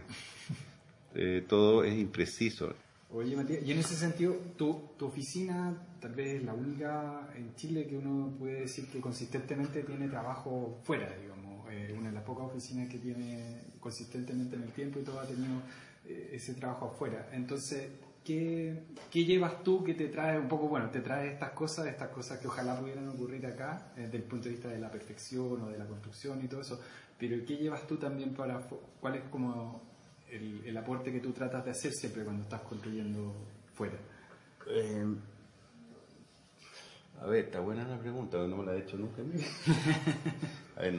Eh, 1.13 1.45
todo 1.47 1.83
es 1.83 1.97
impreciso. 1.97 2.73
Oye, 3.13 3.35
Matías, 3.35 3.61
y 3.63 3.73
en 3.73 3.79
ese 3.79 3.95
sentido, 3.95 4.33
tu, 4.57 4.91
tu 4.97 5.07
oficina 5.07 5.75
tal 5.99 6.13
vez 6.13 6.39
es 6.39 6.43
la 6.45 6.53
única 6.53 7.29
en 7.35 7.53
Chile 7.55 7.85
que 7.85 7.97
uno 7.97 8.33
puede 8.39 8.61
decir 8.61 8.87
que 8.87 9.01
consistentemente 9.01 9.83
tiene 9.83 10.07
trabajo 10.07 10.79
fuera, 10.83 11.13
digamos, 11.17 11.50
eh, 11.71 11.95
una 11.97 12.09
de 12.09 12.15
las 12.15 12.23
pocas 12.23 12.47
oficinas 12.47 12.89
que 12.89 12.97
tiene 12.97 13.61
consistentemente 13.79 14.55
en 14.55 14.63
el 14.63 14.71
tiempo 14.71 14.99
y 14.99 15.03
todo 15.03 15.19
ha 15.19 15.25
tenido 15.25 15.61
eh, 16.05 16.31
ese 16.33 16.53
trabajo 16.53 16.87
afuera. 16.87 17.29
Entonces, 17.31 17.89
¿qué, 18.23 18.83
¿qué, 19.09 19.25
llevas 19.25 19.63
tú 19.63 19.83
que 19.83 19.93
te 19.93 20.07
trae 20.07 20.39
un 20.39 20.47
poco, 20.47 20.67
bueno, 20.67 20.89
te 20.89 20.99
trae 20.99 21.33
estas 21.33 21.51
cosas, 21.51 21.87
estas 21.87 22.09
cosas 22.09 22.39
que 22.39 22.47
ojalá 22.47 22.79
pudieran 22.79 23.07
ocurrir 23.09 23.45
acá, 23.45 23.91
desde 23.95 24.17
el 24.17 24.23
punto 24.23 24.45
de 24.45 24.51
vista 24.51 24.69
de 24.69 24.79
la 24.79 24.91
perfección 24.91 25.61
o 25.61 25.69
de 25.69 25.77
la 25.77 25.85
construcción 25.85 26.43
y 26.43 26.47
todo 26.47 26.61
eso, 26.61 26.79
pero 27.17 27.45
¿qué 27.45 27.55
llevas 27.55 27.85
tú 27.85 27.97
también 27.97 28.33
para, 28.33 28.59
cuál 28.99 29.15
es 29.15 29.23
como 29.29 29.81
el, 30.29 30.75
aporte 30.75 31.11
que 31.11 31.19
tú 31.19 31.31
tratas 31.31 31.63
de 31.63 31.71
hacer 31.71 31.91
siempre 31.93 32.23
cuando 32.23 32.43
estás 32.43 32.61
construyendo 32.61 33.33
fuera? 33.73 33.97
Eh, 37.21 37.23
a 37.23 37.27
ver, 37.27 37.45
está 37.45 37.59
buena 37.59 37.87
la 37.87 37.99
pregunta, 37.99 38.37
no 38.47 38.57
me 38.57 38.65
la 38.65 38.75
he 38.75 38.79
hecho 38.79 38.97
nunca. 38.97 39.21
a 40.75 40.81
ver, 40.81 40.93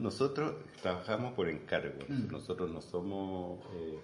nosotros 0.00 0.54
trabajamos 0.82 1.34
por 1.34 1.48
encargo, 1.48 1.98
mm. 2.08 2.30
nosotros 2.30 2.70
no 2.70 2.80
somos 2.80 3.64
eh, 3.74 3.98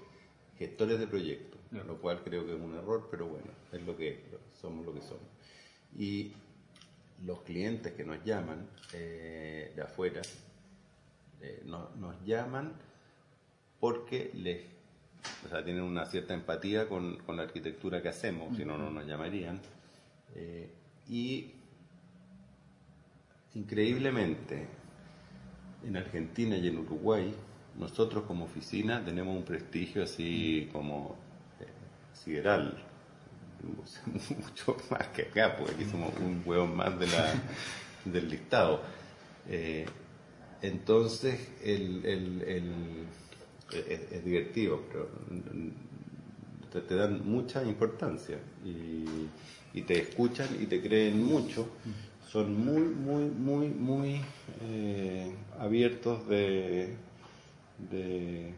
gestores 0.59 0.99
de 0.99 1.07
proyectos, 1.07 1.61
lo 1.71 2.01
cual 2.01 2.23
creo 2.23 2.47
que 2.47 2.55
es 2.55 2.61
un 2.61 2.75
error, 2.77 3.09
pero 3.11 3.27
bueno, 3.27 3.49
es 3.73 3.83
lo 3.83 3.97
que 3.97 4.25
somos 4.61 4.87
lo 4.87 4.95
que 4.95 5.01
somos. 5.01 5.27
Y 5.97 6.33
los 7.25 7.41
clientes 7.43 7.93
que 7.93 8.05
nos 8.05 8.23
llaman 8.25 8.69
eh, 8.93 9.73
de 9.75 9.83
afuera, 9.83 10.23
nos 11.65 12.25
llaman 12.25 12.73
porque 13.79 14.31
les, 14.35 14.65
o 15.45 15.49
sea, 15.49 15.65
tienen 15.65 15.83
una 15.83 16.07
cierta 16.07 16.35
empatía 16.35 16.89
con, 16.89 17.19
la 17.29 17.43
arquitectura 17.43 18.03
que 18.03 18.09
hacemos, 18.09 18.57
si 18.57 18.65
no, 18.65 18.77
no 18.79 18.91
nos 18.91 19.07
llamarían. 19.07 19.61
Eh, 20.35 20.71
y 21.09 21.53
increíblemente, 23.55 24.67
en 25.85 25.97
Argentina 25.97 26.57
y 26.57 26.69
en 26.69 26.79
Uruguay, 26.79 27.35
nosotros 27.79 28.25
como 28.25 28.47
oficina 28.47 29.05
tenemos 29.05 29.37
un 29.37 29.45
prestigio 29.45 30.03
así 30.03 30.69
como 30.73 31.17
eh, 31.61 31.67
sideral, 32.13 32.83
mucho 34.31 34.77
más 34.91 35.09
que 35.09 35.23
acá, 35.23 35.57
porque 35.57 35.75
aquí 35.75 35.85
somos 35.85 36.13
un 36.19 36.43
huevo 36.45 36.67
más 36.67 36.99
de 36.99 37.07
la, 37.07 37.35
del 38.05 38.29
listado. 38.29 38.81
Eh, 39.49 39.87
entonces, 40.63 41.53
el, 41.63 43.07
es, 43.73 44.25
divertido, 44.25 44.83
pero 44.91 45.09
te, 46.71 46.95
dan 46.95 47.29
mucha 47.29 47.65
importancia 47.65 48.39
y, 48.65 49.29
te 49.83 50.01
escuchan 50.01 50.49
y 50.61 50.67
te 50.67 50.81
creen 50.81 51.23
mucho. 51.23 51.69
Son 52.27 52.65
muy, 52.65 52.81
muy, 52.81 53.25
muy, 53.25 53.69
muy 53.69 54.21
eh, 54.63 55.33
abiertos 55.59 56.27
de, 56.29 56.97
de, 57.91 58.55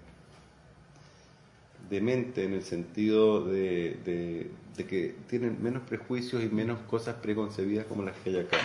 mente 2.01 2.44
en 2.44 2.55
el 2.55 2.62
sentido 2.62 3.44
de, 3.44 4.51
que 4.76 5.16
tienen 5.28 5.62
menos 5.62 5.82
prejuicios 5.82 6.43
y 6.43 6.48
menos 6.48 6.80
cosas 6.82 7.16
preconcebidas 7.16 7.85
como 7.86 8.05
las 8.05 8.16
que 8.18 8.30
hay 8.30 8.39
acá. 8.39 8.59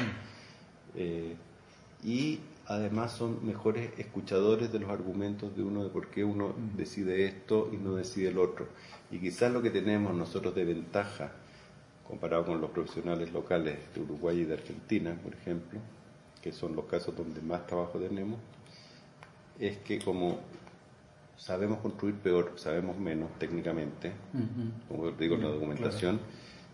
Eh, 0.95 1.35
y 2.03 2.39
además 2.67 3.13
son 3.13 3.45
mejores 3.45 3.91
escuchadores 3.97 4.71
de 4.71 4.79
los 4.79 4.89
argumentos 4.89 5.55
de 5.55 5.63
uno 5.63 5.83
de 5.83 5.89
por 5.89 6.07
qué 6.07 6.23
uno 6.23 6.53
decide 6.75 7.25
esto 7.25 7.69
y 7.73 7.77
no 7.77 7.95
decide 7.95 8.29
el 8.29 8.37
otro. 8.37 8.67
Y 9.13 9.19
quizás 9.19 9.53
lo 9.53 9.61
que 9.61 9.69
tenemos 9.69 10.15
nosotros 10.15 10.55
de 10.55 10.65
ventaja, 10.65 11.31
comparado 12.07 12.47
con 12.47 12.59
los 12.59 12.71
profesionales 12.71 13.31
locales 13.31 13.77
de 13.93 14.01
Uruguay 14.01 14.39
y 14.39 14.45
de 14.45 14.55
Argentina, 14.55 15.15
por 15.23 15.35
ejemplo, 15.35 15.79
que 16.41 16.51
son 16.51 16.75
los 16.75 16.85
casos 16.85 17.15
donde 17.15 17.39
más 17.41 17.67
trabajo 17.67 17.99
tenemos, 17.99 18.39
es 19.59 19.77
que 19.77 19.99
como 19.99 20.39
sabemos 21.37 21.77
construir 21.77 22.15
peor, 22.15 22.53
sabemos 22.55 22.97
menos 22.97 23.29
técnicamente, 23.37 24.13
como 24.87 25.11
digo 25.11 25.35
en 25.35 25.43
la 25.43 25.49
documentación, 25.49 26.19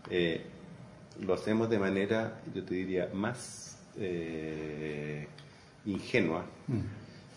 eh, 0.09 0.45
lo 1.19 1.33
hacemos 1.33 1.69
de 1.69 1.77
manera, 1.77 2.39
yo 2.55 2.63
te 2.63 2.73
diría, 2.73 3.09
más 3.13 3.77
eh, 3.97 5.27
ingenua. 5.85 6.45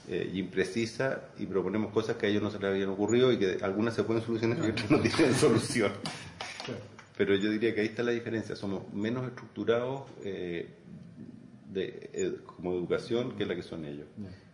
Eh, 0.09 0.31
y 0.33 0.41
imprecisa 0.41 1.29
y 1.39 1.47
proponemos 1.47 1.93
cosas 1.93 2.16
que 2.16 2.27
a 2.27 2.29
ellos 2.29 2.43
no 2.43 2.51
se 2.51 2.59
les 2.59 2.70
habían 2.70 2.89
ocurrido 2.89 3.33
y 3.33 3.39
que 3.39 3.59
algunas 3.62 3.95
se 3.95 4.03
pueden 4.03 4.23
solucionar 4.23 4.59
y 4.59 4.70
otras 4.70 4.91
no 4.91 5.01
tienen 5.01 5.35
solución. 5.35 5.93
Pero 7.16 7.37
yo 7.37 7.51
diría 7.51 7.74
que 7.74 7.83
ahí 7.83 7.87
está 7.87 8.03
la 8.03 8.11
diferencia, 8.12 8.57
somos 8.57 8.93
menos 8.93 9.27
estructurados 9.27 10.03
eh, 10.24 10.70
de, 11.73 12.11
eh, 12.12 12.37
como 12.57 12.73
educación 12.73 13.37
que 13.37 13.47
la 13.47 13.55
que 13.55 13.62
son 13.62 13.85
ellos. 13.85 14.07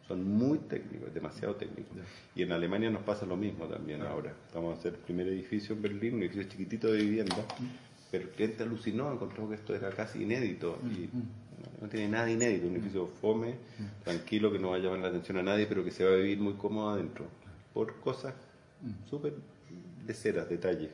Son 0.07 0.25
muy 0.25 0.59
técnicos, 0.59 1.13
demasiado 1.13 1.55
técnicos. 1.57 1.97
Y 2.35 2.43
en 2.43 2.53
Alemania 2.53 2.91
nos 2.91 3.03
pasa 3.03 3.27
lo 3.27 3.37
mismo 3.37 3.67
también 3.67 4.03
ahora. 4.03 4.35
Estamos 4.47 4.75
a 4.75 4.79
hacer 4.79 4.95
el 4.95 5.01
primer 5.01 5.29
edificio 5.29 5.75
en 5.75 5.83
Berlín, 5.83 6.15
un 6.15 6.23
edificio 6.23 6.49
chiquitito 6.51 6.91
de 6.91 6.99
vivienda, 6.99 7.37
mm. 7.37 7.67
pero 8.11 8.25
el 8.25 8.31
cliente 8.31 8.63
alucinó, 8.63 9.13
encontró 9.13 9.49
que 9.49 9.57
esto 9.57 9.75
era 9.75 9.91
casi 9.91 10.23
inédito. 10.23 10.79
Y, 10.85 11.09
mm, 11.15 11.48
no 11.81 11.89
tiene 11.89 12.09
nada 12.09 12.31
inédito, 12.31 12.67
un 12.67 12.75
edificio 12.75 13.07
fome, 13.07 13.57
tranquilo, 14.05 14.53
que 14.53 14.59
no 14.59 14.71
va 14.71 14.77
a 14.77 14.79
llamar 14.79 15.01
la 15.01 15.09
atención 15.09 15.39
a 15.39 15.43
nadie, 15.43 15.67
pero 15.67 15.85
que 15.85 15.91
se 15.91 16.05
va 16.05 16.13
a 16.13 16.17
vivir 16.17 16.39
muy 16.39 16.55
cómodo 16.55 16.91
adentro, 16.91 17.27
por 17.73 17.99
cosas 18.01 18.35
súper 19.09 19.35
de 20.07 20.15
ceras, 20.15 20.49
detalles. 20.49 20.91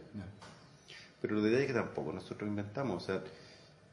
Pero 1.21 1.35
los 1.35 1.45
detalles 1.45 1.69
que 1.69 1.73
tampoco 1.73 2.13
nosotros 2.13 2.49
inventamos, 2.49 3.03
o 3.03 3.07
sea, 3.07 3.23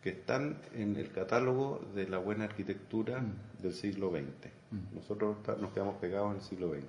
que 0.01 0.09
están 0.09 0.57
en 0.73 0.95
el 0.95 1.11
catálogo 1.11 1.81
de 1.93 2.07
la 2.07 2.17
buena 2.17 2.45
arquitectura 2.45 3.23
del 3.61 3.73
siglo 3.73 4.11
XX. 4.11 4.51
Nosotros 4.93 5.37
nos 5.59 5.71
quedamos 5.71 5.95
pegados 5.97 6.31
en 6.31 6.37
el 6.37 6.43
siglo 6.43 6.69
XX, 6.69 6.83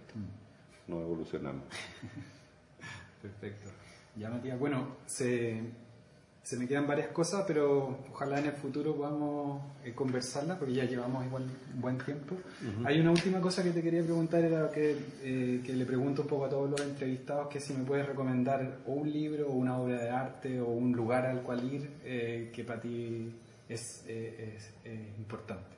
no 0.89 1.01
evolucionamos. 1.01 1.65
Perfecto. 3.23 3.71
Ya 4.17 4.31
Matías, 4.31 4.59
bueno, 4.59 4.97
se 5.07 5.63
se 6.43 6.57
me 6.57 6.67
quedan 6.67 6.89
varias 6.89 7.09
cosas, 7.09 7.45
pero 7.47 7.99
ojalá 8.11 8.41
en 8.41 8.47
el 8.47 8.53
futuro 8.53 8.97
podamos 8.97 9.63
eh, 9.85 9.93
conversarlas, 9.95 10.59
porque 10.59 10.75
ya 10.75 10.85
llevamos 10.85 11.25
igual 11.25 11.45
un 11.75 11.81
buen 11.81 11.99
tiempo. 11.99 12.37
Hay 12.85 13.01
una 13.01 13.13
última 13.13 13.41
cosa 13.41 13.63
que 13.63 13.71
te 13.71 13.81
quería 13.81 14.03
preguntar, 14.03 14.45
era 14.45 14.69
que, 14.71 14.97
eh, 15.23 15.63
que 15.65 15.73
le 15.73 15.87
pregunto 15.87 16.23
un 16.23 16.29
poco 16.29 16.47
a 16.47 16.49
todos 16.49 16.69
los 16.69 16.81
entrevistados, 16.81 17.47
que 17.47 17.61
si 17.61 17.73
me 17.75 17.85
puedes 17.85 18.07
recomendar 18.07 18.79
o 18.87 18.93
un 18.93 19.13
libro, 19.13 19.51
o 19.51 19.53
una 19.53 19.79
obra 19.79 20.03
de 20.03 20.11
arte, 20.11 20.61
o 20.61 20.67
un 20.67 20.93
lugar 20.93 21.27
al 21.27 21.43
cual 21.43 21.63
ir 21.73 21.89
eh, 22.05 22.51
que 22.53 22.65
para 22.65 22.81
ti 22.81 23.33
es, 23.69 24.05
es 24.07 24.75
importante. 25.19 25.77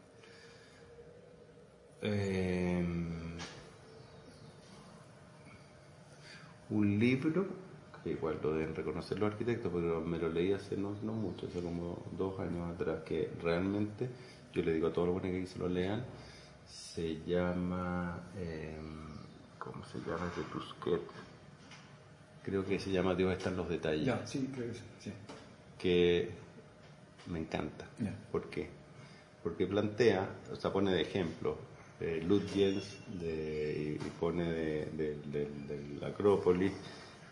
un 6.71 6.99
libro 6.99 7.64
igual 8.11 8.39
lo 8.43 8.55
deben 8.55 8.75
reconocer 8.75 9.19
los 9.19 9.33
arquitectos, 9.33 9.71
pero 9.73 10.01
me 10.01 10.19
lo 10.19 10.29
leí 10.29 10.53
hace 10.53 10.77
no, 10.77 10.95
no 11.03 11.13
mucho, 11.13 11.47
hace 11.47 11.61
como 11.61 12.05
dos 12.17 12.39
años 12.41 12.71
atrás, 12.75 13.03
que 13.05 13.31
realmente, 13.43 14.09
yo 14.53 14.63
le 14.63 14.73
digo 14.75 14.89
a 14.89 14.93
todos 14.93 15.09
los 15.09 15.21
buenos 15.21 15.41
que 15.41 15.47
se 15.47 15.59
lo 15.59 15.69
lean, 15.69 16.05
se 16.67 17.21
llama, 17.25 18.21
eh, 18.37 18.77
¿cómo 19.59 19.85
se 19.85 19.99
llama? 19.99 20.31
De 20.37 20.43
Tusquet. 20.53 21.03
Creo 22.43 22.65
que 22.65 22.79
se 22.79 22.91
llama 22.91 23.15
Dios 23.15 23.33
está 23.33 23.49
en 23.51 23.57
los 23.57 23.69
detalles. 23.69 24.05
Ya, 24.05 24.27
sí, 24.27 24.51
creo 24.55 24.69
que 24.69 24.79
sí. 25.01 25.13
Que 25.79 26.31
me 27.27 27.39
encanta. 27.39 27.87
¿Por 28.31 28.51
qué? 28.51 28.69
Porque 29.43 29.67
plantea, 29.67 30.29
o 30.53 30.57
sea, 30.57 30.73
pone 30.73 30.93
de 30.93 31.03
ejemplo 31.03 31.57
eh, 32.01 32.27
de, 33.21 33.99
y 34.01 34.11
pone 34.21 34.53
de, 34.53 34.87
de, 35.27 35.49
la 36.01 36.09
Acrópolis, 36.09 36.73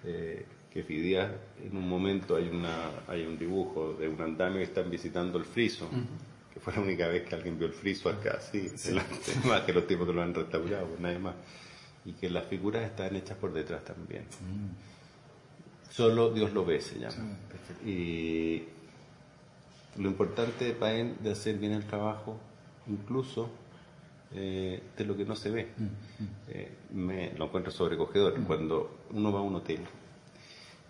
eh, 0.04 0.46
que 0.72 0.82
Fidias 0.82 1.30
en 1.62 1.76
un 1.76 1.88
momento 1.88 2.36
hay 2.36 2.48
una 2.48 2.90
hay 3.06 3.26
un 3.26 3.38
dibujo 3.38 3.94
de 3.94 4.08
un 4.08 4.20
andamio 4.20 4.58
que 4.58 4.64
están 4.64 4.90
visitando 4.90 5.38
el 5.38 5.44
friso, 5.44 5.88
que 6.52 6.60
fue 6.60 6.72
la 6.72 6.80
única 6.80 7.08
vez 7.08 7.28
que 7.28 7.34
alguien 7.34 7.58
vio 7.58 7.66
el 7.66 7.74
friso 7.74 8.08
acá, 8.08 8.40
sí, 8.40 8.70
más 9.44 9.60
que 9.66 9.72
los 9.72 9.86
tipos 9.86 10.06
que 10.06 10.14
lo 10.14 10.22
han 10.22 10.34
restaurado, 10.34 10.86
pues, 10.86 11.00
nadie 11.00 11.18
más. 11.18 11.34
Y 12.04 12.12
que 12.12 12.28
las 12.30 12.46
figuras 12.46 12.84
están 12.84 13.14
hechas 13.14 13.36
por 13.36 13.52
detrás 13.52 13.84
también. 13.84 14.22
Mm. 14.22 15.90
Solo 15.90 16.30
Dios 16.32 16.52
lo 16.52 16.64
ve, 16.64 16.80
se 16.80 16.98
llama. 16.98 17.36
y 17.84 18.64
lo 19.98 20.08
importante 20.08 20.64
de 20.64 20.72
Paen 20.72 21.16
de 21.20 21.32
hacer 21.32 21.58
bien 21.58 21.72
el 21.72 21.84
trabajo, 21.84 22.38
incluso 22.88 23.50
eh, 24.34 24.82
de 24.96 25.04
lo 25.04 25.16
que 25.16 25.26
no 25.26 25.36
se 25.36 25.50
ve. 25.50 25.68
Mm, 25.76 25.84
mm. 25.84 26.28
Eh, 26.48 26.72
me 26.92 27.32
lo 27.34 27.44
encuentro 27.44 27.70
sobrecogedor. 27.70 28.42
Cuando 28.44 29.00
uno 29.10 29.32
va 29.32 29.40
a 29.40 29.42
un 29.42 29.56
hotel, 29.56 29.80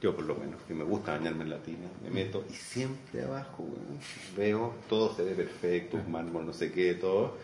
yo 0.03 0.17
por 0.17 0.25
lo 0.25 0.35
menos, 0.35 0.61
que 0.67 0.75
me 0.75 0.83
gusta 0.83 1.13
bañarme 1.17 1.45
en 1.45 1.51
la 1.51 1.59
tina, 1.59 1.87
me 2.03 2.11
meto 2.11 2.45
y 2.51 2.55
siempre 2.55 3.23
abajo 3.23 3.65
veo, 4.37 4.75
todo 4.89 5.15
se 5.15 5.23
ve 5.23 5.33
perfecto, 5.35 5.97
un 5.97 6.11
mármol, 6.11 6.45
no 6.45 6.53
sé 6.53 6.73
qué, 6.73 6.95
todo. 6.95 7.37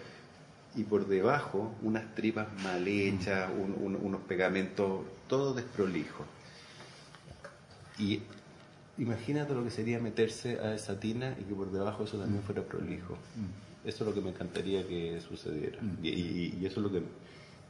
Y 0.74 0.82
por 0.82 1.06
debajo 1.06 1.72
unas 1.82 2.14
tripas 2.16 2.48
mal 2.62 2.86
hechas, 2.86 3.48
unos 3.80 4.20
pegamentos, 4.22 5.02
todo 5.28 5.54
desprolijo. 5.54 6.24
Y 7.96 8.22
imagínate 8.98 9.54
lo 9.54 9.62
que 9.62 9.70
sería 9.70 10.00
meterse 10.00 10.58
a 10.60 10.74
esa 10.74 10.98
tina 10.98 11.36
y 11.40 11.44
que 11.44 11.54
por 11.54 11.70
debajo 11.70 12.04
eso 12.04 12.18
también 12.18 12.42
fuera 12.42 12.62
prolijo. 12.62 13.16
Eso 13.84 14.04
es 14.04 14.08
lo 14.08 14.14
que 14.14 14.20
me 14.20 14.30
encantaría 14.30 14.86
que 14.86 15.20
sucediera. 15.20 15.78
Y, 16.02 16.64
eso 16.66 16.80
es 16.80 16.84
lo 16.84 16.90
que 16.90 17.02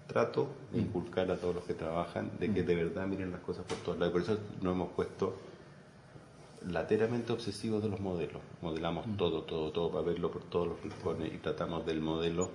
trato 0.09 0.49
de 0.73 0.81
inculcar 0.81 1.31
a 1.31 1.37
todos 1.37 1.55
los 1.55 1.65
que 1.65 1.75
trabajan, 1.75 2.33
de 2.41 2.53
que 2.53 2.65
de 2.65 2.75
verdad 2.75 3.07
miren 3.07 3.31
las 3.31 3.41
cosas 3.41 3.65
por 3.65 3.79
todos 3.79 3.99
lados. 3.99 4.13
Por 4.13 4.23
eso 4.23 4.39
nos 4.61 4.75
hemos 4.75 4.91
puesto 4.91 5.37
lateralmente 6.67 7.33
obsesivos 7.33 7.83
de 7.83 7.91
los 7.91 8.01
modelos. 8.01 8.43
Modelamos 8.63 9.07
todo, 9.17 9.43
todo, 9.43 9.71
todo 9.71 9.93
para 9.93 10.03
verlo 10.03 10.33
por 10.33 10.43
todos 10.43 10.67
los 10.67 10.83
rincones 10.83 11.33
y 11.33 11.37
tratamos 11.37 11.87
del 11.87 12.01
modelo 12.01 12.51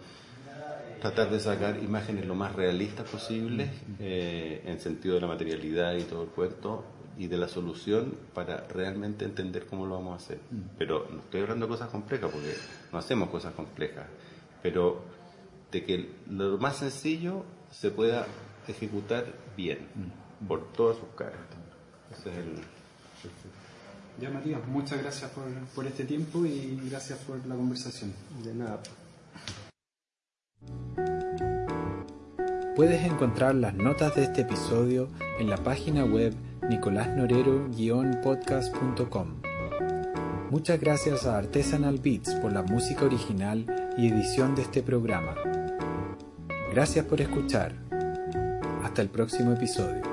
tratar 1.04 1.30
de 1.30 1.40
sacar 1.42 1.84
imágenes 1.84 2.26
lo 2.26 2.34
más 2.34 2.56
realistas 2.56 3.10
posibles 3.10 3.70
eh, 4.00 4.62
en 4.66 4.80
sentido 4.80 5.16
de 5.16 5.22
la 5.22 5.28
materialidad 5.28 5.96
y 5.96 6.04
todo 6.04 6.24
el 6.24 6.30
cuento 6.30 6.86
y 7.18 7.28
de 7.28 7.38
la 7.38 7.50
solución 7.50 8.16
para 8.34 8.66
realmente 8.68 9.26
entender 9.26 9.66
cómo 9.66 9.86
lo 9.86 9.96
vamos 9.96 10.14
a 10.14 10.16
hacer. 10.16 10.40
Pero 10.78 11.06
no 11.12 11.20
estoy 11.20 11.42
hablando 11.42 11.66
de 11.66 11.72
cosas 11.72 11.90
complejas 11.90 12.32
porque 12.32 12.54
no 12.92 12.98
hacemos 12.98 13.30
cosas 13.30 13.54
complejas, 13.54 14.06
pero 14.62 15.02
de 15.74 15.84
que 15.84 16.10
lo 16.30 16.58
más 16.60 16.78
sencillo 16.78 17.44
se 17.72 17.91
pueda 17.91 18.26
ejecutar 18.68 19.26
bien 19.58 19.80
por 20.48 20.72
todas 20.72 20.95
sus 20.98 21.10
caras. 21.18 21.41
Ese 22.12 22.30
es 22.30 22.38
el, 22.38 22.56
ya 24.22 24.30
Matías, 24.30 24.66
muchas 24.68 25.02
gracias 25.02 25.32
por, 25.32 25.45
por 25.76 25.88
este 25.88 26.06
tiempo 26.06 26.45
y 26.45 26.80
gracias 26.90 27.18
por 27.20 27.45
la 27.48 27.56
conversación. 27.56 28.14
De 28.44 28.54
nada. 28.54 28.80
Puedes 32.76 33.04
encontrar 33.04 33.56
las 33.56 33.74
notas 33.74 34.14
de 34.16 34.26
este 34.26 34.41
episodio 34.41 35.10
en 35.40 35.50
la 35.50 35.58
página 35.58 36.06
web 36.06 36.36
nicolásnorero-podcast.com. 36.70 39.41
Muchas 40.52 40.80
gracias 40.80 41.26
a 41.26 41.40
Artisanal 41.40 41.98
Beats 41.98 42.36
por 42.36 42.54
la 42.54 42.62
música 42.62 43.06
original 43.06 43.66
y 43.98 44.08
edición 44.08 44.54
de 44.56 44.62
este 44.62 44.84
programa. 44.84 45.34
Gracias 46.74 47.06
por 47.06 47.22
escuchar. 47.22 47.72
Hasta 48.84 49.04
el 49.04 49.10
próximo 49.10 49.54
episodio. 49.54 50.12